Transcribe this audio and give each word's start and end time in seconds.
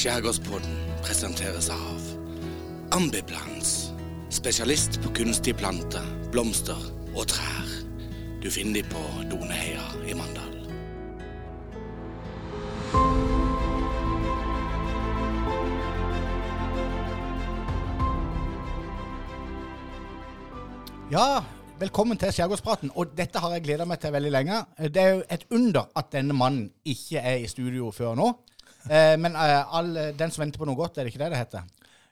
Skjærgårdspodden 0.00 0.76
presenteres 1.04 1.66
av 1.68 2.04
Ambiplans. 2.96 3.90
Spesialist 4.32 4.96
på 5.04 5.10
kunstige 5.12 5.58
planter, 5.60 6.06
blomster 6.32 6.78
og 7.12 7.26
trær. 7.28 7.68
Du 8.40 8.48
finner 8.48 8.80
de 8.80 8.86
på 8.88 9.02
Doneheia 9.28 9.84
i 10.08 10.16
Mandal. 10.16 10.56
Ja, 21.12 21.44
velkommen 21.76 22.16
til 22.16 22.32
Skjærgårdspraten. 22.32 22.96
Og 22.96 23.12
dette 23.20 23.44
har 23.44 23.52
jeg 23.58 23.68
gleda 23.68 23.84
meg 23.84 24.00
til 24.00 24.16
veldig 24.16 24.32
lenge. 24.32 24.64
Det 24.80 25.04
er 25.04 25.18
jo 25.18 25.26
et 25.28 25.44
under 25.52 25.92
at 25.92 26.08
denne 26.16 26.32
mannen 26.32 26.70
ikke 26.88 27.20
er 27.20 27.44
i 27.44 27.52
studio 27.52 27.92
før 27.92 28.16
nå. 28.16 28.32
Eh, 28.88 29.16
men 29.20 29.36
eh, 29.36 29.74
all, 29.76 29.90
den 30.16 30.30
som 30.32 30.44
venter 30.44 30.62
på 30.62 30.68
noe 30.68 30.78
godt, 30.78 30.96
er 30.98 31.04
det 31.04 31.12
ikke 31.12 31.24
det 31.24 31.32
det 31.34 31.42
heter? 31.42 31.66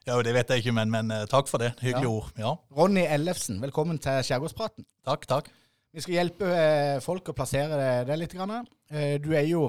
Ja, 0.09 0.17
det 0.25 0.33
vet 0.35 0.49
jeg 0.53 0.63
ikke, 0.63 0.73
men, 0.77 0.91
men 0.93 1.11
eh, 1.15 1.25
takk 1.31 1.49
for 1.51 1.59
det. 1.63 1.73
Hyggelige 1.81 2.09
Ja. 2.09 2.13
ord. 2.13 2.29
Ja, 2.39 2.53
Ronny 2.77 3.07
Ellefsen, 3.09 3.61
velkommen 3.63 3.99
til 4.03 4.21
Skjærgårdspraten. 4.25 4.85
takk, 5.07 5.27
takk. 5.29 5.51
Vi 5.95 6.03
skal 6.05 6.15
hjelpe 6.19 6.45
eh, 6.53 6.99
folk 7.01 7.31
å 7.33 7.35
plassere 7.37 8.05
det, 8.07 8.19
litt. 8.21 8.35
Grann. 8.37 8.67
Eh, 8.91 9.17
du 9.19 9.33
er 9.33 9.47
jo 9.49 9.63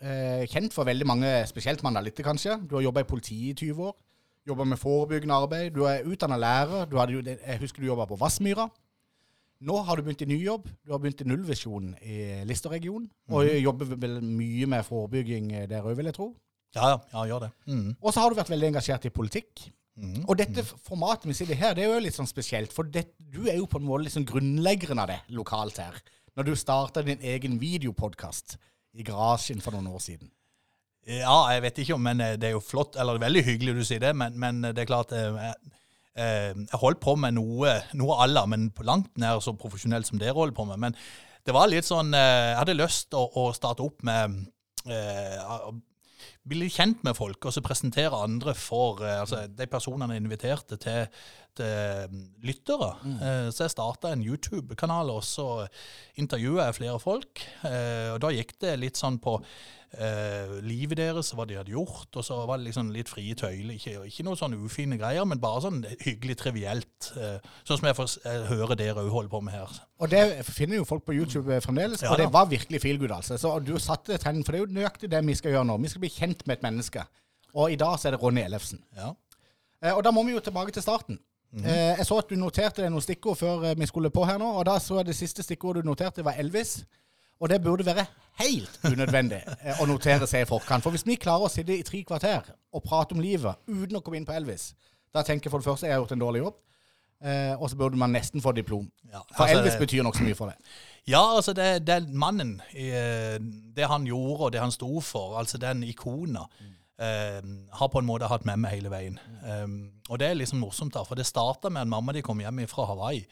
eh, 0.00 0.44
kjent 0.50 0.72
for 0.72 0.86
veldig 0.86 1.06
mange, 1.06 1.32
spesielt 1.50 1.82
mandalitter 1.82 2.24
kanskje. 2.24 2.60
Du 2.68 2.76
har 2.78 2.82
jobba 2.86 3.02
i 3.02 3.08
politiet 3.10 3.58
i 3.62 3.68
20 3.72 3.82
år. 3.90 3.94
Jobba 4.46 4.64
med 4.68 4.78
forebyggende 4.78 5.34
arbeid. 5.34 5.72
Du 5.74 5.82
er 5.88 6.04
utdanna 6.06 6.36
lærer. 6.38 6.86
Du 6.86 6.96
hadde 7.00 7.22
jeg 7.34 7.60
husker 7.62 7.80
du 7.82 7.86
jobba 7.90 8.06
på 8.06 8.18
Vassmyra. 8.20 8.68
Nå 9.64 9.76
har 9.86 9.96
du 9.96 10.02
begynt 10.04 10.22
i 10.22 10.28
ny 10.28 10.36
jobb. 10.44 10.66
Du 10.84 10.92
har 10.92 10.98
begynt 11.00 11.22
i 11.24 11.28
nullvisjonen 11.28 11.94
i 12.04 12.16
Lister-regionen. 12.44 13.06
Og 13.32 13.46
jobber 13.48 13.94
vel 13.96 14.18
mye 14.20 14.66
med 14.68 14.84
forebygging 14.84 15.48
der 15.70 15.80
òg, 15.86 15.94
vil 15.96 16.10
jeg 16.10 16.16
tro. 16.18 16.26
Ja, 16.74 16.90
ja, 16.94 16.98
ja, 17.12 17.24
gjør 17.30 17.46
det. 17.46 17.50
Mm. 17.70 17.88
Og 18.00 18.12
så 18.12 18.22
har 18.22 18.30
du 18.30 18.38
vært 18.38 18.52
veldig 18.52 18.70
engasjert 18.72 19.08
i 19.08 19.14
politikk. 19.14 19.66
Mm. 19.94 20.24
Og 20.26 20.34
dette 20.38 20.64
formatet 20.66 21.28
vi 21.30 21.36
sitter 21.38 21.58
her, 21.58 21.74
det 21.76 21.84
er 21.84 21.92
jo 21.92 22.02
litt 22.02 22.16
sånn 22.16 22.30
spesielt. 22.30 22.74
For 22.74 22.88
det, 22.90 23.06
du 23.18 23.44
er 23.46 23.60
jo 23.60 23.68
på 23.70 23.78
en 23.78 23.86
måte 23.86 24.08
liksom 24.08 24.26
grunnleggeren 24.26 25.02
av 25.02 25.12
det 25.12 25.20
lokalt 25.36 25.78
her. 25.82 26.00
Når 26.34 26.48
du 26.48 26.54
starta 26.58 27.04
din 27.06 27.22
egen 27.22 27.60
videopodkast 27.62 28.56
i 28.98 29.06
garasjen 29.06 29.62
for 29.62 29.76
noen 29.76 29.92
år 29.94 30.02
siden. 30.02 30.32
Ja, 31.04 31.36
jeg 31.52 31.62
vet 31.66 31.78
ikke 31.82 31.98
om, 31.98 32.04
men 32.06 32.22
eh, 32.24 32.36
det 32.40 32.48
er 32.48 32.54
jo 32.56 32.64
flott, 32.64 32.96
eller 32.96 33.20
veldig 33.20 33.42
hyggelig 33.44 33.74
du 33.76 33.82
sier 33.84 34.00
det, 34.00 34.14
men, 34.16 34.38
men 34.40 34.62
det 34.64 34.80
er 34.80 34.88
klart 34.88 35.12
eh, 35.12 35.36
jeg, 35.36 35.72
eh, 36.16 36.52
jeg 36.56 36.80
holdt 36.80 37.02
på 37.04 37.12
med 37.20 37.36
noe, 37.36 37.74
noe 37.98 38.16
alle, 38.24 38.46
men 38.48 38.70
på 38.74 38.86
langt 38.88 39.10
nær 39.20 39.42
så 39.44 39.52
profesjonelt 39.58 40.08
som 40.08 40.20
dere 40.22 40.32
holder 40.36 40.56
på 40.56 40.64
med. 40.70 40.80
Men 40.86 40.96
det 41.44 41.52
var 41.52 41.68
litt 41.68 41.84
sånn 41.84 42.14
eh, 42.16 42.54
Jeg 42.54 42.60
hadde 42.62 42.78
lyst 42.78 43.10
til 43.12 43.20
å, 43.20 43.44
å 43.44 43.52
starte 43.56 43.84
opp 43.84 44.00
med 44.06 44.38
eh, 44.88 45.68
bli 46.44 46.64
litt 46.64 46.76
kjent 46.76 47.04
med 47.06 47.16
folk, 47.18 47.40
og 47.44 47.54
så 47.54 47.62
presentere 47.64 48.20
andre 48.26 48.54
for 48.58 49.02
eh, 49.04 49.20
altså, 49.22 49.44
de 49.48 49.68
personene 49.70 50.16
jeg 50.16 50.24
inviterte 50.24 50.78
til, 50.80 51.06
til 51.58 52.10
mm, 52.10 52.24
lyttere. 52.44 52.90
Mm. 53.04 53.16
så 53.54 53.66
jeg 53.66 53.74
starta 53.76 54.12
en 54.12 54.24
YouTube-kanal, 54.24 55.12
og 55.14 55.22
så 55.26 55.48
intervjua 56.20 56.68
jeg 56.68 56.78
flere 56.80 57.00
folk. 57.02 57.44
Eh, 57.68 58.10
og 58.14 58.20
da 58.24 58.32
gikk 58.34 58.56
det 58.64 58.76
litt 58.80 59.00
sånn 59.00 59.20
på 59.22 59.38
eh, 59.98 60.52
livet 60.62 60.96
deres, 60.98 61.32
hva 61.32 61.44
de 61.46 61.56
hadde 61.58 61.70
gjort, 61.72 62.08
og 62.16 62.24
så 62.24 62.46
var 62.46 62.58
det 62.58 62.66
liksom 62.66 62.90
litt 62.92 63.08
frie 63.08 63.34
tøyler. 63.34 63.74
Ikke, 63.74 64.04
ikke 64.06 64.24
noe 64.26 64.36
sånn 64.36 64.54
ufine 64.64 64.98
greier, 64.98 65.24
men 65.24 65.40
bare 65.42 65.60
sånn 65.64 65.82
hyggelig 66.04 66.36
trivielt. 66.40 67.10
Eh, 67.16 67.38
sånn 67.64 67.78
som 67.80 67.86
jeg 67.88 67.96
får 67.96 68.08
s- 68.08 68.18
eh, 68.24 68.44
hører 68.50 68.76
dere 68.76 68.94
òg 69.04 69.10
holder 69.10 69.28
på 69.32 69.42
med 69.42 69.54
her. 69.54 69.68
Og 70.00 70.10
det 70.10 70.44
finner 70.46 70.76
jo 70.76 70.84
folk 70.84 71.04
på 71.04 71.14
YouTube 71.14 71.50
eh, 71.54 71.60
fremdeles, 71.60 72.02
Ja 72.02 72.10
og 72.12 72.18
det 72.18 72.32
var 72.32 72.46
virkelig 72.46 72.80
feel 72.82 72.98
good, 72.98 73.10
altså. 73.10 73.38
Så 73.38 73.58
du 73.64 73.78
satte 73.78 74.18
trenden, 74.18 74.44
for 74.44 74.52
det 74.52 74.60
er 74.60 74.66
jo 74.66 74.72
nøyaktig 74.80 75.10
det 75.10 75.24
vi 75.26 75.34
skal 75.34 75.52
gjøre 75.52 75.66
nå. 75.66 75.78
Vi 75.82 75.88
skal 75.88 76.00
bli 76.00 76.10
kjent 76.10 76.46
med 76.46 76.58
et 76.58 76.62
menneske. 76.62 77.04
Og 77.54 77.70
i 77.72 77.76
dag 77.76 77.98
så 77.98 78.08
er 78.08 78.16
det 78.16 78.22
Ronny 78.22 78.42
Ellefsen. 78.42 78.82
Ja. 78.96 79.12
Eh, 79.82 79.92
og 79.92 80.02
da 80.04 80.10
må 80.10 80.24
vi 80.24 80.32
jo 80.32 80.40
tilbake 80.40 80.72
til 80.72 80.82
starten. 80.82 81.18
Mm 81.54 81.62
-hmm. 81.64 81.96
jeg 81.98 82.06
så 82.06 82.18
at 82.18 82.28
du 82.28 82.34
noterte 82.34 82.82
deg 82.82 82.90
noen 82.90 83.00
stikkord 83.02 83.36
før 83.38 83.74
vi 83.78 83.86
skulle 83.86 84.10
på 84.10 84.24
her 84.26 84.38
nå, 84.38 84.44
og 84.58 84.64
da 84.66 84.78
så 84.78 84.96
jeg 84.96 85.06
det 85.06 85.14
siste 85.16 85.42
stikkordet 85.42 85.84
du 85.84 85.88
noterte, 85.88 86.24
var 86.24 86.32
Elvis. 86.32 86.84
Og 87.40 87.50
det 87.50 87.62
burde 87.62 87.86
være 87.86 88.06
helt 88.40 88.78
unødvendig 88.86 89.40
eh, 89.44 89.80
å 89.80 89.86
notere 89.88 90.26
seg 90.30 90.44
i 90.44 90.48
forkant. 90.48 90.84
For 90.84 90.94
hvis 90.94 91.06
vi 91.06 91.18
klarer 91.20 91.48
å 91.48 91.52
sitte 91.52 91.74
i 91.76 91.86
tre 91.86 92.02
kvarter 92.06 92.52
og 92.74 92.84
prate 92.84 93.16
om 93.16 93.22
livet 93.22 93.60
uten 93.70 93.98
å 93.98 94.02
komme 94.04 94.20
inn 94.20 94.28
på 94.28 94.34
Elvis, 94.36 94.72
da 95.14 95.22
tenker 95.22 95.48
jeg 95.48 95.54
for 95.54 95.62
det 95.62 95.68
første 95.68 95.88
jeg 95.88 95.94
har 95.94 96.02
gjort 96.02 96.14
en 96.16 96.22
dårlig 96.24 96.42
jobb, 96.42 96.60
eh, 97.22 97.54
og 97.54 97.68
så 97.70 97.78
burde 97.78 98.00
man 98.00 98.14
nesten 98.14 98.42
få 98.42 98.54
diplom. 98.56 98.86
Ja, 99.10 99.22
For 99.34 99.46
altså, 99.46 99.60
Elvis 99.60 99.78
betyr 99.80 100.06
nok 100.06 100.18
så 100.18 100.26
mye 100.26 100.38
for 100.38 100.50
det. 100.50 100.70
Ja, 101.10 101.22
altså 101.36 101.52
det, 101.56 101.68
det 101.86 102.00
mannen, 102.10 102.56
eh, 102.72 103.36
det 103.76 103.90
han 103.90 104.06
gjorde 104.08 104.48
og 104.48 104.54
det 104.54 104.62
han 104.62 104.74
sto 104.74 105.02
for, 105.04 105.36
altså 105.38 105.60
den 105.62 105.84
ikona, 105.86 106.46
eh, 106.98 107.42
har 107.78 107.92
på 107.92 108.00
en 108.00 108.08
måte 108.08 108.30
hatt 108.30 108.46
med 108.48 108.62
meg 108.64 108.78
hele 108.78 108.90
veien. 108.90 109.20
Um, 109.44 109.76
og 110.08 110.18
det 110.22 110.30
er 110.30 110.40
liksom 110.40 110.62
morsomt, 110.64 110.94
da, 110.96 111.04
for 111.06 111.18
det 111.18 111.26
starta 111.28 111.70
med 111.70 111.84
at 111.84 111.92
mamma 111.92 112.14
de 112.16 112.22
kom 112.24 112.40
hjem 112.42 112.64
fra 112.70 112.88
Hawaii 112.90 113.24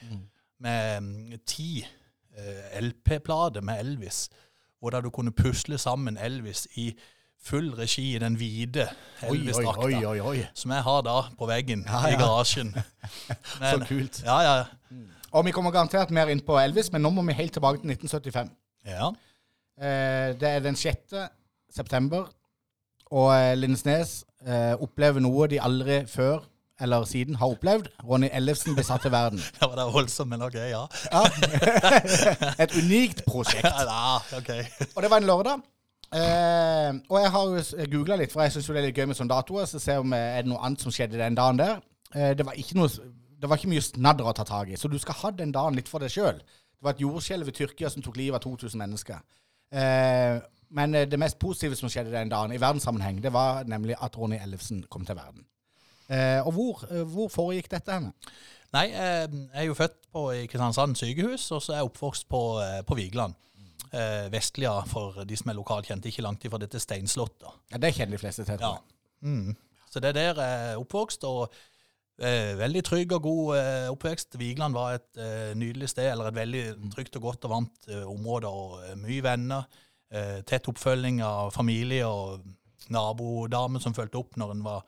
med 0.63 1.03
mm, 1.03 1.43
ti 1.47 1.83
eh, 2.39 2.81
LP-plater 2.83 3.61
med 3.65 3.81
Elvis, 3.81 4.29
hvor 4.81 4.91
da 4.91 5.01
du 5.01 5.11
kunne 5.11 5.33
pusle 5.33 5.79
sammen 5.79 6.17
Elvis 6.19 6.67
i 6.77 6.93
full 7.43 7.73
regi 7.75 8.15
i 8.15 8.19
den 8.23 8.37
hvite 8.39 8.89
Elvis-drakta. 9.27 10.49
Som 10.55 10.71
jeg 10.71 10.83
har 10.87 11.01
da 11.03 11.17
på 11.39 11.47
veggen 11.51 11.83
Ja, 11.89 12.07
i 12.09 12.19
garasjen. 12.19 12.71
garasjen. 12.73 13.81
Så 13.81 13.87
kult. 13.89 14.23
Ja, 14.25 14.41
ja. 14.47 14.65
Og 15.33 15.45
vi 15.47 15.51
kommer 15.51 15.71
garantert 15.75 16.11
mer 16.11 16.29
inn 16.31 16.43
på 16.45 16.59
Elvis, 16.61 16.93
men 16.93 17.03
nå 17.03 17.11
må 17.11 17.23
vi 17.27 17.33
helt 17.39 17.53
tilbake 17.57 17.81
til 17.83 17.91
1975. 17.97 18.51
ja. 18.87 19.11
Eh, 19.83 20.35
det 20.39 20.49
er 20.49 20.61
den 20.61 20.77
6. 20.77 21.15
september, 21.75 22.27
og 23.11 23.31
eh, 23.35 23.55
Lindesnes 23.57 24.25
eh, 24.47 24.75
opplever 24.85 25.21
noe 25.25 25.47
de 25.49 25.59
aldri 25.65 26.03
før 26.07 26.45
eller 26.83 27.05
siden 27.09 27.39
har 27.41 27.53
opplevd. 27.55 27.89
Ronny 28.05 28.31
Ellefsen 28.33 28.77
ble 28.77 28.85
satt 28.87 29.05
til 29.07 29.15
verden. 29.15 29.41
Det 29.59 29.69
var 29.69 29.77
da 29.79 29.87
voldsomt, 29.91 30.31
men 30.33 30.43
ok, 30.43 30.59
ja. 30.71 30.83
Ja. 31.13 31.23
Et 32.65 32.75
unikt 32.79 33.25
prosjekt. 33.29 33.67
ja 33.67 34.19
ok. 34.39 34.51
Og 34.97 35.03
det 35.03 35.11
var 35.11 35.23
en 35.23 35.29
lørdag. 35.31 35.63
Eh, 36.13 36.91
og 37.09 37.19
jeg 37.23 37.31
har 37.33 37.87
googla 37.95 38.19
litt, 38.21 38.33
for 38.33 38.45
jeg 38.45 38.53
syns 38.57 38.69
det 38.69 38.81
er 38.83 38.89
litt 38.91 38.99
gøy 38.99 39.09
med 39.09 39.17
sånne 39.19 39.33
datoer. 39.33 39.71
Så 39.71 39.81
vi 39.81 39.99
om 40.03 40.17
eh, 40.17 40.29
er 40.39 40.45
det 40.45 40.53
noe 40.53 40.61
annet 40.67 40.85
som 40.85 40.95
skjedde 40.95 41.21
den 41.21 41.39
dagen 41.39 41.61
der. 41.61 41.81
Eh, 42.15 42.33
det, 42.37 42.47
var 42.47 42.59
ikke 42.59 42.77
noe, 42.81 42.91
det 43.41 43.49
var 43.51 43.61
ikke 43.61 43.73
mye 43.73 43.85
snadder 43.85 44.29
å 44.29 44.35
ta 44.37 44.45
tak 44.49 44.73
i, 44.73 44.81
så 44.81 44.91
du 44.93 44.99
skal 45.01 45.19
ha 45.23 45.33
den 45.39 45.55
dagen 45.55 45.79
litt 45.79 45.91
for 45.91 46.05
deg 46.05 46.13
sjøl. 46.13 46.43
Det 46.43 46.85
var 46.85 46.97
et 46.97 47.05
jordskjelv 47.05 47.49
i 47.49 47.55
Tyrkia 47.57 47.91
som 47.93 48.05
tok 48.05 48.19
livet 48.19 48.41
av 48.41 48.45
2000 48.45 48.83
mennesker. 48.83 49.23
Eh, 49.73 50.43
men 50.77 50.95
eh, 50.95 51.09
det 51.09 51.21
mest 51.21 51.39
positive 51.41 51.77
som 51.79 51.91
skjedde 51.93 52.13
den 52.13 52.33
dagen, 52.33 52.53
i 52.53 52.61
verdenssammenheng, 52.61 53.23
det 53.23 53.33
var 53.33 53.65
nemlig 53.69 53.97
at 54.01 54.17
Ronny 54.19 54.41
Ellefsen 54.41 54.85
kom 54.91 55.07
til 55.07 55.17
verden. 55.17 55.47
Eh, 56.09 56.41
og 56.47 56.53
hvor, 56.57 56.83
eh, 56.91 57.05
hvor 57.09 57.31
foregikk 57.33 57.71
dette 57.73 57.95
henne? 57.95 58.13
Nei, 58.73 58.87
eh, 58.89 59.27
jeg 59.29 59.65
er 59.65 59.69
jo 59.69 59.77
født 59.77 59.99
på 60.13 60.25
i 60.33 60.47
Kristiansand 60.49 60.97
sykehus, 60.97 61.51
og 61.53 61.63
så 61.63 61.75
er 61.75 61.83
jeg 61.83 61.91
oppvokst 61.91 62.29
på, 62.33 62.43
på 62.89 62.97
Vigeland. 62.97 63.37
Eh, 63.93 64.31
Vestlia, 64.33 64.79
for 64.89 65.25
de 65.29 65.37
som 65.37 65.53
er 65.53 65.59
lokalt 65.59 65.91
kjente, 65.91 66.09
ikke 66.09 66.25
langt 66.25 66.45
ifra 66.49 66.61
dette 66.63 66.81
steinslottet. 66.81 67.61
Ja, 67.73 67.79
Det 67.79 67.93
kjenner 67.93 68.17
de 68.17 68.23
fleste 68.23 68.47
til. 68.49 68.65
Ja. 68.65 68.79
Mm. 69.21 69.53
Så 69.93 70.01
det 70.01 70.09
er 70.09 70.17
der 70.17 70.41
jeg 70.41 70.73
er 70.73 70.81
oppvokst, 70.81 71.25
og 71.29 71.53
eh, 72.19 72.57
veldig 72.57 72.85
trygg 72.89 73.13
og 73.13 73.23
god 73.23 73.57
eh, 73.59 73.91
oppvekst. 73.93 74.39
Vigeland 74.41 74.73
var 74.75 74.97
et 74.97 75.21
eh, 75.21 75.53
nydelig 75.55 75.93
sted, 75.93 76.09
eller 76.09 76.31
et 76.31 76.41
veldig 76.41 76.65
trygt 76.95 77.21
og 77.21 77.29
godt 77.29 77.45
og 77.45 77.57
varmt 77.59 77.91
område, 78.09 78.49
og 78.49 78.97
mye 79.05 79.23
venner. 79.23 79.69
Eh, 80.13 80.41
tett 80.45 80.69
oppfølging 80.69 81.23
av 81.25 81.53
familie 81.55 82.05
og 82.05 82.43
nabodamer 82.93 83.81
som 83.81 83.95
fulgte 83.97 84.19
opp 84.21 84.37
når 84.37 84.51
en 84.53 84.65
var 84.65 84.83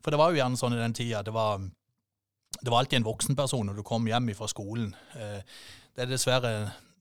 For 0.00 0.12
det 0.12 0.20
var 0.20 0.32
jo 0.32 0.40
gjerne 0.40 0.58
sånn 0.60 0.76
i 0.76 0.80
den 0.80 0.96
tida, 0.96 1.22
det 1.26 1.34
var 1.34 1.60
det 2.60 2.68
var 2.68 2.82
alltid 2.82 2.98
en 2.98 3.06
voksenperson 3.06 3.68
når 3.70 3.78
du 3.78 3.82
kom 3.86 4.08
hjem 4.10 4.32
fra 4.36 4.48
skolen. 4.50 4.94
Eh, 5.16 5.42
Det 5.94 6.04
er 6.04 6.10
dessverre 6.12 6.50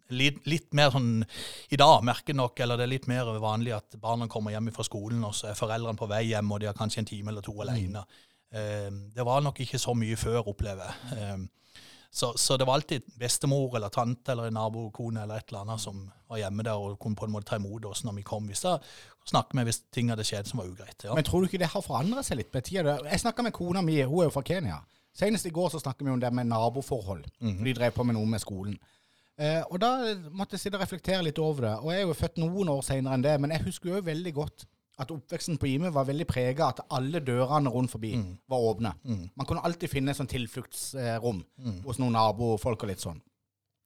litt, 0.09 0.39
litt 0.49 0.73
mer 0.73 0.89
sånn 0.91 1.23
i 1.69 1.77
dag, 1.77 2.01
merker 2.03 2.33
nok, 2.33 2.59
eller 2.59 2.77
det 2.77 2.87
er 2.87 2.91
litt 2.95 3.07
mer 3.07 3.27
vanlig 3.39 3.75
at 3.75 3.95
barna 4.01 4.27
kommer 4.27 4.51
hjem 4.51 4.71
fra 4.73 4.83
skolen, 4.83 5.21
og 5.23 5.35
så 5.37 5.51
er 5.51 5.59
foreldrene 5.59 5.99
på 5.99 6.07
vei 6.09 6.23
hjem, 6.31 6.51
og 6.51 6.59
de 6.59 6.65
har 6.67 6.77
kanskje 6.77 7.03
en 7.03 7.05
time 7.05 7.29
eller 7.29 7.45
to 7.45 7.53
alene. 7.61 8.01
Mm. 8.51 8.97
Det 9.13 9.25
var 9.25 9.43
nok 9.45 9.59
ikke 9.61 9.77
så 9.77 9.93
mye 9.93 10.17
før, 10.17 10.49
opplever 10.49 10.89
jeg. 10.89 11.49
Så, 12.11 12.33
så 12.41 12.57
det 12.57 12.65
var 12.65 12.79
alltid 12.79 13.05
bestemor 13.21 13.75
eller 13.77 13.91
tante 13.93 14.31
eller 14.31 14.49
en 14.49 14.55
nabokone 14.57 15.21
eller 15.23 15.37
et 15.37 15.51
eller 15.51 15.61
annet 15.61 15.81
som 15.83 16.07
var 16.29 16.39
hjemme 16.41 16.65
der 16.65 16.81
og 16.81 16.97
kunne 16.99 17.15
på 17.15 17.27
en 17.27 17.33
måte 17.35 17.51
ta 17.51 17.59
imot 17.59 17.85
oss 17.85 18.01
når 18.03 18.15
vi 18.17 18.23
kom. 18.25 18.47
Hvis 18.49 18.63
da 18.65 18.79
snakke 19.29 19.57
med 19.57 19.69
hvis 19.69 19.83
ting 19.93 20.09
hadde 20.09 20.25
skjedd 20.25 20.49
som 20.49 20.61
var 20.63 20.71
ugreit. 20.71 21.05
Ja. 21.05 21.13
Men 21.13 21.27
tror 21.27 21.43
du 21.43 21.49
ikke 21.49 21.61
det 21.61 21.69
har 21.69 21.85
forandra 21.85 22.23
seg 22.25 22.41
litt 22.41 22.53
med 22.53 22.65
tida? 22.65 22.97
Jeg 23.05 23.21
snakka 23.21 23.45
med 23.45 23.53
kona 23.53 23.83
mi, 23.85 23.99
hun 24.01 24.23
er 24.23 24.31
jo 24.31 24.33
fra 24.33 24.45
Kenya. 24.45 24.79
Senest 25.19 25.45
i 25.45 25.53
går 25.53 25.69
så 25.73 25.81
snakket 25.83 26.07
vi 26.07 26.13
om 26.13 26.21
det 26.21 26.31
med 26.33 26.49
naboforhold. 26.49 27.27
Mhm. 27.39 27.61
De 27.67 27.75
drev 27.77 27.93
på 27.93 28.05
med 28.07 28.17
noe 28.17 28.29
med 28.29 28.41
skolen. 28.41 28.79
Eh, 29.39 29.61
og 29.69 29.77
da 29.79 29.93
måtte 30.35 30.57
jeg 30.57 30.65
sitte 30.65 30.79
og 30.79 30.83
reflektere 30.83 31.23
litt 31.23 31.39
over 31.39 31.67
det. 31.67 31.75
Og 31.79 31.93
jeg 31.93 32.01
er 32.01 32.09
jo 32.09 32.17
født 32.17 32.41
noen 32.41 32.73
år 32.73 32.81
senere 32.83 33.15
enn 33.15 33.23
det, 33.23 33.37
men 33.39 33.53
jeg 33.53 33.67
husker 33.69 33.93
jo 33.93 34.01
veldig 34.09 34.33
godt 34.35 34.65
at 34.99 35.11
oppveksten 35.15 35.57
på 35.61 35.69
Ime 35.69 35.91
var 35.95 36.07
veldig 36.09 36.25
prega 36.27 36.65
av 36.65 36.73
at 36.73 36.81
alle 36.97 37.21
dørene 37.23 37.71
rundt 37.71 37.91
forbi 37.93 38.11
var 38.51 38.65
åpne. 38.71 38.91
Man 39.35 39.47
kunne 39.47 39.63
alltid 39.63 39.89
finne 39.91 40.11
et 40.11 40.19
sånn 40.19 40.27
tilfluktsrom 40.27 41.39
hos 41.85 41.99
noen 42.01 42.17
nabofolk 42.17 42.83
og 42.83 42.91
litt 42.91 43.03
sånn. 43.05 43.21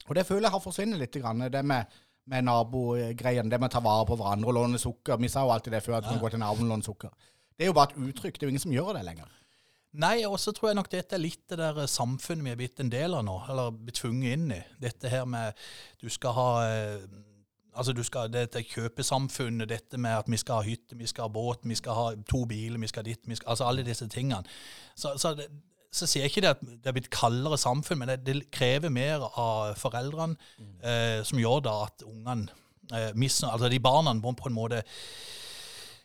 Og 0.10 0.16
det 0.18 0.26
føler 0.28 0.50
jeg 0.50 0.56
har 0.56 0.64
forsvunnet 0.64 1.00
litt, 1.00 1.16
grann, 1.22 1.46
det 1.54 1.62
med, 1.64 1.86
med 2.28 2.44
nabogreiene, 2.44 3.50
det 3.50 3.60
med 3.62 3.70
å 3.70 3.76
ta 3.78 3.84
vare 3.86 4.08
på 4.10 4.18
hverandre 4.20 4.50
og 4.52 4.58
låne 4.58 4.82
sukker. 4.82 5.22
Vi 5.22 5.30
sa 5.32 5.46
jo 5.46 5.54
alltid 5.54 5.78
det 5.78 5.84
før, 5.86 6.00
at 6.00 6.08
du 6.08 6.10
kan 6.12 6.20
gå 6.24 6.34
til 6.34 6.42
naboen 6.42 6.66
og 6.68 6.74
låne 6.76 6.88
sukker. 6.90 7.14
Det 7.54 7.68
er 7.68 7.72
jo 7.72 7.78
bare 7.78 7.94
et 7.94 8.10
uttrykk. 8.10 8.36
Det 8.40 8.44
er 8.44 8.50
jo 8.50 8.56
ingen 8.56 8.66
som 8.66 8.74
gjør 8.76 8.98
det 8.98 9.06
lenger. 9.08 9.30
Nei, 10.04 10.24
og 10.26 10.40
så 10.42 10.52
tror 10.56 10.72
jeg 10.72 10.80
nok 10.80 10.90
dette 10.90 11.14
er 11.14 11.22
litt 11.22 11.44
det 11.52 11.60
der 11.60 11.84
samfunnet 11.86 12.48
vi 12.48 12.52
er 12.56 12.58
blitt 12.58 12.82
en 12.82 12.90
del 12.90 13.14
av 13.14 13.22
nå, 13.28 13.36
eller 13.54 13.76
blitt 13.78 14.00
tvunget 14.02 14.34
inn 14.40 14.48
i. 14.56 14.62
Dette 14.82 15.12
her 15.12 15.28
med 15.30 15.54
du 16.02 16.10
skal 16.10 16.34
ha 16.34 16.48
eh, 16.66 17.04
Altså 17.76 17.94
du 17.94 18.04
skal, 18.04 18.32
Dette 18.34 18.64
kjøpesamfunnet, 18.64 19.70
dette 19.70 19.98
med 19.98 20.18
at 20.18 20.30
vi 20.32 20.38
skal 20.38 20.62
ha 20.62 20.68
hytte, 20.68 20.98
vi 20.98 21.08
skal 21.10 21.28
ha 21.28 21.34
båt, 21.34 21.64
vi 21.64 21.76
skal 21.76 21.98
ha 21.98 22.08
to 22.30 22.46
biler, 22.50 22.80
vi 22.80 22.90
skal 22.92 23.06
ditt 23.08 23.24
vi 23.26 23.36
skal, 23.36 23.50
Altså 23.50 23.68
alle 23.68 23.86
disse 23.86 24.08
tingene. 24.08 24.44
Så, 24.96 25.16
så, 25.18 25.34
det, 25.38 25.48
så 25.94 26.08
sier 26.10 26.26
jeg 26.26 26.34
ikke 26.34 26.46
det 26.46 26.52
at 26.56 26.66
det 26.66 26.90
er 26.90 26.98
blitt 26.98 27.14
kaldere 27.14 27.58
samfunn, 27.58 28.02
men 28.02 28.12
det, 28.14 28.22
det 28.26 28.50
krever 28.54 28.94
mer 28.94 29.26
av 29.30 29.78
foreldrene, 29.80 30.38
eh, 30.82 31.22
som 31.26 31.42
gjør 31.42 31.64
da 31.66 31.78
at 31.88 32.06
ungene 32.08 32.50
eh, 32.94 33.12
mister 33.16 33.52
Altså 33.54 33.70
de 33.70 33.80
barna 33.80 34.14
må 34.18 34.34
på 34.38 34.50
en 34.50 34.58
måte 34.58 34.84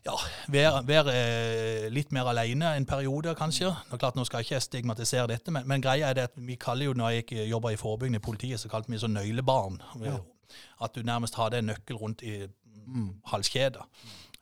ja, 0.07 0.15
være, 0.49 0.83
være 0.89 1.15
eh, 1.15 1.87
litt 1.93 2.13
mer 2.17 2.31
alene 2.31 2.73
en 2.77 2.87
periode, 2.89 3.35
kanskje. 3.37 3.73
Nå, 3.91 3.99
klart, 4.01 4.17
nå 4.17 4.25
skal 4.25 4.41
jeg 4.41 4.49
ikke 4.49 4.65
stigmatisere 4.65 5.29
dette, 5.33 5.53
men, 5.53 5.67
men 5.69 5.85
greia 5.85 6.09
er 6.09 6.17
det 6.17 6.29
at 6.31 6.37
vi 6.37 6.57
kaller 6.61 6.89
jo, 6.89 6.97
når 6.97 7.19
jeg 7.19 7.49
jobba 7.51 7.75
i 7.75 7.81
forebyggende 7.81 8.23
i 8.23 8.25
politiet, 8.25 8.61
så 8.61 8.71
kalte 8.73 8.93
vi 8.93 9.01
så 9.01 9.11
nøylebarn. 9.11 9.81
Ja. 10.05 10.17
At 10.83 10.95
du 10.95 11.03
nærmest 11.03 11.35
har 11.35 11.51
det 11.55 11.65
nøkkel 11.65 11.97
rundt 11.97 12.23
i 12.23 12.47
mm, 12.87 13.11
halskjeda. 13.33 13.85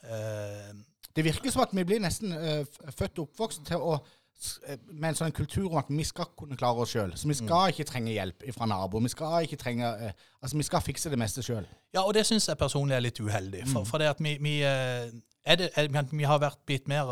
Eh, 0.04 0.76
Det 1.16 1.24
virker 1.24 1.50
som 1.50 1.62
at 1.64 1.72
vi 1.72 1.84
blir 1.84 2.00
nesten 2.04 2.32
eh, 2.32 2.66
født 2.92 3.18
og 3.18 3.30
oppvokst 3.30 3.62
til 3.64 3.80
å 3.80 3.94
eh, 3.96 4.76
med 4.92 5.08
en 5.08 5.16
sånn 5.22 5.32
kultur 5.32 5.70
om 5.70 5.78
at 5.80 5.88
vi 5.88 6.04
skal 6.04 6.28
kunne 6.36 6.58
klare 6.60 6.84
oss 6.84 6.92
sjøl. 6.92 7.14
Så 7.16 7.28
vi 7.30 7.38
skal 7.38 7.72
ikke 7.72 7.86
trenge 7.88 8.12
hjelp 8.12 8.44
fra 8.52 8.68
naboer. 8.68 9.06
Vi 9.06 9.14
skal 9.14 9.46
ikke 9.48 9.56
trenge 9.56 9.88
Altså, 10.42 10.56
vi 10.56 10.66
skal 10.68 10.84
fikse 10.84 11.10
det 11.10 11.18
meste 11.18 11.42
sjøl. 11.42 11.64
Ja, 11.96 12.02
og 12.04 12.12
det 12.14 12.26
syns 12.28 12.48
jeg 12.48 12.60
personlig 12.60 12.94
er 12.98 13.00
litt 13.06 13.20
uheldig. 13.20 13.64
For, 13.72 13.88
for 13.88 13.98
det 13.98 14.10
at 14.12 14.20
vi, 14.20 14.36
vi, 14.44 14.58
det, 14.62 15.70
vi 16.12 16.28
har 16.28 16.38
vært 16.38 16.60
blitt 16.68 16.86
mer 16.92 17.08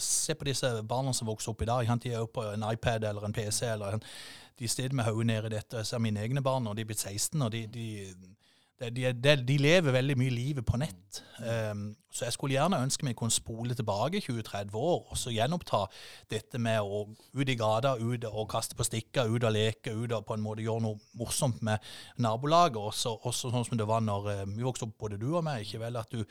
Se 0.00 0.38
på 0.38 0.46
disse 0.46 0.70
barna 0.88 1.12
som 1.12 1.26
vokser 1.28 1.50
opp 1.50 1.66
i 1.66 1.68
dag. 1.68 1.90
De 1.98 2.14
er 2.14 2.22
jo 2.22 2.30
på 2.30 2.46
en 2.54 2.64
iPad 2.70 3.04
eller 3.10 3.26
en 3.26 3.34
PC. 3.34 3.66
eller 3.66 3.98
en, 3.98 4.06
De 4.58 4.68
sitter 4.68 4.94
med 4.94 5.04
hodet 5.04 5.26
nede 5.26 5.50
i 5.50 5.56
dette. 5.58 5.82
Jeg 5.82 5.86
ser 5.86 5.98
mine 5.98 6.22
egne 6.22 6.42
barn, 6.42 6.66
og 6.66 6.76
de 6.76 6.86
er 6.86 6.88
blitt 6.88 7.02
16, 7.02 7.42
og 7.42 7.52
de, 7.52 7.66
de, 7.66 8.14
de, 8.80 9.12
de, 9.12 9.36
de, 9.42 9.56
lever 9.58 9.92
veldig 9.92 10.18
mye 10.18 10.30
livet 10.30 10.66
på 10.66 10.78
nett. 10.78 11.22
Um, 11.38 11.90
så 12.18 12.24
jeg 12.24 12.34
skulle 12.34 12.56
gjerne 12.56 12.80
ønske 12.82 13.06
vi 13.06 13.12
kunne 13.14 13.30
spole 13.30 13.74
tilbake 13.76 14.20
20-30 14.24 14.74
år 14.74 15.10
og 15.12 15.18
så 15.18 15.30
gjenoppta 15.30 15.84
dette 16.32 16.58
med 16.58 16.80
å 16.80 17.04
ut 17.12 17.50
i 17.52 17.56
gata, 17.58 17.94
ut 18.00 18.24
og 18.30 18.48
kaste 18.50 18.74
på 18.78 18.86
stikker, 18.86 19.28
ut 19.28 19.44
og 19.44 19.52
leke, 19.54 19.92
ut 19.92 20.14
og 20.16 20.24
på 20.26 20.34
en 20.34 20.42
måte 20.42 20.64
gjøre 20.64 20.82
noe 20.86 20.98
morsomt 21.20 21.60
med 21.62 21.84
nabolaget. 22.18 22.80
Også, 22.80 23.12
også 23.28 23.52
sånn 23.52 23.66
som 23.68 23.78
det 23.78 23.86
var 23.88 24.02
når 24.04 24.30
eh, 24.32 24.42
vi 24.56 24.66
vokste 24.66 24.88
opp, 24.88 24.96
både 25.04 25.20
du 25.20 25.28
og 25.30 25.44
meg. 25.46 25.66
ikke 25.66 25.82
vel, 25.84 26.00
At 26.00 26.10
du 26.14 26.24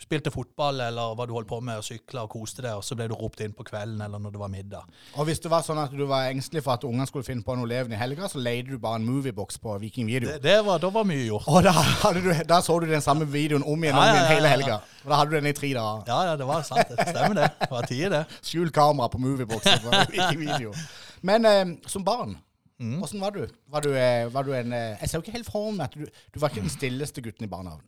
spilte 0.00 0.32
fotball 0.32 0.80
eller 0.86 1.16
hva 1.18 1.26
du 1.28 1.34
holdt 1.34 1.50
på 1.50 1.60
med, 1.60 1.82
og 1.82 1.86
sykla 1.86 2.24
og 2.24 2.32
koste 2.36 2.64
deg, 2.64 2.78
og 2.78 2.86
så 2.86 2.96
ble 2.96 3.10
du 3.10 3.16
ropt 3.18 3.42
inn 3.44 3.56
på 3.56 3.66
kvelden 3.66 4.00
eller 4.06 4.22
når 4.22 4.36
det 4.36 4.42
var 4.44 4.54
middag. 4.54 4.94
Og 5.18 5.28
hvis 5.28 5.42
det 5.44 5.52
var 5.52 5.66
sånn 5.66 5.82
at 5.82 5.92
du 5.92 6.06
var 6.08 6.30
engstelig 6.30 6.64
for 6.64 6.78
at 6.78 6.86
ungene 6.88 7.08
skulle 7.10 7.26
finne 7.26 7.44
på 7.44 7.58
noe 7.58 7.68
levende 7.68 7.98
i 7.98 8.00
helga, 8.00 8.30
så 8.30 8.40
leide 8.40 8.70
du 8.70 8.78
bare 8.78 9.02
en 9.02 9.08
moviebox 9.08 9.58
på 9.60 9.76
Viking 9.82 10.08
Video. 10.08 10.30
Det, 10.30 10.40
det 10.46 10.60
var, 10.64 10.80
da 10.80 10.92
var 10.94 11.08
mye 11.08 11.26
gjort. 11.26 11.50
Og 11.50 11.66
da, 11.66 11.74
du, 12.16 12.30
da 12.48 12.60
så 12.64 12.78
du 12.80 12.86
den 12.90 13.04
samme 13.04 13.26
videoen 13.30 13.64
om 13.66 13.84
igjen, 13.84 13.98
om 13.98 14.04
igjen 14.04 14.30
hele 14.30 14.48
helga. 14.52 14.78
Og 15.04 15.12
da 15.12 15.18
hadde 15.20 15.34
du 15.34 15.36
den 15.38 15.50
i 15.50 15.54
tre 15.56 15.70
dager. 15.76 16.02
Ja, 16.08 16.18
ja, 16.30 16.36
det 16.40 16.46
var 16.48 16.64
sant. 16.66 16.88
Det 16.90 17.08
stemmer 17.10 17.38
det. 17.38 17.50
Det 17.60 17.70
var 17.70 17.86
tider, 17.90 18.16
det. 18.18 18.40
Skjult 18.46 18.74
kamera 18.74 19.08
på 19.12 19.20
movieboxen 19.22 19.82
på 19.84 20.02
Viking 20.12 20.40
Video. 20.46 20.74
Men 21.22 21.48
eh, 21.50 21.64
som 21.86 22.04
barn, 22.06 22.36
Mm. 22.80 23.02
åssen 23.02 23.20
var 23.22 23.30
du? 23.30 23.44
Var 23.70 23.80
du, 23.80 23.92
eh, 23.94 24.26
var 24.34 24.42
du 24.42 24.50
en 24.52 24.72
eh, 24.72 24.96
Jeg 25.00 25.08
ser 25.08 25.18
jo 25.18 25.22
ikke 25.22 25.32
helt 25.36 25.46
for 25.46 25.70
meg 25.70 25.84
at 25.84 25.94
du, 25.94 26.08
du 26.34 26.40
var 26.42 26.50
ikke 26.50 26.64
den 26.64 26.72
stilleste 26.72 27.22
gutten 27.22 27.46
i 27.46 27.48
barnehagen. 27.48 27.86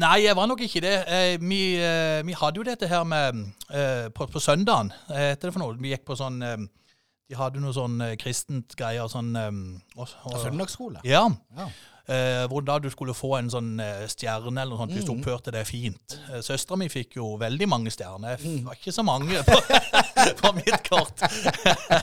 Nei, 0.00 0.22
jeg 0.24 0.36
var 0.38 0.46
nok 0.48 0.62
ikke 0.64 0.80
det. 0.80 0.94
Eh, 1.04 1.34
vi, 1.36 1.58
eh, 1.76 2.22
vi 2.24 2.32
hadde 2.32 2.56
jo 2.56 2.64
dette 2.64 2.88
her 2.88 3.04
med 3.04 3.42
eh, 3.68 4.08
På, 4.16 4.24
på 4.32 4.40
søndagen, 4.40 4.88
heter 5.12 5.50
det 5.50 5.52
for 5.52 5.60
noe? 5.60 5.76
Vi 5.76 5.92
gikk 5.92 6.06
på 6.08 6.16
sånn 6.16 6.40
De 6.40 7.36
hadde 7.36 7.60
noe 7.60 7.76
sånn 7.76 8.00
kristent 8.20 8.72
greier 8.76 9.04
sånn 9.12 9.36
eh, 9.36 9.50
og, 9.98 10.08
og, 10.24 10.38
Søndagsskole. 10.40 11.04
Ja. 11.04 11.26
Ja. 11.58 11.68
Eh, 12.10 12.44
hvor 12.50 12.64
da 12.66 12.80
du 12.82 12.88
skulle 12.90 13.14
få 13.14 13.36
en 13.38 13.50
sånn 13.52 13.76
eh, 13.82 14.04
stjerne 14.10 14.64
eller 14.64 14.74
noe 14.74 14.80
sånt 14.80 14.94
hvis 14.96 15.06
du 15.06 15.12
oppførte 15.14 15.52
deg 15.54 15.66
fint. 15.68 16.16
Eh, 16.32 16.40
Søstera 16.42 16.78
mi 16.80 16.88
fikk 16.90 17.14
jo 17.20 17.28
veldig 17.38 17.68
mange 17.70 17.92
stjerner. 17.94 18.40
Det 18.42 18.64
var 18.66 18.78
ikke 18.78 18.94
så 18.94 19.04
mange 19.06 19.42
på, 19.46 19.58
på 20.42 20.52
mitt 20.58 20.88
kort. 20.88 21.22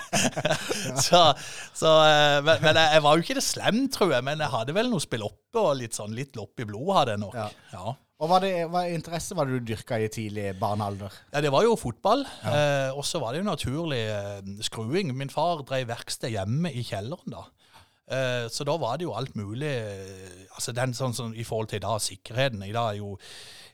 så, 1.08 1.24
så, 1.76 1.96
eh, 2.08 2.40
men, 2.48 2.64
men 2.64 2.80
jeg, 2.80 3.04
var 3.04 3.18
jo 3.18 3.28
ikke 3.28 3.40
det 3.42 3.46
slem, 3.46 3.88
tror 3.92 4.16
jeg. 4.16 4.28
Men 4.30 4.46
jeg 4.46 4.56
hadde 4.56 4.78
vel 4.80 4.92
noe 4.94 5.04
spill 5.04 5.28
oppe 5.28 5.66
og 5.66 5.76
litt 5.82 5.98
sånn 6.00 6.16
litt 6.16 6.40
lopp 6.40 6.64
i 6.64 6.70
blodet 6.70 7.02
hadde 7.02 7.18
jeg 7.18 7.24
nok. 7.26 7.36
Ja. 7.36 7.50
Ja. 7.76 7.98
Og 8.20 8.28
hva, 8.28 8.42
det, 8.44 8.52
hva 8.68 8.82
interesse 8.92 9.36
var 9.36 9.48
det 9.48 9.62
du 9.62 9.70
dyrka 9.70 9.96
i 9.96 10.10
tidlig 10.12 10.50
barnealder? 10.60 11.14
Ja, 11.32 11.40
det 11.44 11.54
var 11.56 11.64
jo 11.64 11.78
fotball. 11.80 12.26
Eh, 12.44 12.90
og 12.92 13.06
så 13.08 13.22
var 13.24 13.32
det 13.32 13.40
jo 13.40 13.48
naturlig 13.48 14.02
eh, 14.12 14.42
skruing. 14.68 15.14
Min 15.16 15.32
far 15.32 15.64
drev 15.64 15.88
verksted 15.88 16.34
hjemme 16.36 16.72
i 16.72 16.84
kjelleren 16.84 17.32
da. 17.32 17.46
Eh, 18.10 18.48
så 18.50 18.66
da 18.66 18.76
var 18.82 18.98
det 18.98 19.06
jo 19.06 19.14
alt 19.14 19.36
mulig. 19.38 19.70
eh, 19.70 20.46
altså 20.56 20.74
den 20.74 20.96
sånn, 20.98 21.14
sånn 21.14 21.36
I 21.38 21.46
forhold 21.46 21.70
til 21.70 21.86
i 21.86 22.00
sikkerheten. 22.02 22.64
I 22.66 22.74
dag 22.74 22.96
er 22.96 22.98
jo 22.98 23.12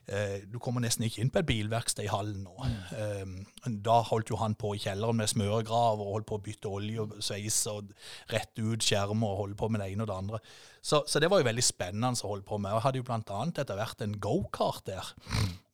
eh, 0.08 0.44
Du 0.52 0.60
kommer 0.60 0.84
nesten 0.84 1.08
ikke 1.08 1.22
inn 1.24 1.32
på 1.32 1.40
et 1.40 1.50
bilverksted 1.50 2.06
i 2.06 2.12
hallen 2.12 2.44
nå. 2.44 2.56
Mm. 2.92 3.82
da 3.82 4.02
holdt 4.06 4.30
jo 4.30 4.38
han 4.38 4.56
på 4.56 4.76
i 4.76 4.84
kjelleren 4.84 5.18
med 5.18 5.32
smøregrav 5.32 6.02
og 6.02 6.12
holdt 6.14 6.28
på 6.30 6.38
å 6.38 6.44
bytte 6.46 6.70
olje 6.70 7.02
og 7.02 7.18
sveis 7.24 7.58
og 7.72 7.90
rette 8.32 8.62
ut 8.62 8.84
skjermer 8.84 9.32
og 9.32 9.42
holde 9.46 9.60
på 9.60 9.70
med 9.70 9.82
det 9.82 9.92
ene 9.94 10.06
og 10.06 10.12
det 10.12 10.20
andre. 10.20 10.40
Så, 10.82 11.04
så 11.08 11.20
det 11.20 11.32
var 11.32 11.42
jo 11.42 11.50
veldig 11.50 11.66
spennende 11.66 12.14
å 12.14 12.36
holde 12.36 12.46
på 12.46 12.60
med. 12.62 12.76
Jeg 12.76 12.86
hadde 12.86 13.02
jo 13.02 13.10
annet 13.16 13.64
etter 13.64 13.80
hvert 13.80 14.06
en 14.06 14.20
gokart 14.22 14.86
der. 14.86 15.14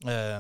Eh, 0.08 0.40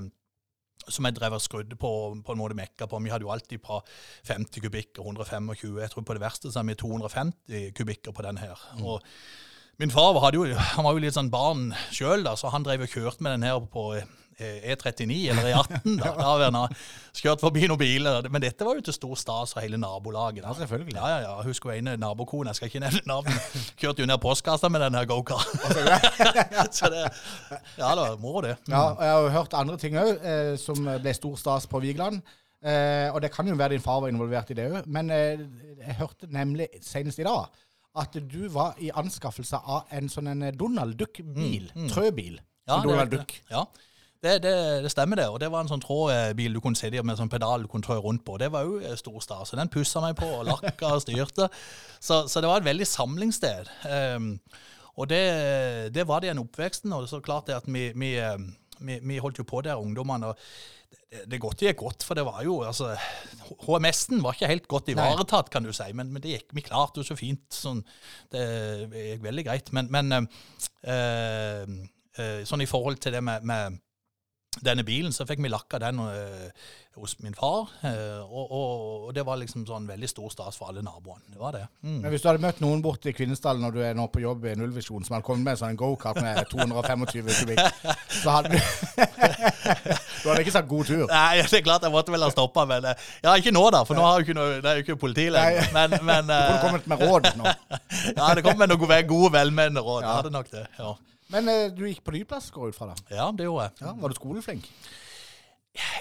som 0.87 1.05
jeg 1.07 1.17
drev 1.17 1.35
og 1.37 1.43
skrudde 1.43 1.77
på 1.79 1.91
på 2.25 2.33
en 2.33 2.39
måte 2.41 2.57
mekka 2.57 2.87
på. 2.89 2.99
Vi 3.03 3.11
hadde 3.13 3.27
jo 3.27 3.33
alltid 3.33 3.61
fra 3.65 3.81
50 4.29 4.63
kubikker, 4.63 5.03
125. 5.03 5.53
Jeg 5.81 5.93
tror 5.93 6.07
på 6.07 6.17
det 6.17 6.23
verste 6.23 6.51
så 6.51 6.61
er 6.61 6.69
vi 6.71 6.79
250 6.79 7.71
kubikker 7.77 8.15
på 8.15 8.25
den 8.25 8.41
her. 8.41 8.59
Og 8.81 9.01
min 9.81 9.93
far 9.93 10.17
hadde 10.21 10.37
jo, 10.37 10.45
han 10.53 10.85
var 10.85 10.93
jo 10.93 11.01
litt 11.01 11.15
sånn 11.15 11.31
barn 11.33 11.71
sjøl, 11.93 12.27
så 12.37 12.51
han 12.53 12.65
drev 12.65 12.85
og 12.85 12.91
kjørte 12.91 13.23
med 13.25 13.37
den 13.37 13.47
her 13.47 13.61
på 13.71 13.87
eh, 13.97 14.09
E39 14.41 15.17
eller 15.31 15.47
E18. 15.51 15.95
da, 16.01 16.11
da 16.21 16.33
vi 16.37 16.47
han 16.47 16.59
kjørt 17.21 17.43
forbi 17.43 17.67
noen 17.69 17.79
biler. 17.81 18.27
Men 18.31 18.43
dette 18.43 18.65
var 18.67 18.77
jo 18.79 18.85
til 18.87 18.95
stor 18.95 19.15
stas 19.19 19.55
for 19.55 19.63
hele 19.63 19.79
nabolaget. 19.81 20.43
da. 20.43 20.51
Ja, 20.51 20.57
selvfølgelig. 20.61 20.97
Ja, 20.97 21.07
ja, 21.13 21.21
ja. 21.27 21.37
Husker 21.45 21.71
jo 21.71 21.77
ene 21.81 21.95
nabokone, 22.01 22.51
jeg 22.51 22.59
skal 22.59 22.71
ikke 22.71 22.83
nevne 22.83 23.01
navn, 23.09 23.39
kjørte 23.79 24.03
jo 24.03 24.09
ned 24.09 24.21
postkassa 24.23 24.69
med 24.71 24.85
den 24.85 24.99
her 24.99 25.07
gokaren. 25.09 25.65
så 26.77 26.91
det 26.93 27.07
Ja 27.79 27.95
da, 27.97 28.11
må 28.21 28.41
det. 28.45 28.57
Ja, 28.69 28.83
og 28.91 29.03
jeg 29.05 29.15
har 29.15 29.25
jo 29.25 29.33
hørt 29.37 29.57
andre 29.57 29.79
ting 29.81 29.97
òg, 29.99 30.13
eh, 30.21 30.53
som 30.61 30.85
ble 30.85 31.15
stor 31.17 31.35
stas 31.39 31.67
på 31.71 31.81
Vigeland. 31.83 32.21
Eh, 32.61 33.07
og 33.09 33.21
det 33.23 33.31
kan 33.33 33.47
jo 33.49 33.57
være 33.57 33.73
din 33.73 33.81
far 33.81 34.03
var 34.03 34.11
involvert 34.13 34.51
i 34.53 34.57
det 34.57 34.69
òg. 34.69 34.87
Men 34.91 35.09
eh, 35.13 35.41
jeg 35.81 35.99
hørte 35.99 36.29
nemlig 36.29 36.69
senest 36.85 37.19
i 37.19 37.27
dag 37.27 37.49
at 38.01 38.15
du 38.15 38.45
var 38.53 38.77
i 38.79 38.91
anskaffelse 38.95 39.59
av 39.67 39.89
en 39.91 40.07
sånn 40.11 40.29
en 40.31 40.45
Donald 40.55 40.95
Duck-bil. 40.99 41.71
Trøbil. 41.91 42.37
Ja, 42.69 42.77
en 42.77 42.85
det, 42.85 42.91
Donald 42.91 43.11
Duck. 43.11 43.33
ja. 43.51 43.65
Det, 44.21 44.35
det, 44.43 44.53
det 44.83 44.91
stemmer, 44.93 45.17
det. 45.17 45.27
Og 45.33 45.39
det 45.41 45.49
var 45.49 45.63
en 45.63 45.71
sånn 45.71 45.81
trådbil 45.81 46.53
du 46.53 46.59
kunne 46.61 46.77
sitte 46.77 46.99
i 46.99 47.01
med 47.05 47.17
sånn 47.17 47.31
pedal 47.31 47.63
du 47.63 47.69
kunne 47.71 47.85
trå 47.85 47.97
rundt 48.03 48.21
på. 48.27 48.37
Det 48.37 48.51
var 48.53 48.67
jo 48.67 48.77
eh, 48.77 48.97
stor 48.99 49.17
stas. 49.23 49.49
Så 49.49 49.57
den 49.57 49.71
pussa 49.73 50.03
meg 50.03 50.13
på 50.19 50.29
og 50.29 50.45
lakka 50.49 50.91
og 50.93 51.01
styrte. 51.01 51.49
Så, 51.97 52.23
så 52.29 52.43
det 52.43 52.51
var 52.51 52.61
et 52.61 52.69
veldig 52.69 52.85
samlingssted. 52.85 53.71
Um, 53.89 54.35
og 55.01 55.09
det, 55.09 55.23
det 55.95 56.05
var 56.05 56.21
det 56.21 56.35
en 56.35 56.43
oppveksten. 56.43 56.93
Og 56.93 57.09
så 57.09 57.21
klart 57.25 57.49
det 57.49 57.57
at 57.57 57.65
vi, 57.65 57.87
vi, 57.97 58.13
eh, 58.21 58.37
vi, 58.85 59.01
vi 59.01 59.19
holdt 59.23 59.41
jo 59.41 59.47
på 59.49 59.65
der, 59.65 59.81
ungdommene. 59.81 60.29
og 60.29 61.01
det, 61.11 61.25
det 61.31 61.41
godt 61.41 61.65
gikk 61.65 61.81
godt, 61.81 62.05
for 62.05 62.15
det 62.15 62.23
var 62.27 62.43
jo 62.45 62.61
altså, 62.67 62.93
HMS-en 63.65 64.21
var 64.23 64.37
ikke 64.37 64.53
helt 64.53 64.67
godt 64.71 64.93
ivaretatt, 64.93 65.49
kan 65.51 65.65
du 65.65 65.71
si, 65.75 65.89
men, 65.97 66.11
men 66.13 66.23
det 66.23 66.37
gikk, 66.37 66.49
vi 66.55 66.63
klarte 66.63 67.01
jo 67.01 67.07
så 67.07 67.17
fint. 67.19 67.47
Sånn, 67.51 67.81
det 68.31 68.43
gikk 68.91 69.25
veldig 69.25 69.47
greit. 69.49 69.71
Men, 69.75 69.89
men 69.91 70.13
øh, 70.21 71.79
øh, 72.21 72.43
sånn 72.47 72.63
i 72.63 72.69
forhold 72.69 73.01
til 73.01 73.17
det 73.17 73.23
med, 73.25 73.47
med 73.49 73.81
denne 74.59 74.83
bilen, 74.83 75.13
så 75.15 75.23
fikk 75.23 75.39
vi 75.39 75.47
lakka 75.47 75.77
den 75.79 75.99
eh, 76.03 76.49
hos 76.99 77.13
min 77.23 77.31
far. 77.33 77.69
eh, 77.87 78.19
og, 78.19 78.49
og, 78.51 79.05
og 79.07 79.13
det 79.15 79.23
var 79.23 79.37
liksom 79.39 79.63
sånn 79.65 79.85
veldig 79.87 80.09
stor 80.11 80.27
stas 80.33 80.57
for 80.59 80.67
alle 80.67 80.81
naboene. 80.83 81.23
Det 81.31 81.39
var 81.39 81.55
det. 81.55 81.61
Mm. 81.87 82.01
Men 82.03 82.11
hvis 82.11 82.25
du 82.25 82.27
hadde 82.27 82.43
møtt 82.43 82.59
noen 82.59 82.81
borte 82.83 83.07
i 83.09 83.13
Kvinesdal 83.15 83.61
når 83.63 83.77
du 83.77 83.79
er 83.87 83.95
nå 83.95 84.09
på 84.11 84.19
jobb 84.19 84.49
i 84.51 84.55
Nullvisjonen, 84.59 85.07
som 85.07 85.15
hadde 85.15 85.23
kommet 85.29 85.45
med 85.47 85.55
en 85.55 85.61
sånn 85.61 85.79
gokart 85.79 86.19
med 86.19 86.41
225 86.51 87.31
kubikk, 87.39 87.61
så 88.17 88.33
hadde 88.35 88.51
du 88.51 88.57
Du 90.21 90.27
hadde 90.29 90.41
ikke 90.43 90.53
sagt 90.53 90.67
god 90.69 90.89
tur. 90.91 91.05
Nei, 91.09 91.39
det 91.47 91.61
er 91.61 91.63
klart 91.65 91.87
jeg 91.87 91.93
måtte 91.95 92.13
vel 92.13 92.25
ha 92.27 92.29
stoppa, 92.33 92.65
men 92.69 92.89
eh, 92.91 93.05
Ja, 93.23 93.37
ikke 93.39 93.55
nå, 93.55 93.63
da, 93.73 93.85
for 93.87 93.95
nå 93.97 94.03
har 94.03 94.19
jeg 94.19 94.25
jo 94.25 94.27
ikke 94.27 94.39
noe, 94.41 94.57
det 94.59 94.73
er 94.73 94.81
jo 94.81 94.85
ikke 94.85 94.97
politi 95.05 95.29
lenger. 95.31 95.71
Men, 95.77 95.95
men 96.03 96.27
Du 96.27 96.35
kunne 96.35 96.59
kommet 96.67 96.91
med 96.91 97.07
råd 97.07 97.31
nå. 97.39 97.55
ja, 98.19 98.27
det 98.35 98.43
kom 98.43 98.59
med 98.59 98.75
noen 98.75 99.07
gode, 99.07 99.31
velmenende 99.39 99.79
råd. 99.87 100.03
Ja. 100.03 100.09
Ja. 100.11 100.19
Hadde 100.19 100.35
nok 100.35 100.51
det. 100.51 100.67
Ja. 100.75 100.91
Men 101.31 101.47
eh, 101.51 101.67
du 101.71 101.85
gikk 101.87 102.03
på 102.05 102.13
nyplass, 102.15 102.49
går 102.51 102.67
jeg 102.69 102.75
ut 102.75 102.79
fra 102.79 102.89
det? 102.91 102.97
ja, 103.15 103.29
det 103.35 103.47
gjorde 103.47 103.67
jeg. 103.69 103.77
Ja, 103.85 103.93
var 104.01 104.11
du 104.11 104.17
skoleflink? 104.17 104.67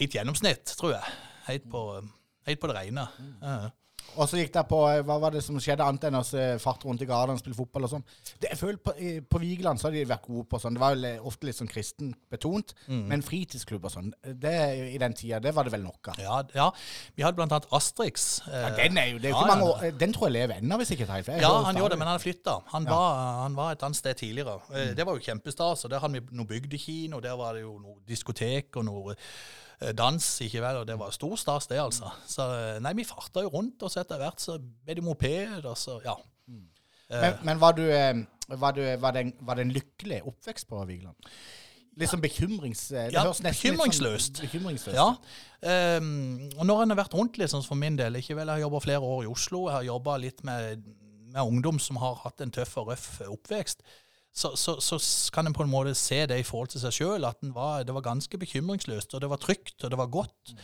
Helt 0.00 0.16
gjennomsnitt, 0.16 0.72
tror 0.78 0.96
jeg. 0.96 1.12
Helt 1.46 1.68
på, 1.70 1.82
helt 2.48 2.60
på 2.62 2.70
det 2.70 2.76
rene. 2.80 3.04
Ja. 3.42 3.58
Og 4.16 4.26
så 4.28 4.40
gikk 4.40 4.52
det 4.56 4.62
på 4.70 4.78
eh, 4.90 5.02
Hva 5.06 5.16
var 5.22 5.30
det 5.34 5.42
som 5.44 5.58
skjedde 5.62 5.84
annet 5.86 6.04
enn 6.08 6.16
å 6.18 6.22
farte 6.24 6.58
fart 6.64 6.84
rundt 6.88 7.02
i 7.04 7.06
gatene 7.08 7.36
og 7.36 7.42
spille 7.42 7.56
fotball 7.58 7.86
og 7.86 7.92
sånn? 7.92 8.04
Det, 8.40 8.48
jeg 8.50 8.58
føler 8.58 8.80
På, 8.82 8.94
på 9.30 9.40
Vigeland 9.42 9.78
så 9.80 9.88
har 9.88 9.94
de 9.94 10.04
vært 10.10 10.26
gode 10.26 10.46
på 10.50 10.58
sånn. 10.62 10.74
Det 10.76 10.82
var 10.82 10.96
vel 10.96 11.04
eh, 11.12 11.26
ofte 11.30 11.46
litt 11.46 11.58
sånn 11.60 11.70
kristen 11.70 12.10
betont. 12.32 12.74
Men 12.88 13.22
fritidsklubb 13.26 13.86
og 13.86 13.92
sånn, 13.94 14.10
det 14.42 14.54
i 14.94 14.98
den 15.00 15.14
tida, 15.14 15.38
det 15.44 15.52
var 15.56 15.68
det 15.68 15.72
vel 15.76 15.84
nok 15.86 16.10
av. 16.12 16.18
Ja, 16.22 16.40
ja. 16.56 16.66
Vi 17.16 17.22
hadde 17.26 17.38
blant 17.38 17.54
annet 17.56 17.70
Asterix. 17.76 18.26
eh, 18.48 18.64
Ja, 18.66 18.70
den 18.76 18.98
er 18.98 19.12
jo, 19.12 19.18
det 19.22 19.30
er 19.30 19.34
jo 19.34 19.36
Ja, 19.36 19.44
ikke 19.44 19.52
mange 19.54 19.70
år 19.70 19.84
eh, 19.86 19.94
Den 20.02 20.12
tror 20.16 20.28
jeg 20.30 20.36
lever 20.40 20.58
ennå, 20.60 20.80
hvis 20.82 20.90
ikke 20.96 21.06
jeg 21.06 21.12
tar 21.12 21.22
feil. 21.22 21.40
for 21.40 21.46
Ja, 21.46 21.62
han 21.68 21.78
gjorde 21.80 21.94
det, 21.94 22.00
men 22.02 22.08
han 22.12 22.20
flytta. 22.22 22.58
Han, 22.74 22.90
var, 22.90 23.22
han 23.44 23.56
var 23.58 23.72
et 23.76 23.86
annet 23.86 24.00
sted 24.00 24.18
tidligere. 24.20 24.58
Mm. 24.70 24.94
Det 24.98 25.06
var 25.06 25.16
jo 25.18 25.26
kjempestas. 25.30 25.84
og 25.86 25.90
Der 25.94 26.02
hadde 26.02 26.18
vi 26.20 26.36
noe 26.40 26.46
bygdekino, 26.50 27.20
der 27.24 27.36
var 27.38 27.54
det 27.54 27.62
jo 27.66 27.78
noe 27.78 27.98
diskotek 28.08 28.76
og 28.80 28.86
noe 28.90 29.14
eh, 29.14 29.18
dans, 29.96 30.26
ikke 30.44 30.60
vel, 30.60 30.82
og 30.82 30.88
det 30.88 30.98
var 31.00 31.14
stor 31.16 31.36
stas, 31.40 31.66
det, 31.70 31.78
altså. 31.80 32.10
Så 32.28 32.44
eh, 32.56 32.80
nei, 32.84 32.92
vi 32.98 33.06
farta 33.08 33.44
jo 33.46 33.52
rundt, 33.54 33.80
og 33.82 33.92
så 33.92 34.02
etter 34.02 34.20
hvert 34.20 34.42
så 34.42 34.58
ble 34.60 34.98
det 34.98 35.04
moped, 35.06 35.64
og 35.64 35.78
så 35.78 36.00
ja. 36.04 36.16
Men, 37.10 37.40
men 37.42 37.58
var, 37.58 37.74
du, 37.74 37.82
eh, 37.90 38.20
var, 38.52 38.76
du, 38.76 38.84
var, 39.02 39.16
det 39.16 39.24
en, 39.24 39.32
var 39.42 39.58
det 39.58 39.64
en 39.66 39.72
lykkelig 39.74 40.20
oppvekst 40.30 40.68
på 40.70 40.84
Vigeland? 40.86 41.16
Litt 41.98 42.12
sånn 42.12 42.22
bekymrings... 42.22 42.84
eh, 42.94 43.08
Det 43.10 43.16
Ja, 43.16 43.24
høres 43.26 43.40
nesten 43.42 43.50
litt 43.50 43.74
bekymringsløst. 43.74 44.38
Sånn, 44.38 44.46
bekymringsløst. 44.46 44.96
Ja. 45.00 45.08
Um, 45.98 46.46
og 46.54 46.68
når 46.68 46.84
en 46.84 46.94
har 46.94 47.00
vært 47.02 47.16
rundt 47.18 47.40
litt, 47.40 47.50
sånn 47.50 47.66
for 47.66 47.80
min 47.80 47.98
del 47.98 48.20
ikke 48.20 48.36
vel, 48.38 48.46
Jeg 48.46 48.60
har 48.60 48.66
jobba 48.68 48.82
flere 48.84 49.10
år 49.16 49.24
i 49.26 49.32
Oslo. 49.32 49.64
Jeg 49.66 49.76
har 49.80 49.88
jobba 49.88 50.16
litt 50.22 50.44
med, 50.46 50.86
med 51.34 51.42
ungdom 51.42 51.80
som 51.82 51.98
har 52.00 52.20
hatt 52.22 52.44
en 52.44 52.54
tøff 52.54 52.76
og 52.80 52.92
røff 52.92 53.08
oppvekst. 53.26 53.82
Så, 54.32 54.54
så, 54.56 54.76
så 54.80 54.98
kan 55.34 55.46
en 55.46 55.54
på 55.56 55.64
en 55.66 55.72
måte 55.72 55.94
se 55.98 56.22
det 56.30 56.38
i 56.38 56.46
forhold 56.46 56.70
til 56.70 56.80
seg 56.80 56.94
sjøl, 56.94 57.26
at 57.26 57.40
den 57.42 57.54
var, 57.54 57.82
det 57.82 57.94
var 57.94 58.06
ganske 58.06 58.38
bekymringsløst. 58.38 59.14
Og 59.14 59.22
det 59.22 59.30
var 59.30 59.42
trygt, 59.42 59.76
og 59.84 59.90
det 59.90 59.98
var 59.98 60.12
godt. 60.12 60.54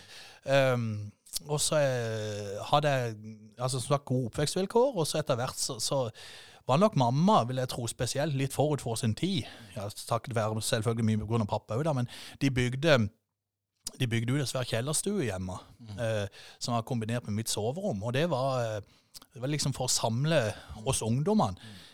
Ehm, 0.47 1.11
og 1.51 1.61
så 1.61 1.81
eh, 1.83 2.55
hadde 2.71 2.93
jeg 2.93 3.17
altså, 3.59 3.81
som 3.81 3.89
sagt, 3.89 4.07
gode 4.09 4.31
oppvekstvilkår, 4.31 4.95
og 4.97 5.07
så 5.07 5.21
etter 5.21 5.39
hvert 5.41 5.59
så, 5.59 5.81
så 5.83 6.07
var 6.67 6.81
nok 6.83 6.97
mamma, 6.97 7.43
vil 7.47 7.61
jeg 7.63 7.71
tro 7.71 7.87
spesielt, 7.91 8.35
litt 8.39 8.55
forut 8.55 8.83
for 8.83 8.99
sin 8.99 9.15
tid. 9.15 9.45
Ja, 9.77 9.89
takket 10.09 10.35
være 10.35 10.63
selvfølgelig 10.63 11.05
mye 11.05 11.27
pga. 11.27 11.45
pappa 11.51 11.79
òg, 11.79 11.93
men 11.95 12.09
de 12.41 12.51
bygde 12.51 12.99
de 14.01 14.07
bygde 14.11 14.33
jo 14.35 14.39
dessverre 14.41 14.67
kjellerstue 14.67 15.29
hjemme, 15.29 15.57
eh, 16.03 16.27
som 16.59 16.75
var 16.75 16.83
kombinert 16.83 17.27
med 17.29 17.37
mitt 17.39 17.51
soverom. 17.51 18.03
Og 18.03 18.13
det 18.13 18.27
var, 18.31 18.59
eh, 18.61 18.81
det 19.33 19.43
var 19.43 19.49
liksom 19.49 19.73
for 19.73 19.87
å 19.87 19.93
samle 19.93 20.53
oss 20.85 21.03
ungdommene. 21.03 21.57
Eh, 21.57 21.87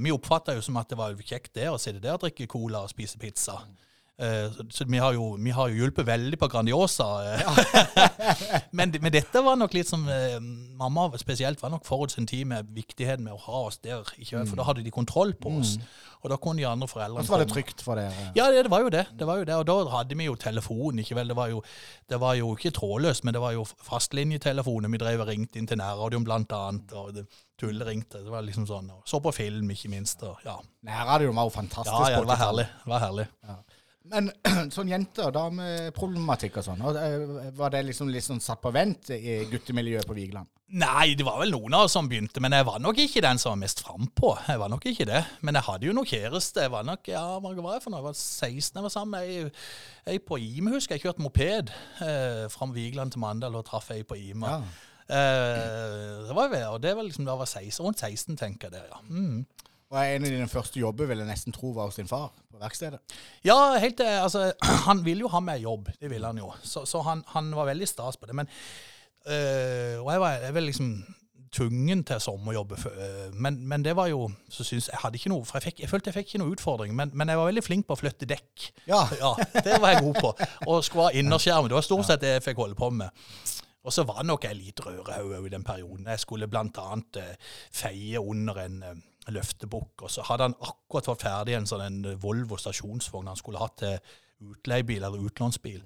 vi 0.00 0.12
oppfatta 0.14 0.54
jo 0.54 0.62
som 0.62 0.76
at 0.78 0.92
det 0.92 0.98
var 1.00 1.16
kjekt 1.18 1.54
der 1.58 1.72
å 1.72 1.80
sitte 1.80 1.98
der 2.02 2.14
og 2.14 2.22
drikke 2.22 2.46
cola 2.50 2.84
og 2.86 2.92
spise 2.92 3.18
pizza. 3.18 3.60
Eh, 3.62 3.86
så 4.16 4.64
så 4.72 4.84
vi, 4.88 4.96
har 4.98 5.12
jo, 5.12 5.34
vi 5.36 5.52
har 5.52 5.68
jo 5.68 5.82
hjulpet 5.82 6.06
veldig 6.08 6.38
på 6.40 6.48
Grandiosa. 6.48 7.04
eh. 7.34 8.60
men, 8.78 8.94
men 9.02 9.12
dette 9.12 9.42
var 9.44 9.58
nok 9.60 9.74
litt 9.76 9.90
som 9.90 10.06
eh, 10.08 10.38
Mamma 10.76 11.10
spesielt 11.20 11.60
var 11.60 11.74
nok 11.74 11.84
forut 11.84 12.14
sin 12.14 12.26
tid 12.28 12.46
med 12.48 12.70
viktigheten 12.72 13.24
med 13.24 13.36
å 13.36 13.42
ha 13.44 13.60
oss 13.68 13.76
der. 13.84 14.08
Ikke? 14.16 14.46
For 14.48 14.56
da 14.56 14.64
hadde 14.70 14.84
de 14.86 14.92
kontroll 14.94 15.34
på 15.36 15.52
oss. 15.60 15.76
Og 16.24 16.32
da 16.32 16.38
kunne 16.40 16.62
de 16.62 16.66
andre 16.66 16.88
foreldrene 16.90 17.20
Og 17.20 17.28
så 17.28 17.34
var 17.36 17.44
det 17.44 17.52
trygt 17.52 17.84
for 17.84 18.00
dere. 18.00 18.30
Ja, 18.34 18.48
det, 18.50 18.64
det 18.66 18.72
var 18.72 18.82
jo 18.82 18.88
det. 18.92 19.04
det 19.20 19.28
var 19.28 19.38
jo 19.40 19.46
det. 19.48 19.56
Og 19.60 19.66
da 19.68 19.76
hadde 19.98 20.16
vi 20.18 20.26
jo 20.26 20.34
telefon. 20.40 20.98
ikke 21.04 21.18
vel? 21.20 21.28
Det 21.30 21.36
var 21.36 21.52
jo, 21.52 21.60
det 22.08 22.20
var 22.24 22.34
jo 22.40 22.50
ikke 22.56 22.72
trådløst, 22.76 23.24
men 23.28 23.36
det 23.36 23.42
var 23.44 23.52
jo 23.54 23.66
fastlinjetelefoner. 23.86 24.90
Vi 24.96 25.00
drev 25.02 25.22
og 25.24 25.30
ringte 25.30 25.60
inn 25.60 25.68
til 25.68 25.78
nærradioen 25.80 26.24
blant 26.26 26.52
annet, 26.56 26.92
og 26.96 27.12
det 27.16 27.26
tulleringte. 27.60 28.24
Det 28.24 28.32
var 28.32 28.44
liksom 28.44 28.66
sånn. 28.68 28.90
Og 28.96 29.04
så 29.08 29.20
på 29.22 29.32
film, 29.36 29.70
ikke 29.76 29.92
minst. 29.92 30.24
Og, 30.26 30.40
ja. 30.44 30.56
Nærradioen 30.88 31.36
var 31.36 31.48
jo 31.48 31.54
fantastisk. 31.56 31.94
ja, 31.94 32.16
ja, 32.16 32.22
det 32.24 32.32
var 32.32 32.42
herlig. 32.42 32.66
Det 32.82 32.92
var 32.96 33.04
herlig. 33.06 33.28
Men 34.12 34.30
sånn 34.74 34.90
jente- 34.90 35.24
og 35.26 35.34
dameproblematikk 35.36 36.60
og 36.60 36.66
sånn, 36.68 36.84
eh, 37.00 37.50
var 37.56 37.74
det 37.74 37.86
liksom, 37.88 38.10
litt 38.12 38.26
sånn 38.26 38.42
satt 38.42 38.62
på 38.62 38.72
vent 38.74 39.10
i 39.16 39.40
guttemiljøet 39.50 40.06
på 40.08 40.16
Vigeland? 40.16 40.50
Nei, 40.66 41.12
det 41.14 41.22
var 41.22 41.38
vel 41.38 41.52
noen 41.54 41.76
av 41.78 41.84
oss 41.86 41.94
som 41.94 42.08
begynte, 42.10 42.40
men 42.42 42.54
jeg 42.56 42.66
var 42.66 42.80
nok 42.82 42.98
ikke 42.98 43.22
den 43.22 43.38
som 43.38 43.52
var 43.52 43.60
mest 43.60 43.84
frampå. 43.86 44.32
Jeg 44.48 44.58
var 44.58 44.70
nok 44.72 44.88
ikke 44.90 45.06
det. 45.06 45.20
Men 45.46 45.54
jeg 45.54 45.66
hadde 45.68 45.86
jo 45.86 45.94
noe 45.94 46.10
kjæreste. 46.10 46.64
Jeg 46.64 46.72
var 46.74 46.88
nok, 46.88 47.06
ja, 47.06 47.22
hva 47.38 47.52
var 47.54 47.76
jeg 47.76 47.84
for 47.84 47.94
noe? 47.94 48.00
Jeg 48.00 48.08
var 48.08 48.18
16 48.18 48.80
jeg 48.80 48.86
var 48.88 48.94
sammen 48.94 49.14
med 49.14 49.62
ei, 50.10 50.18
på 50.18 50.40
Ime, 50.42 50.74
husker 50.74 50.96
jeg. 50.96 51.04
Kjørte 51.06 51.22
moped 51.22 51.70
eh, 52.02 52.42
fra 52.50 52.68
Vigeland 52.74 53.14
til 53.14 53.22
Mandal 53.22 53.60
og 53.60 53.62
traff 53.68 53.92
ei 53.94 54.02
på 54.02 54.18
Ime. 54.18 54.56
Ja. 54.56 54.58
Eh, 55.06 56.26
det 56.26 56.34
var, 56.34 56.50
og 56.72 56.82
det 56.82 56.96
var 56.98 57.06
liksom 57.06 57.28
da 57.28 57.36
jeg 57.36 57.44
var 57.44 57.52
16, 57.52 57.86
rundt 57.86 58.02
16, 58.02 58.40
tenker 58.42 58.66
jeg 58.66 58.74
det, 58.74 58.84
ja. 58.90 58.98
Mm. 59.06 59.46
Og 59.90 59.98
en 60.02 60.24
av 60.26 60.32
dine 60.32 60.48
første 60.50 60.80
jobber 60.80 61.06
vil 61.06 61.20
jeg 61.22 61.28
nesten 61.28 61.54
tro 61.54 61.70
var 61.76 61.86
hos 61.86 61.98
din 62.00 62.08
far 62.10 62.32
på 62.50 62.58
verkstedet. 62.58 62.98
Ja, 63.46 63.54
helt, 63.78 64.00
eh, 64.02 64.18
altså, 64.22 64.48
han 64.88 65.04
ville 65.06 65.22
jo 65.26 65.30
ha 65.30 65.40
meg 65.44 65.62
jobb, 65.62 65.92
det 66.00 66.10
ville 66.10 66.26
han 66.26 66.40
jo. 66.42 66.48
Så, 66.66 66.82
så 66.90 67.04
han, 67.06 67.22
han 67.34 67.52
var 67.54 67.68
veldig 67.70 67.86
stas 67.88 68.18
på 68.18 68.26
det. 68.26 68.34
Men, 68.34 68.50
øh, 69.30 70.02
og 70.02 70.10
jeg 70.12 70.20
var, 70.20 70.40
jeg 70.42 70.54
var 70.54 70.66
liksom 70.66 70.90
tvungen 71.56 72.02
til 72.04 72.20
sommerjobb. 72.20 72.72
øh, 72.72 73.34
Men, 73.34 73.60
men 73.68 73.84
det 73.84 73.94
var 73.96 74.06
jo 74.10 74.30
så 74.50 74.64
synes 74.64 74.88
Jeg 74.92 74.98
hadde 75.02 75.16
ikke 75.16 75.30
noe, 75.32 75.44
for 75.46 75.56
jeg, 75.56 75.62
fikk, 75.70 75.80
jeg 75.80 75.88
følte 75.88 76.10
jeg 76.10 76.14
fikk 76.18 76.26
ikke 76.34 76.42
noe 76.42 76.52
utfordring, 76.56 76.94
men, 76.94 77.10
men 77.14 77.28
jeg 77.28 77.38
var 77.38 77.46
veldig 77.52 77.64
flink 77.64 77.86
på 77.86 77.94
å 77.94 78.00
flytte 78.02 78.26
dekk. 78.26 78.70
Ja. 78.90 79.04
Ja, 79.22 79.34
Det 79.54 79.78
var 79.80 79.94
jeg 79.94 80.02
god 80.02 80.18
på. 80.20 80.34
Og 80.66 80.82
skulle 80.84 81.08
ha 81.12 81.14
innerskjerm, 81.22 81.70
Det 81.70 81.78
var 81.78 81.86
stort 81.86 82.10
sett 82.10 82.20
det 82.26 82.34
jeg 82.36 82.44
fikk 82.50 82.64
holde 82.66 82.74
på 82.78 82.90
med. 82.90 83.22
Og 83.86 83.94
så 83.94 84.02
var 84.02 84.24
nok 84.26 84.42
jeg 84.44 84.58
litt 84.58 84.80
rørehaug 84.82 85.46
i 85.46 85.52
den 85.52 85.62
perioden. 85.62 86.08
Jeg 86.10 86.18
skulle 86.18 86.48
blant 86.50 86.74
annet 86.82 87.20
eh, 87.22 87.52
feie 87.70 88.18
under 88.18 88.58
en 88.64 88.80
eh, 88.82 88.96
løftebukk, 89.34 90.06
og 90.06 90.12
så 90.12 90.24
hadde 90.28 90.48
han 90.48 90.56
akkurat 90.60 91.08
fått 91.10 91.24
ferdig 91.26 91.56
en 91.56 91.68
sånn 91.68 91.84
en 91.84 92.18
Volvo 92.22 92.58
stasjonsvogn 92.60 93.30
han 93.30 93.38
skulle 93.40 93.62
hatt 93.62 93.78
til 93.82 93.98
utleiebil 94.52 95.02
eller 95.02 95.24
utlånsbil. 95.26 95.80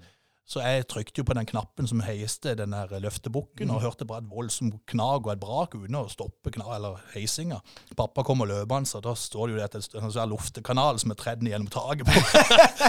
Så 0.50 0.58
jeg 0.64 0.82
trykte 0.90 1.22
jo 1.22 1.24
på 1.28 1.34
den 1.38 1.46
knappen 1.46 1.86
som 1.86 2.00
heiste 2.02 2.56
den 2.58 2.72
der 2.74 2.90
løftebukken, 3.04 3.70
og 3.70 3.84
hørte 3.84 4.06
bare 4.08 4.24
et 4.24 4.30
voldsomt 4.32 4.80
knag 4.90 5.28
og 5.28 5.32
et 5.36 5.42
brak 5.42 5.76
uten 5.78 5.94
å 5.94 6.08
stoppe 6.10 6.50
kna 6.56 6.72
eller 6.74 6.96
heisinga. 7.12 7.60
Pappa 7.94 8.24
kom 8.26 8.42
og 8.42 8.50
løp 8.50 8.74
han, 8.74 8.88
så 8.88 8.98
da 9.04 9.14
står 9.14 9.46
det 9.46 9.54
jo 9.54 9.60
det 9.60 9.68
at 9.68 9.76
en 10.00 10.10
sånn 10.10 10.32
luftekanal 10.32 10.98
som 10.98 11.14
er 11.14 11.20
tredd 11.20 11.46
gjennom 11.46 11.70
taket 11.70 12.10
på. 12.10 12.14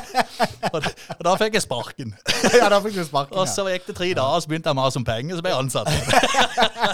og, 0.73 0.79
da, 0.81 0.93
og 1.19 1.23
da 1.29 1.35
fikk 1.43 1.59
jeg 1.59 1.65
sparken. 1.67 2.15
ja, 2.57 2.65
da 2.73 2.81
fikk 2.81 2.97
du 2.97 3.03
sparken. 3.05 3.37
ja. 3.37 3.43
Og 3.45 3.53
så 3.53 3.67
gikk 3.69 3.85
det 3.91 3.97
tre 4.01 4.09
dager, 4.17 4.41
så 4.41 4.49
begynte 4.49 4.73
jeg 4.73 4.79
å 4.79 4.81
mase 4.81 5.01
om 5.03 5.05
penger, 5.05 5.37
så 5.37 5.45
ble 5.45 5.53
jeg 5.53 5.61
ansatt. 5.61 5.89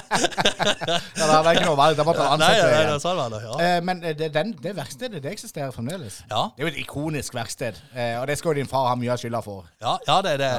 Ja, 0.87 1.25
det 1.29 1.37
var 1.45 1.55
ikke 1.55 1.67
noe 1.67 1.77
valg. 1.77 1.97
Da 1.97 2.03
måtte 2.07 2.23
du 2.23 2.29
ansette 2.31 2.67
deg 2.71 3.01
sånn 3.03 3.17
var 3.19 3.31
det. 3.33 3.39
Ja. 3.43 3.55
Eh, 3.63 3.77
Men 3.85 4.01
eh, 4.03 4.15
det, 4.17 4.29
den, 4.35 4.53
det 4.61 4.73
verkstedet 4.77 5.21
det 5.23 5.31
eksisterer 5.33 5.73
fremdeles. 5.75 6.21
Ja. 6.31 6.47
Det 6.55 6.63
er 6.63 6.67
jo 6.67 6.71
et 6.73 6.79
ikonisk 6.81 7.35
verksted, 7.37 7.77
eh, 7.93 8.15
og 8.19 8.27
det 8.29 8.37
skal 8.39 8.53
jo 8.53 8.61
din 8.61 8.69
far 8.69 8.89
ha 8.91 8.95
mye 8.99 9.11
av 9.13 9.21
skylda 9.21 9.41
for. 9.45 9.67
Ja, 9.83 9.97
ja, 10.07 10.17
det, 10.25 10.37
det, 10.41 10.51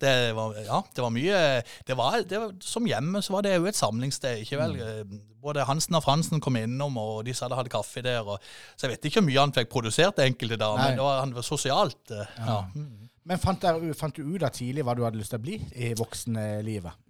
Det, 0.00 0.14
var, 0.36 0.56
ja, 0.64 0.80
det 0.96 1.04
var 1.04 1.12
mye 1.14 1.38
det 1.86 1.96
var, 1.98 2.18
det 2.28 2.40
var, 2.42 2.56
Som 2.64 2.88
hjemme 2.88 3.22
så 3.24 3.36
var 3.36 3.46
det 3.46 3.54
jo 3.56 3.68
et 3.70 3.78
samlingssted. 3.78 4.42
ikke 4.44 4.60
vel? 4.60 4.76
Mm. 4.80 5.22
Både 5.44 5.66
Hansen 5.68 5.98
og 5.98 6.04
Fransen 6.06 6.40
kom 6.40 6.56
innom, 6.56 6.96
og 7.00 7.24
de 7.26 7.34
satt 7.36 7.52
og 7.52 7.60
hadde 7.60 7.72
kaffe 7.72 8.02
der. 8.04 8.24
Og, 8.24 8.42
så 8.76 8.86
jeg 8.86 8.96
vet 8.96 9.10
ikke 9.10 9.20
hvor 9.20 9.28
mye 9.28 9.42
han 9.42 9.56
fikk 9.56 9.72
produsert 9.72 10.20
enkelte 10.24 10.58
da, 10.60 10.72
Nei. 10.74 10.84
men 10.88 11.00
det 11.00 11.06
var, 11.06 11.20
han 11.20 11.34
var 11.36 11.46
sosialt. 11.46 12.14
Ja. 12.14 12.28
Ja. 12.48 12.60
Men 13.24 13.40
fant, 13.40 13.62
der, 13.62 13.80
fant 13.96 14.16
du 14.16 14.24
ut 14.34 14.44
av 14.44 14.52
tidlig 14.52 14.84
hva 14.84 14.96
du 14.96 15.04
hadde 15.04 15.20
lyst 15.20 15.32
til 15.32 15.40
å 15.40 15.44
bli 15.44 15.56
i 15.80 15.94
voksenlivet? 15.96 17.03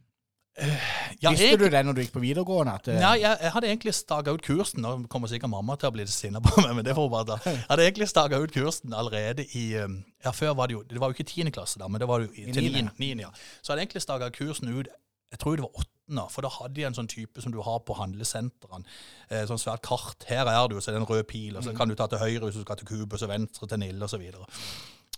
Ja, 0.55 1.31
Visste 1.33 1.49
jeg, 1.49 1.59
du 1.59 1.65
det 1.67 1.81
når 1.83 1.97
du 1.97 2.01
gikk 2.05 2.13
på 2.15 2.21
videregående? 2.23 2.75
At, 2.79 2.89
eh, 2.89 2.99
Nei, 3.03 3.15
jeg, 3.25 3.39
jeg 3.43 3.53
hadde 3.57 3.71
egentlig 3.73 3.95
staga 3.97 4.35
ut 4.37 4.43
kursen. 4.47 4.85
Nå 4.85 4.93
kommer 5.11 5.31
sikkert 5.31 5.51
mamma 5.51 5.75
til 5.81 5.91
å 5.91 5.95
bli 5.97 6.07
sinna 6.11 6.43
på 6.45 6.53
meg, 6.63 6.77
men 6.79 6.87
det 6.87 6.95
får 6.95 7.09
hun 7.09 7.15
bare 7.15 7.27
ta. 7.33 7.39
Jeg 7.51 7.65
hadde 7.73 7.87
egentlig 7.89 8.09
staga 8.13 8.39
ut 8.39 8.55
kursen 8.55 8.95
allerede 8.95 9.47
i 9.59 9.65
um, 9.83 9.97
Ja, 10.25 10.31
før 10.31 10.55
var 10.55 10.71
det 10.71 10.77
jo 10.79 10.85
Det 10.87 11.01
var 11.03 11.11
jo 11.11 11.17
ikke 11.19 11.27
tiende 11.33 11.51
klasse 11.55 11.81
da, 11.83 11.89
men 11.91 12.01
det 12.03 12.09
var 12.11 12.23
jo 12.23 12.31
i- 12.31 12.47
til 12.55 12.71
niende. 12.71 13.27
Ja. 13.27 13.33
Så 13.35 13.73
jeg 13.73 13.75
hadde 13.75 13.87
egentlig 13.89 14.05
staga 14.07 14.31
kursen 14.35 14.71
ut 14.79 14.93
jeg 15.35 15.41
tror 15.43 15.57
det 15.59 15.65
var 15.65 15.81
åttende, 15.83 16.25
for 16.31 16.47
da 16.47 16.49
hadde 16.61 16.79
jeg 16.79 16.87
en 16.87 16.95
sånn 16.95 17.09
type 17.11 17.43
som 17.43 17.51
du 17.51 17.59
har 17.67 17.81
på 17.83 17.97
handlesentrene. 17.99 18.85
Eh, 19.31 19.41
sånn 19.51 19.59
svært 19.59 19.83
kart. 19.83 20.23
Her 20.29 20.47
er 20.47 20.69
du, 20.71 20.77
så 20.79 20.93
er 20.93 20.95
det 20.95 21.01
en 21.03 21.09
rød 21.11 21.25
pil, 21.27 21.57
og 21.59 21.65
så 21.67 21.75
kan 21.75 21.91
du 21.91 21.97
ta 21.99 22.07
til 22.07 22.21
høyre 22.23 22.45
hvis 22.47 22.61
du 22.61 22.63
skal 22.63 22.79
til 22.79 22.87
Kubus, 22.87 23.25
og 23.27 23.33
venstre 23.33 23.67
til 23.67 23.81
Nille, 23.83 24.07
osv. 24.07 24.23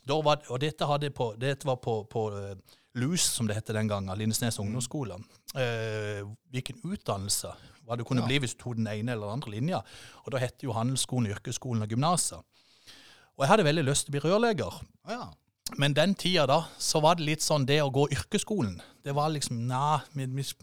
Og 0.09 0.61
dette, 0.63 0.87
hadde 0.89 1.11
jeg 1.11 1.15
på, 1.19 1.35
dette 1.37 1.69
var 1.69 1.77
på, 1.85 1.99
på 2.09 2.23
eh, 2.33 2.55
LUS, 2.97 3.23
som 3.37 3.47
det 3.49 3.57
het 3.59 3.73
den 3.77 3.89
gangen, 3.91 4.13
Lindesnes 4.19 4.59
ungdomsskole. 4.63 5.19
Eh, 5.55 6.23
hvilken 6.53 6.81
utdannelse 6.85 7.53
hva 7.87 7.97
du 7.97 8.03
kunne 8.05 8.23
Ja. 8.25 8.27
bli 8.27 8.39
hvis 8.43 8.57
du 8.57 8.63
tok 8.65 8.77
den 8.77 8.87
ene 8.89 9.13
eller 9.13 9.29
den 9.29 9.37
andre 9.41 9.51
linja. 9.53 9.83
Og 10.25 10.33
da 10.33 10.39
het 10.43 10.59
jo 10.63 10.73
handelsskolen, 10.73 11.31
yrkesskolen 11.31 11.83
og 11.83 11.89
gymnaset. 11.89 12.41
Og 13.37 13.45
jeg 13.45 13.49
hadde 13.49 13.65
veldig 13.69 13.85
lyst 13.85 14.07
til 14.07 14.15
å 14.15 14.17
bli 14.17 14.31
rørlegger. 14.31 14.81
Ja. 15.09 15.29
Men 15.79 15.95
den 15.95 16.15
tida 16.15 16.47
da, 16.47 16.61
så 16.79 17.01
var 17.03 17.17
det 17.19 17.27
litt 17.27 17.43
sånn 17.43 17.67
det 17.67 17.81
å 17.83 17.91
gå 17.93 18.09
yrkesskolen. 18.11 18.81
Det 19.05 19.15
var 19.15 19.31
liksom, 19.31 19.67
nei, 19.67 20.01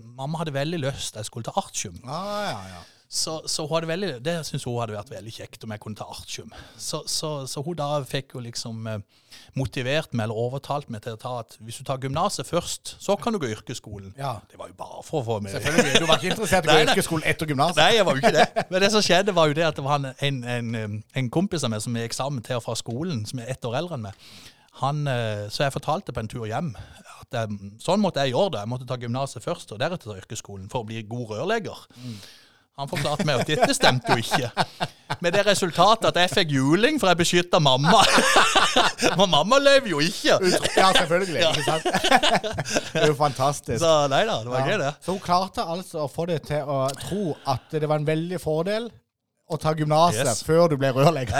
mamma 0.04 0.40
hadde 0.40 0.54
veldig 0.56 0.80
lyst 0.80 1.16
jeg 1.16 1.26
skulle 1.26 1.44
til 1.44 1.54
artium. 1.56 2.00
Ja, 2.04 2.50
ja, 2.50 2.68
ja. 2.68 2.82
Så, 3.14 3.44
så 3.46 3.68
veldig, 3.70 4.16
det 4.26 4.40
syntes 4.48 4.64
hun 4.66 4.80
hadde 4.82 4.96
vært 4.96 5.12
veldig 5.14 5.32
kjekt 5.36 5.66
om 5.68 5.74
jeg 5.76 5.82
kunne 5.84 6.00
ta 6.00 6.08
artium. 6.10 6.54
Så, 6.82 7.04
så, 7.06 7.46
så 7.46 7.62
hun 7.62 7.76
da 7.78 8.00
fikk 8.10 8.34
jo 8.34 8.42
liksom 8.42 8.88
eh, 8.90 9.04
motivert 9.54 10.16
meg, 10.18 10.26
eller 10.26 10.40
overtalt 10.42 10.90
meg 10.90 11.04
til 11.06 11.14
å 11.14 11.20
ta 11.22 11.34
at 11.44 11.54
hvis 11.62 11.78
du 11.78 11.86
tar 11.86 12.02
gymnaset 12.02 12.50
først, 12.50 12.96
så 13.04 13.14
kan 13.22 13.36
du 13.36 13.38
gå 13.44 13.52
yrkesskolen. 13.54 14.16
Ja. 14.18 14.40
Det 14.50 14.58
var 14.58 14.72
jo 14.72 14.78
bare 14.80 15.06
for 15.06 15.22
å 15.22 15.28
få 15.28 15.38
meg 15.46 15.54
Selvfølgelig. 15.54 16.02
Du 16.02 16.10
var 16.10 16.18
ikke 16.18 16.34
interessert 16.34 16.66
i 16.66 16.74
å 16.74 16.80
gå 16.80 16.86
yrkesskolen 16.88 17.30
etter 17.30 17.54
gymnaset? 17.54 17.84
Nei, 17.84 17.92
jeg 18.00 18.10
var 18.10 18.18
jo 18.18 18.26
ikke 18.26 18.34
det. 18.40 18.66
Men 18.74 18.86
det 18.88 18.92
som 18.98 19.06
skjedde, 19.06 19.38
var 19.38 19.54
jo 19.54 19.60
det 19.62 19.70
at 19.70 19.78
det 19.78 19.86
var 19.86 20.02
en, 20.02 20.42
en, 20.58 20.74
en, 20.82 21.00
en 21.22 21.32
kompis 21.38 21.70
av 21.70 21.76
meg 21.76 21.86
som 21.86 22.02
gikk 22.02 22.18
sammen 22.18 22.42
til 22.46 22.58
og 22.58 22.66
fra 22.66 22.80
skolen, 22.82 23.28
som 23.30 23.46
er 23.46 23.54
ett 23.54 23.70
år 23.70 23.78
eldre 23.84 24.02
enn 24.02 24.08
meg. 24.10 24.30
han, 24.82 25.06
eh, 25.06 25.48
så 25.54 25.68
jeg 25.68 25.78
fortalte 25.78 26.18
på 26.18 26.26
en 26.26 26.34
tur 26.34 26.48
hjem 26.50 26.74
at 27.22 27.44
jeg, 27.44 27.74
sånn 27.84 28.02
måtte 28.02 28.26
jeg 28.26 28.34
gjøre 28.34 28.56
det. 28.56 28.64
Jeg 28.66 28.74
måtte 28.74 28.90
ta 28.90 28.98
gymnaset 28.98 29.46
først, 29.46 29.70
og 29.76 29.86
deretter 29.86 30.10
ta 30.10 30.18
yrkesskolen 30.18 30.66
for 30.74 30.82
å 30.82 30.90
bli 30.90 31.06
god 31.06 31.36
rørlegger. 31.38 31.86
Han 32.82 32.90
forklarte 32.90 33.26
meg 33.28 33.44
at 33.44 33.50
dette 33.52 33.74
stemte 33.78 34.16
jo 34.16 34.24
ikke. 34.24 34.48
Med 35.22 35.36
det 35.36 35.44
resultatet 35.46 36.08
at 36.10 36.16
jeg 36.24 36.32
fikk 36.32 36.54
juling, 36.56 36.96
for 36.98 37.12
jeg 37.12 37.20
beskytta 37.20 37.60
mamma. 37.62 38.00
For 39.20 39.28
mamma 39.30 39.60
løy 39.62 39.92
jo 39.92 40.00
ikke. 40.02 40.40
Ja, 40.80 40.88
selvfølgelig. 40.96 41.44
Ikke 41.44 41.66
sant? 41.68 41.86
Det 41.86 43.04
er 43.04 43.12
jo 43.12 43.18
fantastisk. 43.20 43.78
Så 43.84 43.92
nei 44.10 44.24
da, 44.26 44.40
det 44.42 44.54
var 44.54 44.66
gøy, 44.66 44.78
det. 44.82 44.92
Så 45.06 45.14
hun 45.14 45.22
klarte 45.22 45.66
altså 45.76 46.06
å 46.06 46.10
få 46.10 46.26
det 46.32 46.40
til 46.48 46.66
å 46.66 46.80
tro 47.04 47.36
at 47.54 47.78
det 47.78 47.86
var 47.86 48.02
en 48.02 48.08
veldig 48.10 48.40
fordel 48.42 48.90
å 49.54 49.60
ta 49.62 49.74
gymnaset 49.78 50.26
Yes. 50.26 50.42
før 50.48 50.70
du 50.72 50.78
ble 50.78 50.92
rørlegger. 50.96 51.34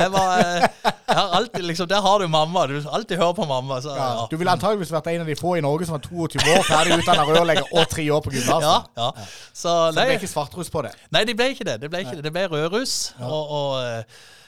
Eh, 1.14 1.62
liksom, 1.62 1.88
Der 1.88 2.02
har 2.02 2.20
du 2.20 2.28
mamma. 2.28 2.66
Du 2.68 2.78
alltid 2.90 3.18
hører 3.18 3.34
på 3.38 3.46
mamma. 3.48 3.80
Så, 3.82 3.90
Ja, 3.96 4.08
ja. 4.22 4.28
du 4.32 4.38
ville 4.38 4.52
antageligvis 4.52 4.92
vært 4.94 5.08
en 5.14 5.22
av 5.22 5.28
de 5.28 5.36
få 5.36 5.58
i 5.58 5.62
Norge 5.62 5.86
som 5.86 5.98
var 5.98 6.06
22 6.08 6.40
år, 6.58 6.64
ferdig 6.68 6.98
utdanna 7.02 7.26
rørlegger 7.28 7.68
og 7.74 7.90
tre 7.90 8.06
år 8.12 8.22
på 8.26 8.34
Ja, 8.34 8.40
gymnaset. 8.40 8.88
ja. 8.98 9.12
Så, 9.54 9.70
Så 9.70 9.96
det 9.96 10.06
ble 10.08 10.16
ikke 10.20 10.32
svartrus 10.34 10.70
på 10.74 10.84
det. 10.88 10.94
nei, 11.12 11.24
det 11.26 11.36
ble 11.38 11.52
ikke 11.54 11.66
det. 11.66 11.80
Det 11.82 11.90
ble, 11.92 12.00
ikke 12.06 12.16
det. 12.20 12.24
Det 12.24 12.34
ble 12.34 12.48
rødruss. 12.48 13.14
Og, 13.20 13.52
og, 13.52 13.84
eh, 13.84 14.04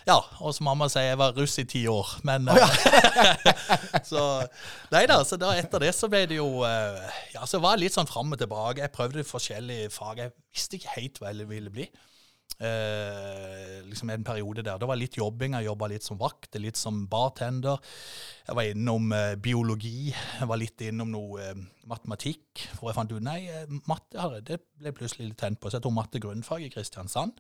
ja, 0.08 0.20
og 0.40 0.54
som 0.54 0.66
mamma 0.70 0.86
sier, 0.88 1.02
jeg 1.12 1.18
var 1.18 1.32
russ 1.34 1.58
i 1.60 1.64
ti 1.66 1.86
år. 1.90 2.08
Men 2.24 2.48
eh, 2.48 2.56
Så 4.10 4.22
Nei 4.94 5.06
da, 5.10 5.24
så 5.26 5.38
da 5.42 5.54
etter 5.58 5.80
det 5.82 5.94
så 5.98 6.10
ble 6.12 6.26
det 6.30 6.38
jo 6.38 6.62
Ja, 6.64 7.46
så 7.50 7.60
var 7.62 7.76
jeg 7.76 7.86
litt 7.88 7.96
sånn 7.98 8.08
fram 8.10 8.32
og 8.34 8.40
tilbake. 8.42 8.82
Jeg 8.86 8.94
prøvde 8.94 9.24
forskjellige 9.26 9.90
fag. 9.94 10.18
Jeg 10.22 10.32
visste 10.54 10.78
ikke 10.80 10.94
helt 11.00 11.20
hva 11.22 11.34
jeg 11.34 11.50
ville 11.50 11.70
bli. 11.74 11.88
Eh, 12.56 13.82
liksom 13.84 14.10
en 14.10 14.24
periode 14.24 14.64
der. 14.64 14.78
Det 14.80 14.88
var 14.88 14.96
litt 14.96 15.18
jobbing. 15.20 15.58
Jeg 15.58 15.68
jobba 15.68 15.90
litt 15.92 16.06
som 16.08 16.18
vakt, 16.20 16.56
litt 16.62 16.80
som 16.80 17.02
bartender. 17.12 17.82
Jeg 18.48 18.56
var 18.56 18.70
innom 18.72 19.12
eh, 19.12 19.36
biologi. 19.36 20.08
Jeg 20.14 20.48
var 20.48 20.62
litt 20.62 20.86
innom 20.88 21.12
noe 21.12 21.50
eh, 21.50 21.60
matematikk. 21.92 22.64
For 22.78 22.90
jeg 22.90 22.96
fant 22.96 23.12
ut 23.12 23.26
nei, 23.26 23.42
eh, 23.52 23.68
matte 23.90 24.30
det 24.48 24.62
ble 24.80 24.96
plutselig 24.96 25.34
litt 25.34 25.40
tent 25.44 25.60
på. 25.60 25.68
Så 25.70 25.80
jeg 25.82 25.88
tok 25.88 25.98
matte 25.98 26.24
grunnfag 26.24 26.64
i 26.64 26.72
Kristiansand. 26.72 27.36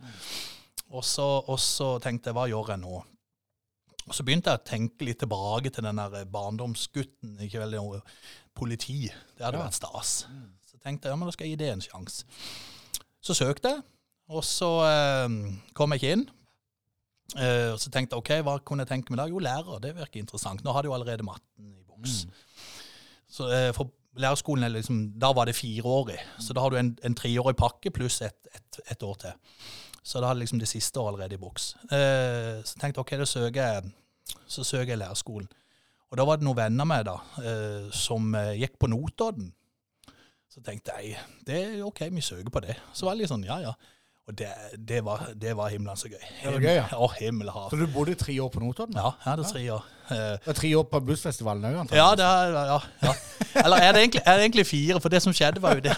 Og, 0.91 1.01
så, 1.07 1.95
tenkte 2.03 2.29
jeg 2.29 2.37
hva 2.37 2.49
gjør 2.51 2.75
jeg 2.75 2.83
nå? 2.83 2.99
Og 4.05 4.13
så 4.13 4.21
begynte 4.27 4.51
jeg 4.51 4.61
å 4.61 4.67
tenke 4.67 5.07
litt 5.07 5.23
tilbake 5.23 5.71
til 5.73 5.87
den 5.87 5.97
der 5.97 6.27
barndomsgutten. 6.29 7.39
ikke 7.47 7.63
vel, 7.63 7.79
noe 7.79 8.03
Politi. 8.55 9.07
Det 9.09 9.47
hadde 9.47 9.57
Ja. 9.57 9.65
vært 9.65 9.79
stas. 9.79 10.27
Så 10.69 10.77
tenkte 10.83 11.07
jeg 11.07 11.15
ja, 11.15 11.15
men 11.15 11.27
da 11.27 11.31
skal 11.33 11.47
jeg 11.47 11.55
gi 11.55 11.63
det 11.63 11.71
en 11.73 11.81
sjanse. 11.81 12.27
Så 13.25 13.33
søkte 13.33 13.71
jeg, 13.73 13.81
og 14.31 14.45
så 14.45 14.71
eh, 14.87 15.35
kom 15.77 15.93
jeg 15.93 16.01
ikke 16.01 16.15
inn. 16.17 16.25
Eh, 17.35 17.71
og 17.73 17.79
så 17.81 17.91
tenkte 17.93 18.15
jeg 18.15 18.23
ok, 18.23 18.31
hva 18.45 18.57
kunne 18.65 18.85
jeg 18.85 18.93
tenke 18.93 19.13
meg 19.13 19.21
da? 19.21 19.27
Jo, 19.31 19.41
lærer. 19.43 19.81
Det 19.83 19.95
virker 19.97 20.21
interessant. 20.21 20.63
Nå 20.63 20.73
hadde 20.73 20.87
jeg 20.87 20.93
jo 20.93 20.97
allerede 20.97 21.25
matten 21.27 21.73
i 21.73 21.83
boks. 21.89 22.23
Så 23.35 23.49
eh, 23.51 23.71
for 23.75 23.91
lærerskolen 24.21 24.63
er 24.63 24.75
liksom, 24.77 25.01
Da 25.19 25.31
var 25.35 25.49
det 25.49 25.57
fireårig. 25.57 26.19
Så 26.39 26.53
da 26.53 26.63
har 26.63 26.71
du 26.73 26.79
en, 26.79 26.93
en 27.03 27.17
treårig 27.17 27.57
pakke 27.59 27.91
pluss 27.91 28.21
et, 28.25 28.49
et, 28.55 28.79
et 28.91 29.03
år 29.03 29.19
til. 29.25 29.35
Så 30.05 30.21
da 30.21 30.29
hadde 30.29 30.39
jeg 30.39 30.45
liksom 30.45 30.61
det 30.61 30.69
siste 30.69 31.01
året 31.01 31.15
allerede 31.15 31.37
i 31.37 31.41
boks. 31.41 31.75
Eh, 31.89 32.61
så 32.65 32.79
tenkte 32.79 32.99
jeg 32.99 33.05
ok, 33.05 33.13
da 33.21 33.25
søker 33.29 33.61
jeg, 33.61 33.93
så 34.47 34.63
søker 34.63 34.93
jeg 34.93 35.01
lærerskolen. 35.01 35.49
Og 36.13 36.19
da 36.19 36.25
var 36.29 36.37
det 36.37 36.45
noen 36.45 36.59
venner 36.59 36.87
med 36.87 37.07
da, 37.07 37.15
eh, 37.41 37.87
som 37.91 38.35
eh, 38.37 38.53
gikk 38.61 38.77
på 38.79 38.89
Notodden. 38.91 39.49
Så 40.53 40.61
tenkte 40.63 40.93
jeg 41.01 41.17
det 41.47 41.57
er 41.57 41.81
ok, 41.83 42.05
vi 42.13 42.23
søker 42.23 42.53
på 42.53 42.61
det. 42.63 42.77
Så 42.93 43.07
var 43.07 43.15
det 43.15 43.23
litt 43.23 43.33
sånn 43.33 43.43
ja 43.47 43.57
ja. 43.63 43.73
Og 44.25 44.37
det, 44.37 44.47
det, 44.89 45.03
var, 45.05 45.27
det 45.41 45.51
var 45.57 45.69
himmelen 45.69 45.97
så 45.97 46.09
gøy. 46.09 46.21
Det 46.43 46.53
var 46.53 46.63
gøy, 46.63 46.71
ja. 46.79 46.85
Å, 46.97 47.09
himmel 47.19 47.49
og 47.51 47.57
hav. 47.59 47.65
Så 47.69 47.77
du 47.77 47.85
bodde 47.93 48.15
tre 48.17 48.33
år 48.41 48.49
på 48.49 48.61
Notodden? 48.63 48.97
Ja, 48.97 49.11
jeg 49.21 49.27
hadde 49.29 49.43
tre 49.51 49.65
år. 49.75 49.83
Det 50.09 50.47
Og 50.49 50.55
tre 50.57 50.71
år 50.79 50.85
på 50.89 51.01
Bluesfestivalen 51.05 51.67
òg, 51.69 51.93
ja, 51.93 52.07
det 52.17 52.25
er, 52.25 52.55
ja, 52.55 52.79
ja. 53.05 53.13
Eller 53.61 53.77
er 53.85 53.91
det, 53.93 54.01
egentlig, 54.01 54.21
er 54.25 54.39
det 54.39 54.47
egentlig 54.47 54.65
fire? 54.69 55.01
For 55.01 55.13
det 55.13 55.21
som 55.21 55.33
skjedde, 55.33 55.61
var 55.61 55.77
jo 55.77 55.83
det 55.85 55.93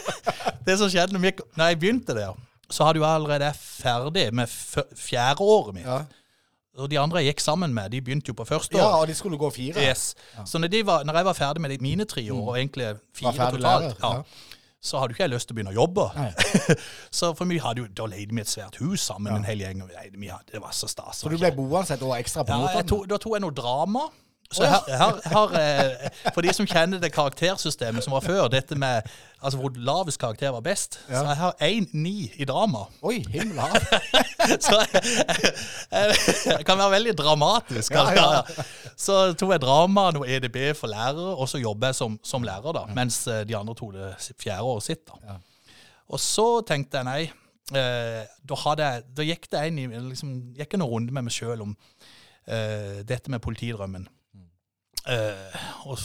Det 0.66 0.78
som 0.80 0.88
skjedde 0.92 1.16
når, 1.16 1.20
vi, 1.26 1.32
når 1.56 1.70
jeg 1.72 1.80
begynte 1.82 2.16
der, 2.16 2.32
så 2.70 2.86
hadde 2.88 3.00
jo 3.00 3.04
jeg 3.04 3.14
allerede 3.20 3.52
ferdig 3.60 4.26
med 4.34 4.56
fjerde 4.96 5.44
året 5.44 5.76
mitt. 5.76 5.86
Ja. 5.88 6.00
Og 6.80 6.88
de 6.90 6.98
andre 7.00 7.20
jeg 7.20 7.34
gikk 7.34 7.42
sammen 7.44 7.74
med, 7.76 7.90
de 7.92 8.00
begynte 8.00 8.30
jo 8.32 8.36
på 8.38 8.44
første 8.48 8.76
år. 8.76 8.80
ja, 8.80 9.00
og 9.02 9.08
de 9.10 9.14
skulle 9.14 9.36
gå 9.40 9.50
fire. 9.52 9.82
Yes. 9.88 10.14
Så 10.46 10.58
når, 10.58 10.68
de 10.72 10.86
var, 10.86 11.04
når 11.04 11.20
jeg 11.20 11.28
var 11.28 11.36
ferdig 11.36 11.60
med 11.64 11.76
mine 11.84 12.04
tre 12.08 12.24
år, 12.32 12.40
og 12.40 12.56
egentlig 12.58 12.94
fire 13.16 13.32
Mm. 13.50 13.58
Totalt, 13.58 14.00
ja, 14.02 14.14
ja. 14.16 14.22
Så 14.80 14.96
hadde 15.00 15.12
ikke 15.12 15.26
jeg 15.26 15.32
lyst 15.34 15.48
til 15.50 15.54
å 15.54 15.58
begynne 15.58 15.72
å 15.74 15.76
jobbe. 15.76 16.06
Så 17.18 17.34
for 17.36 17.44
vi 17.50 17.58
hadde 17.60 17.82
jo, 17.82 17.88
Da 17.92 18.06
leide 18.08 18.32
vi 18.32 18.40
et 18.40 18.48
svært 18.48 18.78
hus 18.80 19.02
sammen, 19.04 19.34
en 19.36 19.44
hel 19.44 19.60
gjeng. 19.60 19.82
Det 20.48 20.62
var 20.62 20.72
så 20.72 20.88
stas. 20.88 21.20
Så 21.20 21.28
du 21.28 21.36
ble 21.36 21.50
boende 21.52 21.92
et 21.92 22.00
år 22.06 22.16
ekstra 22.16 22.46
på 22.48 22.56
Ja, 22.56 22.70
Notodden? 22.80 23.08
da 23.12 23.18
tok 23.20 23.36
jeg 23.36 23.44
noe 23.44 23.52
drama. 23.56 24.06
Så 24.52 24.66
her, 24.66 24.80
her, 24.98 25.18
har, 25.30 25.52
eh, 25.54 26.08
For 26.34 26.42
de 26.42 26.50
som 26.56 26.66
kjenner 26.66 26.98
det 26.98 27.12
karaktersystemet 27.14 28.02
som 28.02 28.16
var 28.16 28.24
før, 28.24 28.48
dette 28.50 28.74
med 28.74 29.06
altså 29.38 29.60
hvor 29.60 29.76
lavest 29.78 30.18
karakter 30.18 30.50
var 30.50 30.60
best, 30.66 30.98
Ja. 31.08 31.20
så 31.20 31.26
jeg 31.28 31.36
har 31.38 31.54
1-9 31.62 32.32
i 32.42 32.44
drama. 32.50 32.80
Oi, 33.06 33.20
himmel. 33.30 33.60
Så 34.66 34.74
jeg, 34.92 35.02
jeg, 35.92 36.16
jeg 36.46 36.64
kan 36.66 36.78
være 36.80 36.90
veldig 36.96 37.14
dramatisk. 37.18 37.94
Ja, 37.94 38.10
ja. 38.16 38.64
Så 38.98 39.32
tok 39.38 39.52
jeg 39.54 39.62
drama, 39.62 40.08
noe 40.16 40.26
EDB 40.28 40.58
for 40.76 40.90
lærere, 40.90 41.36
og 41.36 41.46
så 41.48 41.60
jobber 41.62 41.92
jeg 41.92 42.00
som, 42.00 42.18
som 42.26 42.42
lærer, 42.42 42.72
da, 42.74 42.86
mens 42.96 43.20
eh, 43.30 43.44
de 43.48 43.56
andre 43.56 43.74
tok 43.78 43.94
det 43.94 44.10
fjerde 44.40 44.66
året 44.66 44.88
sitt. 44.90 45.04
da. 45.06 45.20
Ja. 45.30 45.38
Og 46.10 46.20
så 46.20 46.48
tenkte 46.66 46.98
jeg 47.00 47.06
nei. 47.06 47.22
Eh, 47.70 48.22
da, 48.50 48.56
hadde 48.66 48.82
jeg, 48.88 49.04
da 49.14 49.28
gikk 49.30 49.46
det 49.52 49.66
inn 49.70 49.78
i, 49.78 49.86
liksom, 50.10 50.32
gikk 50.58 50.74
en 50.74 50.82
runde 50.90 51.14
med 51.14 51.28
meg 51.28 51.36
sjøl 51.36 51.62
om 51.68 51.76
eh, 52.50 53.04
dette 53.06 53.30
med 53.30 53.40
politidrømmen. 53.44 54.08
Eh, 55.08 55.60
og, 55.88 55.96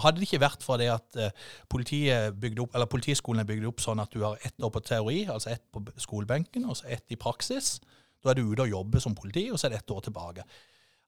hadde 0.00 0.16
det 0.16 0.26
ikke 0.28 0.40
vært 0.40 0.64
for 0.64 0.80
det 0.80 0.88
at 0.88 1.18
eh, 1.20 1.34
politiet 1.70 2.38
bygde 2.40 2.64
opp, 2.64 2.74
eller 2.74 2.88
politiskolen 2.88 3.42
er 3.42 3.48
bygd 3.48 3.68
opp 3.68 3.82
sånn 3.84 4.00
at 4.00 4.14
du 4.14 4.22
har 4.24 4.40
ett 4.46 4.64
år 4.64 4.72
på 4.72 4.84
teori, 4.88 5.18
altså 5.28 5.52
ett 5.52 5.64
på 5.72 5.84
skolebenken, 6.00 6.64
og 6.64 6.78
så 6.80 6.88
ett 6.96 7.12
i 7.12 7.20
praksis. 7.20 7.76
Da 8.22 8.32
er 8.32 8.40
du 8.40 8.46
ute 8.48 8.64
og 8.64 8.72
jobber 8.72 9.04
som 9.04 9.16
politi, 9.18 9.48
og 9.52 9.60
så 9.60 9.68
er 9.68 9.74
det 9.74 9.82
ett 9.82 9.94
år 9.94 10.04
tilbake. 10.06 10.46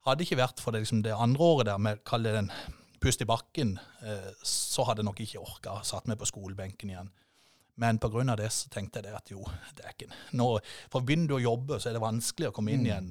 Hadde 0.04 0.20
det 0.20 0.28
ikke 0.28 0.42
vært 0.42 0.60
for 0.60 0.74
det, 0.74 0.84
liksom, 0.84 1.04
det 1.04 1.16
andre 1.16 1.46
året 1.48 1.70
der 1.70 1.80
med 1.80 2.02
kall 2.04 2.26
det 2.26 2.36
den 2.36 2.50
pust 3.00 3.20
i 3.20 3.28
bakken, 3.28 3.76
uh, 4.04 4.30
så 4.44 4.84
hadde 4.88 5.02
jeg 5.02 5.08
nok 5.08 5.20
ikke 5.20 5.40
orka 5.42 5.78
satt 5.84 6.08
meg 6.08 6.18
på 6.20 6.28
skolebenken 6.28 6.92
igjen. 6.92 7.10
Men 7.80 7.98
pga. 7.98 8.36
det 8.36 8.50
så 8.54 8.68
tenkte 8.70 9.00
jeg 9.00 9.08
det 9.08 9.16
at 9.16 9.30
jo, 9.32 9.42
det 9.74 9.84
er 9.84 9.94
ikke 9.96 10.12
nå, 10.38 10.46
For 10.92 11.02
begynner 11.02 11.32
du 11.32 11.36
å 11.38 11.42
jobbe, 11.42 11.80
så 11.80 11.90
er 11.90 11.96
det 11.96 12.04
vanskelig 12.04 12.50
å 12.50 12.54
komme 12.54 12.74
inn 12.74 12.86
igjen. 12.86 13.08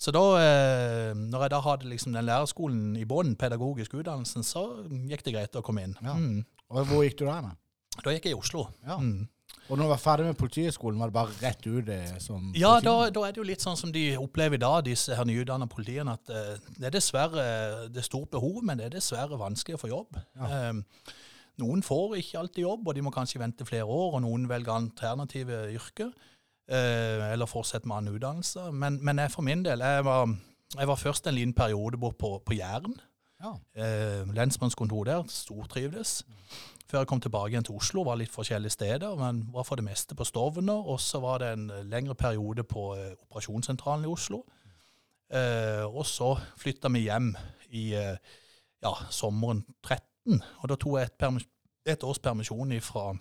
Så 0.00 0.12
da, 0.16 0.22
eh, 0.40 1.10
når 1.12 1.44
jeg 1.44 1.52
da 1.52 1.60
hadde 1.64 1.90
liksom 1.90 2.14
den 2.16 2.24
lærerskolen 2.24 2.94
i 2.96 3.04
bunnen, 3.08 3.36
pedagogisk 3.36 3.98
utdannelsen, 4.00 4.46
så 4.46 4.64
gikk 5.10 5.26
det 5.26 5.34
greit 5.34 5.58
å 5.60 5.64
komme 5.64 5.84
inn. 5.84 5.98
Ja. 6.00 6.14
Mm. 6.16 6.40
Og 6.70 6.86
hvor 6.88 7.04
gikk 7.04 7.18
du 7.20 7.26
da? 7.26 7.40
da? 7.44 7.52
Da 8.00 8.14
gikk 8.14 8.30
jeg 8.30 8.36
i 8.36 8.40
Oslo. 8.40 8.64
Ja. 8.86 8.96
Mm. 8.96 9.28
Og 9.70 9.78
når 9.78 9.86
du 9.86 9.90
var 9.92 10.00
ferdig 10.02 10.26
med 10.26 10.38
Politihøgskolen, 10.38 10.98
var 10.98 11.10
det 11.10 11.14
bare 11.14 11.34
rett 11.42 11.66
ut 11.66 11.84
Det, 11.86 11.98
som 12.22 12.48
Ja, 12.58 12.72
da, 12.82 12.94
da 13.14 13.22
er 13.26 13.34
det 13.34 13.38
jo 13.38 13.46
litt 13.46 13.62
sånn 13.62 13.78
som 13.78 13.92
de 13.94 14.16
opplever 14.18 14.58
i 14.58 14.62
dag, 14.62 14.80
disse 14.86 15.14
her 15.14 15.26
nyutdanna 15.28 15.68
politiene, 15.70 16.16
at 16.18 16.32
uh, 16.32 16.70
det 16.78 16.88
er 16.88 16.96
dessverre 16.96 17.44
det 17.90 18.02
er 18.02 18.06
stort 18.06 18.32
behov, 18.34 18.64
men 18.66 18.80
det 18.80 18.88
er 18.88 18.96
dessverre 18.96 19.38
vanskelig 19.38 19.78
å 19.78 19.82
få 19.84 19.92
jobb. 19.92 20.18
Ja. 20.38 20.70
Um, 20.70 20.82
noen 21.60 21.84
får 21.84 22.16
ikke 22.18 22.40
alltid 22.40 22.64
jobb, 22.64 22.88
og 22.88 22.96
de 22.96 23.04
må 23.04 23.12
kanskje 23.14 23.42
vente 23.42 23.66
flere 23.68 23.86
år, 23.86 24.16
og 24.16 24.24
noen 24.24 24.48
velger 24.50 24.74
alternative 24.74 25.62
yrker, 25.76 26.10
eh, 26.10 26.28
eller 26.70 27.46
fortsette 27.50 27.88
med 27.88 27.96
annen 27.96 28.14
utdannelse. 28.14 28.68
Men, 28.72 28.98
men 29.04 29.18
jeg 29.18 29.30
for 29.34 29.42
min 29.42 29.64
del, 29.64 29.80
jeg 29.82 30.04
var, 30.06 30.28
jeg 30.78 30.88
var 30.88 30.96
først 31.00 31.26
en 31.26 31.34
liten 31.34 31.54
periode 31.54 31.98
bort 31.98 32.18
på, 32.18 32.36
på 32.46 32.54
Jæren, 32.54 32.94
Ja. 33.40 33.54
eh, 33.74 34.28
lensmannskontor 34.36 35.04
der, 35.04 35.22
stortrivdes. 35.28 36.22
Før 36.90 36.98
jeg 36.98 37.06
kom 37.06 37.20
tilbake 37.20 37.52
igjen 37.54 37.64
til 37.64 37.74
Oslo, 37.78 38.02
var 38.02 38.18
litt 38.18 38.32
forskjellige 38.34 38.70
steder, 38.74 39.14
men 39.16 39.44
var 39.54 39.62
for 39.64 39.76
det 39.78 39.84
meste 39.86 40.14
på 40.18 40.24
Stovner. 40.26 40.82
Og 40.90 41.00
så 41.00 41.20
var 41.22 41.38
det 41.38 41.52
en 41.52 41.70
eh, 41.70 41.84
lengre 41.86 42.14
periode 42.14 42.62
på 42.66 42.90
eh, 42.98 43.12
operasjonssentralen 43.28 44.04
i 44.04 44.10
Oslo. 44.12 44.42
Eh, 45.30 45.84
og 45.86 46.06
så 46.06 46.34
flytta 46.58 46.90
vi 46.90 47.04
hjem 47.06 47.32
i 47.70 47.92
eh, 47.94 48.16
ja, 48.82 48.92
sommeren 49.10 49.62
13, 49.86 50.42
og 50.62 50.68
da 50.68 50.76
tok 50.76 50.98
jeg 50.98 51.08
et, 51.10 51.46
et 51.94 52.04
års 52.04 52.18
permisjon 52.18 52.72
ifra, 52.74 53.12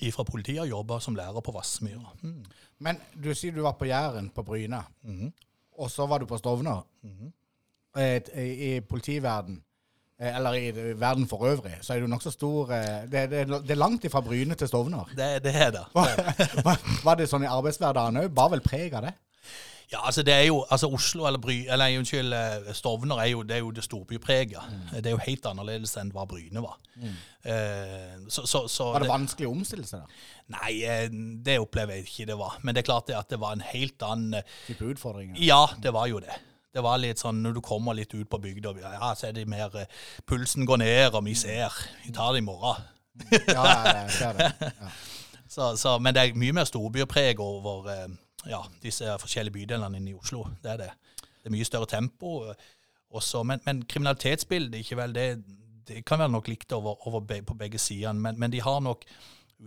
ifra 0.00 0.24
politiet 0.24 0.60
og 0.60 0.68
jobba 0.68 0.98
som 1.00 1.14
lærer 1.16 1.40
på 1.44 1.52
Vassmyra. 1.54 2.12
Mm. 2.22 2.44
Men 2.80 2.98
du 3.24 3.30
sier 3.34 3.52
du 3.54 3.62
var 3.62 3.72
på 3.78 3.86
Jæren, 3.86 4.30
på 4.34 4.42
Bryne, 4.42 4.82
Mhm. 5.04 5.32
og 5.78 5.90
så 5.90 6.06
var 6.06 6.18
du 6.18 6.26
på 6.26 6.38
Stovner. 6.38 6.82
Eh, 7.96 8.20
I, 8.44 8.76
I 8.76 8.80
politiverden, 8.80 9.60
eh, 10.20 10.36
eller 10.36 10.52
i 10.54 10.70
verden 11.00 11.26
for 11.28 11.44
øvrig, 11.46 11.76
så 11.80 11.94
er 11.94 12.00
du 12.00 12.06
nokså 12.06 12.30
stor 12.30 12.72
eh, 12.72 13.02
det, 13.10 13.30
det, 13.30 13.46
det 13.48 13.70
er 13.70 13.74
langt 13.78 14.04
ifra 14.04 14.20
Bryne 14.20 14.54
til 14.54 14.68
Stovner. 14.68 15.04
Det, 15.16 15.42
det 15.44 15.54
er 15.54 15.70
det. 15.70 15.84
Var, 15.94 16.80
var 17.04 17.14
det 17.14 17.28
sånn 17.30 17.44
i 17.46 17.50
arbeidshverdagen 17.50 18.16
òg? 18.24 18.28
Bar 18.34 18.50
vel 18.50 18.60
preg 18.60 18.94
av 18.94 19.02
det? 19.06 19.14
Ja, 19.92 20.00
altså 20.06 20.22
det 20.26 20.32
er 20.34 20.46
jo, 20.48 20.62
altså 20.70 20.88
Oslo 20.92 21.26
eller 21.28 21.38
Bry, 21.38 21.66
eller 21.70 21.98
unnskyld, 21.98 22.32
eh, 22.32 22.70
Stovner 22.74 23.20
er 23.20 23.28
jo 23.32 23.42
det, 23.42 23.56
er 23.58 23.62
jo 23.62 23.70
det 23.74 23.84
storbypreget. 23.84 24.70
Det 24.96 25.06
er 25.06 25.14
jo 25.14 25.20
helt 25.26 25.46
annerledes 25.50 25.92
enn 26.00 26.10
hva 26.14 26.24
Bryne 26.28 26.62
var. 26.64 26.78
Eh, 27.44 28.16
så, 28.28 28.46
så, 28.46 28.64
så 28.68 28.88
Var 28.94 29.04
det 29.04 29.10
vanskelig 29.12 29.50
å 29.50 29.52
omstille 29.52 29.86
seg? 29.88 30.00
da? 30.00 30.24
Nei, 30.56 30.72
eh, 30.88 31.06
det 31.44 31.58
opplever 31.62 31.98
jeg 31.98 32.08
ikke 32.08 32.26
det 32.32 32.38
var. 32.40 32.56
Men 32.62 32.74
det 32.74 32.84
er 32.84 32.88
klart 32.88 33.06
det 33.10 33.18
at 33.18 33.30
det 33.30 33.40
var 33.42 33.56
en 33.56 33.64
helt 33.68 34.02
annen 34.08 34.40
eh, 34.40 34.58
Type 34.70 34.88
utfordringer? 34.94 35.36
Ja, 35.44 35.66
det 35.82 35.92
var 35.94 36.08
jo 36.10 36.22
det. 36.24 36.40
Det 36.74 36.82
var 36.82 36.98
litt 36.98 37.20
sånn 37.22 37.38
når 37.44 37.54
du 37.54 37.60
kommer 37.62 37.94
litt 37.94 38.14
ut 38.16 38.26
på 38.26 38.40
bygda, 38.42 38.72
ja, 38.82 39.12
så 39.14 39.28
er 39.28 39.36
det 39.36 39.44
mer 39.46 39.70
Pulsen 40.26 40.66
går 40.66 40.80
ned, 40.82 41.14
og 41.14 41.22
vi 41.28 41.36
ser. 41.38 41.70
Vi 42.02 42.10
tar 42.16 42.32
det 42.34 42.42
i 42.42 42.46
morgen. 42.48 42.82
Ja, 43.30 43.68
jeg 44.02 44.10
ser 44.16 44.40
det. 44.40 44.48
Ja. 44.58 44.90
Så, 45.54 45.76
så, 45.78 45.98
men 46.02 46.14
det 46.16 46.22
er 46.22 46.38
mye 46.40 46.54
mer 46.56 46.64
storbypreg 46.66 47.38
over 47.38 47.84
ja, 48.50 48.60
disse 48.82 49.16
forskjellige 49.20 49.54
bydelene 49.58 50.00
inne 50.00 50.12
i 50.12 50.16
Oslo. 50.18 50.44
Det 50.62 50.72
er 50.74 50.80
det. 50.84 50.90
Det 51.20 51.50
er 51.50 51.54
mye 51.54 51.68
større 51.68 51.86
tempo. 51.90 52.36
eh, 52.50 52.70
Også, 53.14 53.44
men, 53.46 53.60
men 53.66 53.84
kriminalitetsbildet 53.86 54.80
ikke 54.82 54.96
vel, 54.98 55.12
det, 55.14 55.26
det 55.86 56.00
kan 56.04 56.18
være 56.18 56.32
nok 56.34 56.48
likt 56.50 56.72
over, 56.74 56.96
over 57.06 57.20
be, 57.20 57.42
på 57.46 57.54
begge 57.54 57.78
sidene. 57.78 58.18
Men, 58.20 58.38
men 58.40 58.50
de 58.50 58.60
har 58.64 58.80
nok 58.82 59.04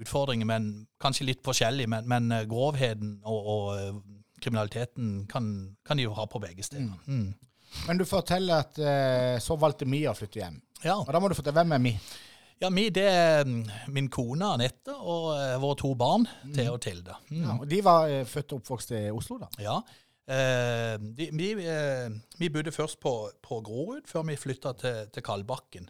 utfordringer, 0.02 0.46
men 0.46 0.88
kanskje 1.00 1.30
litt 1.30 1.44
forskjellig. 1.46 1.88
Men, 1.90 2.08
men 2.12 2.32
eh, 2.32 2.48
grovheten 2.50 3.22
og, 3.24 3.52
og 3.54 3.70
eh, 3.78 4.00
kriminaliteten 4.44 5.26
kan, 5.32 5.52
kan 5.88 5.98
de 5.98 6.04
jo 6.10 6.16
ha 6.18 6.26
på 6.28 6.42
begge 6.44 6.64
steder. 6.64 6.92
Mm. 7.08 7.34
Men 7.88 7.98
du 8.00 8.06
forteller 8.08 8.64
at 8.64 8.78
så 9.44 9.56
valgte 9.60 9.86
Mi 9.86 10.04
å 10.08 10.14
flytte 10.16 10.40
hjem. 10.40 10.60
Ja. 10.84 10.96
Og 11.02 11.10
da 11.12 11.20
må 11.20 11.28
du 11.28 11.36
fortelle 11.36 11.58
hvem 11.60 11.74
er 11.76 11.82
Mi? 11.84 11.92
Ja, 12.62 12.72
mi 12.74 12.88
det 12.94 13.06
er 13.10 13.46
mm, 13.46 13.62
min 13.94 14.10
kone 14.14 14.54
Anette 14.58 14.96
og 14.96 15.30
eh, 15.36 15.56
våre 15.62 15.78
to 15.80 15.94
barn, 16.00 16.28
Thea 16.56 16.74
og 16.74 16.82
Tilde. 16.86 17.16
Mm. 17.30 17.44
Ja, 17.44 17.58
og 17.60 17.68
de 17.70 17.82
var 17.86 18.12
eh, 18.12 18.26
født 18.28 18.56
og 18.56 18.62
oppvokst 18.62 18.96
i 18.98 19.08
Oslo, 19.14 19.40
da? 19.44 19.52
Ja. 19.62 19.78
Eh, 20.28 20.96
de, 21.18 21.30
vi, 21.38 21.52
eh, 21.64 22.10
vi 22.40 22.50
bodde 22.52 22.74
først 22.76 23.00
på, 23.04 23.14
på 23.44 23.62
Grorud 23.64 24.10
før 24.10 24.26
vi 24.28 24.40
flytta 24.40 24.74
til, 24.82 25.06
til 25.14 25.24
Kalbakken. 25.24 25.90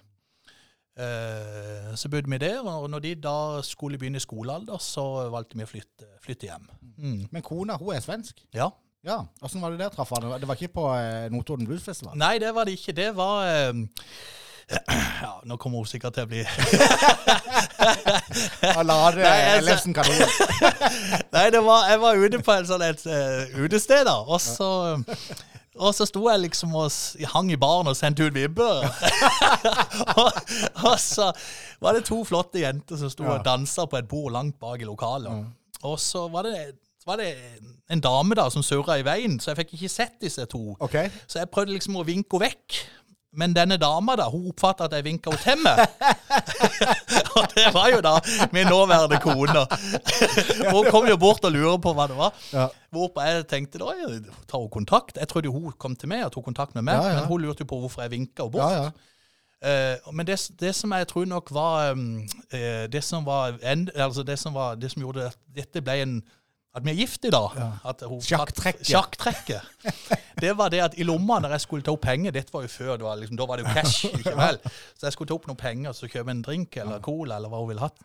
Eh, 0.98 1.94
så 1.96 2.10
bodde 2.10 2.30
vi 2.30 2.42
der, 2.42 2.60
og 2.66 2.90
når 2.90 3.06
de 3.06 3.14
da 3.22 3.38
skulle 3.66 3.98
begynne 4.02 4.22
i 4.22 4.24
skolealder, 4.24 4.82
så 4.82 5.30
valgte 5.34 5.58
vi 5.60 5.66
å 5.66 5.70
flytte, 5.70 6.10
flytte 6.26 6.50
hjem. 6.50 6.68
Mm. 6.98 7.24
Men 7.32 7.46
kona, 7.46 7.78
hun 7.82 7.96
er 7.96 8.04
svensk? 8.04 8.44
Ja. 8.54 8.72
Ja. 9.06 9.22
Åssen 9.46 9.62
var 9.62 9.72
det 9.72 9.80
der 9.80 9.94
traff 9.94 10.12
han? 10.16 10.26
Det 10.42 10.50
var 10.50 10.58
ikke 10.58 10.74
på 10.80 10.90
eh, 10.98 11.30
Notodden 11.32 11.70
Bluesfestival? 11.70 12.18
Nei, 12.18 12.38
det 12.44 12.50
var 12.56 12.68
det 12.68 12.76
ikke. 12.80 12.96
Det 12.98 13.12
var 13.16 13.46
eh, 13.48 13.86
Ja, 14.68 15.32
nå 15.48 15.56
kommer 15.56 15.80
hun 15.80 15.88
sikkert 15.88 16.18
til 16.18 16.26
å 16.26 16.30
bli 16.30 16.42
Han 18.76 18.88
lade 18.88 19.24
altså- 19.24 19.58
Ellefsen 19.58 19.94
kanon. 19.96 20.18
Nei, 21.36 21.46
det 21.56 21.62
var, 21.64 21.86
jeg 21.90 22.02
var 22.02 22.20
ute 22.20 22.42
på 22.44 22.52
en 22.58 22.68
sånn 22.68 22.84
et 22.88 23.06
uh, 23.08 23.62
utested, 23.64 24.04
da, 24.10 24.18
og 24.28 24.42
så 24.44 24.72
og 25.78 25.94
så 25.94 26.08
sto 26.10 26.24
jeg 26.26 26.42
liksom 26.42 26.72
og 26.74 26.92
hang 27.36 27.52
i 27.54 27.58
baren 27.62 27.90
og 27.92 27.98
sendte 27.98 28.26
ut 28.26 28.34
vibber. 28.34 28.82
og, 30.24 30.40
og 30.90 30.96
så 31.02 31.30
var 31.84 31.94
det 31.94 32.08
to 32.08 32.24
flotte 32.26 32.64
jenter 32.64 32.98
som 32.98 33.12
sto 33.14 33.28
Ja. 33.28 33.36
og 33.38 33.46
dansa 33.46 33.86
på 33.86 34.00
et 34.00 34.08
bord 34.10 34.34
langt 34.34 34.58
bak 34.60 34.82
i 34.82 34.88
lokalet. 34.90 35.46
Og 35.86 36.00
så 36.02 36.26
var 36.34 36.50
det, 36.50 36.80
var 37.06 37.22
det 37.22 37.30
en 37.94 38.02
dame 38.02 38.36
da 38.36 38.48
som 38.50 38.66
surra 38.66 38.98
i 38.98 39.06
veien, 39.06 39.38
så 39.40 39.52
jeg 39.52 39.62
fikk 39.62 39.76
ikke 39.78 39.94
sett 39.94 40.18
disse 40.22 40.46
to. 40.50 40.76
Okay. 40.80 41.12
Så 41.28 41.40
jeg 41.44 41.52
prøvde 41.54 41.78
liksom 41.78 42.00
å 42.02 42.06
vinke 42.08 42.40
henne 42.40 42.50
vekk. 42.50 42.80
Men 43.34 43.54
denne 43.54 43.76
dama 43.78 44.16
da, 44.18 44.30
hun 44.32 44.48
oppfatta 44.50 44.88
at 44.88 44.96
jeg 44.96 45.06
vinka 45.06 45.34
henne 45.34 45.44
til 45.44 45.64
meg. 45.66 45.82
og 47.36 47.50
det 47.54 47.66
var 47.76 47.90
jo 47.92 48.00
da 48.06 48.14
min 48.56 48.70
nåværende 48.72 49.20
kone. 49.22 49.66
hun 50.74 50.88
kom 50.92 51.10
jo 51.10 51.18
bort 51.22 51.46
og 51.46 51.54
lurer 51.54 51.82
på 51.84 51.94
hva 51.98 52.08
det 52.10 52.18
var. 52.18 52.40
Ja. 52.54 52.70
Hvorpå 52.96 53.26
jeg 53.28 53.44
tenkte 53.52 53.84
da, 53.84 53.92
tar 54.48 54.64
hun 54.64 54.72
kontakt? 54.74 55.20
Jeg 55.20 55.28
trodde 55.28 55.52
hun 55.54 55.76
kom 55.78 55.96
til 55.96 56.10
meg 56.10 56.26
og 56.26 56.32
tok 56.34 56.48
kontakt 56.48 56.76
med 56.76 56.88
meg, 56.88 56.96
Ja, 56.96 57.12
ja. 57.12 57.20
men 57.20 57.30
hun 57.30 57.44
lurte 57.44 57.66
jo 57.66 57.70
på 57.70 57.82
hvorfor 57.84 58.06
jeg 58.06 58.16
vinka 58.16 58.48
henne 58.48 58.56
bort. 58.56 58.72
Ja, 58.72 58.88
ja. 58.88 59.14
Eh, 59.62 60.12
men 60.14 60.28
det, 60.28 60.38
det 60.60 60.76
som 60.76 60.92
jeg 60.94 61.08
tror 61.10 61.26
nok 61.26 61.50
var 61.50 61.92
um, 61.92 62.20
uh, 62.54 62.86
Det 62.94 63.02
som 63.04 63.26
var 63.26 63.56
en, 63.66 63.90
altså 63.96 64.22
det 64.24 64.36
som 64.38 64.54
var 64.54 64.76
Det 64.76 64.92
som 64.92 65.02
gjorde 65.02 65.24
at 65.32 65.38
dette 65.56 65.82
ble 65.82 65.96
en 66.04 66.20
At 66.78 66.86
vi 66.86 66.92
er 66.94 67.00
gift 67.00 67.26
i 67.26 67.32
dag. 67.34 67.56
Sjakktrekket. 68.22 68.86
Sjakktrekket. 68.86 69.62
Det 70.38 70.52
var 70.60 70.70
det 70.70 70.84
at 70.86 70.98
i 71.02 71.06
lomma 71.08 71.40
når 71.42 71.56
jeg 71.56 71.64
skulle 71.66 71.86
ta 71.88 71.96
opp 71.96 72.04
penger 72.06 72.36
Dette 72.36 72.54
var 72.54 72.68
jo 72.68 72.70
før, 72.70 72.98
var 73.02 73.18
liksom, 73.18 73.40
da 73.40 73.48
var 73.50 73.58
det 73.58 73.66
jo 73.66 73.74
cash. 73.74 74.06
ikke 74.12 74.36
vel? 74.46 74.60
Så 74.94 75.08
jeg 75.08 75.16
skulle 75.16 75.32
ta 75.32 75.38
opp 75.40 75.48
noen 75.50 75.60
penger 75.62 75.96
og 75.96 76.14
kjøpe 76.14 76.36
en 76.36 76.44
drink 76.46 76.78
eller 76.78 77.02
cola 77.04 77.40
eller 77.40 77.50
hva 77.50 77.64
hun 77.64 77.72
ville 77.72 77.88
hatt. 77.88 77.98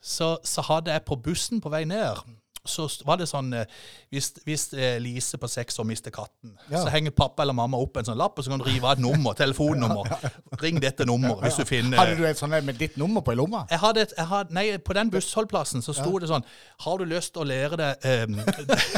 Så, 0.00 0.36
så 0.46 0.64
hadde 0.70 0.94
jeg 0.94 1.04
på 1.04 1.18
bussen 1.20 1.60
på 1.60 1.72
vei 1.74 1.82
ned 1.88 2.22
så 2.68 2.86
var 3.08 3.18
det 3.20 3.26
sånn 3.30 3.52
eh, 3.56 3.64
Hvis, 4.12 4.30
hvis 4.46 4.66
eh, 4.74 4.96
Lise 5.02 5.38
på 5.40 5.48
seks 5.50 5.78
år 5.80 5.86
mister 5.88 6.12
katten, 6.14 6.54
Ja. 6.70 6.82
så 6.84 6.92
henger 6.92 7.10
pappa 7.16 7.42
eller 7.44 7.56
mamma 7.56 7.76
opp 7.80 7.96
en 8.00 8.06
sånn 8.08 8.18
lapp, 8.18 8.38
og 8.38 8.44
så 8.44 8.52
kan 8.52 8.60
du 8.62 8.64
rive 8.68 8.86
av 8.86 8.96
et 8.98 9.02
nummer, 9.04 9.34
telefonnummer. 9.42 10.08
Ring 10.62 10.80
dette 10.82 11.04
nummeret 11.08 11.42
hvis 11.48 11.58
du 11.60 11.64
finner 11.68 11.98
Hadde 12.00 12.16
du 12.20 12.24
et 12.28 12.38
sånt 12.40 12.52
med 12.64 12.78
ditt 12.80 12.96
nummer 13.00 13.24
på 13.24 13.32
i 13.34 13.38
lomma? 13.38 13.64
jeg 13.70 13.80
hadde 13.82 14.06
et, 14.06 14.14
jeg 14.16 14.26
hadde, 14.30 14.54
nei, 14.56 14.66
På 14.78 14.96
den 14.96 15.10
bussholdplassen 15.12 15.82
så 15.84 15.92
sto 15.96 16.18
det 16.22 16.28
sånn 16.30 16.44
Har 16.84 16.98
du 16.98 17.04
lyst 17.08 17.34
til 17.34 17.44
å 17.44 17.48
lære 17.48 17.78
deg 17.80 18.08
um, 18.28 18.40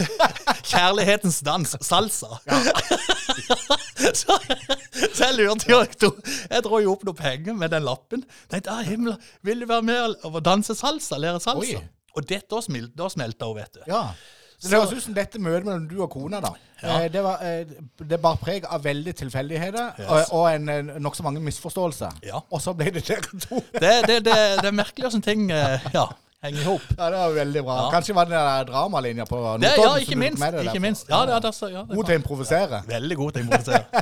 kjærlighetens 0.71 1.41
dans, 1.47 1.77
salsa? 1.85 2.39
så, 4.21 4.37
så 5.15 5.29
jeg 5.29 5.37
lurte 5.39 5.71
jo 5.71 5.81
Jeg 6.51 6.65
dro 6.67 6.81
jo 6.83 6.95
opp 6.95 7.05
noen 7.09 7.19
penger 7.19 7.57
med 7.59 7.73
den 7.75 7.85
lappen. 7.87 8.25
Tenkte, 8.51 8.73
ah, 8.75 8.83
himmel, 8.87 9.17
Vil 9.47 9.63
du 9.63 9.69
være 9.71 9.87
med 9.87 10.17
og 10.27 10.41
danse 10.45 10.75
salsa? 10.79 11.19
Lære 11.21 11.41
salsa? 11.43 11.81
Oi. 11.81 12.00
Og 12.17 12.27
det, 12.27 12.43
da, 12.51 12.61
smil, 12.65 12.91
da 12.97 13.09
smelta 13.13 13.49
hun, 13.51 13.59
vet 13.61 13.81
du. 13.81 13.83
Ja. 13.91 14.05
Så 14.61 14.69
det 14.69 14.77
høres 14.77 14.91
ut 14.93 15.05
som 15.07 15.15
dette 15.17 15.41
møtet 15.41 15.65
mellom 15.65 15.85
du 15.89 16.03
og 16.05 16.11
kona, 16.13 16.41
da. 16.45 16.51
Ja. 16.83 16.99
Eh, 16.99 17.07
det, 17.13 17.21
var, 17.25 17.45
eh, 17.45 17.71
det 18.11 18.19
bar 18.21 18.37
preg 18.43 18.67
av 18.69 18.83
veldig 18.85 19.15
tilfeldigheter 19.17 20.03
Yes. 20.03 20.09
og, 20.11 20.35
og 20.37 20.49
en 20.53 20.91
nokså 21.01 21.25
mange 21.25 21.41
misforståelser. 21.45 22.19
Ja. 22.29 22.43
Og 22.51 22.61
så 22.61 22.75
ble 22.77 22.91
det 22.93 23.07
dere 23.09 23.41
to. 23.41 23.63
Det, 23.73 23.95
det, 24.09 24.19
det, 24.27 24.35
det 24.61 24.69
er 24.69 24.77
merkelig 24.77 25.07
hvordan 25.09 25.25
ting 25.25 25.47
eh, 25.57 25.87
ja, 25.97 26.05
henger 26.45 26.61
i 26.61 26.67
hop. 26.67 26.85
Ja, 26.93 27.09
det 27.09 27.23
var 27.23 27.39
veldig 27.39 27.63
bra. 27.71 27.79
Ja. 27.81 27.89
Kanskje 27.95 28.17
var 28.19 28.29
det 28.29 28.37
den 28.37 28.69
dramalinja 28.75 29.27
på 29.31 29.41
Notodden 29.41 29.87
ja, 29.87 29.97
ikke 30.05 30.21
minst. 30.27 30.43
med 30.45 30.59
deg 30.59 30.69
Ikke 30.69 30.85
minst. 30.85 31.09
Ja, 31.09 31.23
det, 31.31 31.41
det, 31.47 31.55
ja, 31.73 31.87
det, 31.89 31.97
God 31.97 32.11
til 32.11 32.19
å 32.19 32.21
improvisere. 32.21 32.83
Veldig 32.93 33.19
god 33.23 33.33
til 33.39 33.43
å 33.43 33.49
improvisere. 33.49 33.87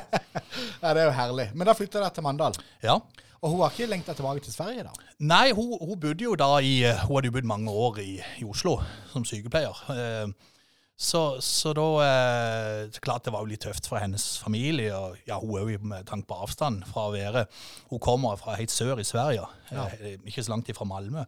Ja, 0.83 0.93
det 0.95 1.01
er 1.03 1.09
jo 1.09 1.15
herlig. 1.15 1.49
Men 1.55 1.67
da 1.69 1.75
flytta 1.77 2.01
dere 2.01 2.15
til 2.15 2.25
Mandal. 2.25 2.55
Ja. 2.83 2.95
Og 3.43 3.51
hun 3.53 3.61
har 3.63 3.71
ikke 3.71 3.87
lengta 3.87 4.15
tilbake 4.19 4.41
til 4.43 4.53
Sverige, 4.53 4.83
da? 4.89 4.93
Nei, 5.21 5.53
hun, 5.55 5.77
hun 5.79 5.99
bodde 6.03 6.25
jo 6.25 6.35
da 6.39 6.57
i 6.59 6.83
eh, 6.89 7.05
Hun 7.07 7.17
hadde 7.21 7.31
jo 7.31 7.35
bodd 7.37 7.47
mange 7.47 7.71
år 7.71 8.01
i, 8.03 8.17
i 8.41 8.45
Oslo 8.49 8.79
som 9.13 9.25
sykepleier. 9.29 9.83
Eh, 9.95 10.55
Så, 10.99 11.21
så 11.47 11.71
da 11.79 11.83
eh, 12.03 12.89
Klart 12.99 13.23
det 13.29 13.31
var 13.33 13.45
jo 13.45 13.51
litt 13.53 13.63
tøft 13.63 13.87
for 13.87 14.01
hennes 14.03 14.25
familie. 14.43 14.91
og 14.97 15.17
ja, 15.29 15.37
Hun 15.39 15.53
er 15.61 15.69
jo 15.77 15.79
med 15.93 16.07
tanke 16.11 16.27
på 16.27 16.35
avstand 16.43 16.83
fra 16.91 17.05
å 17.07 17.13
være 17.15 17.45
Hun 17.93 18.01
kommer 18.03 18.35
fra 18.41 18.57
helt 18.59 18.75
sør 18.75 18.99
i 18.99 19.07
Sverige, 19.07 19.45
eh, 19.71 20.17
ikke 20.27 20.43
så 20.43 20.51
langt 20.57 20.69
ifra 20.75 20.85
Malmö. 20.91 21.23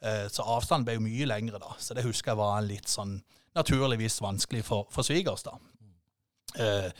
Eh, 0.00 0.24
Så 0.32 0.40
avstanden 0.48 0.86
ble 0.88 0.94
jo 0.96 1.04
mye 1.04 1.28
lengre 1.28 1.60
da. 1.60 1.74
Så 1.78 1.92
det 1.94 2.06
husker 2.08 2.32
jeg 2.32 2.40
var 2.40 2.56
en 2.62 2.68
litt 2.72 2.88
sånn 2.88 3.18
naturligvis 3.54 4.16
vanskelig 4.24 4.64
for, 4.64 4.86
for 4.94 5.02
svigers. 5.04 5.42
da. 5.44 5.58
Eh, 6.56 6.90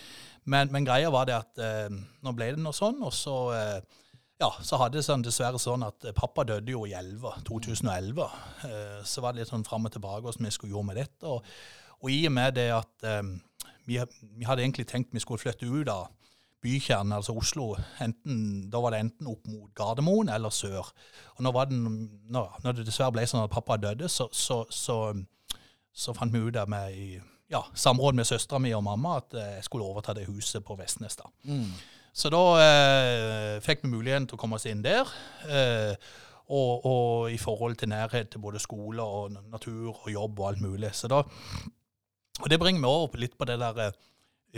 Men, 0.45 0.69
men 0.73 0.85
greia 0.85 1.11
var 1.13 1.27
det 1.29 1.35
at 1.37 1.59
eh, 1.61 1.89
nå 2.25 2.33
ble 2.37 2.47
det 2.55 2.61
noe 2.65 2.73
sånn, 2.77 3.01
og 3.05 3.13
så 3.13 3.35
eh, 3.55 3.81
ja, 4.41 4.49
så 4.65 4.79
hadde 4.81 4.97
det 4.97 5.05
sånn, 5.05 5.25
dessverre 5.25 5.61
sånn 5.61 5.85
at 5.85 6.07
eh, 6.09 6.17
pappa 6.17 6.47
døde 6.49 6.73
jo 6.73 6.87
i 6.89 6.95
11, 6.97 7.43
2011. 7.49 8.23
Eh, 8.69 9.03
så 9.05 9.25
var 9.25 9.35
det 9.35 9.43
litt 9.43 9.53
sånn 9.53 9.67
fram 9.67 9.85
og 9.89 9.93
tilbake 9.93 10.25
hvordan 10.25 10.49
vi 10.49 10.55
skulle 10.55 10.73
gjøre 10.73 10.89
med 10.89 11.01
dette. 11.03 11.29
Og, 11.29 11.45
og 12.01 12.09
i 12.13 12.23
og 12.29 12.33
med 12.33 12.57
det 12.57 12.71
at 12.73 13.05
um, 13.21 13.35
vi, 13.85 13.99
vi 14.39 14.49
hadde 14.49 14.65
egentlig 14.65 14.87
tenkt 14.89 15.13
vi 15.13 15.21
skulle 15.21 15.43
flytte 15.43 15.69
ut 15.69 15.93
av 15.93 16.09
bykjernen, 16.65 17.13
altså 17.17 17.35
Oslo, 17.41 17.75
enten, 18.05 18.41
da 18.73 18.81
var 18.85 18.93
det 18.93 19.03
enten 19.05 19.29
opp 19.29 19.47
mot 19.49 19.69
Gardermoen 19.77 20.33
eller 20.33 20.53
sør. 20.53 20.89
Og 21.37 21.45
når, 21.45 21.61
det, 21.69 21.79
når, 22.33 22.57
når 22.65 22.79
det 22.79 22.89
dessverre 22.89 23.17
ble 23.17 23.27
sånn 23.29 23.45
at 23.45 23.53
pappa 23.53 23.77
døde, 23.81 24.09
så, 24.13 24.29
så, 24.33 24.63
så, 24.73 24.99
så 25.93 26.17
fant 26.17 26.33
vi 26.33 26.43
ut 26.45 26.61
av 26.61 26.69
med 26.73 26.97
i 26.97 27.09
ja, 27.53 27.65
samråd 27.77 28.17
med 28.17 28.29
søstera 28.29 28.61
mi 28.63 28.73
og 28.77 28.85
mamma 28.87 29.19
at 29.21 29.37
jeg 29.37 29.65
skulle 29.69 29.89
overta 29.89 30.17
det 30.17 30.29
huset 30.29 30.65
på 30.65 30.77
Vestnes. 30.81 31.17
da. 31.21 31.29
Så 32.13 32.31
da 32.33 32.43
eh, 32.59 33.61
fikk 33.63 33.85
vi 33.85 33.93
muligheten 33.93 34.27
til 34.29 34.39
å 34.39 34.41
komme 34.41 34.59
oss 34.59 34.67
inn 34.71 34.83
der. 34.85 35.09
Eh, 35.47 35.95
og, 36.51 36.87
og 36.87 37.31
i 37.31 37.39
forhold 37.39 37.77
til 37.79 37.93
nærhet 37.93 38.33
til 38.33 38.43
både 38.43 38.59
skole 38.59 39.03
og 39.03 39.37
natur 39.53 39.93
og 39.93 40.11
jobb 40.11 40.41
og 40.41 40.49
alt 40.49 40.65
mulig. 40.65 40.91
Så 40.99 41.09
da, 41.09 41.23
og 42.41 42.51
det 42.51 42.59
bringer 42.59 42.83
meg 42.83 42.91
over 42.91 43.13
på 43.13 43.23
litt 43.23 43.37
på 43.39 43.47
det 43.47 43.59
der 43.61 43.81
eh, 43.87 43.95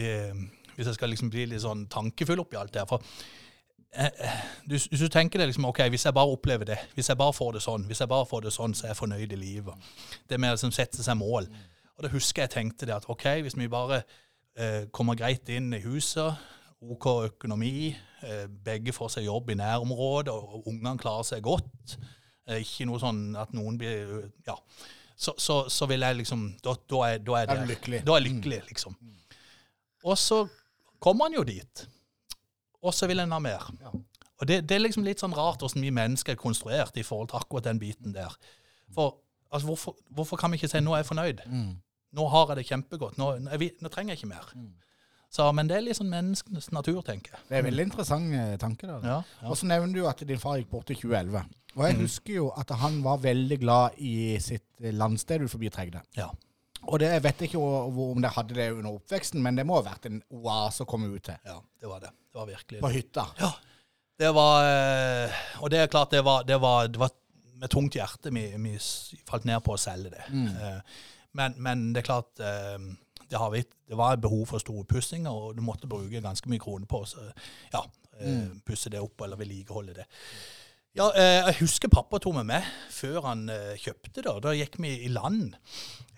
eh, 0.01 0.43
Hvis 0.77 0.89
jeg 0.89 0.97
skal 0.97 1.13
liksom 1.13 1.31
bli 1.31 1.47
litt 1.51 1.65
sånn 1.65 1.87
tankefull 1.93 2.41
oppi 2.41 2.57
alt 2.57 2.73
det 2.73 2.81
her. 2.81 2.89
For 2.89 3.05
eh, 3.93 4.09
eh, 4.09 4.41
hvis 4.73 4.89
du 4.89 5.09
tenker 5.13 5.43
det 5.43 5.51
liksom, 5.51 5.69
ok, 5.69 5.85
hvis 5.93 6.07
jeg 6.09 6.17
bare 6.17 6.33
opplever 6.33 6.73
det, 6.73 6.79
hvis 6.97 7.13
jeg 7.13 7.21
bare 7.21 7.37
får 7.37 7.59
det 7.59 7.65
sånn, 7.67 7.85
hvis 7.91 8.01
jeg 8.01 8.09
bare 8.09 8.29
får 8.31 8.47
det 8.47 8.55
sånn, 8.57 8.75
så 8.79 8.87
er 8.87 8.95
jeg 8.95 9.01
fornøyd 9.03 9.37
i 9.37 9.41
livet. 9.43 9.93
Det 10.29 10.41
med 10.41 10.55
å 10.55 10.57
liksom 10.57 10.73
sette 10.73 11.05
seg 11.05 11.21
mål. 11.21 11.51
Og 11.99 12.07
da 12.07 12.13
husker 12.15 12.47
jeg 12.47 12.55
tenkte 12.57 12.89
det 12.89 12.97
at 12.97 13.09
ok, 13.13 13.27
hvis 13.45 13.59
vi 13.59 13.69
bare 13.69 14.01
eh, 14.57 14.89
kommer 14.97 15.19
greit 15.19 15.53
inn 15.53 15.75
i 15.77 15.83
huset, 15.85 16.41
OK 16.83 17.07
økonomi, 17.29 17.93
eh, 18.27 18.47
begge 18.65 18.93
får 18.95 19.15
seg 19.17 19.29
jobb 19.29 19.53
i 19.55 19.59
nærområdet, 19.61 20.35
og, 20.35 20.67
ungene 20.67 20.99
klarer 20.99 21.29
seg 21.29 21.45
godt. 21.47 21.97
Eh, 22.49 22.59
ikke 22.65 22.89
noe 22.91 22.99
sånn 23.03 23.37
at 23.39 23.55
noen 23.55 23.79
blir 23.79 24.31
Ja. 24.49 24.57
Så, 25.23 25.35
så, 25.39 25.69
så 25.71 25.87
vil 25.87 26.03
jeg 26.03 26.17
liksom 26.17 26.41
Da, 26.65 26.73
da, 26.89 27.01
er, 27.07 27.19
da 27.23 27.35
er 27.39 27.47
det, 27.47 27.57
er 27.61 27.69
lykkelig. 27.69 28.01
Da 28.07 28.17
er 28.17 28.23
jeg 28.23 28.33
lykkelig, 28.33 28.63
liksom. 28.73 28.97
Og 30.03 30.17
så 30.19 30.41
kommer 30.99 31.29
han 31.29 31.37
jo 31.37 31.45
dit. 31.47 31.85
Og 32.83 32.95
så 32.97 33.07
vil 33.07 33.23
en 33.23 33.35
ha 33.37 33.39
mer. 33.39 33.69
Ja. 33.85 33.93
Og 34.41 34.49
det, 34.49 34.65
det 34.67 34.75
er 34.75 34.83
liksom 34.83 35.05
litt 35.07 35.23
sånn 35.23 35.37
rart 35.37 35.63
hvordan 35.63 35.85
vi 35.85 35.93
mennesker 35.95 36.35
er 36.35 36.41
konstruert 36.41 36.97
i 36.99 37.05
forhold 37.07 37.31
til 37.31 37.39
akkurat 37.39 37.69
den 37.69 37.79
biten 37.79 38.17
der. 38.17 38.35
For 38.91 39.21
altså, 39.53 39.69
hvorfor, 39.69 39.95
hvorfor 40.11 40.41
kan 40.41 40.51
vi 40.51 40.59
ikke 40.59 40.73
si 40.73 40.81
'nå 40.83 40.97
er 40.97 41.05
jeg 41.05 41.11
fornøyd'? 41.13 41.45
Nå 42.13 42.27
har 42.29 42.49
jeg 42.51 42.57
det 42.57 42.67
kjempegodt. 42.67 43.19
Nå, 43.19 43.37
nå, 43.39 43.57
vi, 43.63 43.71
nå 43.81 43.89
trenger 43.89 44.17
jeg 44.17 44.19
ikke 44.19 44.33
mer. 44.35 44.51
Så, 45.33 45.47
men 45.57 45.69
det 45.71 45.79
er 45.79 45.85
litt 45.87 45.97
sånn 45.97 46.11
menneskenes 46.13 46.67
natur, 46.77 46.99
tenker 47.07 47.33
jeg. 47.33 47.41
Det 47.49 47.57
er 47.57 47.63
en 47.63 47.69
veldig 47.71 47.85
interessant 47.89 48.35
eh, 48.37 48.55
tanke. 48.61 48.85
Ja, 48.91 48.99
ja. 49.41 49.49
Og 49.49 49.57
så 49.57 49.65
nevner 49.71 49.95
du 49.97 50.07
at 50.11 50.21
din 50.29 50.41
far 50.43 50.59
gikk 50.61 50.69
bort 50.75 50.91
i 50.93 50.97
2011. 50.99 51.45
Og 51.73 51.85
jeg 51.87 51.95
Mhm. 51.97 52.03
husker 52.05 52.35
jo 52.35 52.51
at 52.61 52.69
han 52.83 52.99
var 53.03 53.17
veldig 53.25 53.59
glad 53.63 53.97
i 53.99 54.37
sitt 54.45 54.67
eh, 54.83 54.93
landsted 54.93 55.41
utenfor 55.41 55.71
Tregde. 55.73 56.03
ja. 56.17 56.29
Og 56.85 56.99
det 56.99 57.09
jeg 57.13 57.23
vet 57.23 57.43
ikke 57.47 57.59
hvor, 57.63 58.11
om 58.13 58.21
det 58.21 58.31
hadde 58.35 58.55
det 58.59 58.73
under 58.73 58.91
oppveksten, 58.99 59.41
men 59.41 59.55
det 59.55 59.65
må 59.65 59.77
ha 59.79 59.83
vært 59.87 60.07
en 60.07 60.17
oase 60.35 60.83
å 60.83 60.87
komme 60.91 61.07
ut 61.15 61.23
til. 61.23 61.37
Ja, 61.47 61.61
det 61.81 61.89
var 61.89 62.01
det. 62.01 62.11
Det 62.33 62.41
var 62.41 62.47
virkelig 62.49 62.81
På 62.83 62.89
det. 62.91 62.97
hytta. 62.97 63.27
Ja, 63.39 63.53
det 64.19 64.33
var 64.35 64.65
eh, 64.67 65.31
Og 65.63 65.71
det 65.71 65.79
er 65.79 65.87
klart, 65.87 66.11
det 66.11 66.25
var, 66.27 66.43
det 66.43 66.59
var, 66.61 66.89
det 66.89 66.99
var 66.99 67.11
med 67.63 67.71
tungt 67.71 67.95
hjerte 67.95 68.33
vi, 68.35 68.49
vi 68.59 68.73
falt 69.25 69.45
ned 69.47 69.63
på 69.63 69.77
å 69.77 69.79
selge 69.79 70.11
det. 70.11 70.25
Eh, 70.29 70.81
Men, 71.35 71.55
men 71.57 71.93
det 71.95 72.03
er 72.03 72.09
klart 72.11 72.41
eh, 72.41 72.77
det, 73.33 73.41
har 73.41 73.53
vi, 73.55 73.65
det 73.65 73.99
var 73.99 74.21
behov 74.21 74.47
for 74.53 74.63
store 74.63 74.85
pussinger, 74.89 75.33
og 75.33 75.57
du 75.57 75.63
måtte 75.65 75.89
bruke 75.91 76.21
ganske 76.21 76.53
mye 76.53 76.61
kroner 76.61 76.89
på 76.89 77.01
å 77.03 77.29
ja, 77.73 77.81
mm. 78.21 78.61
pusse 78.69 78.93
det 78.93 79.01
opp 79.01 79.25
eller 79.25 79.41
vedlikeholde 79.41 80.03
det. 80.03 80.11
Ja, 80.93 81.07
eh, 81.17 81.39
jeg 81.47 81.57
husker 81.63 81.89
pappa 81.89 82.19
tok 82.21 82.35
meg 82.37 82.51
med 82.51 82.67
før 82.93 83.23
han 83.25 83.47
eh, 83.49 83.79
kjøpte 83.81 84.27
og 84.29 84.43
Da 84.45 84.53
gikk 84.53 84.77
vi 84.85 84.91
i 85.07 85.09
land 85.09 85.55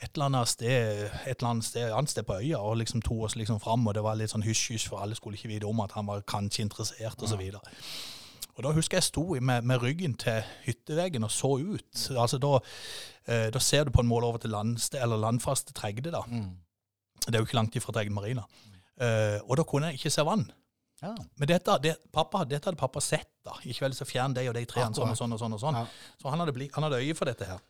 et 0.02 0.16
eller 0.16 0.26
annet 0.26 0.50
sted, 0.50 1.04
et 1.28 1.36
eller 1.38 1.50
annet 1.52 1.66
sted, 1.68 1.92
annet 1.94 2.10
sted 2.10 2.26
på 2.26 2.40
øya 2.40 2.58
og 2.58 2.80
liksom 2.80 3.04
tok 3.06 3.28
oss 3.28 3.36
liksom 3.38 3.60
fram. 3.62 3.86
Og 3.86 3.94
det 3.94 4.02
var 4.02 4.18
litt 4.18 4.34
sånn 4.34 4.42
hysj-hysj, 4.42 4.88
for 4.90 5.04
alle 5.04 5.14
skulle 5.14 5.38
ikke 5.38 5.52
vite 5.52 5.70
om 5.70 5.78
at 5.84 5.94
han 5.94 6.10
var 6.10 6.26
kanskje 6.26 6.66
interessert 6.66 7.22
osv. 7.22 7.46
Og, 7.54 7.70
og 8.56 8.66
da 8.66 8.74
husker 8.74 8.98
jeg 8.98 9.06
sto 9.06 9.24
med, 9.38 9.62
med 9.62 9.82
ryggen 9.82 10.18
til 10.18 10.42
hytteveggen 10.66 11.24
og 11.24 11.30
så 11.32 11.54
ut. 11.62 12.04
Altså 12.10 12.42
Da, 12.42 12.58
eh, 13.30 13.46
da 13.54 13.62
ser 13.62 13.86
du 13.86 13.94
på 13.94 14.02
en 14.02 14.10
måte 14.10 14.26
over 14.26 14.42
til 14.42 14.58
eller 14.58 15.22
landfaste 15.22 15.72
Tregde. 15.72 16.10
da. 16.10 16.26
Det 17.26 17.34
er 17.34 17.40
jo 17.40 17.48
ikke 17.48 17.58
langt 17.60 17.76
ifra 17.78 17.94
Tregde 17.96 18.14
marina. 18.14 18.44
Uh, 19.00 19.40
og 19.48 19.56
da 19.58 19.64
kunne 19.66 19.90
jeg 19.90 20.00
ikke 20.00 20.12
se 20.14 20.24
vann. 20.26 20.44
Ja. 21.02 21.12
Men 21.40 21.50
dette, 21.50 21.78
det, 21.82 21.96
pappa, 22.14 22.44
dette 22.48 22.70
hadde 22.70 22.80
pappa 22.80 23.00
sett. 23.02 23.28
da. 23.44 23.56
Ikke 23.64 23.82
kveld 23.82 23.96
så 23.98 24.06
fjern 24.08 24.34
de 24.36 24.46
og 24.48 24.54
de 24.56 24.64
trærne 24.68 24.94
sånn 24.96 25.10
og 25.12 25.18
sånn. 25.18 25.34
og 25.36 25.40
sånn 25.42 25.56
og 25.56 25.60
sånn. 25.60 25.78
Ja. 25.82 26.12
Så 26.20 26.32
han 26.32 26.40
hadde, 26.40 26.54
bli, 26.56 26.70
han 26.72 26.86
hadde 26.86 27.02
øye 27.02 27.16
for 27.18 27.28
dette 27.28 27.48
her. 27.48 27.62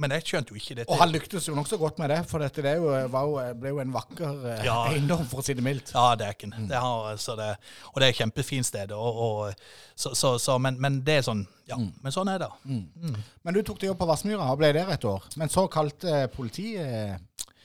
Men 0.00 0.14
jeg 0.14 0.22
skjønte 0.30 0.54
jo 0.54 0.56
ikke 0.56 0.74
dette. 0.78 0.88
Og 0.94 1.00
han 1.02 1.10
lyktes 1.12 1.48
jo 1.50 1.52
nokså 1.58 1.76
godt 1.76 1.98
med 2.00 2.12
det, 2.12 2.20
for 2.30 2.40
dette 2.40 2.62
det 2.64 2.76
jo, 2.78 2.92
var 3.12 3.26
jo, 3.26 3.40
ble 3.60 3.72
jo 3.74 3.80
en 3.82 3.90
vakker 3.92 4.46
eh, 4.52 4.62
Ja. 4.64 4.76
eiendom, 4.88 5.26
for 5.28 5.42
å 5.42 5.44
si 5.44 5.52
det 5.58 5.64
mildt. 5.66 5.90
Ja, 5.92 6.14
det 6.16 6.28
er 6.28 6.36
ikke 6.38 6.48
det. 6.54 6.78
har, 6.78 7.18
så 7.20 7.34
det. 7.36 7.48
Og 7.90 7.98
det 8.00 8.06
er 8.06 8.14
et 8.14 8.20
kjempefint 8.22 8.68
sted. 8.70 8.94
Og, 8.96 9.18
og, 9.26 9.66
så, 9.98 10.14
så, 10.16 10.36
så, 10.40 10.56
men, 10.62 10.78
men 10.80 11.00
det 11.04 11.18
er 11.18 11.26
sånn 11.26 11.42
Ja, 11.68 11.76
men 11.76 12.14
sånn 12.14 12.30
er 12.32 12.40
det. 12.46 12.48
Men 12.64 13.54
du 13.58 13.60
tok 13.66 13.82
det 13.82 13.90
jobb 13.90 14.00
på 14.00 14.08
Vassmyra 14.08 14.46
og 14.54 14.62
ble 14.62 14.72
der 14.78 14.94
et 14.94 15.04
år. 15.10 15.26
Men 15.36 15.52
så 15.52 15.66
kalte 15.70 16.22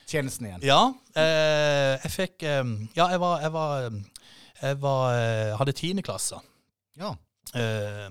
polititjenesten 0.06 0.46
igjen. 0.46 0.62
Ja, 0.62 0.94
eh, 1.14 1.98
jeg 2.04 2.12
fikk 2.12 2.42
eh, 2.42 2.64
Ja, 2.96 3.10
jeg 3.10 3.20
var 3.20 3.40
Jeg, 3.42 3.52
var, 3.52 3.90
jeg 4.62 4.78
var, 4.80 5.14
eh, 5.14 5.56
hadde 5.58 5.72
tiende 5.72 6.02
klasse. 6.02 6.38
Ja. 6.96 7.16
Eh, 7.54 8.10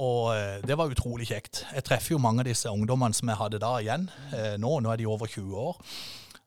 og 0.00 0.34
eh, 0.34 0.62
det 0.64 0.76
var 0.78 0.90
utrolig 0.90 1.28
kjekt. 1.28 1.64
Jeg 1.74 1.84
treffer 1.84 2.14
jo 2.14 2.18
mange 2.22 2.40
av 2.40 2.48
disse 2.48 2.70
ungdommene 2.70 3.14
som 3.14 3.28
jeg 3.28 3.38
hadde 3.38 3.60
da 3.60 3.78
igjen 3.80 4.08
eh, 4.32 4.56
nå. 4.58 4.80
Nå 4.80 4.90
er 4.92 4.96
de 4.96 5.06
over 5.06 5.26
20 5.26 5.54
år. 5.54 5.76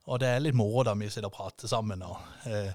Og 0.08 0.20
det 0.20 0.28
er 0.28 0.42
litt 0.44 0.56
moro 0.58 0.84
da 0.84 0.96
vi 0.98 1.08
sitter 1.08 1.30
og 1.30 1.36
prater 1.36 1.70
sammen 1.70 2.02
og, 2.04 2.18
eh, 2.50 2.74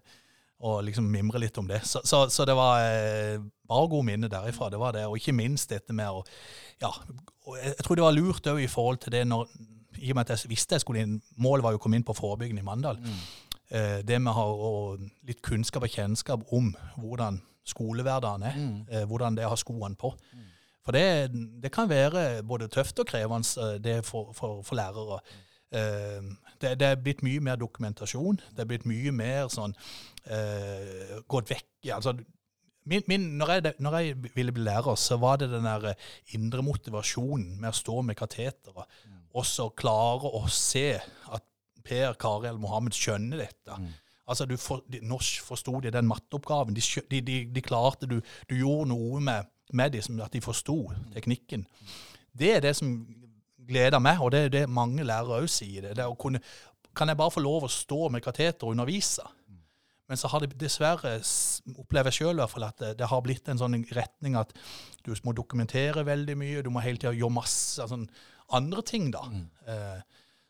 og 0.65 0.85
liksom 0.87 1.11
mimrer 1.11 1.43
litt 1.43 1.59
om 1.59 1.67
det. 1.69 1.83
Så, 1.85 2.01
så, 2.05 2.29
så 2.31 2.47
det 2.49 2.55
var 2.57 2.81
eh, 2.87 3.41
bare 3.69 3.91
gode 3.91 4.07
minner 4.07 4.31
derifra. 4.31 4.71
Det 4.71 4.79
var 4.81 4.95
det. 4.95 5.05
Og 5.09 5.19
ikke 5.19 5.35
minst 5.37 5.75
dette 5.75 5.93
med 5.93 6.09
å 6.09 6.25
Ja, 6.81 6.93
jeg 7.59 7.83
tror 7.83 7.99
det 7.99 8.05
var 8.05 8.15
lurt 8.15 8.47
òg 8.47 8.63
i 8.63 8.71
forhold 8.71 9.03
til 9.03 9.17
det 9.17 9.25
når 9.27 9.49
I 10.01 10.13
og 10.13 10.19
med 10.19 10.27
at 10.27 10.35
jeg 10.37 10.51
visste 10.51 10.79
jeg 10.79 10.85
skulle 10.85 11.05
inn 11.05 11.19
Målet 11.37 11.65
var 11.65 11.75
jo 11.75 11.81
å 11.81 11.83
komme 11.83 11.99
inn 11.99 12.07
på 12.07 12.17
forebyggende 12.17 12.65
i 12.65 12.67
Mandal. 12.67 13.01
Eh, 13.69 13.99
det 14.07 14.21
med 14.21 14.33
å 14.33 14.37
ha 14.39 14.47
og 14.69 15.03
litt 15.29 15.43
kunnskap 15.45 15.85
og 15.85 15.93
kjennskap 15.93 16.47
om 16.57 16.71
hvordan 16.97 17.41
skolehverdagen 17.69 18.47
er. 18.49 18.63
Eh, 18.89 19.05
hvordan 19.09 19.37
det 19.37 19.45
er 19.45 19.51
å 19.51 19.57
ha 19.57 19.61
skoene 19.61 19.99
på. 19.99 20.15
For 20.89 20.97
det, 20.97 21.35
det 21.61 21.73
kan 21.75 21.91
være 21.91 22.43
både 22.49 22.71
tøft 22.73 23.03
og 23.03 23.11
krevende 23.11 23.67
eh, 23.67 23.77
det 23.85 23.99
for, 24.09 24.33
for, 24.33 24.63
for 24.65 24.79
lærere. 24.79 25.21
Eh, 25.69 26.25
det, 26.63 26.79
det 26.81 26.87
er 26.89 27.03
blitt 27.03 27.21
mye 27.27 27.43
mer 27.45 27.61
dokumentasjon. 27.61 28.41
Det 28.57 28.65
er 28.65 28.71
blitt 28.71 28.89
mye 28.89 29.13
mer 29.13 29.51
sånn 29.53 29.77
eh, 30.33 31.19
Gått 31.29 31.53
vekk 31.53 31.91
altså, 31.93 32.17
min, 32.89 33.05
min, 33.11 33.27
når, 33.37 33.53
jeg, 33.53 33.75
når 33.85 33.97
jeg 33.99 34.33
ville 34.33 34.53
bli 34.57 34.65
lærer, 34.65 34.97
så 34.97 35.19
var 35.21 35.37
det 35.43 35.51
den 35.53 35.67
der 35.69 35.93
indre 36.33 36.65
motivasjonen 36.65 37.59
med 37.61 37.69
å 37.69 37.77
stå 37.77 38.01
med 38.01 38.17
kateteret 38.17 38.73
og 38.73 38.87
så 39.47 39.69
klare 39.77 40.31
å 40.35 40.45
se 40.53 40.91
at 40.99 41.45
Per, 41.85 42.15
Kari 42.21 42.51
eller 42.51 42.61
Mohammed 42.61 42.97
skjønner 42.97 43.45
dette. 43.47 43.79
Altså, 44.29 44.45
du 44.45 44.57
for, 44.61 44.83
de, 44.93 45.01
Norsk 45.09 45.45
forsto 45.47 45.79
de 45.81 45.93
den 45.93 46.09
matteoppgaven. 46.09 46.77
De, 46.77 46.85
de, 47.11 47.21
de, 47.25 47.39
de 47.55 47.63
klarte 47.65 48.09
Du, 48.09 48.19
du 48.51 48.57
gjorde 48.59 48.91
noe 48.91 49.23
med, 49.25 49.49
med 49.73 49.97
dem, 49.97 50.21
at 50.21 50.35
de 50.35 50.43
forsto 50.45 50.91
teknikken. 51.15 51.65
Det 52.39 52.57
er 52.57 52.61
det 52.65 52.75
som 52.77 52.93
gleder 53.69 54.01
meg, 54.01 54.21
og 54.21 54.33
det 54.33 54.45
er 54.47 54.53
det 54.53 54.69
mange 54.69 55.05
lærere 55.05 55.43
òg 55.43 55.49
sier. 55.53 55.89
Det, 55.89 55.97
det 55.97 56.07
kunne, 56.21 56.43
kan 56.97 57.09
jeg 57.09 57.21
bare 57.21 57.33
få 57.35 57.45
lov 57.45 57.67
å 57.67 57.73
stå 57.73 58.09
med 58.13 58.25
kateter 58.25 58.69
og 58.69 58.77
undervise? 58.77 59.25
Men 60.09 60.17
så 60.17 60.31
har 60.33 60.41
det 60.41 60.57
dessverre, 60.57 61.19
opplever 61.77 62.09
jeg 62.09 62.23
sjøl 62.23 62.39
i 62.39 62.41
hvert 62.41 62.53
fall, 62.55 62.65
at 62.65 62.79
det, 62.81 62.95
det 63.01 63.09
har 63.11 63.21
blitt 63.25 63.49
en 63.53 63.61
sånn 63.61 63.77
retning 63.93 64.39
at 64.41 64.55
du 65.05 65.13
må 65.25 65.35
dokumentere 65.37 66.05
veldig 66.09 66.37
mye, 66.41 66.63
du 66.65 66.71
må 66.73 66.81
hele 66.85 67.01
tida 67.01 67.13
gjøre 67.17 67.37
masse 67.37 67.85
sånn, 67.91 68.07
andre 68.53 68.83
ting, 68.83 69.11
da. 69.13 69.23
Eh, 69.69 70.01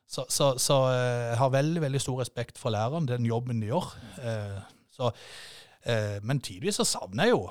så, 0.09 0.25
så, 0.29 0.55
så 0.59 0.77
eh, 0.93 1.29
jeg 1.33 1.39
har 1.39 1.51
veldig 1.53 1.83
veldig 1.83 2.01
stor 2.01 2.21
respekt 2.23 2.59
for 2.59 2.71
læreren, 2.71 3.09
den 3.09 3.27
jobben 3.27 3.61
de 3.61 3.67
gjør. 3.73 3.89
Eh, 4.23 4.61
så, 4.95 5.11
eh, 5.87 6.19
men 6.23 6.41
tidvis 6.41 6.79
så 6.81 6.85
savner 6.89 7.25
jeg 7.29 7.31
jo 7.35 7.43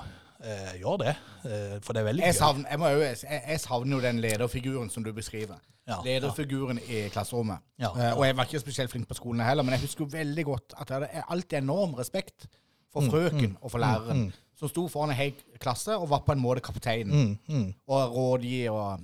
eh, 0.44 0.74
gjør 0.80 0.96
det, 1.04 1.14
eh, 1.44 1.76
for 1.82 1.92
det 1.92 2.00
er 2.02 2.08
veldig 2.10 2.24
Jeg 2.26 2.34
gøy. 2.34 2.38
savner, 2.38 2.70
jeg, 2.70 2.78
jo, 2.80 3.00
jeg, 3.30 3.42
jeg 3.48 3.60
savner 3.60 3.96
jo 3.96 4.02
den 4.02 4.20
lederfiguren 4.24 4.90
som 4.90 5.04
du 5.06 5.12
beskriver. 5.12 5.60
Ja, 5.88 6.02
Lederfiguren 6.04 6.78
i 6.84 7.06
klasserommet. 7.08 7.62
Ja, 7.80 7.88
Eh, 7.96 8.12
og 8.18 8.26
jeg 8.26 8.36
var 8.36 8.44
ikke 8.44 8.60
spesielt 8.60 8.90
flink 8.92 9.08
på 9.08 9.16
skolen 9.16 9.40
heller, 9.40 9.62
men 9.64 9.72
jeg 9.72 9.80
husker 9.86 10.04
jo 10.04 10.10
veldig 10.12 10.44
godt 10.44 10.74
at 10.80 10.90
jeg 10.90 10.98
hadde 11.00 11.22
alltid 11.32 11.58
enorm 11.62 11.94
respekt 11.96 12.48
for 12.92 13.00
Mm, 13.06 13.10
frøken 13.10 13.56
og 13.60 13.70
for 13.70 13.78
læreren, 13.78 14.32
som 14.58 14.68
sto 14.68 14.86
foran 14.88 15.10
en 15.10 15.16
hel 15.16 15.32
klasse 15.60 15.96
og 15.96 16.08
var 16.10 16.18
på 16.26 16.32
en 16.32 16.40
måte 16.42 16.60
kapteinen. 16.60 17.38
Mm, 17.48 17.54
mm, 17.54 17.74
Og 17.86 18.14
rådgiver 18.16 18.70
og, 18.70 19.00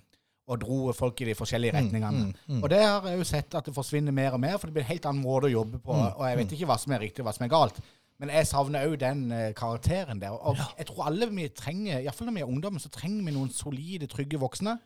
og 0.47 0.61
dro 0.61 0.93
folk 0.93 1.21
i 1.21 1.25
de 1.31 1.35
forskjellige 1.35 1.73
Mm, 1.73 1.79
retningene. 1.79 2.63
Og 2.63 2.71
det 2.71 2.81
har 2.83 3.07
jeg 3.09 3.19
jo 3.19 3.25
sett 3.25 3.55
at 3.55 3.65
det 3.65 3.75
forsvinner 3.75 4.13
mer 4.13 4.33
og 4.37 4.41
mer, 4.41 4.59
for 4.59 4.67
det 4.67 4.75
blir 4.75 4.83
en 4.85 4.89
helt 4.93 5.07
annen 5.07 5.23
måte 5.25 5.47
å 5.49 5.53
jobbe 5.53 5.79
på. 5.81 5.93
Mm, 5.97 6.11
Og 6.19 6.29
jeg 6.29 6.37
vet 6.39 6.53
ikke 6.53 6.67
hva 6.67 6.77
som 6.79 6.93
er 6.93 7.01
riktig 7.01 7.21
og 7.25 7.29
hva 7.31 7.35
som 7.37 7.45
er 7.47 7.53
galt. 7.55 7.81
Men 8.21 8.29
jeg 8.31 8.47
savner 8.47 8.85
òg 8.87 8.99
den 9.01 9.33
eh, 9.33 9.53
karakteren 9.57 10.21
der. 10.21 10.31
Og 10.37 10.57
jeg 10.79 10.87
tror 10.87 11.07
alle 11.09 11.27
vi 11.31 11.49
trenger, 11.49 11.99
iallfall 12.05 12.29
når 12.29 12.35
vi 12.37 12.41
er 12.45 12.53
ungdommen, 12.53 12.81
så 12.81 12.89
trenger 12.93 13.25
vi 13.25 13.33
noen 13.35 13.51
solide, 13.51 14.07
trygge 14.07 14.39
voksne 14.39 14.77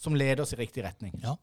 som 0.00 0.14
leder 0.14 0.42
oss 0.46 0.52
i 0.54 0.56
riktig 0.56 0.84
retning. 0.84 1.12
ja. 1.22 1.34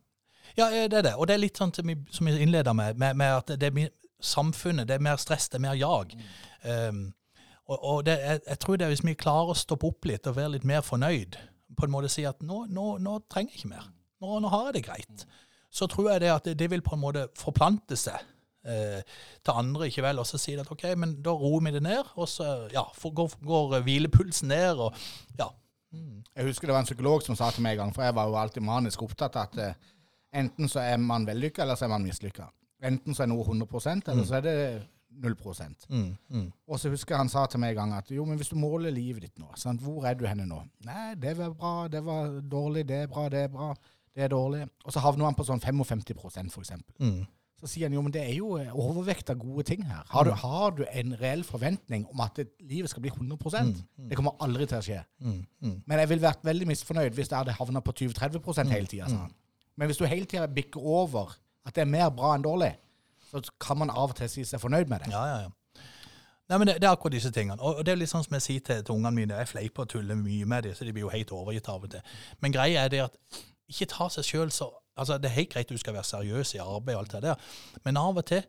ja, 0.57 0.69
eh, 0.71 0.87
det 0.89 0.97
er 0.97 1.01
det. 1.11 1.15
Og 1.15 1.27
det 1.27 1.35
er 1.35 1.43
litt 1.43 1.57
sånn 1.59 1.71
vi, 1.83 1.95
som 2.09 2.25
vi 2.25 2.37
innleder 2.41 2.73
med, 2.73 2.97
med, 2.97 3.15
med 3.15 3.35
at 3.35 3.47
det 3.59 3.67
er 3.69 3.75
mer 3.75 3.89
samfunnet, 4.23 4.87
det 4.87 4.95
er 4.95 5.03
mer 5.05 5.15
stress, 5.21 5.49
det 5.49 5.59
er 5.59 5.65
mer 5.67 5.75
jag. 5.77 6.15
Um, 6.63 7.13
og 7.67 7.83
og 7.83 8.05
det, 8.05 8.15
jeg, 8.23 8.39
jeg 8.47 8.59
tror 8.59 8.75
det 8.77 8.85
er 8.85 8.89
hvis 8.95 9.03
vi 9.05 9.13
klarer 9.13 9.51
å 9.53 9.57
stoppe 9.59 9.87
opp 9.91 10.05
litt 10.09 10.25
og 10.27 10.35
være 10.39 10.55
litt 10.55 10.63
mer 10.65 10.81
fornøyd, 10.81 11.35
på 11.75 11.87
en 11.87 11.93
måte 11.93 12.11
si 12.11 12.23
at 12.27 12.39
nå, 12.45 12.65
nå, 12.71 12.87
nå 13.03 13.19
trenger 13.31 13.53
jeg 13.53 13.63
ikke 13.63 13.73
mer, 13.75 13.91
nå, 14.23 14.39
nå 14.43 14.51
har 14.53 14.69
jeg 14.69 14.77
det 14.77 14.87
greit, 14.87 15.27
så 15.73 15.87
tror 15.91 16.11
jeg 16.13 16.23
det 16.23 16.33
at 16.33 16.49
det, 16.59 16.71
vil 16.71 16.83
på 16.85 16.95
en 16.95 17.03
måte 17.03 17.27
forplante 17.37 17.97
seg 17.99 18.17
eh, 18.67 19.01
til 19.43 19.53
andre, 19.53 19.89
ikke 19.89 20.05
vel, 20.05 20.21
og 20.21 20.29
så 20.29 20.39
sier 20.41 20.59
de 20.59 20.65
at 20.65 20.73
ok, 20.73 20.85
men 20.99 21.17
da 21.23 21.35
roer 21.35 21.65
vi 21.67 21.75
det 21.75 21.83
ned, 21.85 22.13
og 22.15 22.29
så 22.31 22.67
ja, 22.73 22.85
for, 22.95 23.15
går, 23.17 23.37
går 23.45 23.79
hvilepulsen 23.87 24.51
ned, 24.53 24.83
og 24.87 24.95
ja. 25.39 25.51
Jeg 25.97 26.45
husker 26.45 26.67
det 26.67 26.75
var 26.75 26.83
en 26.83 26.89
psykolog 26.89 27.23
som 27.23 27.37
sa 27.39 27.47
til 27.51 27.63
meg 27.65 27.77
en 27.77 27.85
gang, 27.85 27.95
for 27.95 28.05
jeg 28.05 28.15
var 28.15 28.27
jo 28.29 28.37
alltid 28.37 28.65
manisk 28.65 29.03
opptatt 29.05 29.37
av 29.39 29.47
at 29.49 29.61
eh, 29.63 29.93
enten 30.39 30.69
så 30.71 30.83
er 30.83 30.99
man 31.01 31.27
vellykka, 31.27 31.63
eller 31.63 31.79
så 31.79 31.87
er 31.87 31.93
man 31.95 32.05
mislykka. 32.05 32.49
Enten 32.87 33.15
så 33.15 33.23
er 33.25 33.31
noe 33.31 33.45
100% 33.45 34.11
eller 34.11 34.27
så 34.27 34.37
er 34.37 34.43
det 34.45 34.57
0 35.23 35.35
Mm, 35.89 36.17
mm, 36.29 36.51
Og 36.67 36.79
så 36.79 36.89
husker 36.89 37.15
jeg 37.15 37.19
han 37.19 37.29
sa 37.29 37.45
til 37.45 37.59
meg 37.59 37.75
en 37.75 37.75
gang 37.81 37.93
at 37.97 38.11
jo, 38.11 38.25
men 38.25 38.37
hvis 38.37 38.49
du 38.49 38.55
måler 38.59 38.91
livet 38.91 39.21
ditt 39.21 39.39
nå, 39.39 39.49
sant? 39.55 39.81
hvor 39.81 40.05
er 40.05 40.13
du 40.13 40.25
henne 40.27 40.45
nå? 40.45 40.61
Nei, 40.85 41.15
det 41.15 41.37
var 41.37 41.53
bra, 41.57 41.87
det 41.87 42.03
var 42.05 42.41
dårlig, 42.41 42.85
det 42.87 43.03
er 43.03 43.07
bra, 43.07 43.29
det 43.29 43.45
er 43.47 43.47
bra, 43.53 43.71
det 44.15 44.23
er 44.23 44.29
dårlig. 44.33 44.67
Og 44.85 44.93
så 44.93 44.99
havner 45.03 45.25
han 45.25 45.35
på 45.37 45.45
sånn 45.47 45.63
55 45.63 46.51
for 46.53 46.61
eksempel. 46.61 46.93
mm. 46.99 47.25
Så 47.57 47.65
sier 47.71 47.87
han 47.89 47.95
jo, 47.95 48.03
men 48.05 48.13
det 48.13 48.21
er 48.21 48.35
jo 48.37 48.51
eh, 48.61 48.69
overvekt 48.69 49.31
av 49.33 49.39
gode 49.41 49.63
ting 49.65 49.81
her. 49.89 50.03
Har 50.11 50.27
du, 50.27 50.31
har 50.37 50.75
du 50.77 50.83
en 50.85 51.15
reell 51.17 51.41
forventning 51.43 52.03
om 52.11 52.19
at 52.21 52.35
det, 52.37 52.51
livet 52.61 52.91
skal 52.91 53.01
bli 53.01 53.09
100 53.09 53.33
mm, 53.33 54.09
Det 54.11 54.17
kommer 54.19 54.35
aldri 54.45 54.67
til 54.69 54.77
å 54.77 54.85
skje. 54.85 54.99
Mm, 55.25 55.39
mm. 55.65 55.71
Men 55.89 56.01
jeg 56.03 56.09
ville 56.11 56.21
vært 56.27 56.45
veldig 56.45 56.67
misfornøyd 56.69 57.17
hvis 57.17 57.31
jeg 57.31 57.37
hadde 57.39 57.55
havna 57.57 57.81
på 57.81 57.95
20-30 57.97 58.69
hele 58.69 58.85
tida. 58.85 59.09
sa 59.09 59.23
han. 59.23 59.33
Men 59.75 59.89
hvis 59.89 59.97
du 59.97 60.05
hele 60.05 60.29
tida 60.29 60.45
bikker 60.45 60.85
over 60.85 61.33
at 61.65 61.73
det 61.73 61.81
er 61.81 61.89
mer 61.89 62.13
bra 62.13 62.35
enn 62.35 62.45
dårlig, 62.45 62.75
så 63.31 63.41
kan 63.61 63.79
man 63.79 63.93
av 63.93 64.13
og 64.13 64.17
til 64.17 64.29
si 64.31 64.45
seg 64.47 64.61
fornøyd 64.63 64.89
med 64.89 65.03
det. 65.03 65.11
Ja, 65.13 65.25
ja, 65.31 65.37
ja. 65.45 65.83
Nei, 66.47 66.57
men 66.57 66.69
det, 66.69 66.77
det 66.79 66.87
er 66.87 66.93
akkurat 66.95 67.17
disse 67.17 67.31
tingene. 67.35 67.59
Og 67.59 67.83
det 67.83 67.91
er 67.91 67.99
litt 67.99 68.11
sånn 68.11 68.23
som 68.23 68.37
jeg 68.37 68.45
sier 68.45 68.63
til, 68.63 68.83
til 68.87 68.95
ungene 68.95 69.15
mine, 69.17 69.39
jeg 69.41 69.51
fleiper 69.51 69.83
og 69.83 69.91
tuller 69.91 70.15
mye 70.15 70.47
med 70.47 70.63
dem, 70.63 70.75
så 70.77 70.87
de 70.87 70.93
blir 70.95 71.03
jo 71.03 71.11
helt 71.11 71.33
overgitt 71.35 71.67
av 71.71 71.83
og 71.83 71.91
til. 71.91 72.19
Men 72.39 72.55
greia 72.55 72.85
er 72.85 72.93
det 72.93 73.01
at 73.09 73.17
ikke 73.67 73.89
ta 73.91 74.11
seg 74.13 74.27
sjøl 74.27 74.53
så 74.55 74.71
Altså, 74.97 75.19
det 75.21 75.27
er 75.29 75.35
helt 75.35 75.51
greit 75.51 75.69
du 75.69 75.77
skal 75.77 75.93
være 75.93 76.09
seriøs 76.09 76.55
i 76.55 76.59
arbeid 76.63 76.95
og 76.95 77.03
alt 77.03 77.11
det 77.11 77.19
der, 77.27 77.49
men 77.85 77.99
av 78.01 78.17
og 78.17 78.23
til 78.25 78.39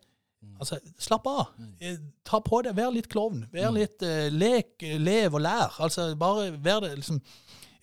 Altså, 0.58 0.78
slapp 1.02 1.26
av. 1.26 1.48
Eh, 1.82 1.98
Ta 2.26 2.38
på 2.42 2.60
det, 2.62 2.74
vær 2.78 2.92
litt 2.94 3.08
klovn. 3.10 3.42
Vær 3.52 3.72
litt 3.74 4.02
uh, 4.06 4.28
lek, 4.30 4.76
eh, 4.86 4.94
lev 5.00 5.34
og 5.34 5.42
lær. 5.42 5.74
Altså, 5.82 6.12
bare 6.18 6.52
vær 6.62 6.84
det 6.84 6.92
liksom 7.00 7.18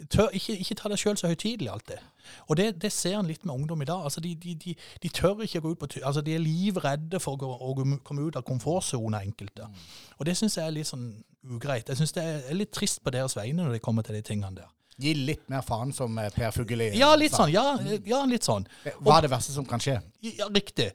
tør, 0.10 0.29
ikke, 0.34 0.58
ikke 0.58 0.75
ta 0.79 0.91
deg 0.91 0.99
sjøl 0.99 1.17
så 1.19 1.29
høytidelig 1.31 1.71
alltid. 1.71 2.03
Og 2.49 2.58
det, 2.60 2.67
det 2.81 2.91
ser 2.93 3.17
en 3.19 3.29
litt 3.29 3.45
med 3.45 3.55
ungdom 3.55 3.81
i 3.81 3.88
dag. 3.89 4.03
Altså, 4.03 4.21
de, 4.23 4.34
de, 4.36 4.55
de, 4.63 4.75
de 5.03 5.12
tør 5.13 5.43
ikke 5.45 5.62
gå 5.63 5.73
ut 5.75 5.81
på. 5.81 5.89
Altså, 6.01 6.23
de 6.25 6.36
er 6.36 6.43
livredde 6.43 7.21
for 7.23 7.38
å, 7.38 7.41
gå, 7.41 7.49
å 7.49 7.99
komme 8.03 8.27
ut 8.27 8.39
av 8.39 8.45
komfortsona, 8.47 9.23
enkelte. 9.25 9.69
Og 10.17 10.27
det 10.27 10.38
syns 10.38 10.58
jeg 10.60 10.67
er 10.67 10.75
litt 10.75 10.89
sånn 10.89 11.10
ugreit. 11.51 11.89
Jeg 11.89 12.01
syns 12.01 12.15
det 12.15 12.25
er 12.25 12.58
litt 12.58 12.73
trist 12.75 13.03
på 13.03 13.13
deres 13.13 13.38
vegne 13.38 13.63
når 13.63 13.77
det 13.77 13.84
kommer 13.86 14.05
til 14.05 14.17
de 14.17 14.23
tingene 14.25 14.62
der. 14.62 14.71
Gi 14.95 15.12
litt 15.12 15.49
mer 15.51 15.63
faen, 15.65 15.89
som 15.91 16.13
eh, 16.21 16.29
Per 16.31 16.53
Fugelli 16.55 16.86
Ja, 16.95 17.10
litt 17.19 17.34
sånn. 17.36 17.51
Ja, 17.51 17.75
ja 18.08 18.21
litt 18.29 18.47
sånn. 18.47 18.63
Hva 19.03 19.17
er 19.17 19.25
det 19.25 19.31
verste 19.34 19.51
som 19.51 19.67
kan 19.67 19.81
skje? 19.84 19.97
Ja, 20.23 20.47
riktig. 20.47 20.93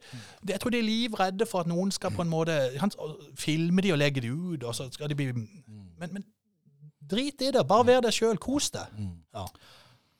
Jeg 0.48 0.60
tror 0.62 0.72
de 0.72 0.80
er 0.80 0.86
livredde 0.86 1.48
for 1.48 1.60
at 1.60 1.68
noen 1.68 1.92
skal 1.92 2.14
på 2.14 2.24
en 2.24 2.32
måte 2.32 2.56
han, 2.80 2.94
filme 3.36 3.84
de 3.84 3.92
og 3.92 4.00
legge 4.00 4.24
de 4.24 4.32
ut, 4.32 4.64
og 4.64 4.72
så 4.76 4.88
skal 4.94 5.12
de 5.12 5.18
bli 5.18 5.28
Men, 5.34 6.14
men 6.14 6.24
drit 7.11 7.42
i 7.46 7.51
det. 7.57 7.66
Bare 7.68 7.87
vær 7.88 8.01
deg 8.07 8.14
sjøl. 8.16 8.38
Kos 8.42 8.70
deg. 8.75 8.96
Ja. 9.35 9.44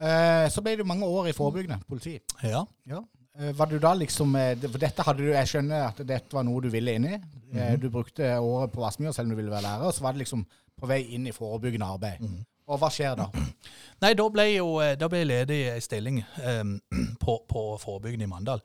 Eh, 0.00 0.46
så 0.53 0.62
ble 0.64 0.76
det 0.81 0.87
mange 0.88 1.05
år 1.09 1.29
i 1.31 1.37
forebyggende 1.37 1.81
politi. 1.88 2.18
ja. 2.42 2.64
Ja. 2.88 3.00
Eh, 3.38 3.53
Var 3.57 3.66
du 3.70 3.76
da 3.79 3.92
liksom 3.94 4.33
eh, 4.37 4.57
For 4.59 4.79
dette 4.83 5.05
hadde 5.07 5.22
du 5.22 5.29
Jeg 5.31 5.46
skjønner 5.46 5.85
at 5.92 6.00
dette 6.03 6.35
var 6.35 6.42
noe 6.44 6.61
du 6.64 6.66
ville 6.72 6.96
inn 6.98 7.05
i. 7.07 7.18
Eh, 7.55 7.76
Du 7.79 7.87
brukte 7.88 8.26
året 8.42 8.72
på 8.74 8.81
Vassmyra 8.83 9.12
selv 9.14 9.29
om 9.31 9.37
du 9.37 9.37
ville 9.38 9.53
være 9.53 9.62
lærer, 9.68 9.92
så 9.94 10.03
var 10.03 10.12
det 10.16 10.24
liksom 10.24 10.42
på 10.81 10.88
vei 10.90 11.03
inn 11.14 11.29
i 11.29 11.33
forebyggende 11.37 11.87
arbeid. 11.87 12.24
Og 12.70 12.79
hva 12.81 12.88
skjer 12.90 13.14
da? 13.20 13.29
Nei, 14.03 14.14
da 14.18 14.26
ble, 14.33 14.46
jo, 14.57 14.66
eh, 14.83 14.96
da 14.98 15.09
ble 15.12 15.20
jeg 15.22 15.29
ledig 15.31 15.61
i 15.62 15.70
ei 15.76 15.81
stilling 15.85 16.18
eh, 16.42 16.64
på, 17.22 17.37
på 17.50 17.64
forebyggende 17.83 18.26
i 18.26 18.33
Mandal. 18.33 18.64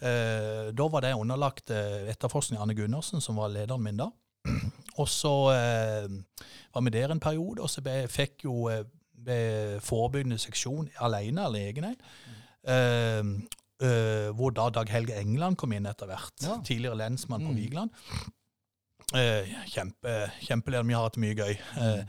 Eh, 0.00 0.70
da 0.72 0.86
var 0.88 1.04
det 1.04 1.12
underlagt 1.18 1.70
etterforskning 1.74 2.60
Anne 2.62 2.74
Gundersen, 2.78 3.20
som 3.20 3.36
var 3.36 3.52
lederen 3.52 3.82
min 3.84 4.00
da. 4.00 4.08
Og 5.00 5.08
så 5.08 5.32
eh, 5.54 6.08
var 6.74 6.84
vi 6.86 6.92
der 6.94 7.12
en 7.14 7.22
periode, 7.22 7.62
og 7.64 7.70
så 7.72 7.82
ble, 7.84 8.02
fikk 8.12 8.44
jo 8.46 8.66
eh, 8.72 8.84
ble 9.20 9.40
forebyggende 9.84 10.38
seksjon 10.40 10.90
alene 11.04 11.46
av 11.48 11.54
legen. 11.56 11.88
Eh, 11.90 13.22
eh, 13.80 14.28
hvor 14.36 14.52
da 14.56 14.68
Dag 14.80 14.92
Helge 14.92 15.16
England 15.20 15.58
kom 15.60 15.72
inn 15.76 15.88
etter 15.90 16.10
hvert. 16.10 16.34
Ja. 16.44 16.58
Tidligere 16.66 17.00
lensmann 17.00 17.44
på 17.48 17.56
Vigeland. 17.56 17.90
Eh, 19.16 19.48
kjempe, 19.72 20.30
kjempeleder. 20.46 20.86
Vi 20.86 20.94
har 20.94 21.08
hatt 21.08 21.18
mye 21.20 21.34
gøy. 21.34 21.56
Eh, 21.82 22.02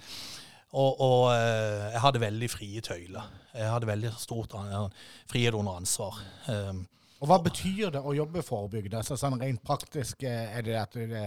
og, 0.71 1.01
og 1.03 1.23
eh, 1.33 1.87
jeg 1.95 2.01
hadde 2.05 2.21
veldig 2.23 2.49
frie 2.53 2.81
tøyler. 2.85 3.31
Jeg 3.57 3.67
hadde 3.73 3.89
veldig 3.89 4.11
stort 4.21 4.53
an- 4.55 4.93
frihet 5.31 5.57
under 5.57 5.79
ansvar. 5.81 6.19
Um, 6.47 6.85
Og 7.21 7.27
hva 7.27 7.37
betyr 7.43 7.91
det 7.93 7.99
å 8.07 8.13
jobbe 8.15 8.41
forebyggende? 8.45 9.01
Altså, 9.01 9.17
sånn 9.19 9.35
rent 9.41 9.59
praktisk 9.67 10.23
eh, 10.23 10.53
er 10.57 10.63
det 10.65 10.77
at 10.79 10.95
det, 10.95 11.25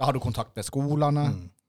da 0.00 0.08
har 0.08 0.16
du 0.16 0.20
kontakt 0.22 0.56
med 0.56 0.64
skolene, 0.64 1.26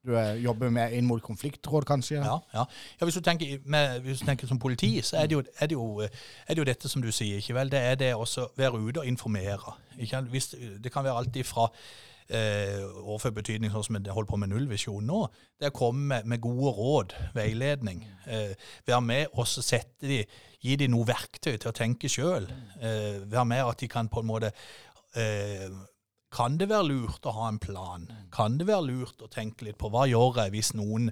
du 0.08 0.16
eh, 0.18 0.38
jobber 0.42 0.72
med 0.74 0.94
inn 0.98 1.06
mot 1.06 1.22
konfliktråd 1.22 1.86
kanskje? 1.86 2.22
ja, 2.24 2.38
ja. 2.54 2.64
ja 3.00 3.06
hvis, 3.06 3.18
du 3.20 3.26
tenker, 3.26 3.58
med, 3.66 4.00
hvis 4.06 4.24
du 4.24 4.30
tenker 4.30 4.48
som 4.48 4.60
politi, 4.60 4.94
så 5.04 5.20
er 5.20 5.28
det, 5.28 5.36
jo, 5.36 5.44
er, 5.60 5.68
det 5.68 5.76
jo, 5.76 5.90
er 6.02 6.56
det 6.56 6.64
jo 6.64 6.70
dette 6.72 6.90
som 6.90 7.04
du 7.04 7.12
sier. 7.12 7.38
ikke 7.38 7.58
vel? 7.60 7.72
Det 7.72 7.82
er 7.92 8.00
det 8.00 8.14
å 8.16 8.26
være 8.58 8.80
ute 8.80 9.04
og 9.04 9.06
informere. 9.06 9.76
Hvis, 10.32 10.56
det 10.82 10.94
kan 10.94 11.04
være 11.04 11.20
alt 11.20 11.36
ifra 11.36 11.68
eh, 12.32 12.80
overført 13.04 13.36
betydning, 13.42 13.74
sånn 13.74 13.86
som 13.90 14.00
jeg 14.00 14.16
holder 14.16 14.32
på 14.32 14.40
med 14.42 14.54
nullvisjon 14.54 15.06
nå, 15.06 15.26
det 15.60 15.68
er 15.68 15.76
å 15.76 15.80
komme 15.82 16.08
med, 16.14 16.32
med 16.34 16.44
gode 16.48 16.74
råd, 16.80 17.18
veiledning. 17.36 18.06
Eh, 18.32 18.56
være 18.88 19.04
med 19.06 19.36
og 19.36 19.50
sette 19.52 20.08
de, 20.08 20.24
gi 20.62 20.80
dem 20.80 20.96
noe 20.96 21.10
verktøy 21.10 21.58
til 21.58 21.72
å 21.72 21.76
tenke 21.76 22.10
sjøl. 22.12 22.48
Eh, 22.80 23.22
være 23.28 23.48
med 23.54 23.66
at 23.68 23.84
de 23.84 23.92
kan 23.92 24.10
på 24.10 24.24
en 24.24 24.32
måte 24.32 24.56
eh, 25.20 25.68
Kan 26.32 26.58
det 26.60 26.70
være 26.72 26.88
lurt 26.88 27.26
å 27.28 27.36
ha 27.36 27.48
en 27.52 27.60
plan? 27.60 28.06
Kan 28.32 28.58
det 28.60 28.68
være 28.70 28.88
lurt 28.88 29.24
å 29.24 29.30
tenke 29.32 29.68
litt 29.68 29.80
på 29.82 29.92
hva 29.92 30.06
gjør 30.10 30.44
jeg 30.44 30.56
hvis 30.56 30.74
noen 30.80 31.12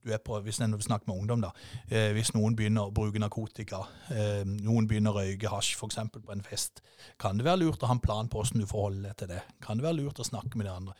du 0.00 0.12
er 0.14 0.20
på, 0.24 0.38
hvis 0.40 0.62
en 0.64 0.72
snakker 0.80 1.10
med 1.10 1.18
ungdom, 1.18 1.42
da. 1.44 1.50
Eh, 1.92 2.10
hvis 2.16 2.32
noen 2.32 2.54
begynner 2.56 2.88
å 2.88 2.94
bruke 2.94 3.20
narkotika, 3.20 3.82
eh, 4.08 4.46
noen 4.48 4.86
begynner 4.88 5.12
å 5.12 5.20
røyke 5.20 5.50
hasj 5.52 5.74
f.eks. 5.76 5.98
på 6.14 6.32
en 6.32 6.44
fest, 6.44 6.80
kan 7.20 7.36
det 7.36 7.44
være 7.44 7.66
lurt 7.66 7.84
å 7.84 7.90
ha 7.90 7.96
en 7.98 8.00
plan 8.00 8.28
på 8.28 8.40
hvordan 8.40 8.64
du 8.64 8.68
forholder 8.70 9.10
deg 9.10 9.18
til 9.20 9.32
det? 9.34 9.42
Kan 9.60 9.76
det 9.76 9.84
være 9.84 9.98
lurt 9.98 10.22
å 10.22 10.24
snakke 10.24 10.56
med 10.56 10.70
de 10.70 10.72
andre? 10.72 10.96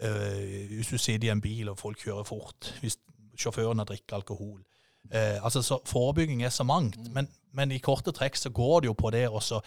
Eh, 0.00 0.72
hvis 0.72 0.94
du 0.94 0.96
sitter 0.96 1.28
i 1.28 1.32
en 1.34 1.44
bil 1.44 1.68
og 1.68 1.76
folk 1.80 2.00
kjører 2.00 2.24
fort, 2.28 2.72
hvis 2.80 2.96
sjåføren 3.38 3.82
har 3.82 3.88
drukket 3.88 4.16
alkohol. 4.16 4.60
Eh, 5.12 5.36
altså, 5.44 5.62
så 5.62 5.80
Forebygging 5.84 6.42
er 6.42 6.52
så 6.54 6.64
mangt, 6.64 6.98
men, 7.14 7.28
men 7.52 7.72
i 7.72 7.82
korte 7.84 8.12
trekk 8.16 8.36
så 8.36 8.52
går 8.54 8.80
det 8.80 8.90
jo 8.90 8.96
på 8.98 9.12
det 9.14 9.26
også. 9.28 9.60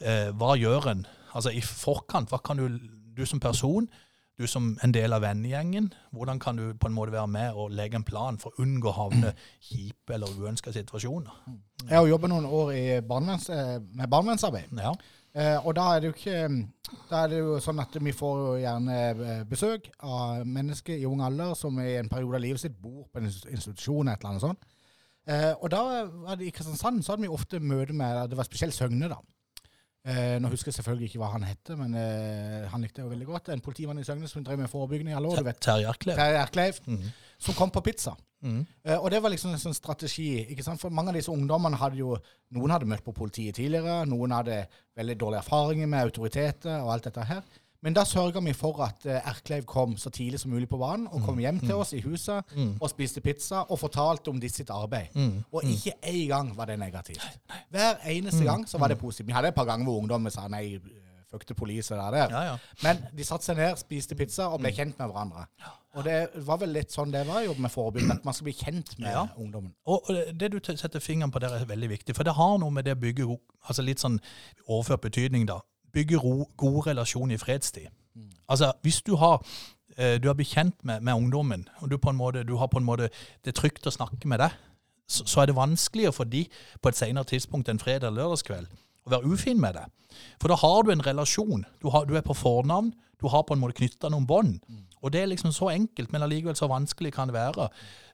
Eh, 0.00 0.30
hva 0.36 0.56
gjør 0.56 0.88
en? 0.92 1.04
Altså 1.34 1.52
I 1.54 1.62
forkant, 1.64 2.32
hva 2.32 2.40
kan 2.44 2.60
du, 2.60 2.80
du 3.16 3.22
som 3.26 3.40
person, 3.40 3.88
du 4.38 4.46
som 4.48 4.72
en 4.82 4.92
del 4.94 5.12
av 5.12 5.22
vennegjengen, 5.22 5.90
hvordan 6.10 6.38
kan 6.40 6.56
du 6.56 6.72
på 6.74 6.88
en 6.88 6.94
måte 6.96 7.12
være 7.12 7.28
med 7.28 7.58
og 7.58 7.74
legge 7.76 7.98
en 8.00 8.06
plan 8.06 8.38
for 8.40 8.52
å 8.52 8.64
unngå 8.64 8.88
å 8.88 8.96
havne 8.96 9.34
kjipe 9.68 10.16
eller 10.16 10.32
uønska 10.40 10.72
situasjoner? 10.72 11.34
Jeg 11.84 11.96
har 11.98 12.08
jobbet 12.08 12.32
noen 12.32 12.48
år 12.48 12.72
i 12.76 12.84
barneverns, 13.00 13.50
eh, 13.52 13.76
med 13.80 14.08
barnevernsarbeid. 14.08 14.72
Ja. 14.80 14.94
Eh, 15.32 15.66
og 15.66 15.72
da 15.78 15.94
er 15.96 16.10
ikke 16.10 16.40
Da 17.08 17.22
er 17.22 17.30
det 17.32 17.38
jo 17.38 17.54
sånn 17.64 17.80
at 17.80 17.94
vi 18.04 18.12
får 18.12 18.40
jo 18.40 18.48
gjerne 18.60 18.96
eh, 19.10 19.44
besøk 19.48 19.86
av 20.04 20.42
mennesker 20.44 20.98
i 20.98 21.06
ung 21.08 21.22
alder 21.24 21.54
som 21.56 21.78
i 21.80 21.94
en 21.96 22.10
periode 22.12 22.36
av 22.36 22.44
livet 22.44 22.60
sitt 22.60 22.74
bor 22.76 23.06
på 23.08 23.20
en 23.20 23.30
institusjon 23.30 24.08
eller 24.08 24.12
et 24.12 24.20
eller 24.20 24.30
annet 24.30 24.44
sånt. 24.44 24.66
Eh, 25.24 25.52
og 25.54 25.70
da 25.72 25.82
var 26.04 26.36
det 26.36 26.48
i 26.48 26.52
Kristiansand 26.52 27.00
så 27.04 27.14
hadde 27.14 27.24
vi 27.24 27.32
ofte 27.32 27.60
møte 27.62 27.94
med 27.96 28.28
Det 28.28 28.36
var 28.36 28.48
spesielt 28.48 28.76
Søgne, 28.76 29.08
da. 29.08 29.20
Eh, 30.04 30.38
nå 30.42 30.48
husker 30.50 30.72
jeg 30.72 30.74
selvfølgelig 30.80 31.08
ikke 31.12 31.20
hva 31.22 31.28
han 31.36 31.44
hette, 31.46 31.76
men 31.78 31.92
eh, 31.94 32.64
han 32.72 32.82
likte 32.82 32.98
jeg 33.00 33.06
jo 33.06 33.12
veldig 33.12 33.26
godt. 33.28 33.48
En 33.54 33.60
politimann 33.62 34.00
i 34.02 34.02
Søgne 34.06 34.26
som 34.28 34.42
drev 34.42 34.58
med 34.58 34.70
forebyggende 34.72 35.12
i 35.12 35.14
alle 35.14 35.28
år. 35.30 35.36
Terje 36.18 36.40
Erkleiv, 36.42 36.80
Mhm. 36.86 37.12
som 37.38 37.54
kom 37.54 37.70
på 37.70 37.80
pizza. 37.86 38.16
Mm. 38.42 38.66
Eh, 38.84 38.96
og 38.98 39.10
det 39.10 39.20
var 39.22 39.30
liksom 39.30 39.52
en 39.52 39.58
sånn 39.62 39.74
strategi. 39.74 40.44
ikke 40.50 40.64
sant? 40.64 40.80
For 40.80 40.90
mange 40.90 41.10
av 41.10 41.14
disse 41.14 41.30
ungdommene 41.30 41.76
hadde 41.78 41.96
jo 42.00 42.16
Noen 42.52 42.70
hadde 42.70 42.84
møtt 42.90 43.04
på 43.04 43.14
politiet 43.14 43.54
tidligere, 43.54 44.04
noen 44.06 44.30
hadde 44.34 44.66
veldig 44.98 45.14
dårlige 45.16 45.38
erfaringer 45.44 45.86
med 45.88 46.02
autoriteter 46.04 46.82
og 46.82 46.90
alt 46.92 47.04
dette 47.04 47.24
her. 47.24 47.42
Men 47.82 47.94
da 47.96 48.04
sørga 48.06 48.40
vi 48.46 48.52
for 48.54 48.78
at 48.84 49.06
eh, 49.10 49.20
Erkleiv 49.26 49.64
kom 49.66 49.96
så 49.98 50.10
tidlig 50.14 50.38
som 50.40 50.52
mulig 50.54 50.68
på 50.70 50.78
banen, 50.78 51.08
og 51.10 51.24
kom 51.26 51.38
hjem 51.42 51.58
til 51.60 51.74
oss 51.74 51.92
i 51.92 52.00
huset 52.04 52.44
og 52.80 52.90
spiste 52.90 53.20
pizza 53.20 53.64
og 53.68 53.78
fortalte 53.80 54.30
om 54.30 54.38
ditt 54.40 54.54
sitt 54.54 54.70
arbeid. 54.70 55.10
Og 55.52 55.64
ikke 55.66 55.96
én 56.06 56.28
gang 56.30 56.52
var 56.56 56.66
det 56.70 56.78
negativt. 56.78 57.24
Hver 57.70 57.98
eneste 58.06 58.44
gang 58.44 58.66
så 58.68 58.78
var 58.78 58.88
det 58.88 58.98
positivt. 58.98 59.26
Vi 59.26 59.32
hadde 59.32 59.48
et 59.48 59.54
par 59.54 59.64
ganger 59.66 59.84
hvor 59.84 59.98
ungdommen 59.98 60.30
sa 60.30 60.46
nei, 60.48 60.78
fuck 61.32 61.46
the 61.48 61.54
police 61.54 61.90
og 61.94 62.12
der. 62.12 62.28
Ja, 62.30 62.42
ja. 62.52 62.56
Men 62.84 62.98
de 63.16 63.24
satte 63.24 63.46
seg 63.48 63.56
ned, 63.56 63.76
spiste 63.80 64.14
pizza 64.14 64.46
og 64.52 64.60
ble 64.60 64.70
kjent 64.76 64.98
med 65.00 65.08
hverandre. 65.08 65.46
Og 65.96 66.04
det 66.04 66.18
var 66.46 66.58
vel 66.60 66.70
litt 66.72 66.92
sånn 66.92 67.10
det 67.12 67.26
var 67.28 67.42
jo 67.44 67.54
med 67.60 67.72
forebygging, 67.72 68.12
at 68.14 68.24
man 68.24 68.34
skal 68.36 68.44
bli 68.44 68.54
kjent 68.56 68.94
med 68.98 69.10
Ja. 69.10 69.26
ungdommen. 69.36 69.74
Og 69.86 70.06
det 70.38 70.52
du 70.52 70.60
setter 70.62 71.00
fingeren 71.00 71.32
på 71.32 71.40
der 71.40 71.48
er 71.56 71.64
veldig 71.64 71.88
viktig, 71.88 72.14
for 72.16 72.22
det 72.22 72.34
har 72.36 72.58
noe 72.58 72.70
med 72.70 72.84
det 72.84 72.94
å 72.96 73.00
bygge 73.00 73.26
altså 73.68 73.82
litt 73.82 73.98
sånn 74.00 74.20
overført 74.68 75.00
betydning 75.08 75.46
da, 75.48 75.58
bygge 75.92 76.16
ro, 76.16 76.50
gode 76.56 76.86
relasjoner 76.90 77.34
i 77.34 77.38
fredstid. 77.38 77.88
Altså, 78.48 78.72
hvis 78.82 79.02
du 79.02 79.16
har 79.16 79.40
eh, 79.96 80.18
du 80.22 80.28
har 80.28 80.34
blitt 80.34 80.56
med, 80.82 81.00
med 81.00 81.12
ungdommen, 81.12 81.68
og 81.80 81.90
du, 81.90 81.98
måte, 82.12 82.44
du 82.44 82.56
har 82.56 82.66
på 82.66 82.78
en 82.78 82.84
måte 82.84 83.08
det 83.44 83.54
trygt 83.54 83.86
å 83.86 83.90
snakke 83.90 84.28
med 84.28 84.38
deg, 84.38 84.50
så, 85.08 85.24
så 85.26 85.40
er 85.40 85.46
det 85.46 85.56
vanskeligere 85.56 86.12
for 86.12 86.24
de 86.24 86.46
på 86.82 86.88
et 86.88 86.96
senere 86.96 87.24
tidspunkt 87.24 87.68
enn 87.68 87.78
fredag 87.78 88.08
eller 88.08 88.22
lørdagskveld 88.22 88.66
å 89.06 89.10
være 89.10 89.32
ufin 89.32 89.60
med 89.60 89.74
deg. 89.74 90.18
For 90.40 90.52
da 90.52 90.58
har 90.60 90.82
du 90.84 90.92
en 90.92 91.04
relasjon. 91.06 91.64
Du, 91.82 91.88
har, 91.90 92.06
du 92.06 92.14
er 92.16 92.24
på 92.26 92.36
fornavn. 92.36 92.92
Du 93.20 93.28
har 93.30 93.44
på 93.46 93.54
en 93.54 93.62
måte 93.62 93.78
knytta 93.80 94.10
noen 94.12 94.26
bånd. 94.26 94.60
Og 95.02 95.12
det 95.12 95.22
er 95.22 95.30
liksom 95.30 95.52
så 95.54 95.72
enkelt, 95.72 96.12
men 96.12 96.22
allikevel 96.22 96.56
så 96.58 96.68
vanskelig 96.70 97.12
kan 97.16 97.30
det 97.30 97.34
være. 97.34 97.68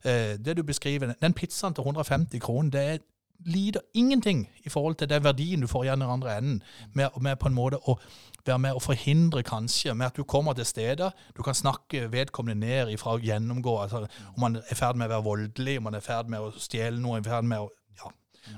Eh, 0.04 0.34
det 0.40 0.56
du 0.56 0.62
beskriver, 0.62 1.14
Den 1.20 1.36
pizzaen 1.36 1.74
til 1.74 1.84
150 1.84 2.40
kroner, 2.40 2.70
det 2.70 2.80
er 2.80 2.98
lider 3.46 3.80
ingenting 3.94 4.48
i 4.64 4.68
forhold 4.68 4.94
til 4.98 5.08
den 5.10 5.24
verdien 5.24 5.60
du 5.60 5.66
får 5.66 5.84
igjen 5.84 6.02
i 6.02 6.04
den 6.04 6.12
andre 6.12 6.36
enden. 6.38 6.62
Med, 6.92 7.08
med 7.20 7.36
på 7.36 7.48
en 7.48 7.54
måte 7.54 7.78
å 7.78 7.98
være 8.46 8.58
med 8.58 8.76
å 8.76 8.82
forhindre 8.82 9.42
kanskje, 9.46 9.94
med 9.94 10.10
at 10.10 10.16
du 10.16 10.24
kommer 10.24 10.56
til 10.56 10.66
steder 10.66 11.10
du 11.36 11.42
kan 11.42 11.54
snakke 11.54 12.08
vedkommende 12.12 12.66
ned 12.66 12.92
ifra 12.94 13.16
å 13.16 13.22
gjennomgå, 13.22 13.74
altså 13.82 14.06
om 14.34 14.40
man 14.40 14.56
er 14.56 14.72
i 14.72 14.78
ferd 14.78 14.98
med 14.98 15.08
å 15.08 15.16
være 15.16 15.26
voldelig, 15.26 15.78
om 15.78 15.88
man 15.88 15.98
er 15.98 16.04
i 16.04 16.08
ferd 16.08 16.30
med 16.32 16.44
å 16.44 16.52
stjele 16.56 17.00
noe, 17.00 17.20
i 17.20 17.26
ferd 17.26 17.48
med 17.48 17.66
å, 17.66 17.68
ja, 18.00 18.12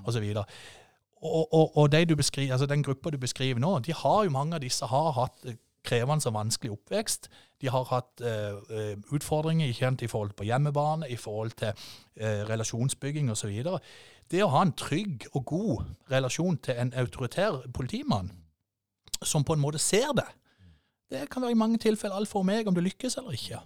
og 0.05 0.13
så 0.15 0.23
videre. 0.23 0.47
Og, 1.21 1.43
og, 1.53 1.77
og 1.77 1.91
de 1.93 2.05
du 2.09 2.15
beskriver, 2.17 2.55
altså 2.55 2.67
den 2.67 2.85
gruppa 2.87 3.11
du 3.13 3.19
beskriver 3.21 3.61
nå, 3.61 3.79
de 3.85 3.93
har 3.93 4.25
jo 4.25 4.33
mange 4.33 4.57
av 4.57 4.63
disse 4.65 4.87
har 4.89 5.13
hatt 5.19 5.51
krevende 5.85 6.29
og 6.29 6.35
vanskelig 6.35 6.73
oppvekst. 6.75 7.29
De 7.61 7.71
har 7.73 7.85
hatt 7.91 8.23
eh, 8.25 8.57
eh, 8.77 8.95
utfordringer 9.13 9.69
ikke 9.69 9.87
sant, 9.87 10.03
i 10.03 10.11
forhold 10.11 10.33
på 10.37 10.47
hjemmebane, 10.49 11.09
i 11.11 11.17
forhold 11.17 11.53
til 11.61 11.73
eh, 12.17 12.43
relasjonsbygging 12.49 13.31
osv. 13.33 13.53
Det 14.31 14.45
å 14.45 14.53
ha 14.53 14.63
en 14.63 14.77
trygg 14.79 15.27
og 15.33 15.45
god 15.45 15.85
relasjon 16.13 16.61
til 16.63 16.79
en 16.79 16.95
autoritær 16.97 17.65
politimann, 17.75 18.31
som 19.23 19.45
på 19.45 19.57
en 19.57 19.61
måte 19.61 19.79
ser 19.83 20.15
det, 20.17 20.29
det 21.11 21.27
kan 21.31 21.43
være 21.43 21.57
i 21.57 21.59
mange 21.59 21.79
tilfeller 21.83 22.17
alt 22.17 22.31
for 22.31 22.47
meg 22.47 22.69
om 22.71 22.75
det 22.77 22.85
lykkes 22.87 23.19
eller 23.19 23.35
ikke. 23.35 23.59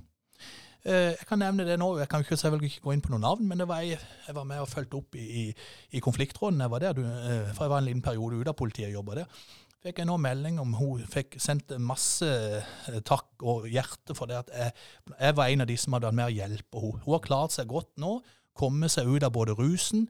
Eh, 0.85 1.13
Jeg 1.17 1.27
kan 1.29 1.39
nevne 1.41 1.65
det 1.65 1.79
nå, 1.81 1.91
jeg 1.99 2.09
kan 2.09 2.25
ikke, 2.25 2.37
selvfølgelig 2.37 2.71
ikke 2.73 2.85
gå 2.87 2.93
inn 2.93 3.03
på 3.05 3.13
noen 3.13 3.25
navn, 3.25 3.47
men 3.49 3.63
var 3.69 3.81
jeg, 3.85 3.99
jeg 4.27 4.35
var 4.37 4.45
med 4.49 4.61
og 4.61 4.69
fulgte 4.69 4.97
opp 4.97 5.17
i, 5.17 5.25
i, 5.43 5.45
i 5.93 6.01
konfliktråden. 6.01 6.61
Jeg 6.61 6.71
var 6.73 6.83
der, 6.85 6.97
du, 6.97 7.05
eh, 7.05 7.53
for 7.55 7.65
jeg 7.65 7.73
var 7.73 7.79
en 7.79 7.89
liten 7.89 8.03
periode 8.05 8.41
ute 8.41 8.53
av 8.53 8.59
politiet 8.59 8.89
og 8.91 8.99
jobba 8.99 9.21
der. 9.21 9.45
Fikk 9.85 9.99
jeg 10.01 10.09
nå 10.09 10.15
melding 10.21 10.57
om 10.63 10.73
hun 10.79 11.03
fikk 11.13 11.37
sendt 11.43 11.75
masse 11.83 12.25
eh, 12.29 13.01
takk 13.05 13.43
og 13.45 13.67
hjerte 13.69 14.17
for 14.17 14.31
det 14.31 14.39
at 14.41 14.53
jeg, 14.55 14.73
jeg 15.19 15.37
var 15.37 15.51
en 15.53 15.65
av 15.65 15.69
de 15.69 15.77
som 15.81 15.97
hadde 15.97 16.09
vært 16.09 16.19
med 16.21 16.31
å 16.31 16.37
hjelpe 16.39 16.81
henne. 16.85 17.03
Hun 17.05 17.17
har 17.17 17.25
klart 17.27 17.57
seg 17.57 17.69
godt 17.71 17.93
nå, 18.01 18.15
kommet 18.57 18.95
seg 18.95 19.11
ut 19.11 19.27
av 19.27 19.35
både 19.35 19.57
rusen 19.59 20.07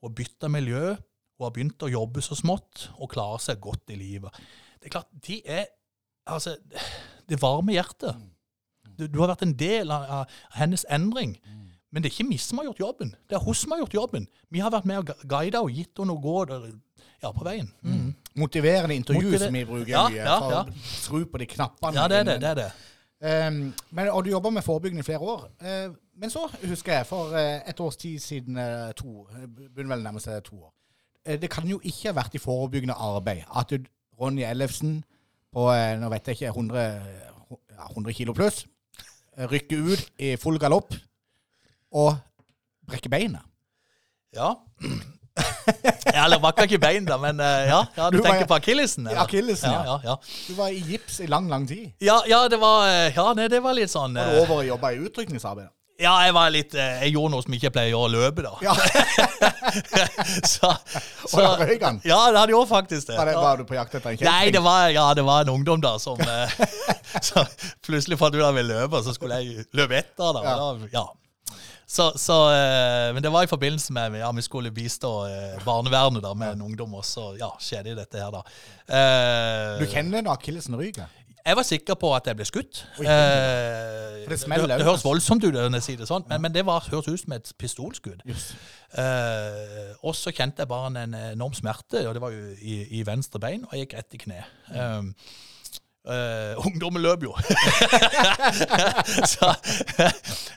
og 0.00 0.14
bytta 0.16 0.48
miljø. 0.52 0.94
Hun 1.38 1.44
har 1.46 1.52
begynt 1.54 1.84
å 1.84 1.90
jobbe 1.92 2.22
så 2.24 2.38
smått 2.38 2.88
og 2.96 3.10
klarer 3.12 3.42
seg 3.42 3.60
godt 3.62 3.92
i 3.94 3.98
livet. 4.00 4.34
Det 4.78 4.88
er 4.90 4.96
klart, 4.98 5.12
de 5.28 5.42
er 5.44 5.66
Altså, 6.28 6.58
det 7.24 7.38
varme 7.40 7.72
hjertet. 7.72 8.18
Du, 8.98 9.06
du 9.08 9.14
har 9.22 9.30
vært 9.30 9.46
en 9.46 9.54
del 9.56 9.88
av, 9.94 10.02
av 10.12 10.34
hennes 10.58 10.82
endring. 10.92 11.30
Men 11.88 12.04
det 12.04 12.10
er 12.10 12.18
ikke 12.18 12.26
vi 12.28 12.36
som 12.44 12.60
har 12.60 12.66
gjort 12.66 12.82
jobben. 12.82 13.14
Det 13.24 13.38
er 13.38 13.44
hun 13.46 13.56
som 13.56 13.72
har 13.72 13.80
gjort 13.80 13.96
jobben. 13.96 14.26
Vi 14.52 14.60
har 14.60 14.74
vært 14.74 14.84
med 14.90 15.00
og 15.00 15.06
gu- 15.08 15.24
guida 15.32 15.62
og 15.64 15.72
gitt 15.72 15.96
henne 15.96 16.12
noe 16.12 16.20
gå 16.20 16.34
ja, 17.22 17.30
på 17.32 17.46
veien. 17.48 17.70
Mm. 17.80 18.10
Motiverende 18.38 18.94
intervju, 18.94 19.30
Motiver- 19.30 19.44
som 19.44 19.56
vi 19.58 19.64
bruker 19.64 19.90
Ja, 19.90 20.04
mye. 20.08 20.22
ja, 20.22 20.38
for 20.38 20.52
ja. 20.52 20.64
skru 21.02 21.24
på 21.24 21.40
de 21.42 21.46
knappene. 21.46 21.98
Ja, 21.98 22.08
det 22.08 22.20
er 22.22 22.28
det. 22.28 22.40
det, 22.40 22.48
er 22.48 22.54
det. 22.54 22.70
Um, 23.48 23.74
men, 23.90 24.08
og 24.08 24.24
du 24.24 24.30
jobber 24.30 24.50
med 24.54 24.62
forebyggende 24.62 25.02
i 25.02 25.06
flere 25.08 25.18
år. 25.18 25.48
Uh, 25.60 25.94
men 26.20 26.30
så 26.30 26.44
husker 26.64 26.92
jeg, 26.92 27.06
for 27.06 27.34
uh, 27.34 27.68
et 27.68 27.80
års 27.80 27.96
tid 27.96 28.18
siden, 28.18 28.56
uh, 28.56 28.92
to, 28.96 29.26
begynner 29.56 29.94
vel 29.94 29.98
å 29.98 30.06
nærme 30.06 30.22
seg 30.22 30.42
to 30.46 30.54
år 30.62 30.72
eh, 31.26 31.38
Det 31.40 31.50
kan 31.50 31.66
jo 31.66 31.80
ikke 31.82 32.12
ha 32.12 32.14
vært 32.20 32.34
i 32.38 32.42
forebyggende 32.42 32.94
arbeid 32.94 33.42
at 33.58 33.74
du, 33.74 33.86
Ronny 34.20 34.42
Ellefsen 34.46 35.00
på 35.54 35.66
nå 35.98 36.08
vet 36.12 36.28
jeg 36.28 36.36
ikke, 36.36 36.48
100, 36.48 36.80
ja, 37.72 37.86
100 37.90 38.12
kilo 38.12 38.34
pluss 38.36 38.66
rykker 39.38 39.92
ut 39.92 40.08
i 40.18 40.32
full 40.36 40.58
galopp 40.58 40.94
og 41.94 42.16
brekker 42.88 43.10
beinet. 43.12 43.44
Ja. 44.34 44.54
Ja 46.14 46.24
eller 46.24 46.40
vakker 46.42 46.68
ikke 46.68 46.80
bein, 46.82 47.04
da, 47.08 47.18
men 47.22 47.40
eh, 47.40 47.68
ja, 47.70 47.80
ja. 47.96 48.10
Du, 48.10 48.18
Du 48.18 48.22
var- 48.22 48.30
tenker 48.32 48.46
på 48.50 48.58
akillesen? 48.58 49.08
Ja, 49.12 49.24
Akillesen, 49.24 49.72
ja. 49.72 49.98
ja. 50.04 50.18
Du 50.48 50.54
var 50.58 50.68
i 50.74 50.78
gips 50.92 51.20
i 51.20 51.26
lang, 51.30 51.48
lang 51.52 51.66
tid. 51.68 51.90
ja, 52.04 52.20
ja, 52.28 52.44
det 52.48 52.60
var 52.60 52.86
eh, 52.88 53.08
Ja, 53.16 53.32
nei, 53.36 53.48
det 53.52 53.60
var 53.64 53.74
litt 53.76 53.90
sånn 53.92 54.16
Var 54.18 54.30
eh, 54.32 54.38
du 54.38 54.46
over 54.46 54.62
og 54.62 54.70
jobba 54.72 54.92
i 54.96 55.02
utrykningsarbeidet? 55.08 55.72
Ja, 55.98 56.12
jeg 56.22 56.30
var 56.36 56.50
litt 56.54 56.74
eh, 56.78 57.00
Jeg 57.02 57.16
gjorde 57.16 57.32
noe 57.34 57.42
som 57.42 57.54
jeg 57.56 57.58
ikke 57.58 57.72
pleier 57.74 57.96
å 57.98 58.04
gjøre, 58.06 58.28
løpe, 58.30 58.44
da. 58.46 58.52
Ja, 58.62 58.74
så, 60.52 60.70
og 61.32 61.38
da 61.42 61.48
røyk 61.66 61.82
han. 61.82 61.98
ja, 62.06 62.18
det 62.30 62.38
hadde 62.38 62.54
gjort 62.54 62.70
faktisk 62.70 63.08
det. 63.10 63.16
Var, 63.18 63.26
det, 63.32 63.34
var 63.42 63.58
du 63.58 63.64
på 63.68 63.74
jakt 63.78 63.96
etter 63.98 64.14
en 64.14 64.22
Nei, 64.28 64.50
det 64.54 64.62
var, 64.62 64.88
ja, 64.94 65.06
det 65.18 65.24
var 65.26 65.42
en 65.46 65.50
ungdom 65.56 65.82
da 65.82 65.96
som 66.02 66.20
eh, 66.22 66.54
så 67.28 67.42
plutselig 67.86 68.18
fant 68.20 68.34
ut 68.36 68.40
at 68.42 68.46
han 68.50 68.58
ville 68.60 68.78
løpe, 68.78 69.00
og 69.00 69.06
så 69.08 69.14
skulle 69.16 69.40
jeg 69.42 69.66
løpe 69.74 69.98
etter. 69.98 70.30
da. 70.38 70.44
Ja. 70.46 70.54
Da 70.54 70.92
ja. 70.94 71.04
Så, 71.88 72.10
så, 72.20 72.34
eh, 72.52 73.14
men 73.16 73.24
det 73.24 73.30
var 73.32 73.46
i 73.46 73.48
forbindelse 73.48 73.94
med 73.96 74.18
ja, 74.20 74.28
vi 74.36 74.44
skulle 74.44 74.72
bistå 74.76 75.12
eh, 75.24 75.54
barnevernet 75.64 76.20
da, 76.20 76.34
med 76.36 76.58
en 76.58 76.66
ungdom, 76.66 76.98
og 77.00 77.04
så 77.08 77.30
ja, 77.40 77.48
skjedde 77.64 77.96
dette 77.96 78.20
her, 78.20 78.34
da. 78.34 78.42
Uh, 78.84 79.80
Du 79.80 79.88
kjenner 79.88 80.20
når 80.20 80.36
akillesen 80.36 80.76
ryker? 80.76 81.08
jeg 81.48 81.56
var 81.56 81.64
sikker 81.64 81.96
på 81.96 82.10
at 82.12 82.26
jeg 82.28 82.36
ble 82.36 82.44
skutt. 82.44 82.82
Oi. 83.00 83.06
uh, 83.08 84.26
det 84.28 84.36
smeller 84.36 84.68
det, 84.68 84.82
det 84.82 84.88
høres 84.90 85.04
voldsomt 85.06 85.46
ut 85.46 85.54
når 85.54 85.78
jeg 85.78 85.86
sier 85.86 86.02
det 86.02 86.10
sånn, 86.10 86.26
men, 86.28 86.42
men 86.44 86.52
det 86.52 86.66
var, 86.68 86.84
høres 86.92 87.08
ut 87.08 87.22
som 87.22 87.32
et 87.38 87.52
pistolskudd. 87.56 88.20
Yes. 88.28 88.50
Uh, 88.92 89.94
og 90.04 90.12
så 90.18 90.34
kjente 90.34 90.66
jeg 90.66 90.68
bare 90.68 90.92
en 91.06 91.16
enorm 91.16 91.56
smerte, 91.56 92.04
og 92.04 92.18
det 92.18 92.24
var 92.24 92.36
jo 92.36 92.52
i, 92.60 92.82
i 93.00 93.04
venstre 93.06 93.40
bein, 93.40 93.64
og 93.64 93.72
jeg 93.72 93.86
gikk 93.86 93.96
rett 93.96 94.18
i 94.18 94.22
kne. 94.26 94.42
Um, 94.76 95.14
eh, 96.12 96.66
ungdommen 96.66 97.02
løp 97.04 97.24
jo. 97.24 97.32
så, 99.32 99.54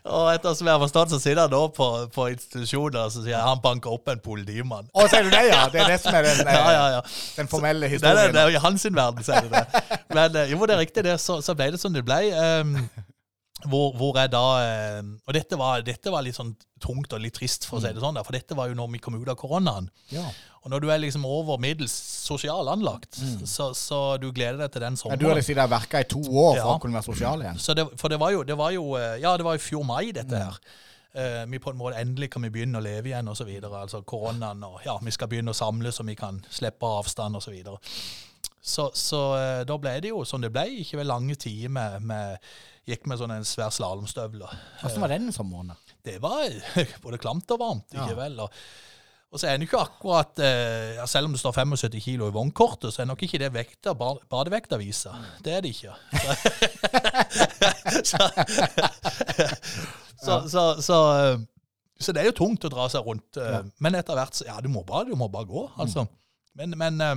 og 0.04 0.28
etter 0.34 0.58
som 0.58 0.68
jeg 0.68 0.76
har 0.76 0.84
forstått, 0.84 1.14
så 1.16 1.22
sitter 1.22 1.46
han 1.46 1.56
nå 1.56 1.64
på, 1.78 1.90
på 2.12 2.28
institusjonen 2.34 3.00
og 3.06 3.16
så 3.16 3.24
sier 3.24 3.40
han 3.40 3.64
banka 3.64 3.92
opp 3.94 4.12
en 4.12 4.22
politimann. 4.24 4.92
Å, 4.92 5.08
sier 5.08 5.28
du 5.28 5.32
det, 5.34 5.46
ja? 5.48 5.64
Det 5.72 5.86
er 5.86 5.94
det 5.96 6.00
som 6.04 6.20
er 6.20 6.28
den, 6.28 6.44
eh, 6.44 6.54
Ja, 6.62 6.72
ja, 6.76 6.86
ja. 6.98 7.02
den 7.40 7.50
formelle 7.52 7.88
historien. 7.88 8.20
det, 8.20 8.36
det 8.36 8.44
er 8.44 8.52
jo 8.52 8.60
I 8.60 8.64
hans 8.68 8.86
verden 8.92 9.26
sier 9.26 9.48
du 9.48 9.52
det 9.54 9.62
det. 9.62 10.00
Men 10.14 10.36
eh, 10.36 10.52
jo, 10.52 10.66
det 10.66 10.76
er 10.76 10.80
riktig, 10.80 11.04
det. 11.04 11.18
Så, 11.22 11.42
så 11.42 11.56
ble 11.58 11.72
det 11.74 11.80
som 11.82 11.94
det 11.94 12.04
ble. 12.06 12.20
Um, 12.36 12.78
hvor, 13.70 13.92
hvor 13.98 14.18
jeg 14.18 14.32
da 14.34 14.44
eh, 14.64 15.02
Og 15.28 15.36
dette 15.36 15.58
var, 15.60 15.84
dette 15.86 16.14
var 16.14 16.24
litt 16.26 16.38
sånn 16.38 16.54
tungt 16.82 17.14
og 17.14 17.22
litt 17.22 17.36
trist, 17.38 17.68
for 17.70 17.78
å 17.78 17.84
si 17.84 17.92
det 17.94 18.02
sånn. 18.02 18.18
der, 18.18 18.26
For 18.26 18.36
dette 18.36 18.58
var 18.58 18.72
jo 18.72 18.78
når 18.78 18.90
vi 18.96 19.02
kom 19.04 19.18
ut 19.20 19.30
av 19.30 19.38
koronaen. 19.40 19.90
Ja. 20.14 20.26
Og 20.62 20.70
når 20.70 20.84
du 20.84 20.92
er 20.94 21.02
liksom 21.02 21.26
over 21.26 21.58
middels 21.62 21.94
sosial 21.94 22.70
anlagt, 22.70 23.18
så, 23.50 23.72
så 23.78 24.18
du 24.22 24.28
gleder 24.30 24.60
deg 24.62 24.74
til 24.76 24.84
den 24.86 24.98
sommeren. 25.00 25.18
sommeren. 25.18 25.42
du 25.42 25.54
hadde 25.54 25.66
og 25.66 25.74
verka 25.74 26.02
i 26.04 26.08
to 26.10 26.22
år 26.22 26.60
for 26.60 26.76
å 26.76 26.80
kunne 26.84 27.00
være 27.00 27.08
sosial 27.08 27.42
igjen. 27.42 27.62
Så 27.62 27.74
det, 27.78 27.88
for 27.98 28.14
det 28.14 28.20
var 28.22 28.34
jo, 28.36 28.44
det 28.46 28.58
var 28.60 28.74
jo 28.76 28.86
eh, 29.00 29.18
Ja, 29.24 29.34
det 29.38 29.48
var 29.48 29.58
i 29.58 29.64
fjor 29.64 29.86
mai, 29.88 30.12
dette 30.14 30.38
her. 30.38 30.60
Eh, 31.18 31.40
vi 31.50 31.60
på 31.60 31.74
en 31.74 31.80
måte 31.80 31.98
Endelig 32.00 32.30
kan 32.36 32.46
vi 32.46 32.54
begynne 32.54 32.78
å 32.78 32.86
leve 32.86 33.10
igjen, 33.10 33.32
og 33.32 33.40
så 33.40 33.48
videre. 33.48 33.82
Altså 33.82 34.04
koronaen 34.06 34.62
og 34.70 34.86
Ja, 34.86 35.00
vi 35.02 35.14
skal 35.14 35.32
begynne 35.32 35.56
å 35.56 35.58
samles, 35.58 35.98
og 36.00 36.10
vi 36.12 36.18
kan 36.20 36.38
slippe 36.50 36.94
avstand, 37.02 37.42
og 37.42 37.46
så. 37.46 37.78
Så, 38.62 38.92
så 38.94 39.22
da 39.66 39.78
ble 39.82 39.96
det 40.06 40.14
jo 40.14 40.22
som 40.30 40.46
det 40.46 40.54
ble. 40.54 40.68
Ikke 40.84 41.02
ved 41.02 41.10
lange 41.10 41.36
tider 41.42 41.74
med, 41.74 42.06
med 42.06 42.38
Gikk 42.92 43.06
med 43.08 43.20
sånn 43.22 43.32
en 43.38 43.46
svær 43.48 43.72
slalåmstøvler. 43.74 44.52
Hvordan 44.84 45.04
var 45.06 45.12
den 45.16 45.32
sommermåneden? 45.32 45.78
Det 46.04 46.18
var 46.24 46.50
både 47.04 47.20
klamt 47.22 47.52
og 47.56 47.60
varmt, 47.62 47.88
ikke 47.94 48.10
Ja. 48.12 48.18
vel? 48.18 48.40
Og, 48.44 48.50
og 49.32 49.40
så 49.40 49.48
er 49.48 49.56
det 49.62 49.68
ikke 49.70 49.80
akkurat 49.80 50.40
eh, 50.44 50.98
Selv 51.08 51.30
om 51.30 51.36
det 51.36 51.40
står 51.40 51.54
75 51.56 52.02
kilo 52.04 52.28
i 52.28 52.34
vognkortet, 52.36 52.92
så 52.92 53.04
er 53.04 53.08
nok 53.08 53.22
ikke 53.24 53.40
det 53.40 53.52
vekta, 53.56 53.94
badevekta 53.96 54.76
viser. 54.82 55.16
Det 55.46 55.54
er 55.56 55.64
det 55.64 55.72
ikke. 55.72 55.94
Så, 58.04 58.18
så, 60.26 60.50
så, 60.50 60.82
så, 60.82 60.98
eh, 61.34 61.40
så 62.02 62.12
det 62.16 62.22
er 62.24 62.30
jo 62.32 62.36
tungt 62.44 62.66
å 62.68 62.72
dra 62.74 62.90
seg 62.92 63.06
rundt. 63.08 63.38
eh, 63.40 63.52
Ja. 63.56 63.62
Men 63.80 63.96
etter 64.02 64.18
hvert 64.20 64.36
så 64.36 64.46
Ja, 64.50 64.60
du 64.62 64.70
må 64.74 64.84
bare, 64.84 65.06
du 65.10 65.16
må 65.16 65.30
bare 65.32 65.48
gå, 65.50 65.68
altså. 65.80 66.08
Men, 66.60 66.76
men 66.78 67.02
eh. 67.02 67.16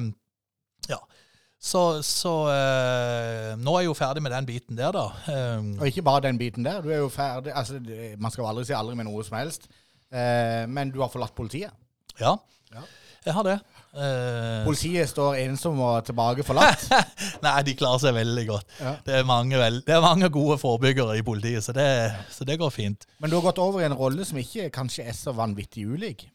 Så, 1.65 1.81
så 2.05 2.33
eh, 2.53 3.53
nå 3.57 3.73
er 3.79 3.85
jeg 3.85 3.89
jo 3.89 3.95
ferdig 3.97 4.21
med 4.25 4.35
den 4.35 4.49
biten 4.49 4.77
der, 4.77 4.91
da. 4.93 5.05
Eh, 5.33 5.63
Og 5.81 5.87
ikke 5.89 6.03
bare 6.05 6.27
den 6.27 6.37
biten 6.41 6.67
der. 6.67 6.83
Du 6.85 6.91
er 6.93 7.01
jo 7.01 7.09
ferdig 7.13 7.55
altså, 7.57 7.79
det- 7.81 8.19
Man 8.21 8.31
skal 8.35 8.45
jo 8.45 8.49
aldri 8.51 8.67
si 8.69 8.75
aldri 8.77 8.97
med 8.99 9.09
noe 9.09 9.25
som 9.25 9.39
helst. 9.39 9.65
Eh, 10.13 10.67
men 10.69 10.93
du 10.93 11.01
har 11.01 11.09
forlatt 11.13 11.35
politiet. 11.35 11.73
ja. 12.21 12.37
Ja. 12.75 12.83
Jeg 13.25 13.33
har 13.33 13.43
det. 13.47 13.53
Eh, 13.97 14.65
Politiet 14.67 15.09
står 15.09 15.39
ensom 15.47 15.79
og 15.81 16.05
tilbake 16.05 16.45
forlatt. 16.45 16.83
Nei, 17.47 17.55
de 17.65 17.73
klarer 17.79 18.03
seg 18.03 18.13
veldig 18.19 18.43
godt. 18.51 18.67
Ja. 18.83 18.93
Det, 19.07 19.15
er 19.23 19.25
mange 19.25 19.57
veld 19.57 19.81
det 19.87 19.95
er 19.97 20.03
mange 20.05 20.29
gode 20.35 20.59
forebyggere 20.61 21.15
i 21.17 21.23
politiet, 21.25 21.65
så 21.65 21.73
det, 21.73 21.87
så 22.35 22.45
det 22.45 22.59
går 22.61 22.69
fint. 22.75 23.07
Men 23.23 23.31
du 23.33 23.39
har 23.39 23.47
gått 23.47 23.63
over 23.65 23.81
i 23.81 23.87
en 23.89 23.97
rolle 23.97 24.27
som 24.29 24.37
ikke 24.43 24.69
kanskje 24.75 25.07
er 25.09 25.17
så 25.17 25.33
vanvittig 25.33 25.87
ulik. 25.89 26.27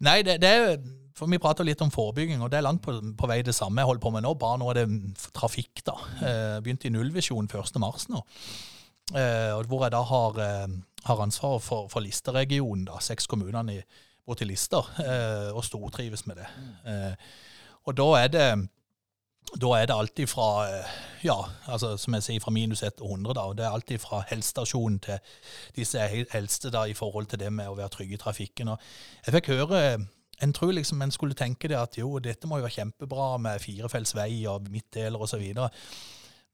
Nei, 0.00 0.22
det, 0.24 0.38
det 0.40 0.48
er 0.54 0.78
for 1.14 1.30
Vi 1.30 1.38
prater 1.38 1.66
litt 1.66 1.82
om 1.84 1.92
forebygging, 1.94 2.42
og 2.42 2.50
det 2.50 2.58
er 2.58 2.66
langt 2.66 2.82
på, 2.82 2.94
på 3.14 3.28
vei 3.30 3.40
det 3.46 3.54
samme 3.54 3.80
jeg 3.80 3.86
holder 3.86 4.02
på 4.02 4.14
med 4.16 4.24
nå. 4.26 4.34
Bare 4.38 4.58
nå 4.58 4.70
er 4.72 4.80
det 4.80 5.26
trafikk, 5.36 5.84
da. 5.86 5.94
Eh, 6.18 6.56
begynte 6.64 6.90
i 6.90 6.94
Nullvisjonen 6.94 7.46
1. 7.46 7.78
mars 7.82 8.08
nå. 8.10 8.22
Eh, 9.12 9.52
hvor 9.68 9.84
jeg 9.84 9.92
da 9.92 10.02
har, 10.02 10.38
eh, 10.40 10.68
har 11.04 11.20
ansvaret 11.20 11.62
for, 11.62 11.88
for 11.88 12.00
Lister-regionen, 12.00 12.86
da, 12.88 12.98
seks 13.00 13.26
kommunene 13.26 13.76
i, 13.76 13.82
borti 14.26 14.46
Lister, 14.48 14.88
eh, 15.04 15.50
og 15.52 15.64
stortrives 15.64 16.26
med 16.26 16.40
det. 16.40 16.48
Og 17.84 17.96
da 17.96 18.06
er 18.22 18.28
det 18.32 18.48
da 19.60 19.68
er 19.76 19.86
det 19.86 19.94
alltid 19.94 20.26
fra 20.26 20.64
ja, 21.22 21.34
altså 21.68 21.98
som 22.00 22.14
jeg 22.16 22.24
sier, 22.24 22.40
fra 22.40 22.50
minus 22.50 22.82
1 22.82 22.96
til 22.96 23.06
100. 23.06 23.34
da, 23.36 23.42
og 23.44 23.58
Det 23.58 23.66
er 23.66 23.76
alltid 23.76 24.00
fra 24.00 24.22
helsestasjonen 24.26 24.98
til 25.04 25.18
disse 25.76 26.00
eldste 26.34 26.72
da, 26.72 26.86
i 26.88 26.96
forhold 26.96 27.26
til 27.26 27.38
det 27.38 27.52
med 27.52 27.68
å 27.68 27.76
være 27.76 27.92
trygg 27.92 28.16
i 28.16 28.16
trafikken. 28.16 28.72
og 28.72 28.80
Jeg 29.26 29.34
fikk 29.36 29.52
høre 29.52 30.06
En 30.42 30.52
tror 30.56 30.72
liksom 30.74 31.02
en 31.04 31.12
skulle 31.14 31.36
tenke 31.38 31.70
det 31.70 31.78
at 31.78 31.98
jo, 31.98 32.16
dette 32.22 32.48
må 32.50 32.58
jo 32.58 32.66
være 32.66 32.78
kjempebra 32.80 33.34
med 33.42 33.62
firefelts 33.62 34.14
vei 34.16 34.44
og 34.50 34.70
midtdeler 34.72 35.22
osv. 35.22 35.44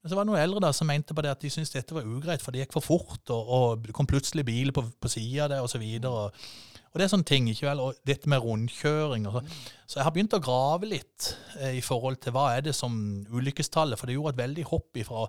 Men 0.01 0.09
så 0.09 0.17
var 0.17 0.25
det 0.25 0.31
noen 0.31 0.41
eldre 0.41 0.63
da 0.65 0.71
som 0.73 0.89
mente 0.89 1.13
på 1.13 1.23
det 1.25 1.31
at 1.33 1.41
de 1.43 1.49
syntes 1.53 1.73
dette 1.73 1.93
var 1.93 2.07
ugreit, 2.07 2.41
for 2.41 2.53
det 2.53 2.63
gikk 2.63 2.75
for 2.77 2.85
fort, 2.85 3.21
og, 3.29 3.49
og 3.57 3.83
det 3.85 3.95
kom 3.97 4.09
plutselig 4.09 4.45
biler 4.47 4.73
på, 4.75 4.83
på 4.97 5.11
sida 5.13 5.49
det 5.51 5.59
osv. 5.61 5.83
Og, 6.09 6.43
og 6.91 6.99
det 6.99 7.05
er 7.05 7.11
sånne 7.13 7.29
ting, 7.29 7.49
ikke 7.51 7.69
vel? 7.69 7.83
Og 7.85 7.99
dette 8.07 8.29
med 8.31 8.41
rundkjøring 8.41 9.27
og 9.29 9.37
så. 9.37 9.43
Så 9.85 9.99
jeg 9.99 10.07
har 10.07 10.15
begynt 10.15 10.37
å 10.37 10.41
grave 10.41 10.89
litt 10.89 11.33
eh, 11.59 11.77
i 11.77 11.83
forhold 11.85 12.17
til 12.23 12.33
hva 12.35 12.49
er 12.55 12.65
det 12.65 12.73
som 12.77 12.95
ulykkestallet, 13.29 13.99
for 13.99 14.09
det 14.09 14.17
gjorde 14.17 14.35
et 14.35 14.41
veldig 14.41 14.69
hopp 14.71 15.01
fra 15.05 15.27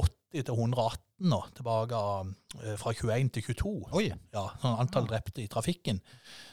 80 0.00 0.44
til 0.44 0.52
118 0.52 1.09
nå, 1.20 1.40
tilbake 1.56 1.98
eh, 2.64 2.76
fra 2.80 2.92
21 2.96 3.30
til 3.36 3.42
22. 3.50 3.72
Oi. 3.98 4.06
Ja, 4.34 4.46
sånn 4.62 4.78
antall 4.80 5.08
drepte 5.10 5.42
i 5.44 5.48
trafikken. 5.52 6.00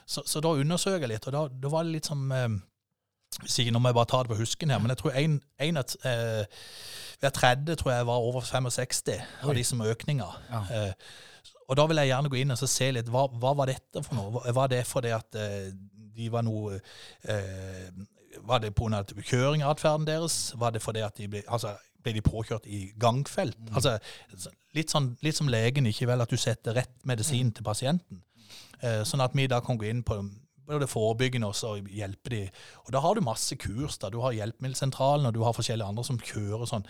Så, 0.06 0.24
så 0.28 0.42
da 0.44 0.52
undersøker 0.60 1.06
jeg 1.08 1.14
litt, 1.16 1.28
og 1.30 1.34
da, 1.38 1.46
da 1.52 1.72
var 1.74 1.84
det 1.88 1.96
litt 1.98 2.10
som 2.12 2.26
eh, 2.32 2.50
hvis 3.44 3.58
Nå 3.70 3.80
må 3.84 3.90
jeg 3.92 3.98
bare 4.00 4.10
ta 4.10 4.20
det 4.24 4.32
på 4.32 4.38
husken 4.40 4.72
her, 4.72 4.80
men 4.82 4.90
jeg 4.94 4.98
tror 5.02 5.16
en, 5.20 5.34
en 5.62 5.78
at, 5.78 5.94
eh, 6.10 6.62
hver 7.22 7.34
tredje 7.36 7.76
tror 7.78 7.92
jeg 7.94 8.06
var 8.08 8.24
over 8.30 8.42
65 8.42 9.12
av 9.44 9.52
de 9.54 9.64
som 9.68 9.82
økninga. 9.84 10.30
Ja. 10.50 10.62
Eh, 10.74 10.94
og 11.68 11.76
da 11.78 11.84
vil 11.92 12.00
jeg 12.00 12.08
gjerne 12.14 12.32
gå 12.32 12.40
inn 12.40 12.54
og 12.56 12.58
så 12.62 12.70
se 12.72 12.88
litt, 12.96 13.10
hva, 13.12 13.26
hva 13.38 13.52
var 13.60 13.68
dette 13.70 14.02
for 14.06 14.16
noe? 14.16 14.32
Var- 14.40 14.54
Var 14.56 14.72
det 14.72 14.84
fordi 14.88 15.12
at 15.14 15.36
eh, 15.38 15.68
de 16.18 16.30
var 16.34 16.46
noe 16.48 16.80
eh, 17.28 17.90
Var 18.48 18.60
det 18.64 18.72
pga. 18.78 19.04
kjøringatferden 19.28 20.06
deres? 20.08 20.54
Var 20.58 20.72
det 20.72 20.82
fordi 20.82 21.04
at 21.06 21.18
de 21.20 21.28
ble, 21.28 21.44
altså, 21.48 21.76
ble 22.04 22.16
de 22.18 22.24
påkjørt 22.26 22.68
i 22.70 22.88
gangfelt? 23.00 23.58
Altså, 23.74 23.98
litt, 24.78 24.94
sånn, 24.94 25.14
litt 25.26 25.38
som 25.40 25.52
legen, 25.52 25.90
ikke 25.90 26.10
vel, 26.10 26.24
at 26.24 26.34
du 26.34 26.40
setter 26.40 26.78
rett 26.78 26.94
medisin 27.10 27.52
til 27.56 27.66
pasienten. 27.68 28.24
Eh, 28.82 29.02
sånn 29.08 29.24
at 29.26 29.36
vi 29.36 29.48
da 29.50 29.62
kan 29.66 29.80
gå 29.80 29.90
inn 29.90 30.04
på, 30.06 30.20
både 30.68 30.88
forebyggende 30.90 31.48
og 31.48 31.92
hjelpe 31.96 32.34
de. 32.34 32.42
Og 32.86 32.92
da 32.96 33.02
har 33.04 33.16
du 33.16 33.24
masse 33.24 33.56
kurs. 33.56 33.98
da. 33.98 34.10
Du 34.12 34.20
har 34.22 34.36
Hjelpemiddelsentralen, 34.36 35.26
og 35.26 35.34
du 35.34 35.44
har 35.44 35.56
forskjellige 35.56 35.88
andre 35.88 36.04
som 36.04 36.20
kjører 36.20 36.68
sånn 36.68 36.88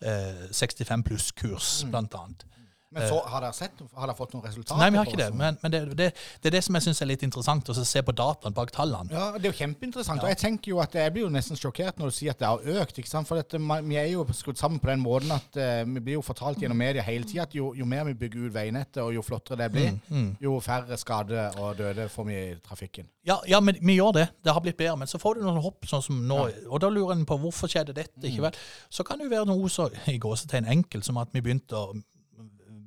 eh, 0.00 0.46
65 0.52 1.02
pluss-kurs, 1.08 1.70
blant 1.90 2.14
annet. 2.14 2.46
Men 2.94 3.08
så, 3.10 3.16
har 3.26 3.42
dere 3.42 3.52
sett 3.56 3.80
Har 3.96 4.06
dere 4.06 4.14
fått 4.16 4.34
noen 4.36 4.44
resultater? 4.46 4.78
Nei, 4.78 4.90
vi 4.94 4.98
har 5.00 5.08
ikke 5.08 5.18
det. 5.18 5.28
Men, 5.34 5.56
men 5.62 5.72
det, 5.74 5.80
det, 5.98 6.06
det 6.42 6.50
er 6.50 6.54
det 6.54 6.60
som 6.62 6.76
jeg 6.78 6.84
syns 6.86 7.02
er 7.02 7.08
litt 7.10 7.24
interessant, 7.26 7.68
å 7.72 7.74
se 7.74 8.02
på 8.06 8.14
dataen 8.14 8.54
bak 8.54 8.70
tallene. 8.74 9.10
Ja, 9.10 9.24
Det 9.34 9.48
er 9.48 9.52
jo 9.52 9.58
kjempeinteressant. 9.58 10.22
Og 10.22 10.30
jeg 10.30 10.38
tenker 10.38 10.70
jo 10.70 10.78
at 10.84 10.94
jeg 10.94 11.12
blir 11.16 11.26
jo 11.26 11.30
nesten 11.34 11.58
sjokkert 11.58 11.98
når 11.98 12.12
du 12.12 12.16
sier 12.16 12.36
at 12.36 12.40
det 12.44 12.46
har 12.52 12.82
økt. 12.84 13.00
ikke 13.02 13.10
sant? 13.10 13.26
For 13.28 13.40
dette, 13.40 13.58
vi 13.58 13.98
er 13.98 14.06
jo 14.12 14.22
skrudd 14.36 14.60
sammen 14.60 14.78
på 14.82 14.90
den 14.92 15.02
måten 15.02 15.34
at 15.34 15.58
uh, 15.58 15.82
vi 15.82 16.04
blir 16.08 16.18
jo 16.20 16.24
fortalt 16.24 16.62
gjennom 16.62 16.78
media 16.78 17.02
hele 17.06 17.26
tida 17.26 17.48
at 17.48 17.58
jo, 17.58 17.72
jo 17.76 17.88
mer 17.90 18.06
vi 18.08 18.14
bygger 18.22 18.46
ut 18.46 18.54
veinettet, 18.54 19.02
og 19.02 19.12
jo 19.18 19.26
flottere 19.26 19.64
det 19.64 19.70
blir, 19.74 19.92
Mm, 20.06 20.36
jo 20.40 20.56
færre 20.62 20.96
skade 21.00 21.46
og 21.58 21.76
døde 21.78 22.06
får 22.12 22.24
vi 22.28 22.34
i 22.36 22.54
trafikken. 22.62 23.06
Ja, 23.26 23.36
ja, 23.48 23.58
men 23.60 23.78
vi 23.80 23.96
gjør 23.96 24.12
det. 24.14 24.26
Det 24.44 24.52
har 24.54 24.62
blitt 24.62 24.76
bedre. 24.78 24.96
Men 25.00 25.10
så 25.10 25.18
får 25.18 25.38
du 25.38 25.44
noen 25.46 25.58
hopp 25.64 25.86
sånn 25.88 26.02
som 26.04 26.18
nå, 26.28 26.38
og 26.68 26.80
da 26.82 26.90
lurer 26.92 27.16
en 27.16 27.24
på 27.26 27.38
hvorfor 27.42 27.70
skjedde 27.70 27.94
dette. 27.96 28.22
ikke 28.22 28.44
vel? 28.46 28.58
Så 28.92 29.04
kan 29.06 29.18
det 29.18 29.26
jo 29.26 29.32
være 29.34 29.48
noe 29.50 29.70
så 29.72 29.88
i 30.12 30.18
gåsetegn 30.22 30.68
enkelt 30.76 31.06
som 31.06 31.18
at 31.22 31.32
vi 31.34 31.42
begynte 31.42 31.74
å 31.78 31.96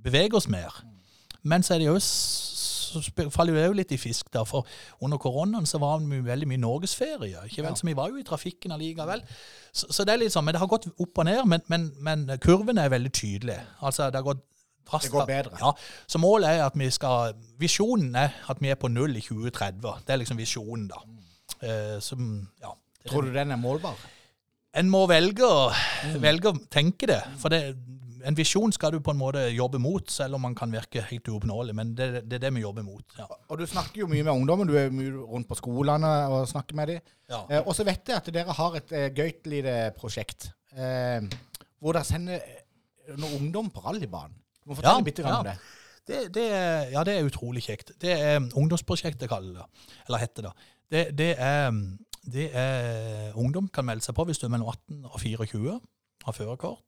bevege 0.03 0.37
oss 0.39 0.49
mer. 0.51 0.83
Men 1.43 1.63
så 1.63 1.75
er 1.75 1.83
det 1.83 1.89
jo 1.91 1.99
så 2.89 3.29
faller 3.29 3.53
det 3.53 3.65
jo 3.67 3.77
litt 3.77 3.93
i 3.93 3.99
fisk, 4.01 4.29
da. 4.33 4.43
For 4.47 4.67
under 5.05 5.19
koronaen 5.21 5.67
så 5.69 5.79
var 5.81 6.01
vi 6.01 6.21
veldig 6.25 6.47
mye 6.49 6.61
norgesferie. 6.61 7.45
ikke 7.45 7.63
vel? 7.63 7.71
Ja. 7.71 7.77
Så 7.77 7.87
vi 7.87 7.95
var 7.97 8.09
jo 8.09 8.19
i 8.19 8.25
trafikken 8.27 8.73
allikevel. 8.75 9.23
Så, 9.71 9.91
så 9.93 10.05
det 10.05 10.15
er 10.15 10.23
litt 10.23 10.33
sånn, 10.33 10.47
men 10.47 10.57
det 10.57 10.63
har 10.63 10.71
gått 10.71 10.89
opp 10.89 11.21
og 11.21 11.27
ned. 11.29 11.43
Men, 11.49 11.65
men, 11.71 11.89
men 12.05 12.27
kurven 12.41 12.81
er 12.81 12.91
veldig 12.93 13.13
tydelig. 13.13 13.59
Altså, 13.79 14.09
det 14.09 14.21
har 14.21 14.27
gått 14.31 14.45
Det 14.89 15.11
går 15.13 15.25
bedre. 15.29 15.57
Ja, 15.61 15.73
så 16.09 16.17
målet 16.17 16.49
er 16.49 16.63
at 16.65 16.77
vi 16.79 16.87
skal 16.89 17.35
Visjonen 17.61 18.15
er 18.17 18.39
at 18.49 18.61
vi 18.61 18.71
er 18.73 18.79
på 18.79 18.89
null 18.89 19.13
i 19.19 19.21
2030. 19.21 20.05
Det 20.07 20.15
er 20.15 20.23
liksom 20.23 20.39
visjonen, 20.39 20.87
da. 20.89 21.03
Eh, 21.61 21.99
som, 22.01 22.47
ja. 22.61 22.73
Tror 23.09 23.27
du 23.27 23.33
den 23.35 23.53
er 23.53 23.61
målbar? 23.61 23.99
En 24.79 24.89
må 24.89 25.03
velge 25.09 25.45
å, 25.45 25.69
velge 26.21 26.51
å 26.51 26.57
tenke 26.71 27.09
det. 27.09 27.21
For 27.41 27.53
det, 27.53 27.75
en 28.25 28.37
visjon 28.37 28.71
skal 28.75 28.93
du 28.95 28.99
på 29.03 29.13
en 29.13 29.19
måte 29.19 29.41
jobbe 29.53 29.79
mot, 29.81 30.11
selv 30.11 30.37
om 30.37 30.43
man 30.47 30.55
kan 30.57 30.71
virke 30.73 31.03
helt 31.09 31.27
uoppnåelig. 31.31 31.75
Men 31.75 31.93
det, 31.97 32.09
det 32.29 32.39
er 32.39 32.45
det 32.47 32.53
vi 32.57 32.63
jobber 32.65 32.85
mot. 32.85 33.17
Ja. 33.17 33.27
Og 33.49 33.61
du 33.61 33.65
snakker 33.69 34.03
jo 34.03 34.09
mye 34.11 34.25
med 34.25 34.33
ungdommen. 34.33 34.69
Du 34.69 34.75
er 34.79 34.93
mye 34.93 35.13
rundt 35.17 35.49
på 35.49 35.57
skolene 35.59 36.11
og 36.33 36.47
snakker 36.49 36.77
med 36.79 36.93
dem. 36.93 37.11
Ja. 37.29 37.43
Eh, 37.49 37.61
og 37.65 37.75
så 37.77 37.85
vet 37.87 38.09
jeg 38.09 38.17
at 38.19 38.31
dere 38.33 38.55
har 38.57 38.79
et 38.79 38.95
eh, 38.95 39.09
gøyt 39.15 39.49
lite 39.51 39.75
prosjekt 39.97 40.49
eh, 40.75 41.25
hvor 41.79 41.95
dere 41.95 42.07
sender 42.07 42.39
eh, 42.39 43.15
noen 43.15 43.37
ungdom 43.43 43.71
på 43.73 43.83
rallybanen. 43.85 44.35
Du 44.59 44.71
må 44.71 44.79
fortelle 44.79 44.99
Ja, 44.99 45.05
litt 45.05 45.23
om 45.25 45.47
det. 45.47 45.55
Det, 46.09 46.19
det, 46.33 46.45
er, 46.57 46.89
ja, 46.95 47.03
det 47.05 47.15
er 47.15 47.27
utrolig 47.27 47.61
kjekt. 47.67 47.93
Det 48.01 48.13
er 48.17 48.39
ungdomsprosjektet, 48.41 49.29
kaller 49.29 49.59
det. 49.61 49.87
Eller 50.07 50.23
heter 50.23 50.47
det. 50.47 50.53
Det, 50.89 51.03
det, 51.17 51.33
er, 51.37 51.69
det 52.25 52.47
er 52.57 53.35
Ungdom 53.37 53.67
kan 53.69 53.85
melde 53.85 54.01
seg 54.01 54.17
på 54.17 54.25
hvis 54.25 54.41
du 54.41 54.47
er 54.47 54.53
mellom 54.55 54.71
18 54.73 55.03
og 55.05 55.19
24 55.21 55.75
har 56.25 56.35
førerkort. 56.35 56.81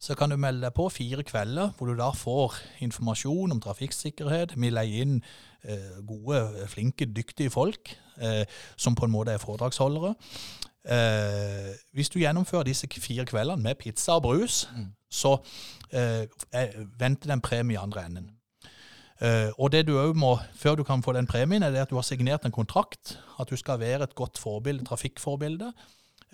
Så 0.00 0.14
kan 0.16 0.30
du 0.32 0.36
melde 0.40 0.62
deg 0.64 0.72
på 0.74 0.86
fire 0.88 1.22
kvelder, 1.28 1.74
hvor 1.76 1.90
du 1.90 1.96
da 1.98 2.08
får 2.16 2.54
informasjon 2.86 3.52
om 3.52 3.60
trafikksikkerhet. 3.60 4.54
Vi 4.56 4.70
leier 4.72 5.02
inn 5.04 5.18
eh, 5.68 5.98
gode, 6.08 6.38
flinke, 6.72 7.04
dyktige 7.04 7.50
folk 7.52 7.92
eh, 8.16 8.46
som 8.80 8.96
på 8.96 9.04
en 9.04 9.12
måte 9.12 9.34
er 9.36 9.42
foredragsholdere. 9.42 10.14
Eh, 10.88 11.74
hvis 11.92 12.08
du 12.08 12.18
gjennomfører 12.22 12.64
disse 12.70 12.88
fire 12.96 13.26
kveldene 13.28 13.60
med 13.62 13.76
pizza 13.82 14.16
og 14.16 14.22
brus, 14.24 14.62
så 15.12 15.34
eh, 15.92 16.24
er- 16.52 16.76
venter 16.98 17.28
det 17.28 17.36
en 17.36 17.44
premie 17.44 17.76
i 17.76 17.82
andre 17.82 18.06
enden. 18.08 18.30
Eh, 19.20 19.50
og 19.60 19.68
det 19.72 19.84
du 19.86 19.98
også 20.00 20.16
må, 20.16 20.38
før 20.56 20.74
du 20.80 20.84
kan 20.88 21.02
få 21.04 21.12
den 21.12 21.26
premien, 21.28 21.62
er 21.62 21.70
det 21.70 21.82
at 21.84 21.90
du 21.92 21.94
har 22.00 22.08
signert 22.08 22.44
en 22.48 22.52
kontrakt. 22.56 23.18
At 23.40 23.50
du 23.52 23.56
skal 23.60 23.80
være 23.80 24.02
et 24.08 24.14
godt 24.14 24.38
forbilde, 24.40 24.84
trafikkforbilde. 24.88 25.72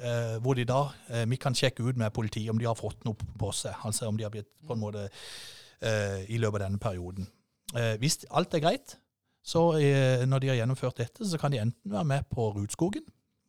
Eh, 0.03 0.37
hvor 0.43 0.55
de 0.59 0.65
da, 0.69 0.83
eh, 1.11 1.25
Vi 1.29 1.37
kan 1.37 1.55
sjekke 1.55 1.85
ut 1.85 1.97
med 1.97 2.13
politiet 2.13 2.51
om 2.51 2.59
de 2.59 2.69
har 2.69 2.79
fått 2.79 3.05
noe 3.05 3.17
på 3.39 3.53
seg. 3.53 3.75
Altså 3.85 4.09
om 4.09 4.17
de 4.17 4.25
har 4.27 4.31
blitt 4.35 4.51
på 4.67 4.75
en 4.75 4.83
måte 4.83 5.09
eh, 5.09 6.25
i 6.29 6.39
løpet 6.39 6.61
av 6.61 6.67
denne 6.67 6.83
perioden. 6.83 7.29
Eh, 7.75 7.97
hvis 8.03 8.25
alt 8.31 8.55
er 8.55 8.65
greit, 8.65 8.97
så 9.47 9.79
eh, 9.79 10.27
når 10.27 10.43
de 10.43 10.53
har 10.53 10.61
gjennomført 10.61 10.99
dette, 10.99 11.27
så 11.27 11.39
kan 11.39 11.53
de 11.53 11.63
enten 11.63 11.93
være 11.93 12.05
med 12.05 12.31
på 12.31 12.51
Rudskogen 12.57 13.05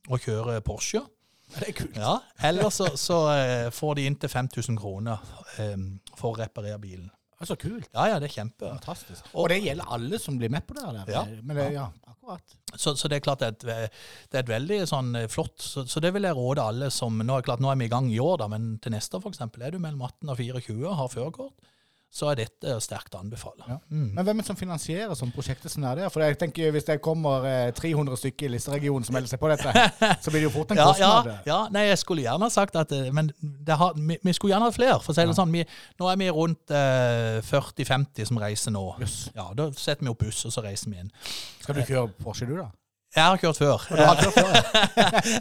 og 0.09 0.19
kjøre 0.23 0.61
Porsche. 0.61 1.03
Det 1.47 1.69
er 1.69 1.75
kult. 1.77 1.95
Ja, 1.95 2.17
Eller 2.43 2.69
så, 2.69 2.89
så 2.99 3.21
får 3.71 3.93
de 3.95 4.05
inntil 4.05 4.29
5000 4.29 4.75
kroner 4.75 5.21
for 6.17 6.33
å 6.33 6.39
reparere 6.41 6.75
bilen. 6.83 7.07
Så 7.45 7.55
kult. 7.61 7.85
Ja, 7.93 8.07
ja, 8.09 8.19
det 8.19 8.31
er 8.31 8.33
kjempe. 8.41 8.65
Fantastisk. 8.71 9.25
Og- 9.33 9.43
Og 9.43 9.49
det 9.49 9.59
gjelder 9.63 9.85
alle 9.93 10.17
som 10.19 10.37
blir 10.39 10.49
med 10.49 10.65
på 10.65 10.73
det? 10.73 10.85
Der. 11.05 11.11
Ja. 11.13 11.25
Men 11.43 11.55
det, 11.55 11.71
ja, 11.73 11.87
akkurat. 12.07 12.55
Så, 12.75 12.95
så 12.97 13.07
det 13.07 13.17
er 13.17 13.25
klart 13.27 13.39
det 13.39 13.47
er 13.69 13.83
et, 13.85 13.91
det 14.31 14.33
er 14.39 14.43
et 14.43 14.49
veldig 14.49 14.79
sånn 14.89 15.15
eh, 15.15 15.27
flott 15.27 15.59
så, 15.61 15.85
så 15.87 16.01
det 16.01 16.13
vil 16.13 16.23
jeg 16.23 16.35
råde 16.35 16.59
alle 16.65 16.89
som 16.91 17.15
Nå 17.17 17.37
er 17.37 17.41
klart, 17.45 17.59
nå 17.63 17.69
er 17.71 17.77
vi 17.77 17.85
i 17.85 17.93
gang 17.93 18.09
i 18.11 18.17
år, 18.19 18.37
da, 18.41 18.47
men 18.47 18.77
til 18.79 18.91
neste 18.91 19.21
f.eks. 19.21 19.39
er 19.39 19.71
du 19.71 19.79
mellom 19.79 20.01
18 20.01 20.29
og 20.33 20.37
24 20.37 20.87
og 20.89 20.95
har 20.97 21.07
førerkort, 21.13 21.53
så 22.09 22.29
er 22.31 22.37
dette 22.39 22.71
sterkt 22.81 23.13
å 23.13 23.19
anbefale. 23.19 23.65
Ja. 23.67 23.75
Mm. 23.91 24.13
Men 24.15 24.25
hvem 24.25 24.37
er 24.39 24.45
det 24.45 24.47
som 24.47 24.55
finansierer 24.57 25.13
sånn 25.19 25.33
prosjektet 25.35 25.69
som 25.73 25.83
er 25.85 25.99
der? 25.99 26.09
For 26.09 26.23
jeg 26.23 26.37
tenker 26.39 26.71
Hvis 26.73 26.85
det 26.87 26.95
kommer 27.03 27.43
eh, 27.45 27.71
300 27.75 28.15
stykker 28.17 28.47
i 28.47 28.51
Listeregionen 28.55 29.03
som 29.05 29.13
melder 29.17 29.29
seg 29.33 29.41
på 29.43 29.49
dette, 29.51 29.73
så 30.23 30.31
blir 30.31 30.39
det 30.41 30.47
jo 30.47 30.53
fort 30.55 30.71
en 30.71 30.79
Ja, 30.79 30.85
ja, 30.97 31.11
kostnad. 31.11 31.43
ja, 31.51 31.59
nei, 31.75 31.83
jeg 31.89 31.99
skulle 32.01 32.23
gjerne 32.23 32.47
ha 32.47 32.53
sagt 32.53 32.79
at 32.79 32.91
eh, 32.95 33.11
Men 33.13 33.29
det 33.41 33.75
har, 33.77 33.93
vi, 33.99 34.17
vi 34.23 34.33
skulle 34.33 34.55
gjerne 34.55 34.69
hatt 34.71 34.79
flere. 34.79 34.97
For 35.03 35.11
å 35.11 35.17
si 35.19 35.21
det 35.27 35.35
Ja. 35.35 35.37
sånn, 35.41 35.51
vi, 35.53 35.65
nå 35.99 36.09
er 36.13 36.17
vi 36.23 36.31
rundt 36.39 36.73
eh, 36.73 37.37
40-50 37.45 38.31
som 38.31 38.39
reiser 38.41 38.71
nå. 38.73 38.85
Yes. 39.03 39.19
Ja, 39.35 39.49
Da 39.53 39.69
setter 39.75 40.07
vi 40.07 40.13
opp 40.15 40.23
buss, 40.23 40.41
og 40.47 40.55
så 40.55 40.63
reiser 40.65 40.89
vi 40.95 41.03
inn. 41.03 41.11
Skal 41.61 41.75
du 41.75 41.83
kjøre 41.83 42.07
Porsche, 42.23 42.47
du, 42.49 42.55
da? 42.63 42.69
Jeg 43.15 43.23
har 43.23 43.39
kjørt 43.41 43.57
før. 43.57 43.83
Du 43.87 44.01
har 44.03 44.19
kjørt 44.19 44.35
før, 44.35 44.49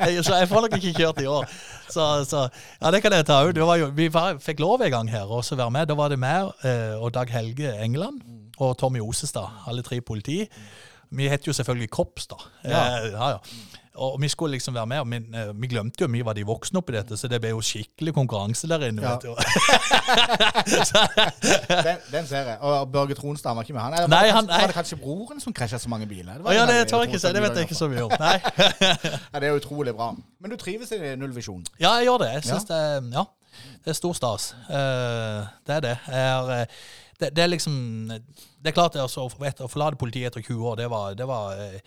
ja. 0.07 0.23
Så 0.23 0.37
jeg 0.39 0.49
får 0.49 0.65
nok 0.65 0.77
ikke 0.79 0.93
kjørt 0.97 1.21
i 1.21 1.27
år. 1.29 1.49
Så, 1.91 2.05
så 2.29 2.47
ja, 2.81 2.91
det 2.95 3.03
kan 3.05 3.13
jeg 3.13 3.27
ta 3.29 3.41
ut. 3.49 3.59
Vi 3.97 4.07
var, 4.15 4.39
fikk 4.43 4.63
lov 4.63 4.85
en 4.87 4.93
gang 4.95 5.11
her 5.13 5.27
også 5.27 5.57
å 5.57 5.61
være 5.65 5.75
med. 5.75 5.89
Da 5.91 5.97
var 5.99 6.13
det 6.15 6.21
meg 6.23 6.53
eh, 6.67 6.95
og 6.97 7.13
Dag 7.17 7.31
Helge 7.35 7.75
England 7.83 8.23
og 8.63 8.77
Tommy 8.81 9.03
Osestad, 9.05 9.65
alle 9.69 9.85
tre 9.85 9.99
politi. 10.01 10.45
Vi 11.17 11.29
het 11.31 11.47
jo 11.47 11.53
selvfølgelig 11.55 11.91
Kops, 11.93 12.31
da. 12.31 12.39
Ja. 12.65 12.85
Eh, 13.03 13.11
ja, 13.13 13.35
ja. 13.37 13.76
Og 13.97 14.21
vi 14.21 14.29
skulle 14.29 14.53
liksom 14.57 14.75
være 14.77 14.87
med, 14.87 14.99
og 15.01 15.11
vi, 15.11 15.17
eh, 15.41 15.53
vi 15.61 15.67
glemte 15.73 16.05
jo 16.05 16.09
mye 16.13 16.25
var 16.27 16.37
de 16.37 16.45
voksne 16.47 16.79
oppi 16.83 16.93
dette, 16.97 17.17
så 17.17 17.29
det 17.29 17.41
ble 17.41 17.51
jo 17.55 17.61
skikkelig 17.65 18.13
konkurranse 18.15 18.69
der 18.69 18.85
inne. 18.89 19.03
Ja. 19.03 19.15
vet 19.15 19.23
du. 19.23 19.35
Den, 21.87 21.97
den 22.13 22.27
ser 22.27 22.37
jeg. 22.51 22.57
Og 22.61 22.93
Børge 22.93 23.15
Tronstad 23.15 23.55
var 23.55 23.63
ikke 23.63 23.73
med 23.73 23.81
han? 23.83 23.93
Eller 23.95 24.09
Nei, 24.09 24.25
det 24.27 24.33
han- 24.33 24.47
kanskje, 24.47 24.61
var 24.61 24.67
det 24.67 24.75
kanskje 24.75 24.97
broren 24.97 25.41
som 25.41 25.53
krasja 25.53 25.79
så 25.79 25.89
mange 25.89 26.07
biler? 26.07 26.41
Å 26.45 26.53
ja, 26.55 26.67
det 26.67 26.89
tør 26.91 27.03
ikke 27.07 27.19
si, 27.23 27.33
det 27.33 27.43
vet 27.43 27.57
jeg 27.57 27.69
ikke 27.69 27.79
så 27.79 27.89
mye 27.93 28.05
om. 28.07 28.13
Nei. 28.21 28.37
Ja, 29.33 29.41
det 29.41 29.49
er 29.49 29.57
utrolig 29.57 29.95
bra. 29.97 30.13
Men 30.41 30.51
du 30.53 30.57
trives 30.61 30.93
i 30.93 31.01
nullvisjonen? 31.17 31.67
Ja, 31.81 31.95
jeg 32.01 32.09
gjør 32.11 32.19
det. 32.25 32.31
Jeg 32.39 32.45
synes 32.51 32.65
det, 32.69 32.77
er- 32.77 33.11
ja, 33.19 33.25
det 33.85 33.93
er 33.95 33.99
stor 33.99 34.13
stas. 34.19 34.51
Uh, 34.69 35.47
det 35.67 35.77
er 35.79 35.81
det. 35.89 35.97
Jeg 36.09 36.25
er, 36.31 36.51
eh, 36.61 36.67
det. 37.21 37.31
Det 37.37 37.43
er 37.43 37.51
liksom 37.51 37.75
Det 38.11 38.71
er 38.71 38.75
klart 38.75 38.97
det 38.97 39.05
å 39.05 39.29
forlate 39.29 39.99
politiet 40.01 40.31
etter 40.31 40.43
20 40.43 40.69
år, 40.71 40.77
det 40.81 40.89
var, 40.91 41.15
det 41.19 41.27
var 41.29 41.59
eh, 41.61 41.79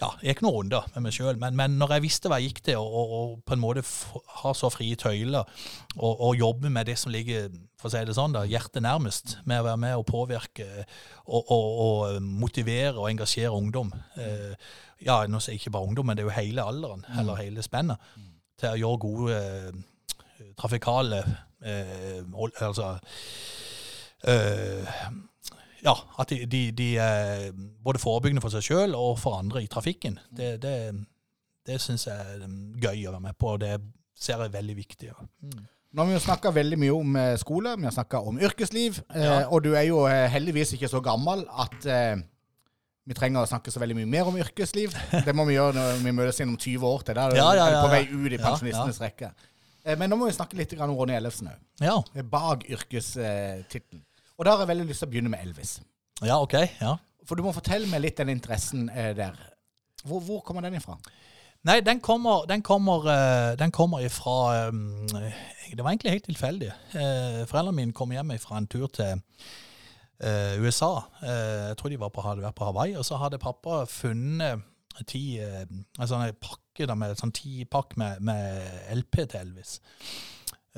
Ja, 0.00 0.10
jeg 0.22 0.34
gikk 0.34 0.44
noen 0.46 0.58
runder 0.58 0.86
med 0.94 1.06
meg 1.06 1.16
sjøl, 1.16 1.38
men, 1.40 1.56
men 1.58 1.78
når 1.80 1.96
jeg 1.96 2.04
visste 2.06 2.30
hva 2.30 2.38
jeg 2.38 2.52
gikk 2.52 2.62
til, 2.70 2.78
og, 2.78 3.14
og, 3.18 3.32
på 3.46 3.56
en 3.56 3.62
måte 3.62 3.84
ha 4.42 4.52
så 4.54 4.70
frie 4.72 4.98
tøyler, 4.98 5.48
og, 5.96 6.12
og 6.12 6.38
jobbe 6.38 6.70
med 6.72 6.88
det 6.88 6.98
som 7.00 7.12
ligger 7.14 7.50
for 7.78 7.90
å 7.90 7.94
si 7.94 8.04
det 8.06 8.16
sånn 8.16 8.34
da, 8.34 8.44
hjertet 8.48 8.82
nærmest, 8.82 9.36
med 9.46 9.62
å 9.62 9.68
være 9.68 9.82
med 9.84 9.98
og 9.98 10.06
påvirke 10.08 10.66
og, 11.26 11.42
og, 11.42 11.66
og 11.84 12.22
motivere 12.22 12.96
og 12.96 13.10
engasjere 13.10 13.54
ungdom 13.54 13.92
eh, 14.18 14.54
Ja, 15.04 15.20
nå 15.30 15.38
sier 15.38 15.54
jeg 15.54 15.62
ikke 15.62 15.76
bare 15.76 15.90
ungdom, 15.90 16.08
men 16.10 16.18
det 16.18 16.24
er 16.24 16.30
jo 16.30 16.38
hele 16.38 16.64
alderen, 16.66 17.04
eller 17.20 17.38
hele 17.38 17.62
spennet, 17.62 18.10
til 18.58 18.74
å 18.74 18.80
gjøre 18.82 19.02
gode 19.04 19.38
eh, 19.38 20.52
trafikale 20.58 21.22
eh, 21.62 22.22
Altså 22.66 22.96
Ja, 25.84 25.94
at 26.18 26.32
de, 26.32 26.40
de, 26.50 26.60
de 26.74 26.88
er 26.98 27.52
både 27.84 28.00
forebyggende 28.02 28.42
for 28.42 28.50
seg 28.50 28.64
sjøl 28.66 28.96
og 28.98 29.18
for 29.22 29.38
andre 29.38 29.62
i 29.62 29.68
trafikken. 29.70 30.16
Det, 30.34 30.56
det, 30.62 30.72
det 31.68 31.76
syns 31.80 32.08
jeg 32.08 32.18
er 32.18 32.46
gøy 32.82 33.04
å 33.06 33.12
være 33.14 33.24
med 33.28 33.36
på, 33.38 33.52
og 33.54 33.60
det 33.62 33.76
ser 34.18 34.40
jeg 34.40 34.48
er 34.50 34.56
veldig 34.56 34.74
viktig. 34.78 35.12
Mm. 35.46 35.60
Nå 35.94 36.02
har 36.02 36.08
vi 36.10 36.16
jo 36.18 36.24
snakka 36.24 36.50
veldig 36.52 36.78
mye 36.82 36.96
om 36.96 37.14
eh, 37.16 37.36
skole, 37.40 37.76
vi 37.78 37.86
har 37.86 37.94
snakka 37.94 38.20
om 38.26 38.40
yrkesliv. 38.42 38.98
Eh, 39.14 39.22
Ja. 39.24 39.36
og 39.48 39.62
du 39.64 39.70
er 39.78 39.86
jo 39.88 40.02
eh, 40.10 40.26
heldigvis 40.34 40.74
ikke 40.76 40.90
så 40.90 41.00
gammel 41.00 41.46
at 41.48 41.86
eh, 41.86 42.18
vi 43.08 43.16
trenger 43.16 43.46
å 43.46 43.48
snakke 43.48 43.72
så 43.72 43.80
veldig 43.80 43.96
mye 44.02 44.10
mer 44.18 44.28
om 44.28 44.36
yrkesliv. 44.36 44.92
Det 45.26 45.32
må 45.36 45.46
vi 45.48 45.56
gjøre 45.56 45.78
når 45.78 46.02
vi 46.02 46.12
møtes 46.18 46.42
igjen 46.42 46.52
om 46.52 46.58
20 46.60 46.90
år 46.90 47.06
til. 47.06 47.16
Da 47.22 47.28
Ja, 47.38 47.46
ja, 47.56 47.70
ja, 47.72 47.80
på 47.86 47.94
vei 47.94 48.02
ut 48.10 48.34
i 48.34 48.42
pensjonistenes 48.42 49.00
rekke. 49.00 49.30
Eh, 49.86 49.94
men 49.96 50.10
nå 50.12 50.18
må 50.20 50.28
vi 50.28 50.36
snakke 50.36 50.58
litt 50.58 50.74
om 50.76 50.92
Ronny 50.98 51.14
Ellefsen 51.16 51.48
òg. 51.54 51.62
Ja. 51.86 51.96
Bak 52.34 52.66
yrkestittelen. 52.68 54.02
Og 54.38 54.46
da 54.46 54.54
har 54.54 54.62
jeg 54.62 54.70
veldig 54.70 54.88
lyst 54.88 55.02
til 55.02 55.08
å 55.08 55.12
begynne 55.12 55.32
med 55.32 55.42
Elvis. 55.42 55.80
ja, 56.22 56.40
OK. 56.40 56.54
ja. 56.80 56.96
For 57.28 57.36
du 57.36 57.44
må 57.44 57.52
fortelle 57.52 57.88
meg 57.90 58.00
litt 58.00 58.20
den 58.20 58.30
interessen 58.32 58.86
eh, 58.88 59.10
der. 59.16 59.34
Hvor, 60.06 60.22
hvor 60.24 60.40
kommer 60.46 60.64
den 60.64 60.78
ifra? 60.78 60.96
Nei, 61.66 61.80
den 61.82 62.00
kommer, 62.00 62.46
den 62.48 62.62
kommer, 62.62 63.08
eh, 63.10 63.56
den 63.58 63.72
kommer 63.74 64.00
ifra 64.00 64.68
um, 64.68 65.08
Det 65.10 65.82
var 65.82 65.90
egentlig 65.90 66.14
helt 66.14 66.24
tilfeldig. 66.24 66.70
Eh, 66.94 67.42
Foreldrene 67.50 67.76
mine 67.76 67.92
kom 67.92 68.14
hjem 68.14 68.32
fra 68.40 68.60
en 68.60 68.70
tur 68.70 68.86
til 68.94 69.18
eh, 70.22 70.54
USA. 70.62 71.02
Eh, 71.20 71.66
jeg 71.72 71.76
tror 71.76 71.92
de 71.92 72.00
var 72.00 72.14
på, 72.14 72.24
hadde 72.24 72.46
vært 72.46 72.56
på 72.56 72.70
Hawaii. 72.70 72.96
Og 72.96 73.04
så 73.04 73.18
hadde 73.18 73.42
pappa 73.42 73.82
funnet 73.90 74.62
ti, 75.06 75.38
altså 75.38 76.16
en 76.16 76.24
sånn 76.24 76.40
pakke 76.42 76.86
da, 76.90 76.96
med 76.98 77.18
sånn 77.18 77.34
tipakk 77.34 77.92
med, 78.00 78.22
med 78.24 78.88
LP 78.96 79.20
til 79.26 79.42
Elvis. 79.42 79.76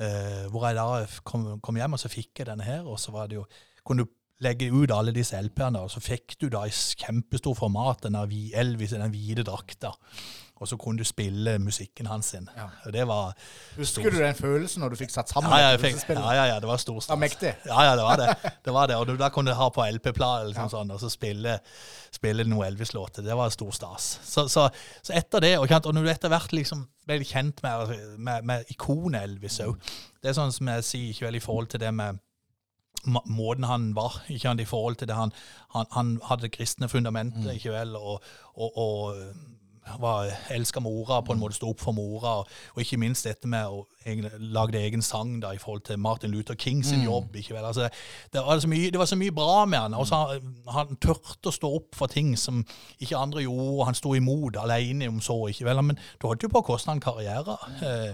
Eh, 0.01 0.47
hvor 0.49 0.65
jeg 0.65 0.77
da 0.79 1.05
kom, 1.27 1.59
kom 1.61 1.77
hjem, 1.77 1.93
og 1.93 2.01
så 2.01 2.09
fikk 2.09 2.41
jeg 2.41 2.49
denne 2.49 2.65
her, 2.65 2.87
og 2.89 2.97
så 2.99 3.13
var 3.13 3.29
det 3.29 3.37
jo 3.37 3.45
kunne 3.85 4.05
du 4.05 4.13
legge 4.41 4.71
ut 4.73 4.89
alle 4.93 5.13
disse 5.13 5.37
LP-ene, 5.37 5.83
og 5.85 5.91
så 5.93 6.01
fikk 6.01 6.39
du 6.41 6.47
da 6.49 6.63
i 6.65 6.73
kjempestort 6.73 7.59
format 7.59 8.07
denne 8.07 8.23
Elvis 8.57 8.95
den 8.95 9.13
hvite 9.13 9.45
drakta. 9.45 9.93
Og 10.61 10.69
så 10.69 10.77
kunne 10.77 11.01
du 11.01 11.07
spille 11.07 11.55
musikken 11.59 12.05
hans 12.05 12.27
sin. 12.35 12.45
Ja. 12.57 12.67
Det 12.93 13.07
var 13.09 13.33
Husker 13.79 14.13
du 14.13 14.19
den 14.21 14.35
følelsen 14.37 14.83
når 14.83 14.93
du 14.93 14.99
fikk 14.99 15.13
satt 15.13 15.31
sammen 15.31 15.49
ja, 15.57 15.71
ja, 15.71 15.79
fikk, 15.81 16.03
ja, 16.09 16.33
ja, 16.37 16.43
ja, 16.51 16.59
det 16.61 16.69
var 16.69 16.77
stor 16.81 16.99
stas. 17.01 17.17
mektig. 17.17 17.55
Ja, 17.65 17.79
ja, 17.87 17.95
det 17.97 18.05
var 18.05 18.21
det. 18.21 18.35
det, 18.67 18.75
var 18.75 18.91
det. 18.91 18.99
Og 19.01 19.07
du, 19.09 19.15
da 19.17 19.31
kunne 19.33 19.51
du 19.51 19.57
ha 19.57 19.69
på 19.73 19.85
LP-plate 19.87 20.51
liksom 20.51 20.69
Ja. 20.69 20.73
sånn, 20.75 20.93
og 20.93 21.01
så 21.01 21.09
spille, 21.09 21.57
spille 22.13 22.45
noe 22.45 22.67
Elvis-låter. 22.69 23.25
Det 23.25 23.37
var 23.37 23.49
stor 23.49 23.73
stas. 23.73 24.11
Så, 24.21 24.45
så, 24.53 24.69
så 25.01 25.17
etter 25.17 25.41
det, 25.41 25.55
og, 25.57 25.71
og 25.81 25.93
når 25.97 26.05
du 26.05 26.13
etter 26.13 26.29
hvert 26.29 26.53
liksom 26.53 26.85
ble 27.09 27.23
kjent 27.25 27.63
med, 27.65 27.95
med, 28.21 28.45
med 28.45 28.69
ikonet 28.69 29.25
Elvis 29.25 29.57
òg 29.65 29.73
Det 30.21 30.29
er 30.29 30.37
sånn 30.37 30.53
som 30.53 30.69
jeg 30.69 30.85
sier, 30.85 31.07
ikke 31.15 31.25
vel 31.31 31.39
i 31.39 31.43
forhold 31.43 31.71
til 31.73 31.81
det 31.81 31.89
med 31.97 32.21
måten 33.25 33.65
han 33.65 33.95
var, 33.97 34.19
ikke 34.29 34.43
sant, 34.45 34.61
i 34.61 34.67
forhold 34.69 34.99
til 35.01 35.07
det 35.09 35.15
han, 35.17 35.31
han, 35.73 35.87
han 35.95 36.11
hadde 36.27 36.45
det 36.45 36.51
kristne 36.53 36.89
fundamentet, 36.91 37.47
ikke 37.55 37.73
vel, 37.73 37.95
og, 37.97 38.21
og, 38.53 38.77
og 38.77 39.50
var, 39.99 40.29
elska 40.53 40.79
mora, 40.79 41.21
på 41.21 41.33
en 41.33 41.39
måte 41.41 41.57
sto 41.57 41.71
opp 41.71 41.81
for 41.81 41.95
mora, 41.97 42.35
og, 42.41 42.51
og 42.75 42.83
ikke 42.83 42.99
minst 43.01 43.25
dette 43.27 43.49
med 43.49 43.65
å 43.65 43.83
egen, 44.05 44.27
lage 44.53 44.79
egen 44.79 45.01
sang 45.05 45.39
da, 45.41 45.53
i 45.55 45.61
forhold 45.61 45.85
til 45.87 45.99
Martin 46.01 46.31
Luther 46.31 46.55
King 46.55 46.83
sin 46.85 47.03
jobb. 47.03 47.35
ikke 47.35 47.55
vel, 47.55 47.65
altså, 47.65 47.89
det, 48.33 48.45
var 48.45 48.59
så 48.59 48.69
mye, 48.71 48.91
det 48.93 49.01
var 49.01 49.09
så 49.09 49.17
mye 49.19 49.35
bra 49.35 49.65
med 49.65 49.79
han, 49.79 49.97
og 49.97 50.07
så 50.07 50.21
han, 50.21 50.55
han 50.69 50.95
tørte 51.01 51.49
å 51.51 51.55
stå 51.55 51.73
opp 51.81 51.97
for 51.97 52.11
ting 52.11 52.33
som 52.37 52.63
ikke 52.99 53.17
andre 53.17 53.45
gjorde, 53.45 53.69
og 53.79 53.85
han 53.89 53.97
sto 53.97 54.15
imot 54.17 54.61
alene 54.61 55.09
om 55.09 55.21
så, 55.21 55.37
ikke 55.49 55.67
vel, 55.69 55.83
men 55.85 55.99
det 55.99 56.27
holdt 56.27 56.45
jo 56.45 56.53
på 56.53 56.63
å 56.63 56.69
koste 56.73 56.93
han 56.93 57.03
karriere. 57.03 57.57
Eh, 57.81 58.13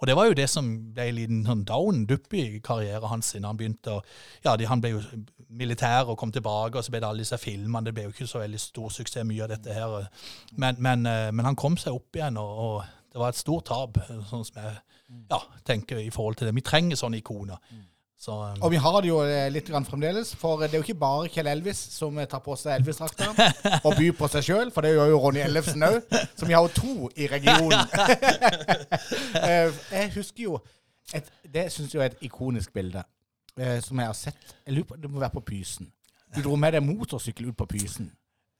og 0.00 0.08
det 0.08 0.16
var 0.16 0.28
jo 0.28 0.36
det 0.36 0.48
som 0.50 0.68
ble 0.94 1.08
en 1.08 1.16
liten 1.16 1.42
sånn 1.46 1.64
down-dupp 1.68 2.34
i 2.36 2.44
karrieren 2.64 3.08
hans. 3.10 3.32
siden 3.32 3.48
Han 3.48 3.56
begynte 3.56 3.96
å, 3.96 4.02
ja, 4.44 4.56
de, 4.56 4.68
han 4.68 4.82
ble 4.84 4.92
jo 4.96 5.02
militær 5.48 6.10
og 6.12 6.18
kom 6.20 6.32
tilbake, 6.34 6.78
og 6.78 6.84
så 6.84 6.92
ble 6.92 7.00
det 7.00 7.08
alle 7.08 7.24
disse 7.24 7.38
filmene. 7.40 7.84
Det 7.86 7.94
ble 7.96 8.06
jo 8.08 8.14
ikke 8.14 8.28
så 8.28 8.42
veldig 8.42 8.60
stor 8.60 8.92
suksess, 8.92 9.24
mye 9.24 9.46
av 9.46 9.54
dette 9.54 9.72
her. 9.72 10.08
Men, 10.56 10.80
men, 10.84 11.06
eh, 11.08 11.30
men 11.32 11.48
han 11.48 11.58
kom 11.58 11.78
seg 11.80 11.96
opp 11.96 12.18
igjen, 12.18 12.36
og, 12.42 12.62
og 12.66 13.12
det 13.12 13.22
var 13.22 13.32
et 13.32 13.40
stort 13.40 13.70
tap, 13.70 14.00
sånn 14.28 14.44
som 14.44 14.60
jeg 14.60 14.74
ja, 15.30 15.40
tenker 15.64 16.02
i 16.02 16.10
forhold 16.12 16.36
til 16.36 16.50
det. 16.50 16.56
Vi 16.58 16.66
trenger 16.66 17.00
sånne 17.00 17.22
ikoner. 17.22 17.62
Så, 18.18 18.32
um. 18.32 18.62
Og 18.64 18.70
vi 18.72 18.78
har 18.80 19.00
det 19.04 19.10
jo 19.10 19.18
eh, 19.28 19.48
litt 19.52 19.66
grann 19.68 19.84
fremdeles, 19.84 20.30
for 20.40 20.62
det 20.62 20.70
er 20.72 20.80
jo 20.80 20.86
ikke 20.86 20.98
bare 20.98 21.28
Kjell 21.32 21.50
Elvis 21.52 21.80
som 21.92 22.16
eh, 22.16 22.28
tar 22.30 22.40
på 22.44 22.56
seg 22.56 22.78
Elvis-drakta 22.78 23.28
og 23.86 23.98
byr 23.98 24.14
på 24.16 24.30
seg 24.32 24.46
sjøl, 24.46 24.72
for 24.72 24.86
det 24.86 24.94
gjør 24.94 25.12
jo 25.12 25.18
Ronny 25.20 25.42
Ellefsen 25.44 25.84
òg. 25.84 25.98
Så 26.32 26.48
vi 26.48 26.56
har 26.56 26.64
jo 26.64 26.72
to 26.76 27.10
i 27.16 27.28
regionen. 27.30 27.84
Eh, 29.36 29.72
jeg 29.92 30.10
husker 30.14 30.42
jo 30.42 30.56
et, 31.14 31.26
Det 31.52 31.66
syns 31.72 31.92
jeg 31.94 32.00
er 32.00 32.14
et 32.14 32.22
ikonisk 32.26 32.72
bilde 32.74 33.02
som 33.84 34.00
jeg 34.00 34.08
har 34.08 34.16
sett. 34.16 34.54
Jeg 34.66 34.74
lurer 34.74 34.88
på, 34.88 34.96
Det 35.00 35.10
må 35.10 35.20
være 35.20 35.34
på 35.36 35.42
Pysen. 35.50 35.88
Du 36.34 36.40
dro 36.44 36.56
med 36.60 36.74
deg 36.74 36.84
motorsykkel 36.84 37.50
ut 37.50 37.56
på 37.56 37.66
Pysen, 37.70 38.08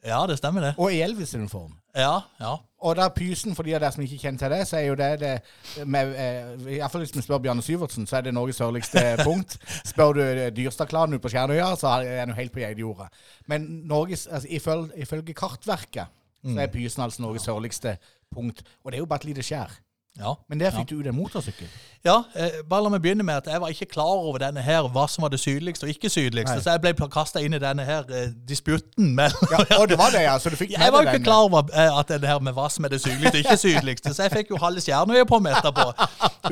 ja, 0.05 0.27
det 0.27 0.39
stemmer 0.39 0.61
det. 0.61 0.75
og 0.79 0.93
i 0.93 1.01
Elvis-uniform. 1.03 1.73
Ja, 1.97 2.21
ja. 2.41 2.57
Og 2.87 2.97
da 2.97 3.09
Pysen, 3.09 3.55
for 3.57 3.65
de 3.65 3.73
av 3.75 3.81
dere 3.81 3.93
som 3.95 4.03
ikke 4.05 4.19
kjenner 4.21 4.39
til 4.39 4.53
det, 4.53 4.61
så 4.69 4.77
er 4.77 4.85
jo 4.91 4.97
det, 5.01 5.09
det 5.21 5.87
med, 5.89 6.13
eh, 6.13 6.51
i 6.77 6.79
hvert 6.79 6.93
fall 6.93 7.01
Hvis 7.01 7.15
vi 7.17 7.23
spør 7.25 7.39
Bjarne 7.39 7.63
Syvertsen, 7.65 8.07
så 8.07 8.19
er 8.19 8.27
det 8.27 8.35
Norges 8.37 8.61
sørligste 8.61 9.01
punkt. 9.29 9.57
Spør 9.89 10.13
du 10.13 10.21
eh, 10.23 10.51
Dyrstadklanen 10.57 11.17
ute 11.17 11.25
på 11.25 11.33
Skjernøya, 11.33 11.73
så 11.81 11.95
er 12.05 12.21
han 12.21 12.35
jo 12.35 12.37
helt 12.37 12.53
på 12.53 12.61
geitjorda. 12.61 13.09
Men 13.47 13.65
Norges, 13.89 14.27
altså, 14.27 14.49
ifølge, 14.51 14.93
ifølge 15.07 15.35
Kartverket 15.35 16.13
så 16.47 16.61
er 16.63 16.71
Pysen 16.71 17.03
altså 17.03 17.23
Norges 17.23 17.43
sørligste 17.43 17.97
punkt. 18.35 18.63
Og 18.85 18.93
det 18.93 18.99
er 18.99 19.03
jo 19.03 19.09
bare 19.11 19.25
et 19.25 19.31
lite 19.33 19.43
skjær. 19.43 19.73
Ja. 20.19 20.35
Men 20.49 20.61
der 20.61 20.71
fikk 20.73 20.89
du 20.89 20.99
ut 21.01 21.07
en 21.07 21.15
motorsykkel. 21.17 21.69
Ja, 22.07 22.21
eh, 22.39 22.61
bare 22.71 22.85
la 22.85 22.89
meg 22.95 23.03
begynne 23.03 23.25
med 23.27 23.35
at 23.41 23.47
jeg 23.51 23.61
var 23.61 23.69
ikke 23.73 23.87
klar 23.91 24.21
over 24.23 24.39
denne 24.39 24.63
her, 24.63 24.87
hva 24.95 25.09
som 25.11 25.23
var 25.27 25.33
det 25.35 25.41
sydligste 25.43 25.85
og 25.85 25.91
ikke 25.91 26.09
sydligste. 26.13 26.55
Nei. 26.55 26.63
Så 26.63 26.71
jeg 26.77 26.81
ble 26.85 27.09
kasta 27.11 27.41
inn 27.43 27.57
i 27.57 27.59
denne 27.61 27.85
her 27.85 28.05
eh, 28.15 28.29
disputten 28.49 29.11
Med, 29.19 29.35
Ja, 29.51 29.59
og 29.81 29.89
det 29.91 29.99
var 29.99 30.15
det, 30.15 30.23
ja. 30.23 30.37
Så 30.39 30.53
du 30.53 30.57
fikk 30.57 30.71
Jeg 30.77 30.81
med 30.81 30.93
var 30.95 31.03
Jeg 31.03 31.07
jo 31.07 31.11
ikke 31.11 31.19
den. 31.19 31.27
klar 31.27 31.43
over 31.49 31.67
eh, 31.75 31.99
at 31.99 32.09
denne 32.15 32.31
her 32.31 32.39
med 32.47 32.55
hva 32.57 32.69
som 32.71 32.87
er 32.87 32.95
det 32.95 33.01
sydligste 33.03 33.35
og 33.41 33.43
ikke 33.45 33.57
sydligste, 33.65 34.15
så 34.15 34.29
jeg 34.29 34.33
fikk 34.37 34.55
jo 34.55 34.61
halve 34.63 34.81
Stjernøya 34.85 35.27
på 35.29 35.41
meg 35.43 35.59
etterpå, 35.59 35.89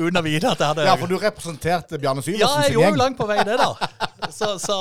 uten 0.01 0.19
å 0.19 0.25
vite 0.27 0.51
at 0.51 0.59
jeg 0.59 0.67
hadde 0.73 0.85
Ja, 0.89 0.95
for 0.99 1.07
du 1.07 1.17
representerte 1.23 1.97
Bjarne 2.03 2.21
Ja, 2.21 2.27
Syversen 2.27 2.67
jeg 2.67 2.75
gjorde 2.75 2.91
jo 2.91 3.01
langt 3.05 3.17
på 3.21 3.29
vei 3.31 3.39
det, 3.47 3.57
da. 3.61 3.71
Så, 4.35 4.55
så, 4.59 4.77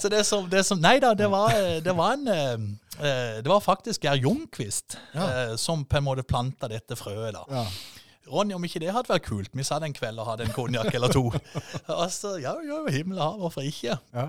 så 0.00 0.08
det, 0.10 0.24
som, 0.26 0.48
det 0.50 0.64
som 0.66 0.80
Nei 0.82 0.96
da, 1.02 1.14
det 1.14 1.30
var, 1.30 1.54
det 1.84 1.94
var 1.96 2.16
en 2.18 2.28
eh, 2.34 2.54
eh, 2.98 3.34
Det 3.44 3.50
var 3.50 3.60
faktisk 3.62 4.04
Geir 4.08 4.18
Ljungquist 4.24 4.96
Ja. 5.14 5.26
eh, 5.50 5.56
som 5.60 5.84
på 5.86 6.00
en 6.00 6.04
måte 6.10 6.24
planta 6.26 6.66
dette 6.72 6.96
frøet. 6.98 7.36
da. 7.36 7.44
Ja. 7.50 7.64
Ronny, 8.30 8.54
om 8.56 8.64
ikke 8.64 8.80
det 8.80 8.92
hadde 8.94 9.10
vært 9.10 9.26
kult, 9.26 9.50
vi 9.52 9.66
satt 9.66 9.84
en 9.84 9.94
kveld 9.96 10.20
og 10.22 10.30
hadde 10.30 10.46
en 10.48 10.54
konjakk 10.54 10.94
eller 10.96 11.12
to. 11.12 11.26
Og 12.00 12.06
så, 12.12 12.36
ja, 12.42 12.54
ja, 12.64 12.78
himmel 12.94 13.18
og 13.18 13.24
hav, 13.24 13.40
hvorfor 13.42 13.66
ikke? 13.68 13.98
Ja. 14.14 14.28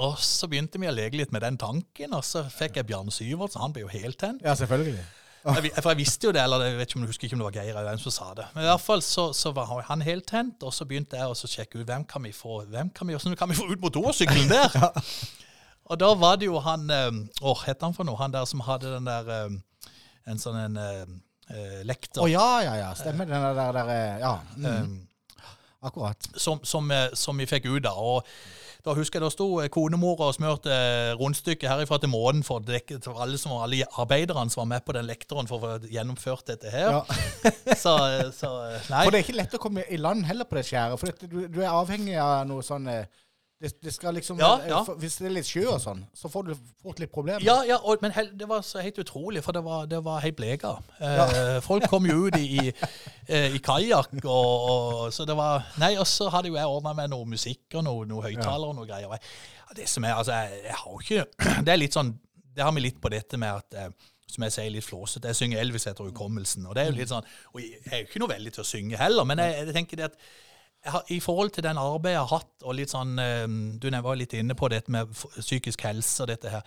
Og 0.00 0.16
så 0.24 0.48
begynte 0.50 0.80
vi 0.80 0.88
å 0.88 0.94
leke 0.94 1.18
litt 1.20 1.34
med 1.34 1.44
den 1.44 1.58
tanken, 1.60 2.14
og 2.16 2.24
så 2.24 2.46
fikk 2.48 2.78
jeg 2.80 2.88
Bjarne 2.88 3.12
Syvertsen, 3.12 3.60
han 3.60 3.74
ble 3.74 3.84
jo 3.84 3.90
helt 3.92 4.18
tent. 4.18 4.42
ja, 4.44 4.56
selvfølgelig. 4.58 5.04
Jeg, 5.44 5.74
for 5.76 5.92
jeg 5.92 5.98
visste 5.98 6.24
jo 6.24 6.30
det, 6.32 6.40
eller 6.40 6.62
jeg 6.64 6.76
vet 6.78 6.88
ikke 6.88 6.96
om 6.96 7.02
du 7.04 7.10
husker 7.10 7.26
ikke 7.26 7.36
om 7.36 7.42
det 7.42 7.44
var 7.50 7.56
Geir 7.58 7.74
eller 7.74 7.90
hvem 7.90 7.98
som 8.00 8.12
sa 8.14 8.30
det. 8.32 8.46
Men 8.54 8.64
i 8.64 8.68
hvert 8.70 8.80
fall 8.80 9.02
så, 9.04 9.26
så 9.36 9.50
var 9.52 9.82
han 9.90 10.00
helt 10.06 10.24
tent, 10.24 10.62
og 10.64 10.72
så 10.72 10.86
begynte 10.88 11.18
jeg 11.20 11.28
å 11.28 11.36
sjekke 11.36 11.82
ut 11.82 11.84
hvem 11.90 12.06
kan 12.08 12.24
vi 12.24 12.30
få 12.32 12.62
hvem 12.72 12.88
kan 12.96 13.10
vi, 13.10 13.12
hvordan 13.12 13.36
kan 13.36 13.52
vi 13.52 13.58
få 13.58 13.66
ut 13.68 13.82
motorsykkelen 13.82 14.48
der. 14.48 14.72
Og 15.92 16.00
da 16.00 16.08
var 16.16 16.38
det 16.40 16.48
jo 16.48 16.62
han 16.64 16.88
eh, 16.88 17.10
Åh, 17.44 17.66
het 17.66 17.84
han 17.84 17.92
for 17.92 18.08
noe? 18.08 18.16
Han 18.22 18.32
der 18.32 18.46
som 18.48 18.64
hadde 18.64 18.94
den 18.94 19.04
der 19.04 19.28
øh, 19.34 19.58
En 20.32 20.40
sånn 20.40 20.56
en 20.56 20.80
eh, 20.80 21.02
eh, 21.50 21.80
lekter. 21.86 22.24
Å 22.24 22.28
ja, 22.30 22.48
ja, 22.64 22.74
ja. 22.80 22.90
Stemmer 22.98 23.28
den 23.28 23.40
der, 23.44 23.54
der, 23.58 23.80
der 23.80 24.20
Ja, 24.22 24.34
mm, 24.56 24.66
eh, 24.70 25.48
akkurat. 25.84 26.28
som, 26.36 26.60
som, 26.64 26.90
eh, 26.90 27.10
som 27.14 27.38
vi 27.38 27.46
fikk 27.50 27.68
ut 27.70 27.82
da. 27.84 27.94
Og 27.94 28.24
da 28.84 28.92
husker 28.92 29.16
jeg 29.16 29.24
da 29.24 29.32
sto 29.32 29.46
konemora 29.48 29.70
konemor 29.72 30.22
og 30.26 30.34
smurte 30.36 30.72
eh, 30.72 31.14
rundstykket 31.16 31.70
herifra 31.70 31.96
til 32.02 32.10
månen 32.12 32.42
for 32.44 32.60
for 33.00 33.22
alle, 33.22 33.38
som, 33.40 33.54
alle 33.56 33.86
arbeiderne 33.96 34.52
som 34.52 34.60
var 34.60 34.70
med 34.74 34.84
på 34.84 34.92
den 34.92 35.06
lektoren 35.08 35.48
for 35.48 35.56
å 35.56 35.78
få 35.78 35.88
gjennomført 35.88 36.46
dette 36.52 36.70
her. 36.70 36.98
Ja. 36.98 37.04
Så, 37.84 37.96
eh, 37.96 38.30
så 38.32 38.50
eh, 38.68 38.90
Nei. 38.90 39.04
For 39.06 39.10
det 39.10 39.18
er 39.18 39.24
ikke 39.24 39.38
lett 39.38 39.56
å 39.56 39.62
komme 39.62 39.86
i 39.88 39.96
land 39.96 40.26
heller 40.28 40.44
på 40.44 40.58
det 40.58 40.66
skjæret. 40.68 41.00
For 41.00 41.26
du, 41.26 41.46
du 41.48 41.62
er 41.62 41.72
avhengig 41.72 42.18
av 42.20 42.44
noe 42.48 42.64
sånn 42.64 42.86
eh, 42.92 43.06
det, 43.64 43.70
det 43.80 43.92
skal 43.94 44.14
liksom 44.14 44.38
Ja, 44.38 44.58
eh, 44.60 44.68
ja. 44.68 44.82
Hvis 45.00 45.16
det 45.16 45.28
er 45.30 45.32
litt 45.38 45.48
sjø 45.48 45.64
og 45.72 45.80
sånn, 45.80 46.02
så 46.16 46.28
får 46.28 46.48
du 46.50 46.52
fort 46.82 46.98
litt 47.00 47.12
problemer. 47.14 47.40
Ja, 47.44 47.56
ja 47.64 47.78
og, 47.80 48.02
men 48.04 48.12
hel, 48.12 48.28
det 48.36 48.48
var 48.50 48.60
så 48.66 48.82
helt 48.84 48.98
utrolig, 49.00 49.40
for 49.44 49.56
det 49.56 49.62
var, 49.64 49.86
det 49.88 50.02
var 50.04 50.20
helt 50.24 50.36
bleka. 50.36 50.74
Eh, 51.00 51.60
folk 51.68 51.88
kom 51.88 52.08
jo 52.08 52.26
ut 52.26 52.36
i, 52.36 52.44
i, 52.60 52.74
eh, 53.24 53.56
i 53.56 53.62
kajakk, 53.64 54.12
og, 54.20 54.68
og, 54.68 55.00
så 55.16 55.24
det 55.28 55.36
var 55.38 55.64
Nei, 55.80 55.94
og 55.96 56.06
så 56.10 56.28
hadde 56.34 56.52
jo 56.52 56.58
jeg 56.58 56.68
ordna 56.68 56.92
med 56.98 57.12
noe 57.14 57.28
musikk 57.34 57.78
og 57.78 57.86
noe, 57.88 58.08
noe 58.10 58.26
høyttaler 58.28 58.74
og 58.74 58.76
noe 58.76 58.88
greier. 58.88 59.32
Det 59.74 59.88
som 59.90 60.04
er, 60.04 60.18
altså, 60.18 60.36
jeg, 60.44 60.64
jeg 60.68 60.80
har 60.82 60.92
jo 60.92 61.00
ikke 61.02 61.46
Det 61.66 61.72
er 61.72 61.80
litt 61.80 61.96
sånn 61.96 62.12
Det 62.54 62.62
har 62.62 62.70
vi 62.76 62.84
litt 62.84 63.00
på 63.02 63.10
dette 63.10 63.40
med 63.40 63.64
at 63.64 63.80
eh, 63.80 64.10
som 64.34 64.44
jeg 64.46 64.54
sier, 64.54 64.72
litt 64.72 64.86
flåsete. 64.86 65.30
Jeg 65.30 65.38
synger 65.38 65.60
Elvis 65.62 65.86
etter 65.86 66.08
hukommelsen. 66.08 66.64
Og 66.66 66.74
det 66.74 66.82
er 66.82 66.88
jo 66.90 66.96
litt 66.96 67.10
sånn, 67.12 67.26
og 67.52 67.60
jeg 67.62 67.82
er 67.90 68.02
jo 68.02 68.08
ikke 68.08 68.22
noe 68.22 68.32
veldig 68.32 68.52
til 68.56 68.64
å 68.64 68.66
synge 68.66 68.98
heller, 68.98 69.26
men 69.28 69.42
jeg, 69.42 69.60
jeg 69.60 69.76
tenker 69.76 70.00
det 70.00 70.08
at 70.08 70.16
I 71.08 71.20
forhold 71.20 71.50
til 71.56 71.64
den 71.64 71.78
arbeidet 71.80 72.18
jeg 72.18 72.26
har 72.26 72.38
hatt, 72.38 72.50
og 72.62 72.74
litt 72.76 72.92
sånn, 72.92 73.18
eh, 73.18 73.46
du 73.80 73.86
var 74.04 74.16
litt 74.20 74.34
inne 74.36 74.54
på 74.54 74.68
dette 74.68 74.92
med 74.92 75.08
psykisk 75.40 75.80
helse 75.86 76.22
og 76.22 76.28
dette 76.28 76.50
her, 76.50 76.62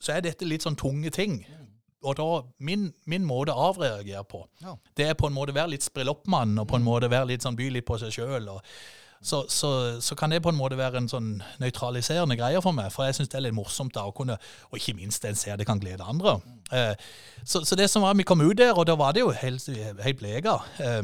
så 0.00 0.12
er 0.12 0.20
dette 0.26 0.44
litt 0.44 0.62
sånn 0.66 0.76
tunge 0.76 1.10
ting. 1.10 1.38
Og 2.04 2.16
da, 2.18 2.26
min, 2.60 2.90
min 3.08 3.24
måte 3.24 3.54
å 3.54 3.70
avreagere 3.70 4.24
på, 4.28 4.42
Ja. 4.60 4.76
det 4.96 5.06
er 5.08 5.14
på 5.14 5.26
en 5.30 5.32
måte 5.36 5.54
være 5.56 5.72
litt 5.72 5.82
sprilloppmann, 5.86 6.58
og 6.60 6.68
på 6.68 6.76
en 6.76 6.84
måte 6.84 7.08
være 7.08 7.30
litt 7.32 7.42
sånn 7.42 7.56
by 7.56 7.70
litt 7.70 7.86
på 7.86 7.96
seg 7.98 8.12
sjøl. 8.12 8.50
Så, 9.24 9.46
så, 9.48 10.00
så 10.04 10.14
kan 10.14 10.28
det 10.30 10.42
på 10.44 10.50
en 10.52 10.58
måte 10.58 10.76
være 10.76 11.00
en 11.00 11.08
sånn 11.08 11.42
nøytraliserende 11.62 12.36
greie 12.36 12.60
for 12.60 12.76
meg, 12.76 12.90
for 12.92 13.06
jeg 13.08 13.16
syns 13.16 13.30
det 13.32 13.38
er 13.38 13.46
litt 13.46 13.56
morsomt 13.56 13.94
da 13.96 14.02
å 14.04 14.12
kunne 14.12 14.36
Og 14.68 14.76
ikke 14.76 14.92
minst 14.98 15.24
en 15.24 15.34
ser 15.34 15.56
det 15.56 15.64
kan 15.64 15.80
glede 15.80 16.04
andre. 16.04 16.34
Eh, 16.70 16.92
så, 17.42 17.62
så 17.64 17.74
det 17.80 17.88
som 17.88 18.04
var, 18.04 18.12
vi 18.20 18.26
kom 18.28 18.42
ut 18.44 18.58
der, 18.60 18.74
og 18.76 18.84
da 18.84 18.98
var 19.00 19.16
det 19.16 19.24
jo 19.24 19.30
helt, 19.32 19.64
helt 20.04 20.20
bleka. 20.20 20.58
Eh, 20.76 21.00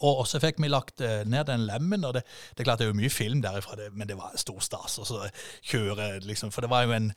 og 0.00 0.26
så 0.26 0.40
fikk 0.42 0.58
vi 0.62 0.70
lagt 0.70 1.00
eh, 1.04 1.22
ned 1.28 1.46
den 1.46 1.66
lemmen, 1.68 2.04
og 2.04 2.16
det, 2.16 2.24
det 2.52 2.64
er 2.64 2.68
klart 2.70 2.80
det 2.80 2.88
er 2.88 2.92
jo 2.92 2.98
mye 2.98 3.12
film 3.12 3.42
derifra, 3.44 3.76
det, 3.78 3.90
men 3.94 4.08
det 4.08 4.16
var 4.18 4.34
stor 4.40 4.58
stas. 4.64 4.98
Og 5.02 5.06
så 5.06 5.20
kjøre, 5.68 6.18
liksom, 6.26 6.52
For 6.54 6.64
det 6.64 6.70
var 6.72 6.86
jo 6.86 6.94
en, 6.96 7.10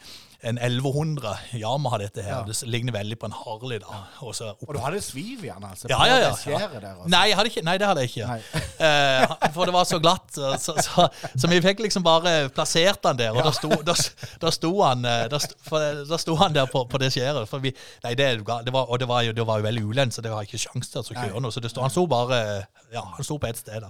en 0.46 0.60
1100 0.62 1.58
Yamaha, 1.62 2.00
dette 2.04 2.26
her. 2.26 2.36
Ja. 2.36 2.44
Det 2.46 2.70
ligner 2.70 2.94
veldig 2.94 3.18
på 3.22 3.30
en 3.30 3.36
Harley. 3.36 3.80
da. 3.82 4.04
Og 4.26 4.36
så 4.36 4.54
Og 4.68 4.74
du 4.76 4.80
hadde 4.84 5.02
sviv 5.02 5.46
i 5.46 5.50
den, 5.50 5.66
altså? 5.70 5.90
Ja, 5.90 6.06
ja, 6.06 6.20
ja. 6.28 6.34
skjæret 6.38 6.82
der, 6.82 6.92
altså. 6.94 7.10
Nei, 7.10 7.26
ikke, 7.50 7.66
nei, 7.66 7.78
det 7.82 7.88
hadde 7.90 8.06
jeg 8.06 8.14
ikke. 8.16 8.42
Eh, 8.86 9.32
for 9.56 9.66
det 9.66 9.74
var 9.74 9.86
så 9.88 9.98
glatt. 10.04 10.34
Så, 10.36 10.74
så, 10.84 11.08
så, 11.40 11.48
vi 11.48 11.62
fikk 11.64 11.80
liksom 11.86 12.04
bare 12.04 12.50
plassert 12.54 13.06
han 13.08 13.18
der, 13.18 13.32
og 13.32 13.46
da 13.46 13.54
sto, 13.56 13.70
da, 13.88 13.96
da 14.42 14.52
sto 14.52 14.72
han 14.82 15.06
eh, 15.08 15.26
da 15.32 15.40
sto, 15.40 15.80
da 16.10 16.20
sto 16.20 16.36
han 16.42 16.54
der 16.54 16.68
på, 16.70 16.84
på 16.92 17.00
det 17.02 17.12
skjæret. 17.16 17.48
For 17.50 17.64
vi, 17.64 17.72
nei, 18.04 18.14
det, 18.20 18.28
det 18.44 18.74
var, 18.76 18.90
og 18.90 19.00
det 19.00 19.08
var, 19.08 19.24
jo, 19.26 19.32
det 19.36 19.48
var 19.48 19.62
jo 19.62 19.68
veldig 19.70 19.86
ulendt, 19.88 20.18
så 20.18 20.26
det 20.26 20.34
var 20.34 20.46
ikke 20.46 20.60
sjanse 20.60 20.92
til 20.92 21.02
å 21.02 21.24
kjøre 21.24 21.42
noe. 21.42 21.56
Så 21.56 21.64
det 21.64 21.72
sto, 21.72 21.84
han 21.86 21.94
sto 21.94 22.04
bare 22.12 22.65
Ja, 22.94 23.06
han 23.16 23.28
sto 23.28 23.38
på 23.42 23.50
ett 23.50 23.60
sted, 23.60 23.84
da. 23.84 23.90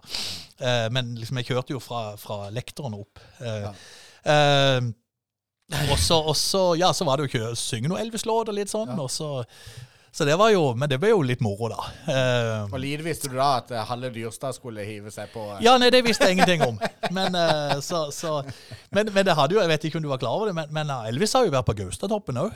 Eh, 0.60 0.86
men 0.94 1.16
liksom, 1.20 1.42
jeg 1.42 1.52
kjørte 1.52 1.76
jo 1.76 1.82
fra, 1.84 2.04
fra 2.20 2.46
lektoren 2.54 2.96
opp. 2.98 3.22
Eh, 3.40 3.66
ja. 3.66 3.74
Og 5.92 5.98
så, 5.98 6.20
og 6.22 6.36
så, 6.38 6.62
ja, 6.78 6.92
så 6.94 7.06
var 7.08 7.18
det 7.18 7.26
jo 7.26 7.32
ikke 7.32 7.52
å 7.52 7.58
synge 7.58 7.90
noe 7.90 8.02
Elvis-låt 8.04 8.52
og 8.52 8.58
litt 8.58 8.70
sånn. 8.70 8.92
Og 9.02 9.10
så, 9.10 9.30
så 10.16 10.28
det 10.28 10.38
var 10.40 10.52
jo, 10.54 10.70
Men 10.78 10.90
det 10.92 11.00
ble 11.02 11.10
jo 11.12 11.24
litt 11.26 11.42
moro, 11.44 11.72
da. 11.74 11.88
Uh, 12.06 12.70
Og 12.70 12.78
lite 12.80 13.04
visste 13.04 13.32
du 13.32 13.36
da 13.36 13.56
at 13.58 13.74
eh, 13.74 13.82
Halle 13.90 14.12
Dyrstad 14.14 14.56
skulle 14.56 14.86
hive 14.88 15.12
seg 15.12 15.34
på 15.34 15.42
uh. 15.56 15.58
ja, 15.66 15.74
nei, 15.82 15.90
det 15.94 16.06
visste 16.06 16.30
jeg 16.30 16.38
ingenting 16.38 16.64
om. 16.68 16.80
Men, 17.12 17.36
eh, 17.36 17.76
så, 17.84 18.06
så, 18.16 18.38
men, 18.96 19.10
men 19.12 19.26
det 19.28 19.36
hadde 19.36 19.58
jo, 19.58 19.64
jeg 19.64 19.74
vet 19.74 19.90
ikke 19.90 20.00
om 20.00 20.06
du 20.06 20.12
var 20.14 20.22
klar 20.22 20.38
over 20.38 20.52
det, 20.52 20.56
men, 20.58 20.72
men 20.74 20.94
eh, 20.94 21.10
Elvis 21.12 21.36
har 21.36 21.48
jo 21.48 21.54
vært 21.58 21.68
på 21.68 21.78
Gaustatoppen 21.82 22.40
òg. 22.46 22.56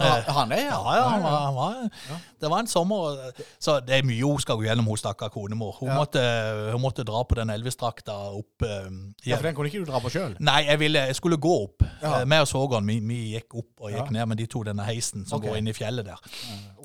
Ja, 0.00 0.32
Han 0.32 0.52
er, 0.52 0.64
ja. 0.64 0.80
Ja, 0.96 1.08
han 1.08 1.22
var, 1.22 1.38
han 1.44 1.54
var, 1.54 2.20
det 2.40 2.48
var 2.48 2.62
en 2.62 2.66
sommer 2.66 3.32
Så 3.60 3.76
det 3.84 3.98
er 3.98 4.06
mye 4.06 4.24
hun 4.24 4.40
skal 4.40 4.56
gå 4.56 4.64
gjennom 4.64 4.88
hun 4.88 4.98
stakkar 4.98 5.28
konemor. 5.32 5.76
Hun, 5.80 5.92
måtte, 5.94 6.22
hun 6.72 6.80
måtte 6.80 7.04
dra 7.06 7.22
på 7.28 7.36
den 7.36 7.52
Elvis-drakta 7.52 8.16
opp 8.32 8.64
eh, 8.64 8.88
Ja, 9.28 9.36
For 9.36 9.48
den 9.48 9.56
kunne 9.58 9.68
ikke 9.68 9.84
du 9.84 9.90
dra 9.90 10.00
på 10.02 10.12
sjøl? 10.12 10.36
Nei, 10.40 10.62
jeg, 10.68 10.80
ville, 10.80 11.04
jeg 11.10 11.18
skulle 11.18 11.36
gå 11.40 11.52
opp. 11.66 11.84
Ja. 12.00 12.20
Eh, 12.20 12.26
Meg 12.30 12.46
og 12.46 12.50
svogeren 12.50 12.88
vi, 12.88 12.98
vi 13.04 13.20
gikk 13.34 13.58
opp 13.60 13.84
og 13.84 13.94
gikk 13.94 14.12
ned, 14.14 14.24
men 14.32 14.40
de 14.40 14.48
tok 14.50 14.68
denne 14.70 14.86
heisen 14.88 15.26
som 15.28 15.38
okay. 15.38 15.50
går 15.50 15.60
inn 15.60 15.70
i 15.70 15.76
fjellet 15.76 16.08
der. 16.08 16.24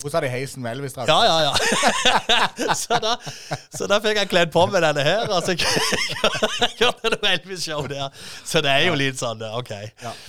Hun 0.01 0.11
sa 0.11 0.22
det 0.24 0.30
i 0.30 0.34
heisen 0.36 0.63
med 0.66 0.76
Elvis-drakt. 0.76 1.07
Ja, 1.07 1.22
ja, 1.24 1.38
ja. 1.47 2.76
så, 2.84 2.99
da, 3.01 3.16
så 3.72 3.88
da 3.89 4.01
fikk 4.03 4.20
jeg 4.24 4.32
kledd 4.32 4.51
på 4.53 4.66
meg 4.72 4.84
denne 4.84 5.05
her, 5.07 5.32
og 5.32 5.39
så 5.45 5.55
kjørte 6.80 7.13
det 7.16 7.32
Elvis-show 7.32 7.88
der. 7.91 8.11
Så 8.43 8.63
det 8.66 8.74
er 8.74 8.89
jo 8.89 8.99
litt 8.99 9.20
sånn, 9.22 9.43
OK. 9.55 9.72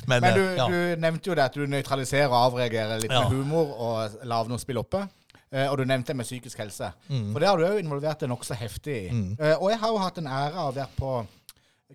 Men, 0.06 0.22
Men 0.22 0.38
du, 0.38 0.44
eh, 0.46 0.70
du 0.70 1.02
nevnte 1.02 1.32
jo 1.32 1.38
det 1.38 1.48
at 1.48 1.58
du 1.58 1.66
nøytraliserer 1.66 2.30
og 2.30 2.38
avreagerer 2.52 2.75
litt 3.02 3.10
Ja. 3.12 3.22
med 3.28 3.30
humor 3.38 3.72
og 3.78 4.18
lave 4.24 4.48
noe 4.48 4.58
spill 4.62 4.78
oppe. 4.78 5.08
Uh, 5.54 5.70
og 5.70 5.78
du 5.78 5.84
nevnte 5.86 6.10
det 6.12 6.16
med 6.16 6.26
psykisk 6.26 6.58
helse. 6.58 6.88
Mm. 7.08 7.32
For 7.32 7.38
det 7.40 7.48
har 7.48 7.56
du 7.56 7.64
òg 7.64 7.78
involvert 7.78 8.18
deg 8.20 8.28
nokså 8.28 8.54
heftig 8.58 8.96
i. 9.06 9.08
Eh, 9.38 9.54
og 9.62 9.70
jeg 9.70 9.78
har 9.78 9.88
jo 9.94 9.98
hatt 10.02 10.18
en 10.18 10.26
ære 10.26 10.58
av 10.58 10.72
å 10.72 10.74
være 10.74 10.96
på 10.98 11.10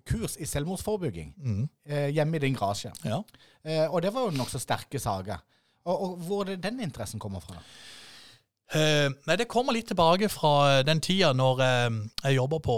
kurs 0.08 0.36
i 0.40 0.46
selvmordsforebygging 0.48 1.34
Mm. 1.36 1.68
uh, 1.90 2.08
hjemme 2.08 2.36
i 2.36 2.38
din 2.38 2.54
garasje. 2.56 2.92
ja. 3.04 3.20
Og 3.92 4.02
det 4.02 4.10
var 4.14 4.24
jo 4.24 4.30
nokså 4.38 4.58
sterke 4.58 4.98
saker. 4.98 5.38
Og, 5.84 6.02
og 6.02 6.16
hvor 6.26 6.40
er 6.42 6.56
det 6.56 6.62
den 6.64 6.80
interessen 6.80 7.20
kommer 7.20 7.40
fra? 7.40 7.60
Nei, 8.74 9.36
Det 9.36 9.48
kommer 9.48 9.72
litt 9.76 9.86
tilbake 9.92 10.28
fra 10.32 10.82
den 10.82 11.00
tida 11.00 11.32
når 11.36 11.60
jeg 12.24 12.34
jobba 12.38 12.58
på 12.64 12.76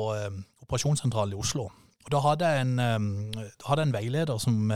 operasjonssentralen 0.66 1.32
i 1.32 1.38
Oslo. 1.38 1.68
Og 2.04 2.10
Da 2.10 2.20
hadde 2.20 2.44
jeg 2.50 2.60
en, 2.60 3.34
hadde 3.64 3.82
en 3.86 3.92
veileder 3.94 4.38
som, 4.42 4.72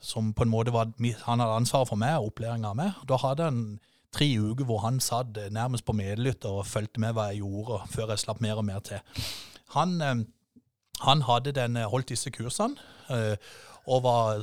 som 0.00 0.32
på 0.34 0.44
en 0.44 0.50
måte 0.52 0.72
var 0.72 0.92
Han 1.26 1.40
hadde 1.40 1.54
ansvaret 1.54 1.88
for 1.88 1.96
meg 1.96 2.18
og 2.18 2.32
opplæringa 2.32 2.70
av 2.70 2.76
meg. 2.78 2.92
Da 3.08 3.16
hadde 3.16 3.44
han 3.44 3.62
tre 4.14 4.28
uker 4.38 4.64
hvor 4.68 4.82
han 4.84 5.00
satt 5.00 5.36
eh, 5.36 5.52
nærmest 5.52 5.84
på 5.84 5.96
medlytter 5.96 6.60
og 6.60 6.66
fulgte 6.66 7.00
med 7.02 7.14
hva 7.16 7.28
jeg 7.30 7.42
gjorde, 7.42 7.82
før 7.92 8.12
jeg 8.12 8.24
slapp 8.24 8.42
mer 8.44 8.60
og 8.60 8.66
mer 8.68 8.84
til. 8.84 9.24
Han, 9.74 10.00
eh, 10.00 10.22
han 11.04 11.24
hadde 11.28 11.52
den, 11.56 11.76
eh, 11.76 11.88
holdt 11.88 12.14
disse 12.14 12.30
kursene. 12.30 12.76
og 13.88 14.02
var 14.02 14.42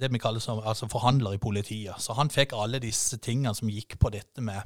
det 0.00 0.08
vi 0.12 0.18
kaller 0.18 0.40
som, 0.40 0.58
altså 0.66 0.88
forhandler 0.90 1.32
i 1.32 1.38
politiet. 1.38 1.94
Så 2.02 2.12
han 2.12 2.30
fikk 2.30 2.56
alle 2.58 2.80
disse 2.82 3.16
tingene 3.22 3.54
som 3.54 3.68
gikk 3.70 3.94
på 4.00 4.10
dette 4.10 4.42
med 4.42 4.62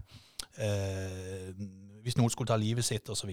hvis 2.04 2.18
noen 2.18 2.32
skulle 2.32 2.50
ta 2.52 2.58
livet 2.60 2.86
sitt 2.86 3.08
osv. 3.10 3.30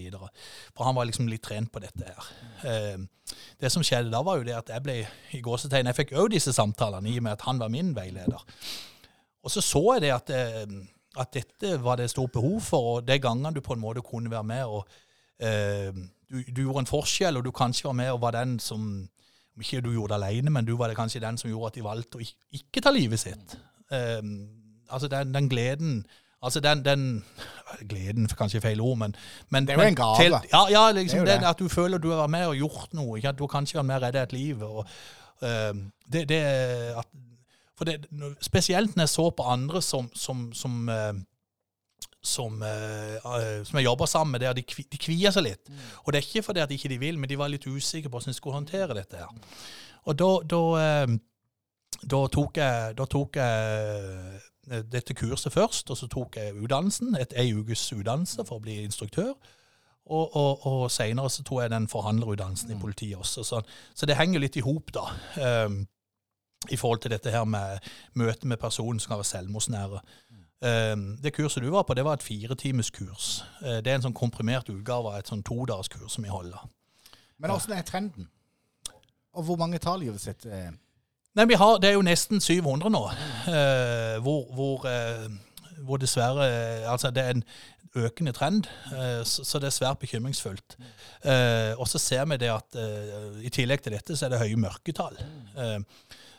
For 0.72 0.86
han 0.86 0.96
var 0.96 1.08
liksom 1.08 1.28
litt 1.30 1.44
trent 1.44 1.70
på 1.72 1.82
dette 1.82 2.08
her. 2.08 2.30
Eh, 2.68 3.36
det 3.60 3.70
som 3.72 3.84
skjedde 3.84 4.12
da, 4.12 4.22
var 4.24 4.40
jo 4.40 4.48
det 4.48 4.56
at 4.56 4.72
jeg 4.74 4.84
ble 4.84 4.96
i 5.36 5.40
gåsetegn 5.44 5.88
Jeg 5.88 5.98
fikk 6.00 6.16
òg 6.20 6.32
disse 6.34 6.52
samtalene 6.56 7.12
i 7.12 7.18
og 7.20 7.26
med 7.28 7.36
at 7.36 7.46
han 7.46 7.60
var 7.60 7.72
min 7.72 7.92
veileder. 7.96 8.42
Og 9.42 9.52
så 9.52 9.62
så 9.64 9.82
jeg 9.94 10.06
det 10.06 10.12
at, 10.16 10.34
eh, 10.34 10.74
at 11.20 11.32
dette 11.36 11.76
var 11.82 12.00
det 12.00 12.10
stort 12.10 12.32
behov 12.32 12.60
for, 12.64 12.90
og 12.96 13.06
de 13.06 13.18
gangene 13.20 13.54
du 13.54 13.60
på 13.64 13.76
en 13.76 13.84
måte 13.84 14.04
kunne 14.06 14.32
være 14.32 14.48
med 14.48 14.64
og 14.64 14.84
eh, 15.38 15.92
du, 16.32 16.40
du 16.48 16.62
gjorde 16.62 16.86
en 16.86 16.88
forskjell, 16.88 17.36
og 17.36 17.44
du 17.44 17.52
kanskje 17.52 17.90
var 17.90 17.98
med 17.98 18.12
og 18.12 18.22
var 18.22 18.36
den 18.38 18.56
som 18.62 19.08
om 19.52 19.60
ikke 19.60 19.82
du 19.84 19.90
gjorde 19.92 20.14
det 20.14 20.24
alene, 20.24 20.50
men 20.50 20.64
du 20.64 20.76
var 20.80 20.88
det 20.88 20.96
kanskje 20.96 21.20
den 21.20 21.36
som 21.38 21.50
gjorde 21.50 21.72
at 21.72 21.74
de 21.76 21.84
valgte 21.84 22.16
å 22.16 22.24
ikke, 22.24 22.38
ikke 22.56 22.82
ta 22.84 22.92
livet 22.94 23.20
sitt. 23.20 23.56
Um, 23.92 24.30
altså 24.88 25.10
den, 25.12 25.34
den 25.34 25.48
gleden 25.52 25.98
Altså 26.42 26.60
den, 26.60 26.84
den 26.84 27.24
Gleden 27.88 28.26
kanskje 28.28 28.60
feil 28.60 28.80
ord, 28.80 28.98
men, 28.98 29.14
men 29.50 29.66
Det 29.66 29.72
er 29.76 29.82
jo 29.82 29.88
en 29.88 29.94
gave. 29.94 30.16
til- 30.18 30.48
ja, 30.52 30.62
ja, 30.70 30.92
liksom 30.92 31.24
Det 31.24 31.40
det, 31.40 31.46
at 31.48 31.58
du 31.58 31.68
føler 31.68 31.98
du 31.98 32.10
har 32.10 32.22
vært 32.26 32.30
med 32.30 32.46
og 32.46 32.56
gjort 32.56 32.94
noe. 32.94 33.16
Ikke? 33.18 33.28
At 33.28 33.38
du 33.38 33.44
har 33.46 33.52
kanskje 33.60 33.78
vært 33.78 33.86
med 33.86 33.96
og 33.96 34.02
reddet 34.02 34.22
et 34.22 34.32
liv. 34.32 34.62
Og, 34.62 34.86
uh, 35.42 35.74
det, 36.12 36.28
det, 36.28 36.40
at, 36.98 37.06
for 37.78 37.84
det, 37.84 38.06
spesielt 38.40 38.96
når 38.96 39.02
jeg 39.02 39.08
så 39.08 39.30
på 39.30 39.42
andre 39.48 39.82
som, 39.82 40.10
som, 40.14 40.52
som 40.52 40.88
uh, 40.88 41.12
som, 42.22 42.62
uh, 42.62 43.64
som 43.64 43.78
jeg 43.78 43.84
jobber 43.84 44.06
sammen 44.06 44.32
med, 44.32 44.40
der 44.40 44.52
de, 44.52 44.62
kvi- 44.62 44.86
de 44.92 44.98
kvier 44.98 45.30
seg 45.34 45.42
litt. 45.42 45.70
Og 46.04 46.12
det 46.12 46.20
er 46.20 46.26
ikke 46.28 46.42
fordi 46.46 46.60
at 46.62 46.70
ikke 46.70 46.88
de 46.92 46.98
vil, 46.98 47.18
men 47.18 47.28
de 47.30 47.38
var 47.38 47.48
litt 47.50 47.66
usikre 47.66 48.10
på 48.10 48.18
hvordan 48.18 48.30
de 48.30 48.36
skulle 48.38 48.54
håndtere 48.60 48.94
dette. 48.94 49.16
her. 49.16 49.26
Og 50.04 50.18
da, 50.18 50.28
da, 50.52 50.60
uh, 51.06 51.16
da 52.10 52.20
tok 52.36 52.56
jeg, 52.62 52.96
da 52.98 53.04
tok 53.10 53.36
jeg 53.36 54.40
dette 54.66 55.14
kurset 55.14 55.52
først, 55.52 55.90
og 55.90 55.96
så 55.98 56.06
tok 56.06 56.36
jeg 56.36 56.54
utdannelsen, 56.54 57.16
et 57.18 57.34
ei 57.36 57.50
ukes 57.54 57.82
utdannelse 57.92 58.44
for 58.46 58.60
å 58.60 58.62
bli 58.62 58.78
instruktør. 58.84 59.32
Og, 60.02 60.36
og, 60.36 60.66
og 60.66 60.90
seinere 60.90 61.30
så 61.30 61.44
tok 61.46 61.62
jeg 61.62 61.70
den 61.70 61.88
forhandlerutdannelsen 61.88 62.72
i 62.74 62.78
politiet 62.80 63.18
også. 63.18 63.44
Så, 63.46 63.60
så 63.94 64.06
det 64.06 64.18
henger 64.18 64.42
litt 64.42 64.58
i 64.58 64.64
hop, 64.66 64.90
da. 64.94 65.04
Um, 65.66 65.84
I 66.70 66.76
forhold 66.78 67.02
til 67.02 67.10
dette 67.14 67.30
her 67.30 67.44
med 67.44 67.78
møte 68.18 68.46
med 68.46 68.58
personen 68.58 69.00
som 69.00 69.12
kan 69.12 69.22
være 69.22 69.30
selvmordsnære. 69.30 70.02
Um, 70.62 71.06
det 71.22 71.34
kurset 71.34 71.62
du 71.62 71.70
var 71.70 71.86
på, 71.86 71.94
det 71.94 72.04
var 72.06 72.18
et 72.18 72.26
firetimeskurs. 72.26 73.44
Uh, 73.62 73.78
det 73.78 73.90
er 73.90 73.98
en 73.98 74.06
sånn 74.08 74.18
komprimert 74.18 74.70
utgave 74.70 75.10
av 75.10 75.18
et 75.22 75.30
sånn 75.30 75.42
todagerskurs 75.46 76.18
som 76.18 76.26
vi 76.26 76.30
holder. 76.34 76.66
Men 77.38 77.54
åssen 77.54 77.74
er 77.74 77.86
trenden? 77.86 78.28
Og 79.32 79.46
hvor 79.46 79.58
mange 79.58 79.78
tar 79.82 79.98
livet 79.98 80.20
sitt? 80.20 80.46
eh? 80.46 80.70
Nei, 81.34 81.46
vi 81.48 81.56
har, 81.56 81.78
Det 81.80 81.88
er 81.88 81.94
jo 81.96 82.04
nesten 82.04 82.40
700 82.44 82.90
nå, 82.92 83.02
eh, 83.48 84.18
hvor, 84.24 84.42
hvor, 84.52 84.82
eh, 84.88 85.30
hvor 85.86 86.00
dessverre 86.02 86.48
eh, 86.48 86.90
Altså, 86.92 87.10
det 87.10 87.22
er 87.24 87.38
en 87.38 87.44
økende 87.96 88.32
trend, 88.32 88.68
eh, 88.92 89.22
så, 89.24 89.44
så 89.44 89.60
det 89.60 89.68
er 89.68 89.76
svært 89.76 90.00
bekymringsfullt. 90.00 90.76
Eh, 91.24 91.72
og 91.76 91.88
så 91.88 92.00
ser 92.00 92.24
vi 92.30 92.38
det 92.40 92.48
at 92.52 92.76
eh, 92.80 93.40
i 93.44 93.52
tillegg 93.52 93.82
til 93.84 93.96
dette, 93.96 94.16
så 94.16 94.26
er 94.26 94.34
det 94.34 94.42
høye 94.44 94.60
mørketall. 94.60 95.18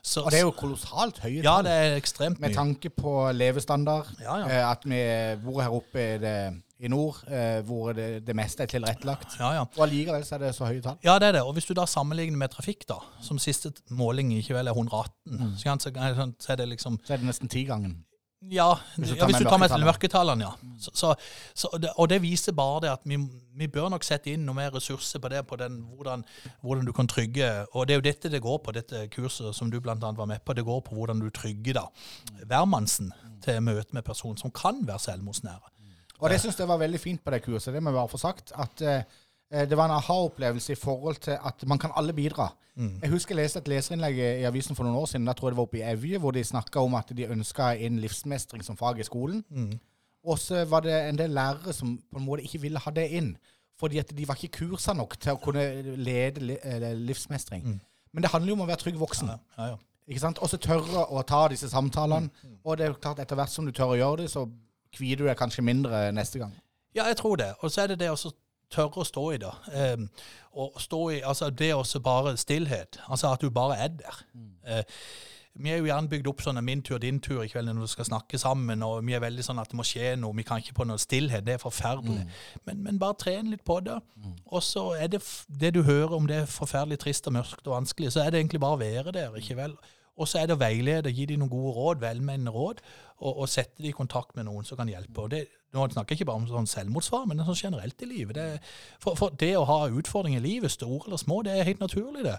Så, 0.04 0.22
Og 0.26 0.32
det 0.32 0.40
er 0.40 0.44
jo 0.44 0.52
kolossalt 0.52 1.20
høye 1.24 1.38
Ja, 1.44 1.54
tall. 1.62 1.64
det 1.64 1.72
er 1.72 1.96
ekstremt 1.96 2.40
Med 2.44 2.50
mye. 2.50 2.56
tanke 2.56 2.90
på 2.92 3.32
levestandard, 3.32 4.10
Ja, 4.22 4.38
ja. 4.42 4.48
eh, 4.50 4.72
at 4.72 4.84
vi 4.84 5.00
bor 5.46 5.62
her 5.62 5.70
oppe 5.72 5.96
i, 6.16 6.18
det, 6.20 6.34
i 6.84 6.88
nord, 6.92 7.22
eh, 7.32 7.62
hvor 7.64 7.94
det, 7.96 8.26
det 8.28 8.36
meste 8.36 8.64
er 8.64 8.68
tilrettelagt. 8.68 9.38
Ja, 9.40 9.54
ja. 9.54 9.62
Og 9.78 9.86
allikevel 9.88 10.26
så 10.28 10.36
er 10.36 10.40
det 10.44 10.56
så 10.56 10.66
høye 10.68 10.82
tall. 10.84 10.98
Ja, 11.04 11.16
det 11.20 11.28
er 11.30 11.32
det. 11.38 11.42
Og 11.48 11.54
hvis 11.54 11.66
du 11.66 11.74
da 11.74 11.86
sammenligner 11.88 12.38
med 12.38 12.50
trafikk, 12.52 12.84
da, 12.90 13.00
som 13.22 13.40
siste 13.40 13.72
måling 13.90 14.34
ikke 14.36 14.54
vel 14.58 14.68
er 14.68 14.74
118, 14.76 15.56
så, 15.58 15.64
kan- 15.64 15.80
så, 15.80 16.34
så 16.40 16.52
er 16.52 16.56
det 16.56 16.68
liksom 16.76 17.00
Så 17.06 17.14
er 17.14 17.18
det 17.24 17.26
nesten 17.32 17.48
tigangen. 17.50 18.04
Ja, 18.52 18.74
Hvis 18.98 19.10
du 19.10 19.16
ja, 19.16 19.20
tar 19.22 19.30
hvis 19.30 19.40
med 19.40 19.46
du 19.46 19.50
tar 19.50 19.58
med 19.58 19.70
mørketallene. 19.70 19.86
mørketallene, 19.88 20.48
ja. 20.48 20.78
Så, 20.80 20.92
så, 20.94 21.16
så, 21.56 21.70
og 21.96 22.10
det, 22.10 22.22
viser 22.22 22.56
bare 22.58 22.82
det 22.84 22.90
at 22.92 23.06
vi, 23.08 23.18
vi 23.56 23.68
bør 23.72 23.90
nok 23.94 24.04
sette 24.04 24.34
inn 24.34 24.44
noe 24.46 24.58
mer 24.58 24.74
ressurser 24.76 25.22
på 25.24 25.32
det, 25.32 25.46
på 25.48 25.56
den, 25.62 25.80
hvordan, 25.96 26.26
hvordan 26.62 26.86
du 26.86 26.92
kan 26.94 27.08
trygge 27.08 27.50
Og 27.72 27.88
det 27.88 27.96
er 27.96 28.02
jo 28.02 28.08
dette 28.10 28.32
det 28.34 28.42
går 28.44 28.58
på, 28.66 28.76
dette 28.76 29.08
kurset 29.14 29.56
som 29.56 29.72
du 29.72 29.80
bl.a. 29.80 29.96
var 29.96 30.26
med 30.30 30.44
på. 30.46 30.54
Det 30.54 30.66
går 30.68 30.82
på 30.86 30.96
hvordan 30.98 31.24
du 31.24 31.30
trygger 31.30 31.80
da, 31.80 31.86
hvermannsen 32.44 33.14
til 33.44 33.62
møte 33.64 33.96
med 33.96 34.04
personer 34.04 34.40
som 34.40 34.52
kan 34.52 34.84
være 34.88 35.00
selvmordsnære. 35.00 35.72
Og 36.24 36.30
det 36.32 36.40
syns 36.40 36.60
jeg 36.60 36.70
var 36.70 36.80
veldig 36.80 37.00
fint 37.02 37.24
på 37.24 37.32
det 37.34 37.42
kurset. 37.44 37.74
Det 37.74 37.84
må 37.84 37.92
jeg 37.92 38.00
bare 38.00 38.12
få 38.12 38.20
sagt. 38.22 38.54
At 38.56 38.82
eh, 38.82 39.04
det 39.54 39.78
var 39.78 39.86
en 39.86 39.96
aha-opplevelse 40.00 40.74
i 40.74 40.80
forhold 40.80 41.22
til 41.22 41.38
at 41.38 41.64
man 41.70 41.78
kan 41.82 41.94
alle 41.96 42.14
bidra. 42.18 42.50
Jeg 42.76 43.12
husker 43.12 43.36
jeg 43.36 43.44
leste 43.44 43.62
et 43.62 43.68
leserinnlegg 43.70 44.18
i 44.18 44.46
avisen 44.50 44.74
for 44.74 44.88
noen 44.88 44.98
år 44.98 45.06
siden, 45.12 45.28
da 45.30 45.36
tror 45.38 45.52
jeg 45.52 45.54
det 45.54 45.60
var 45.60 45.68
oppe 45.68 45.78
i 45.78 45.84
Evje, 45.86 46.18
hvor 46.18 46.34
de 46.34 46.42
snakka 46.44 46.82
om 46.82 46.96
at 46.98 47.12
de 47.14 47.28
ønska 47.30 47.76
inn 47.78 48.00
livsmestring 48.02 48.66
som 48.66 48.80
fag 48.80 48.98
i 49.00 49.06
skolen. 49.06 49.44
Og 50.26 50.40
så 50.42 50.64
var 50.66 50.82
det 50.88 50.96
en 51.10 51.20
del 51.20 51.36
lærere 51.38 51.74
som 51.78 51.94
på 52.10 52.18
en 52.18 52.26
måte 52.26 52.48
ikke 52.48 52.64
ville 52.66 52.82
ha 52.82 52.92
det 52.96 53.06
inn. 53.14 53.36
Fordi 53.80 54.00
at 54.02 54.12
de 54.18 54.28
var 54.28 54.38
ikke 54.42 54.58
kursa 54.64 54.94
nok 54.98 55.18
til 55.22 55.36
å 55.36 55.42
kunne 55.44 55.64
lede 56.02 56.42
livsmestring. 56.98 57.66
Mm. 57.66 57.80
Men 58.14 58.26
det 58.26 58.32
handler 58.32 58.54
jo 58.54 58.58
om 58.58 58.66
å 58.66 58.70
være 58.70 58.82
trygg 58.86 59.00
voksen. 59.02 59.32
Ja, 59.34 59.38
ja, 59.58 59.70
ja. 59.74 59.78
Ikke 60.08 60.22
sant? 60.22 60.42
Og 60.44 60.50
så 60.52 60.58
tørre 60.62 61.06
å 61.10 61.22
ta 61.28 61.48
disse 61.52 61.70
samtalene. 61.72 62.30
Og 62.64 62.78
det 62.78 62.88
er 62.88 62.98
klart 62.98 63.22
etter 63.24 63.38
hvert 63.40 63.54
som 63.54 63.66
du 63.66 63.74
tør 63.76 63.94
å 63.94 64.00
gjøre 64.00 64.24
det, 64.24 64.32
så 64.34 64.46
kvier 64.94 65.20
du 65.20 65.28
deg 65.28 65.38
kanskje 65.40 65.66
mindre 65.66 66.10
neste 66.16 66.42
gang. 66.42 66.54
Ja, 66.94 67.08
jeg 67.10 67.18
tror 67.22 67.40
det. 67.42 67.54
Og 67.62 67.72
så 67.74 67.82
er 67.84 67.94
det 67.94 68.02
det 68.04 68.12
å 68.14 68.18
så 68.20 68.34
tørre 68.74 69.04
å 69.04 69.08
stå 69.08 69.28
i 69.36 69.42
det. 69.44 69.54
Um, 69.74 70.08
og 70.54 70.82
stå 70.82 71.04
i, 71.16 71.22
altså 71.26 71.50
det 71.50 71.74
også 71.74 72.02
bare 72.04 72.36
stillhet. 72.38 73.00
Altså 73.08 73.32
at 73.34 73.42
du 73.42 73.50
bare 73.54 73.78
er 73.86 73.94
der. 73.98 74.26
Eh, 74.68 74.84
vi 75.54 75.70
er 75.70 75.78
jo 75.78 75.86
gjerne 75.86 76.10
bygd 76.10 76.28
opp 76.32 76.42
sånn 76.42 76.58
min 76.66 76.82
tur, 76.86 76.98
din 77.02 77.20
tur 77.22 77.44
i 77.44 77.50
kveld 77.50 77.70
når 77.70 77.86
vi 77.86 77.92
skal 77.92 78.08
snakke 78.08 78.38
sammen. 78.42 78.82
og 78.86 79.04
Vi 79.06 79.14
er 79.14 79.22
veldig 79.22 79.44
sånn 79.46 79.62
at 79.62 79.70
det 79.70 79.78
må 79.78 79.86
skje 79.86 80.16
noe. 80.18 80.34
Vi 80.38 80.46
kan 80.48 80.62
ikke 80.62 80.74
på 80.80 80.88
noe 80.90 81.02
stillhet. 81.02 81.46
Det 81.46 81.56
er 81.56 81.62
forferdelig. 81.62 82.24
Men, 82.66 82.82
men 82.86 83.02
bare 83.02 83.18
tren 83.22 83.52
litt 83.54 83.64
på 83.66 83.78
det. 83.86 84.00
Og 84.50 84.64
så 84.66 84.88
er 84.98 85.12
det 85.14 85.22
det 85.62 85.76
du 85.76 85.84
hører 85.86 86.16
om 86.18 86.30
det 86.30 86.40
er 86.42 86.50
forferdelig 86.50 87.04
trist 87.06 87.30
og 87.30 87.38
mørkt 87.38 87.68
og 87.68 87.76
vanskelig, 87.76 88.16
så 88.16 88.24
er 88.24 88.34
det 88.34 88.42
egentlig 88.42 88.64
bare 88.66 88.80
å 88.80 88.82
være 88.82 89.14
der. 89.14 89.38
ikke 89.38 89.60
vel? 89.62 89.78
Og 90.20 90.30
så 90.30 90.40
er 90.40 90.50
det 90.50 90.58
å 90.58 90.62
veilede, 90.62 91.12
gi 91.14 91.26
dem 91.30 91.42
noen 91.42 91.52
gode 91.52 91.74
råd, 91.74 92.02
velmenende 92.04 92.54
råd, 92.54 92.84
og, 93.24 93.32
og 93.32 93.50
sette 93.50 93.82
dem 93.82 93.90
i 93.90 93.98
kontakt 93.98 94.36
med 94.38 94.46
noen 94.46 94.68
som 94.68 94.78
kan 94.78 94.92
hjelpe. 94.92 95.26
Og 95.26 95.32
det, 95.34 95.44
nå 95.74 95.88
snakker 95.90 96.14
jeg 96.14 96.22
ikke 96.22 96.30
bare 96.30 96.44
om 96.44 96.48
sånn 96.52 96.70
selvmordsfare, 96.70 97.30
men 97.30 97.42
sånn 97.48 97.62
generelt 97.64 98.06
i 98.06 98.10
livet. 98.12 98.38
Det, 98.38 98.48
for, 99.02 99.18
for 99.18 99.34
det 99.42 99.56
å 99.58 99.66
ha 99.70 99.80
utfordringer 99.90 100.44
i 100.44 100.48
livet, 100.48 100.74
store 100.74 101.08
eller 101.08 101.22
små, 101.22 101.42
det 101.46 101.56
er 101.58 101.70
helt 101.70 101.82
naturlig, 101.82 102.26
det. 102.28 102.38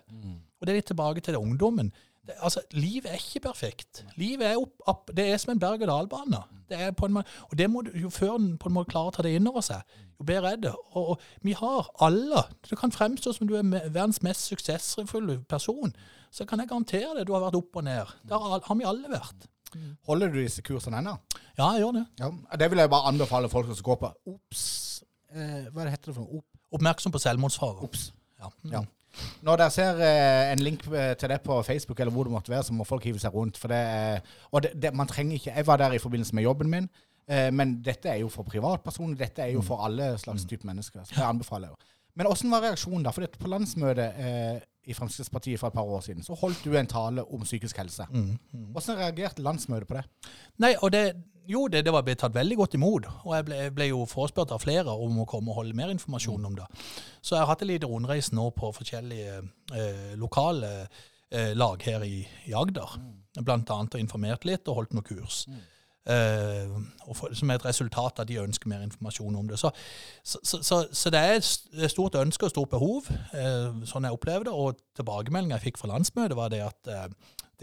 Og 0.61 0.67
det 0.67 0.75
er 0.75 0.81
litt 0.83 0.93
tilbake 0.93 1.25
til 1.25 1.35
det 1.35 1.43
ungdommen. 1.43 1.91
Det, 2.25 2.39
altså, 2.39 2.63
livet 2.73 3.11
er 3.11 3.21
ikke 3.21 3.49
perfekt. 3.49 4.05
Livet 4.17 4.47
er 4.47 4.57
opp, 4.61 4.79
opp, 4.87 5.11
det 5.17 5.27
er 5.29 5.37
som 5.43 5.53
en 5.53 5.61
berg-og-dal-bane. 5.61 6.41
Det 6.71 6.79
er 6.81 6.95
på 6.97 7.11
en 7.11 7.19
måte, 7.19 7.29
og 7.51 7.59
det 7.59 7.67
må 7.71 7.83
du, 7.85 7.91
jo 8.01 8.11
før 8.11 8.39
en 8.39 8.55
på 8.59 8.71
en 8.71 8.79
måte 8.79 8.95
klarer 8.95 9.13
å 9.13 9.17
ta 9.17 9.25
det 9.27 9.35
inn 9.37 9.51
over 9.51 9.67
seg, 9.67 9.83
jo 10.15 10.25
bedre 10.31 10.55
er 10.55 10.63
det. 10.63 10.73
Og, 10.95 11.15
og 11.15 11.45
vi 11.45 11.53
har 11.59 11.91
alle 12.07 12.47
Det 12.71 12.79
kan 12.79 12.95
fremstå 12.95 13.35
som 13.35 13.51
du 13.51 13.57
er 13.59 13.67
verdens 13.67 14.23
mest 14.23 14.47
suksessfulle 14.47 15.43
person. 15.51 15.93
Så 16.35 16.47
kan 16.51 16.59
jeg 16.63 16.69
garantere 16.71 17.13
det. 17.19 17.27
du 17.29 17.33
har 17.37 17.45
vært 17.47 17.59
opp 17.61 17.77
og 17.79 17.85
ned. 17.87 18.11
Der 18.27 18.43
har, 18.43 18.75
vi 18.81 18.87
alle 18.91 19.11
vært. 19.13 19.47
Holder 20.07 20.33
du 20.35 20.41
disse 20.41 20.63
kursene 20.67 20.99
ennå? 21.01 21.13
Ja, 21.59 21.69
jeg 21.77 21.85
gjør 21.85 21.95
det. 22.01 22.05
Ja. 22.21 22.29
Det 22.59 22.69
vil 22.73 22.83
jeg 22.83 22.91
bare 22.91 23.09
anbefale 23.11 23.49
folk 23.51 23.71
som 23.71 23.87
går 23.87 24.01
på. 24.03 24.11
Ops 24.35 24.65
eh, 25.35 25.71
Hva 25.75 25.87
heter 25.91 26.11
det 26.11 26.17
for 26.19 26.25
noe? 26.27 26.41
Op- 26.43 26.75
Oppmerksom 26.75 27.15
på 27.15 27.21
selvmordsfare. 27.23 27.87
Ops. 27.87 28.09
Ja. 28.43 28.51
Ja. 28.73 28.83
Når 29.47 29.61
dere 29.61 29.71
ser 29.71 30.01
eh, 30.03 30.53
en 30.53 30.63
link 30.67 30.83
eh, 30.91 31.13
til 31.19 31.31
det 31.31 31.39
på 31.47 31.61
Facebook, 31.63 32.01
eller 32.03 32.11
hvor 32.15 32.27
det 32.27 32.35
måtte 32.35 32.51
være, 32.51 32.67
så 32.67 32.75
må 32.75 32.87
folk 32.87 33.05
hive 33.07 33.21
seg 33.23 33.35
rundt. 33.35 33.59
For 33.63 33.71
det, 33.71 33.79
er- 33.79 34.35
og 34.51 34.65
det, 34.67 34.73
det, 34.83 34.91
man 34.99 35.07
trenger 35.11 35.39
ikke 35.39 35.55
Jeg 35.55 35.67
var 35.71 35.79
der 35.85 35.95
i 35.95 36.03
forbindelse 36.03 36.35
med 36.35 36.43
jobben 36.49 36.71
min, 36.73 36.89
eh, 37.31 37.51
men 37.55 37.77
dette 37.87 38.11
er 38.11 38.19
jo 38.25 38.29
for 38.35 38.43
privatpersoner. 38.51 39.15
Dette 39.23 39.43
er 39.47 39.53
jo 39.55 39.63
for 39.63 39.87
alle 39.87 40.17
slags 40.19 40.47
type 40.51 40.67
mennesker. 40.67 41.07
Så 41.07 41.15
det 41.15 41.23
anbefaler 41.29 41.71
jeg 41.71 41.77
jo. 41.79 41.93
Men 42.19 42.27
åssen 42.31 42.51
var 42.51 42.63
reaksjonen 42.67 43.07
da? 43.07 43.11
For 43.15 43.27
på 43.39 43.51
landsmøtet 43.55 44.19
eh, 44.23 44.59
i 44.87 44.95
Fremskrittspartiet 44.97 45.61
for 45.61 45.69
et 45.71 45.77
par 45.77 45.89
år 45.89 46.03
siden, 46.05 46.25
så 46.27 46.37
holdt 46.39 46.65
du 46.65 46.75
en 46.77 46.91
tale 46.91 47.25
om 47.25 47.45
psykisk 47.47 47.79
helse. 47.81 48.07
Hvordan 48.53 48.99
reagerte 49.01 49.43
landsmøtet 49.43 49.89
på 49.89 49.97
det? 49.99 50.05
Nei, 50.61 50.75
og 50.83 50.93
det, 50.93 51.03
jo, 51.49 51.67
det, 51.69 51.85
det 51.87 51.93
var 51.93 52.05
blitt 52.07 52.21
tatt 52.23 52.35
veldig 52.37 52.57
godt 52.57 52.77
imot. 52.79 53.09
Og 53.25 53.35
jeg 53.37 53.47
ble, 53.49 53.59
jeg 53.67 53.75
ble 53.77 53.89
jo 53.91 54.05
forespurt 54.09 54.53
av 54.55 54.63
flere 54.65 54.95
om 55.07 55.21
å 55.23 55.27
komme 55.29 55.53
og 55.53 55.61
holde 55.63 55.77
mer 55.77 55.93
informasjon 55.95 56.49
om 56.51 56.57
det. 56.59 56.69
Så 57.21 57.37
jeg 57.37 57.43
har 57.45 57.53
hatt 57.53 57.65
en 57.65 57.73
liten 57.73 57.91
rundreis 57.91 58.33
nå 58.37 58.49
på 58.57 58.73
forskjellige 58.77 59.37
eh, 59.41 60.15
lokale 60.21 60.73
eh, 60.85 61.53
lag 61.57 61.85
her 61.85 62.05
i, 62.07 62.25
i 62.49 62.57
Agder. 62.57 62.99
Blant 63.41 63.71
annet 63.75 63.97
og 63.97 64.05
informert 64.05 64.45
litt 64.49 64.69
og 64.69 64.83
holdt 64.83 64.97
noen 64.97 65.09
kurs. 65.09 65.45
Og 65.49 65.74
for, 66.07 67.35
som 67.35 67.51
er 67.51 67.59
et 67.59 67.65
resultat 67.65 68.19
av 68.19 68.25
at 68.25 68.29
de 68.29 68.41
ønsker 68.43 68.69
mer 68.69 68.83
informasjon 68.85 69.39
om 69.41 69.49
det. 69.49 69.59
Så, 69.61 69.71
så, 70.23 70.41
så, 70.45 70.83
så, 70.93 71.13
det 71.13 71.21
er 71.21 71.39
et 71.39 71.91
stort 71.93 72.19
ønske 72.21 72.49
og 72.49 72.53
stort 72.53 72.75
behov, 72.75 73.09
eh, 73.33 73.71
sånn 73.89 74.09
jeg 74.09 74.19
opplever 74.19 74.49
det. 74.49 74.53
Og 74.53 74.83
tilbakemeldinga 74.99 75.57
jeg 75.59 75.71
fikk 75.71 75.81
fra 75.81 75.95
landsmøtet, 75.95 76.37
var 76.37 76.53
det 76.53 76.61
at 76.67 76.93
eh, 76.93 77.07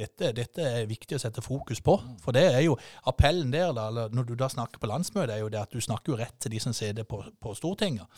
dette, 0.02 0.32
dette 0.38 0.66
er 0.66 0.90
viktig 0.90 1.18
å 1.18 1.22
sette 1.22 1.44
fokus 1.46 1.84
på. 1.86 1.98
For 2.24 2.36
det 2.36 2.48
er 2.50 2.64
jo 2.66 2.78
appellen 3.10 3.54
der, 3.54 3.76
da, 3.78 3.90
eller 3.92 4.16
når 4.16 4.32
du 4.32 4.36
da 4.40 4.50
snakker 4.50 4.82
på 4.82 4.90
landsmøtet, 4.90 5.36
er 5.36 5.44
jo 5.44 5.52
det 5.54 5.62
at 5.62 5.74
du 5.74 5.82
snakker 5.84 6.16
jo 6.16 6.20
rett 6.24 6.40
til 6.42 6.56
de 6.56 6.64
som 6.64 6.74
sitter 6.76 7.06
på, 7.06 7.22
på 7.42 7.56
Stortinget. 7.58 8.10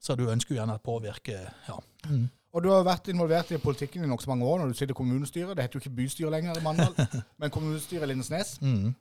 Så 0.00 0.14
du 0.14 0.28
ønsker 0.30 0.54
jo 0.54 0.60
gjerne 0.60 0.78
å 0.78 0.82
påvirke 0.82 1.40
ja. 1.66 1.78
Og 2.56 2.62
du 2.64 2.70
har 2.72 2.86
vært 2.86 3.10
involvert 3.12 3.50
i 3.52 3.58
politikken 3.60 4.06
i 4.06 4.08
nokså 4.08 4.30
mange 4.30 4.46
år 4.48 4.62
når 4.62 4.70
du 4.70 4.78
sitter 4.78 4.94
i 4.94 4.96
kommunestyret. 4.96 5.52
Det 5.56 5.66
heter 5.66 5.78
jo 5.78 5.82
ikke 5.82 5.98
bystyret 5.98 6.32
lenger 6.32 6.56
i 6.56 6.64
Mandal, 6.64 6.94
men 7.40 7.52
kommunestyret 7.52 8.06
i 8.06 8.10
Lindesnes. 8.12 8.54
Mm. 8.62 8.94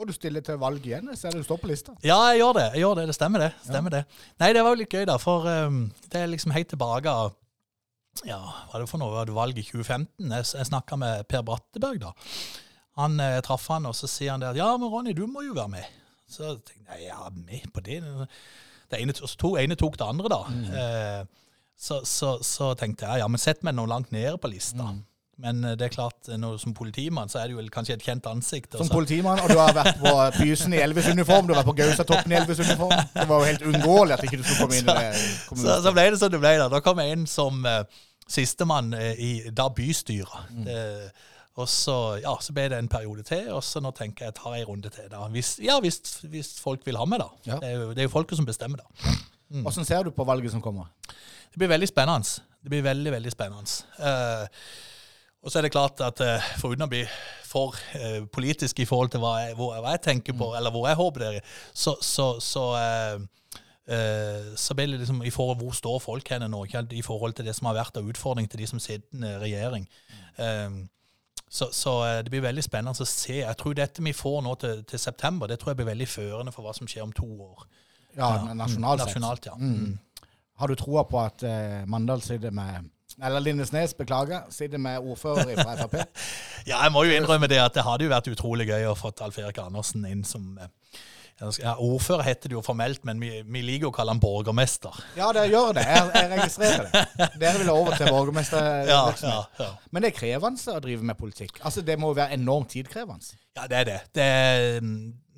Og 0.00 0.08
du 0.08 0.14
stiller 0.16 0.40
til 0.44 0.56
valg 0.60 0.84
igjen. 0.86 1.10
Jeg 1.12 1.20
ser 1.20 1.34
du 1.36 1.42
står 1.44 1.58
på 1.60 1.68
lista. 1.68 1.92
Ja, 2.06 2.16
jeg 2.32 2.40
gjør 2.40 2.54
det. 2.56 2.66
jeg 2.72 2.80
gjør 2.86 2.94
Det 3.02 3.06
det 3.10 3.14
stemmer, 3.18 3.42
det. 3.44 3.50
stemmer 3.66 3.92
det. 3.92 4.00
Nei, 4.40 4.48
det 4.56 4.62
var 4.64 4.72
jo 4.72 4.80
litt 4.80 4.94
gøy, 4.96 5.04
da. 5.10 5.18
For 5.20 5.44
um, 5.44 5.82
det 6.08 6.22
er 6.22 6.30
liksom 6.32 6.54
helt 6.56 6.70
tilbake 6.72 7.12
av 7.12 7.34
Ja, 8.26 8.38
hva 8.40 8.78
er 8.78 8.82
det 8.84 8.88
for 8.90 9.00
noe? 9.02 9.12
Var 9.12 9.28
det 9.28 9.36
valg 9.36 9.60
i 9.60 9.64
2015? 9.66 10.32
Jeg, 10.32 10.46
jeg 10.56 10.68
snakka 10.70 10.96
med 11.00 11.28
Per 11.28 11.44
Bratteberg, 11.46 12.00
da. 12.02 12.14
Han 12.98 13.20
eh, 13.22 13.38
traff 13.44 13.68
han, 13.70 13.86
og 13.86 13.94
så 13.96 14.08
sier 14.10 14.32
han 14.34 14.42
det 14.42 14.50
at 14.50 14.58
ja, 14.58 14.70
men 14.80 14.90
Ronny, 14.90 15.12
du 15.16 15.26
må 15.30 15.44
jo 15.46 15.54
være 15.56 15.72
med. 15.76 15.92
Så 16.30 16.56
tenkte 16.66 16.96
jeg 16.96 17.06
ja, 17.10 17.28
med 17.34 17.68
på 17.74 17.84
det? 17.86 18.00
Det 18.90 18.98
ene, 18.98 19.14
to, 19.14 19.52
ene 19.60 19.76
tok 19.78 20.00
det 20.00 20.08
andre, 20.08 20.32
da. 20.32 20.40
Eh, 20.80 21.52
så, 21.80 22.00
så, 22.08 22.34
så 22.44 22.72
tenkte 22.76 23.06
jeg 23.08 23.22
ja, 23.22 23.28
men 23.30 23.40
sett 23.40 23.62
meg 23.64 23.76
nå 23.78 23.86
langt 23.88 24.10
nede 24.12 24.34
på 24.40 24.50
lista. 24.52 24.90
Men 25.40 25.64
eh, 25.64 25.76
det 25.78 25.88
er 25.88 25.94
klart, 25.94 26.28
eh, 26.28 26.38
når, 26.40 26.58
som 26.62 26.74
politimann 26.76 27.30
så 27.32 27.40
er 27.40 27.48
det 27.50 27.56
jo 27.56 27.64
kanskje 27.72 27.96
et 27.96 28.04
kjent 28.04 28.28
ansikt. 28.30 28.74
Også. 28.74 28.84
Som 28.84 28.92
politimann, 28.92 29.40
og 29.44 29.50
du 29.52 29.58
har 29.60 29.72
vært 29.76 29.98
på 30.02 30.12
Pysen 30.38 30.76
i 30.76 30.82
Elvis-uniform. 30.84 31.48
Du 31.48 31.54
har 31.54 31.62
vært 31.62 31.70
på 31.72 31.76
Gausatoppen 31.80 32.34
i 32.34 32.38
Elvis-uniform. 32.40 32.94
Det 33.14 33.26
var 33.30 33.42
jo 33.42 33.48
helt 33.48 33.66
uunngåelig 33.66 34.16
at 34.16 34.26
ikke 34.26 34.40
du 34.40 34.44
skulle 34.44 34.66
komme 34.66 34.78
inn 34.78 34.92
i 34.92 35.00
det 35.00 35.58
Så, 35.64 35.80
så 35.86 35.94
ble 35.96 36.06
det 36.12 36.20
som 36.22 36.32
det 36.32 36.42
ble. 36.42 36.54
Da 36.60 36.68
Da 36.72 36.82
kom 36.84 37.02
jeg 37.02 37.16
inn 37.16 37.26
som 37.30 37.64
uh, 37.66 37.82
sistemann 38.30 38.94
uh, 38.96 39.12
i 39.16 39.32
da 39.54 39.68
bystyret. 39.74 40.54
Det, 40.66 40.84
og 41.60 41.68
så, 41.68 41.96
ja, 42.22 42.32
så 42.40 42.54
ble 42.56 42.68
det 42.72 42.78
en 42.78 42.88
periode 42.88 43.24
til, 43.26 43.50
og 43.52 43.64
så 43.66 43.82
nå 43.82 43.90
tenker 43.96 44.26
jeg 44.26 44.32
jeg 44.32 44.38
tar 44.38 44.54
en 44.56 44.68
runde 44.68 44.92
til. 44.94 45.08
da. 45.12 45.24
Hvis, 45.34 45.56
ja, 45.64 45.80
hvis, 45.82 45.98
hvis 46.30 46.54
folk 46.62 46.86
vil 46.86 46.96
ha 47.00 47.08
meg, 47.08 47.20
da. 47.20 47.28
Ja. 47.48 47.58
Det, 47.60 47.72
er 47.72 47.82
jo, 47.82 47.90
det 47.96 48.04
er 48.04 48.08
jo 48.08 48.12
folket 48.14 48.40
som 48.40 48.48
bestemmer, 48.48 48.84
da. 48.84 49.16
Åssen 49.66 49.84
ser 49.84 50.06
du 50.06 50.12
på 50.14 50.24
valget 50.24 50.54
som 50.54 50.62
kommer? 50.62 50.92
Det 51.50 51.58
blir 51.58 51.72
veldig 51.72 51.88
spennende. 51.90 52.46
Det 52.62 52.70
blir 52.70 52.84
veldig, 52.86 53.12
veldig 53.16 53.32
spennende. 53.32 53.66
Eh, 53.98 54.64
og 55.40 55.50
så 55.50 55.58
er 55.58 55.66
det 55.66 55.72
klart 55.74 56.00
at 56.04 56.20
uh, 56.20 56.50
foruten 56.60 56.84
å 56.84 56.90
bli 56.90 57.04
for 57.50 57.74
eh, 57.98 58.22
politisk 58.30 58.82
i 58.82 58.86
forhold 58.88 59.10
til 59.14 59.22
hva 59.24 59.34
jeg, 59.42 59.56
hvor, 59.58 59.74
hva 59.82 59.96
jeg 59.96 60.04
tenker 60.04 60.36
på, 60.38 60.52
eller 60.56 60.72
hvor 60.74 60.86
jeg 60.88 60.98
håper 61.00 61.24
det 61.24 61.30
er, 61.40 61.56
så, 61.74 61.96
så, 62.04 62.28
så, 62.44 62.64
eh, 62.78 63.56
eh, 63.96 64.52
så 64.60 64.76
blir 64.78 64.92
det 64.92 65.00
liksom 65.02 65.24
i 65.26 65.32
forhold 65.34 65.58
hvor 65.62 65.74
står 65.76 65.98
folk 66.04 66.30
henne 66.30 66.50
nå, 66.52 66.62
ikke 66.68 66.84
i 66.94 67.02
forhold 67.02 67.34
til 67.38 67.48
det 67.48 67.56
som 67.58 67.70
har 67.70 67.80
vært 67.80 67.98
av 67.98 68.08
utfordring 68.12 68.48
til 68.50 68.62
de 68.62 68.70
som 68.70 68.82
sitter 68.82 69.26
i 69.26 69.34
regjering. 69.44 69.88
Mm. 70.40 70.88
så, 71.50 71.66
så 71.74 71.96
eh, 72.06 72.20
det 72.24 72.32
blir 72.32 72.46
veldig 72.46 72.64
spennende 72.64 72.94
å 72.94 73.08
se. 73.08 73.40
Jeg 73.42 73.58
tror 73.58 73.74
dette 73.76 74.04
vi 74.06 74.14
får 74.16 74.40
nå 74.46 74.54
til, 74.62 74.84
til 74.88 75.02
september, 75.02 75.50
det 75.50 75.58
tror 75.60 75.74
jeg 75.74 75.82
blir 75.82 75.90
veldig 75.90 76.08
førende 76.08 76.54
for 76.54 76.66
hva 76.66 76.76
som 76.76 76.88
skjer 76.88 77.08
om 77.08 77.16
to 77.16 77.28
år. 77.50 77.66
Ja, 78.14 78.30
nasjonalt 78.54 79.02
sett. 79.02 79.10
Nasjonalt, 79.10 79.50
ja. 79.50 79.58
Mm. 79.58 79.98
Har 80.60 80.70
du 80.70 80.78
troa 80.78 81.04
på 81.08 81.18
at 81.22 81.42
eh, 81.46 81.82
Mandal 81.90 82.22
sitter 82.22 82.54
med 82.54 82.90
Eller 83.22 83.40
Lindesnes, 83.44 83.94
beklager, 83.94 84.46
sitter 84.50 84.78
med 84.78 84.98
ordfører 84.98 85.54
fra 85.60 85.76
Frp? 85.82 85.96
Ja, 86.66 86.82
jeg 86.82 86.92
må 86.94 87.04
jo 87.04 87.14
innrømme 87.16 87.48
det 87.50 87.60
at 87.62 87.76
det 87.76 87.84
hadde 87.86 88.06
jo 88.06 88.12
vært 88.12 88.30
utrolig 88.32 88.68
gøy 88.70 88.88
å 88.90 88.96
få 88.98 89.12
Alf 89.24 89.38
Erik 89.42 89.58
Andersen 89.62 90.04
inn 90.08 90.24
som 90.24 90.54
eh, 90.60 90.70
ja, 91.40 91.74
Ordfører 91.80 92.26
heter 92.26 92.50
det 92.52 92.56
jo 92.58 92.62
formelt, 92.64 93.00
men 93.08 93.20
vi, 93.22 93.30
vi 93.48 93.62
liker 93.64 93.88
å 93.88 93.94
kalle 93.96 94.12
han 94.12 94.20
borgermester. 94.20 94.96
Ja, 95.16 95.30
det 95.32 95.46
gjør 95.48 95.72
det. 95.78 95.86
Jeg, 95.88 96.10
jeg 96.12 96.30
registrerer 96.34 96.90
det. 96.92 97.28
Dere 97.40 97.62
vil 97.62 97.70
over 97.72 97.96
til 97.96 98.10
Ja, 98.90 99.00
ja, 99.24 99.38
ja. 99.62 99.70
Men 99.90 100.04
det 100.04 100.10
er 100.12 100.18
krevende 100.18 100.74
å 100.76 100.82
drive 100.84 101.08
med 101.08 101.16
politikk. 101.16 101.62
Altså, 101.64 101.80
Det 101.86 101.96
må 102.00 102.12
jo 102.12 102.18
være 102.20 102.36
enormt 102.36 102.74
tidkrevende. 102.76 103.40
ja, 103.56 103.64
det 103.72 103.78
er 103.80 103.88
det. 103.88 103.98
Det 104.14 104.26
er 104.28 104.80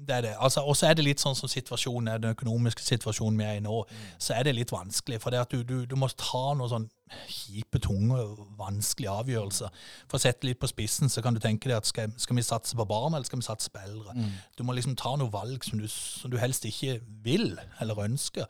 det. 0.06 0.16
er 0.16 0.24
det. 0.26 0.32
Altså, 0.38 0.64
og 0.66 0.76
så 0.76 0.88
er 0.88 0.96
det 0.98 1.06
litt 1.06 1.22
sånn 1.22 1.36
som 1.38 1.50
situasjonen 1.50 2.12
er, 2.12 2.22
den 2.22 2.36
økonomiske 2.36 2.84
situasjonen 2.84 3.38
vi 3.38 3.46
er 3.46 3.60
i 3.60 3.64
nå, 3.64 3.82
så 4.18 4.36
er 4.36 4.48
det 4.48 4.56
litt 4.56 4.72
vanskelig. 4.74 5.20
For 5.22 5.34
det 5.34 5.42
at 5.44 5.54
du, 5.54 5.62
du, 5.66 5.84
du 5.88 5.96
må 5.98 6.10
ta 6.16 6.52
noen 6.58 6.72
sånn 6.72 6.90
kjipe, 7.28 7.80
tunge, 7.82 8.18
vanskelige 8.56 9.12
avgjørelser. 9.22 9.82
For 10.08 10.16
å 10.16 10.22
sette 10.22 10.48
litt 10.48 10.60
på 10.62 10.70
spissen, 10.70 11.12
så 11.12 11.24
kan 11.24 11.36
du 11.36 11.42
tenke 11.44 11.68
deg 11.68 11.76
at 11.76 11.88
skal, 11.88 12.12
skal 12.20 12.38
vi 12.38 12.44
satse 12.46 12.78
på 12.78 12.86
barn, 12.88 13.12
eller 13.12 13.28
skal 13.28 13.42
vi 13.42 13.48
satse 13.48 13.72
på 13.72 13.82
eldre? 13.84 14.16
Du 14.56 14.64
må 14.64 14.76
liksom 14.76 14.96
ta 14.96 15.14
noe 15.20 15.32
valg 15.32 15.64
som 15.66 15.82
du, 15.82 15.88
som 15.92 16.32
du 16.32 16.38
helst 16.40 16.64
ikke 16.68 17.00
vil 17.24 17.52
eller 17.80 18.00
ønsker. 18.06 18.48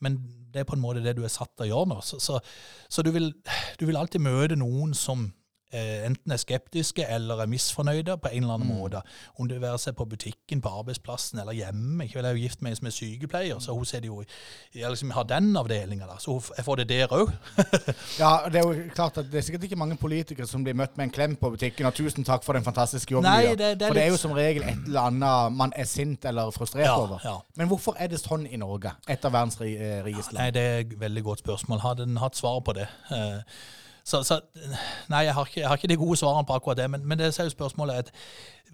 Men 0.00 0.20
det 0.52 0.62
er 0.62 0.68
på 0.68 0.78
en 0.78 0.82
måte 0.82 1.02
det 1.04 1.16
du 1.18 1.24
er 1.26 1.32
satt 1.32 1.52
til 1.56 1.66
å 1.66 1.72
gjøre 1.72 1.92
nå. 1.92 2.00
Så, 2.06 2.20
så, 2.22 2.38
så 2.88 3.04
du, 3.04 3.10
vil, 3.14 3.32
du 3.80 3.86
vil 3.86 3.98
alltid 4.00 4.24
møte 4.24 4.56
noen 4.56 4.94
som 4.96 5.28
enten 5.72 6.32
er 6.32 6.36
skeptiske 6.40 7.04
eller 7.08 7.42
er 7.42 7.46
misfornøyde 7.46 8.16
på 8.22 8.28
en 8.32 8.42
eller 8.42 8.54
annen 8.54 8.68
måte. 8.78 9.02
Om 9.38 9.48
det 9.48 9.60
være 9.60 9.78
seg 9.78 9.96
på 9.96 10.04
butikken, 10.08 10.60
på 10.64 10.68
arbeidsplassen 10.80 11.38
eller 11.42 11.52
hjemme. 11.52 12.04
Jeg 12.08 12.24
er 12.24 12.30
jo 12.30 12.42
gift 12.42 12.62
med 12.62 12.72
en 12.72 12.76
som 12.76 12.86
er 12.86 12.90
sykepleier, 12.96 13.58
så 13.60 13.72
hun 13.76 13.84
jo 14.04 14.22
jeg 14.74 14.90
liksom 14.90 15.10
har 15.10 15.22
den 15.28 15.56
avdelinga, 15.56 16.06
så 16.18 16.38
jeg 16.56 16.64
får 16.64 16.76
det 16.76 16.88
der 16.88 17.06
òg. 17.12 17.32
Ja, 18.18 18.48
det 18.48 18.60
er 18.60 18.66
jo 18.68 18.74
klart 18.94 19.18
at 19.18 19.28
det 19.32 19.38
er 19.38 19.44
sikkert 19.46 19.62
ikke 19.68 19.76
mange 19.76 19.96
politikere 19.96 20.46
som 20.46 20.64
blir 20.64 20.74
møtt 20.74 20.96
med 20.96 21.04
en 21.08 21.10
klem 21.14 21.36
på 21.36 21.50
butikken 21.50 21.86
og 21.86 21.94
'tusen 21.94 22.24
takk 22.24 22.44
for 22.44 22.52
den 22.52 22.64
fantastiske 22.64 23.12
jobben 23.12 23.30
Nei, 23.30 23.54
du 23.54 23.62
gjør'. 23.62 23.86
For 23.86 23.94
det 23.94 24.02
er 24.02 24.08
jo 24.08 24.16
som 24.16 24.32
regel 24.32 24.62
et 24.62 24.78
eller 24.86 25.00
annet 25.00 25.52
man 25.56 25.72
er 25.76 25.84
sint 25.84 26.24
eller 26.24 26.50
frustrert 26.50 26.84
Ja, 26.84 26.96
over. 27.00 27.18
ja. 27.24 27.36
Men 27.56 27.66
hvorfor 27.68 27.96
er 27.98 28.06
det 28.08 28.20
sånn 28.20 28.46
i 28.50 28.56
Norge? 28.56 28.92
Et 29.08 29.24
av 29.24 29.32
verdens 29.32 29.60
ri- 29.60 29.76
eh, 29.76 30.02
rikeste 30.04 30.34
Nei, 30.34 30.50
det 30.50 30.62
er 30.62 30.78
et 30.80 31.00
veldig 31.00 31.22
godt 31.24 31.38
spørsmål. 31.38 31.80
Hadde 31.80 32.06
den 32.06 32.16
hatt 32.16 32.36
svar 32.36 32.60
på 32.60 32.72
det? 32.72 32.88
Eh, 33.10 33.40
Så, 34.08 34.22
så 34.24 34.40
Nei, 35.12 35.26
jeg 35.26 35.34
har, 35.36 35.48
ikke, 35.48 35.60
jeg 35.60 35.68
har 35.68 35.80
ikke 35.80 35.90
de 35.90 35.98
gode 36.00 36.16
svarene 36.16 36.48
på 36.48 36.56
akkurat 36.56 36.80
det, 36.80 36.86
men, 36.90 37.04
men 37.04 37.20
det 37.20 37.28
er 37.28 37.48
jo 37.48 37.56
spørsmålet 37.56 38.12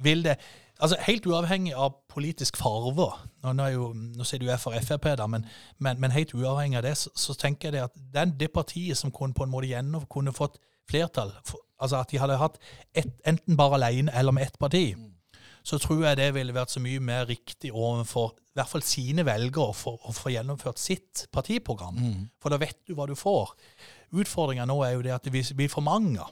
vil 0.03 0.25
det 0.27 0.39
Altså 0.83 0.97
Helt 1.07 1.27
uavhengig 1.31 1.75
av 1.79 1.93
politisk 2.11 2.57
farve 2.59 3.09
Nå, 3.45 3.53
nå, 3.55 3.67
jo, 3.71 3.89
nå 3.95 4.27
sier 4.27 4.43
du 4.43 4.49
jeg 4.49 4.63
for 4.63 4.75
Frp, 4.83 5.11
da, 5.19 5.27
men, 5.31 5.47
men, 5.79 6.01
men 6.03 6.15
helt 6.15 6.35
uavhengig 6.35 6.81
av 6.81 6.87
det, 6.87 6.97
så, 6.99 7.13
så 7.15 7.37
tenker 7.39 7.69
jeg 7.69 7.77
det 7.77 7.85
at 7.87 7.99
den, 8.15 8.35
det 8.41 8.51
partiet 8.55 8.99
som 8.99 9.13
kunne 9.15 9.37
på 9.37 9.47
en 9.47 9.53
måte 9.53 9.71
gjennom 9.71 10.07
kunne 10.11 10.35
fått 10.35 10.59
flertall, 10.91 11.31
for, 11.47 11.63
altså 11.81 12.03
at 12.03 12.11
de 12.11 12.21
hadde 12.21 12.41
hatt 12.41 12.59
et, 12.95 13.13
enten 13.27 13.59
bare 13.59 13.79
alene 13.79 14.13
eller 14.19 14.35
med 14.35 14.49
ett 14.49 14.59
parti, 14.59 14.89
så 15.65 15.79
tror 15.81 16.03
jeg 16.05 16.19
det 16.19 16.31
ville 16.37 16.53
vært 16.53 16.75
så 16.75 16.83
mye 16.83 17.01
mer 17.01 17.25
riktig 17.31 17.71
overfor 17.73 18.35
i 18.37 18.59
hvert 18.59 18.71
fall 18.71 18.85
sine 18.87 19.25
velgere 19.27 19.73
for 19.75 20.03
å 20.05 20.13
få 20.15 20.35
gjennomført 20.35 20.79
sitt 20.79 21.25
partiprogram. 21.33 21.97
For 22.43 22.53
da 22.53 22.59
vet 22.61 22.83
du 22.87 22.93
hva 22.95 23.07
du 23.09 23.15
får. 23.19 23.55
Utfordringa 24.15 24.67
nå 24.71 24.79
er 24.87 24.97
jo 24.97 25.05
det 25.05 25.15
at 25.17 25.31
hvis 25.33 25.53
det 25.53 25.59
blir 25.59 25.73
for 25.73 25.85
mange, 25.85 26.23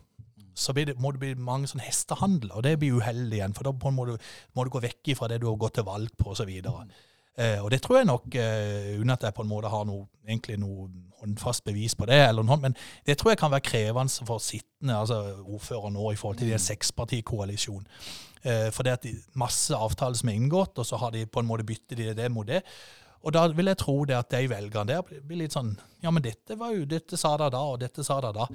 så 0.55 0.75
blir 0.77 0.91
det, 0.91 0.99
må 1.01 1.13
det 1.15 1.23
bli 1.23 1.33
mange 1.41 1.71
sånn 1.71 1.83
hestehandler, 1.83 2.55
og 2.59 2.67
det 2.67 2.77
blir 2.81 2.99
uheldig 3.01 3.39
igjen. 3.39 3.55
For 3.57 3.69
da 3.69 3.93
må 3.95 4.07
du, 4.11 4.17
må 4.57 4.65
du 4.65 4.73
gå 4.73 4.83
vekk 4.85 5.15
fra 5.19 5.31
det 5.33 5.41
du 5.43 5.49
har 5.49 5.61
gått 5.61 5.79
til 5.81 5.89
valg 5.89 6.13
på, 6.19 6.35
osv. 6.35 6.51
Eh, 6.53 7.59
og 7.65 7.71
det 7.73 7.81
tror 7.85 7.99
jeg 7.99 8.09
nok, 8.11 8.27
eh, 8.37 8.93
uten 9.01 9.15
at 9.15 9.25
jeg 9.25 9.35
på 9.35 9.45
en 9.47 9.49
måte 9.49 9.71
har 9.73 9.87
noe, 9.89 10.05
egentlig 10.27 10.59
noe 10.61 10.91
håndfast 11.23 11.65
bevis 11.65 11.95
på 11.97 12.07
det, 12.11 12.19
eller 12.27 12.45
noe, 12.45 12.59
men 12.61 12.77
det 13.07 13.17
tror 13.19 13.33
jeg 13.33 13.41
kan 13.41 13.55
være 13.55 13.65
krevende 13.65 14.27
for 14.29 14.43
sittende 14.43 14.99
altså 14.99 15.39
ordfører 15.41 15.95
nå 15.95 16.11
i 16.13 16.19
forhold 16.19 16.43
til 16.43 16.53
en 16.53 16.61
sekspartikoalisjon. 16.61 17.87
Eh, 18.43 18.69
for 18.75 18.85
det 18.85 18.97
at 18.99 19.07
de, 19.07 19.15
masse 19.39 19.73
avtaler 19.73 20.19
som 20.19 20.29
er 20.29 20.37
inngått, 20.37 20.83
og 20.83 20.87
så 20.87 20.99
har 21.01 21.15
de 21.15 21.25
på 21.25 21.41
en 21.41 21.49
måte 21.49 21.65
byttet 21.65 21.97
de 21.99 22.11
det 22.19 22.29
mot 22.35 22.47
det. 22.47 22.61
Og 23.23 23.33
da 23.37 23.45
vil 23.55 23.71
jeg 23.71 23.79
tro 23.79 23.97
det 24.09 24.17
at 24.19 24.31
de 24.35 24.49
velgerne 24.51 24.89
der 24.89 25.03
blir- 25.07 25.39
litt 25.45 25.53
sånn 25.55 25.77
Ja, 26.03 26.11
men 26.11 26.23
dette 26.25 26.57
var 26.59 26.73
jo 26.75 26.85
Dette 26.91 27.17
sa 27.21 27.37
de 27.39 27.51
da, 27.55 27.61
og 27.61 27.79
dette 27.81 28.03
sa 28.05 28.21
de 28.21 28.33
da. 28.35 28.47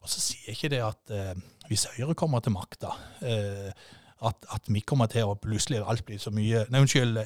Og 0.00 0.08
så 0.08 0.20
sier 0.20 0.54
ikke 0.54 0.70
det 0.72 0.80
at 0.84 1.10
eh, 1.12 1.34
hvis 1.68 1.86
Høyre 1.94 2.14
kommer 2.14 2.40
til 2.44 2.52
makta 2.56 2.92
eh, 3.22 3.70
at, 4.24 4.46
at 4.56 4.68
vi 4.72 4.80
kommer 4.80 5.06
til 5.12 5.28
å 5.28 5.34
plutselig 5.36 5.82
alt 5.84 6.04
blir 6.06 6.18
så 6.22 6.30
mye 6.32 6.62
Nei, 6.72 6.80
unnskyld, 6.80 7.18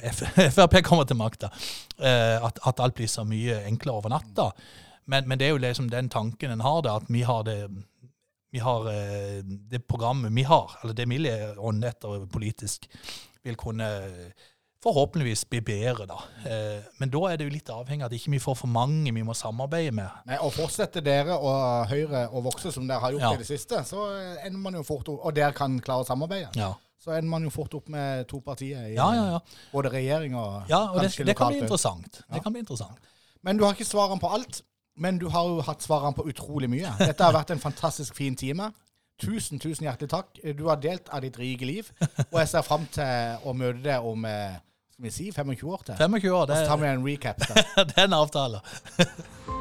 Frp 0.51 0.81
kommer 0.89 1.05
til 1.07 1.15
makta. 1.19 1.47
Eh, 1.99 2.35
at, 2.43 2.59
at 2.67 2.79
alt 2.83 2.95
blir 2.97 3.07
så 3.07 3.23
mye 3.27 3.61
enklere 3.69 4.01
over 4.01 4.11
natta. 4.11 4.49
Men, 5.07 5.27
men 5.29 5.39
det 5.39 5.47
er 5.47 5.53
jo 5.53 5.61
liksom 5.63 5.87
den 5.89 6.09
tanken 6.11 6.51
en 6.51 6.61
har, 6.65 6.81
da, 6.83 6.97
at 6.99 7.07
vi 7.07 7.21
har 7.23 7.45
det 7.47 7.61
vi 8.51 8.59
har 8.65 8.87
eh, 8.91 9.39
det 9.45 9.83
programmet 9.87 10.33
vi 10.33 10.43
har, 10.49 10.71
eller 10.81 10.95
det 10.97 11.05
vi 11.07 11.19
ånder 11.61 11.91
etter 11.93 12.23
politisk, 12.33 12.87
vil 13.45 13.55
kunne 13.61 13.87
forhåpentligvis 14.83 15.43
bli 15.51 15.59
bedre, 15.65 16.05
da. 16.07 16.17
Eh, 16.47 16.83
men 17.01 17.11
da 17.11 17.21
er 17.29 17.39
det 17.39 17.47
jo 17.49 17.53
litt 17.53 17.71
avhengig 17.73 18.05
av 18.05 18.11
at 18.11 18.15
ikke 18.15 18.31
vi 18.31 18.41
får 18.43 18.55
for 18.61 18.71
mange 18.71 19.11
vi 19.15 19.23
må 19.27 19.35
samarbeide 19.35 19.91
med. 19.95 20.21
Nei, 20.29 20.37
og 20.39 20.53
fortsetter 20.55 21.03
dere 21.03 21.35
og 21.35 21.89
Høyre 21.91 22.27
å 22.31 22.43
vokse 22.45 22.71
som 22.71 22.87
dere 22.87 23.03
har 23.03 23.15
gjort 23.15 23.25
Ja. 23.25 23.33
i 23.35 23.41
det 23.41 23.49
siste, 23.49 23.81
så 23.87 24.05
ender 24.45 24.59
man 24.59 24.79
jo 24.79 24.83
fort 24.87 25.09
opp, 25.11 25.19
og 25.25 25.35
dere 25.35 25.51
kan 25.53 25.79
klare 25.83 26.05
å 26.05 26.07
samarbeide, 26.07 26.53
Ja, 26.55 26.73
så 26.99 27.11
ender 27.17 27.29
man 27.29 27.43
jo 27.43 27.49
fort 27.49 27.73
opp 27.75 27.89
med 27.91 28.27
to 28.27 28.39
partier 28.43 28.87
i 28.87 28.95
ja, 28.95 29.09
ja. 29.15 29.25
ja. 29.35 29.39
både 29.71 29.91
regjering 29.91 30.35
og 30.35 30.67
ja 30.69 30.81
og 30.91 31.01
det, 31.01 31.13
det 31.25 31.35
kan 31.35 31.51
bli 31.51 31.61
interessant. 31.63 32.21
Det 32.31 32.43
kan 32.43 32.51
bli 32.55 32.63
interessant. 32.63 32.99
Men 33.41 33.57
du 33.57 33.63
har 33.63 33.73
ikke 33.75 33.87
svarene 33.87 34.19
på 34.19 34.31
alt. 34.35 34.61
Men 34.99 35.17
du 35.17 35.29
har 35.31 35.47
jo 35.47 35.61
hatt 35.63 35.79
svarene 35.79 36.11
på 36.11 36.25
utrolig 36.27 36.67
mye. 36.69 36.91
Dette 36.99 37.23
har 37.23 37.31
vært 37.31 37.53
en 37.55 37.59
fantastisk 37.63 38.15
fin 38.15 38.35
time. 38.35 38.67
Tusen, 39.19 39.59
tusen 39.59 39.85
hjertelig 39.87 40.09
takk. 40.11 40.39
Du 40.55 40.65
har 40.67 40.79
delt 40.83 41.07
av 41.15 41.23
ditt 41.23 41.37
rike 41.39 41.63
liv. 41.67 41.87
Og 42.31 42.35
jeg 42.41 42.49
ser 42.51 42.65
fram 42.67 42.83
til 42.91 43.47
å 43.47 43.53
møte 43.55 43.79
deg 43.85 44.03
om 44.03 44.25
eh, 44.27 44.59
skal 44.99 45.05
vi 45.05 45.11
si 45.11 45.31
25 45.31 45.69
år 45.69 45.81
til. 45.85 45.95
25 45.97 46.33
år, 46.33 46.41
Og 46.41 46.57
så 46.57 46.65
tar 46.65 46.77
vi 46.77 46.87
en 46.87 47.07
recap. 47.07 47.39
Da. 47.39 47.83
det 47.87 47.97
er 47.97 48.03
en 48.03 48.13
avtale. 48.13 48.59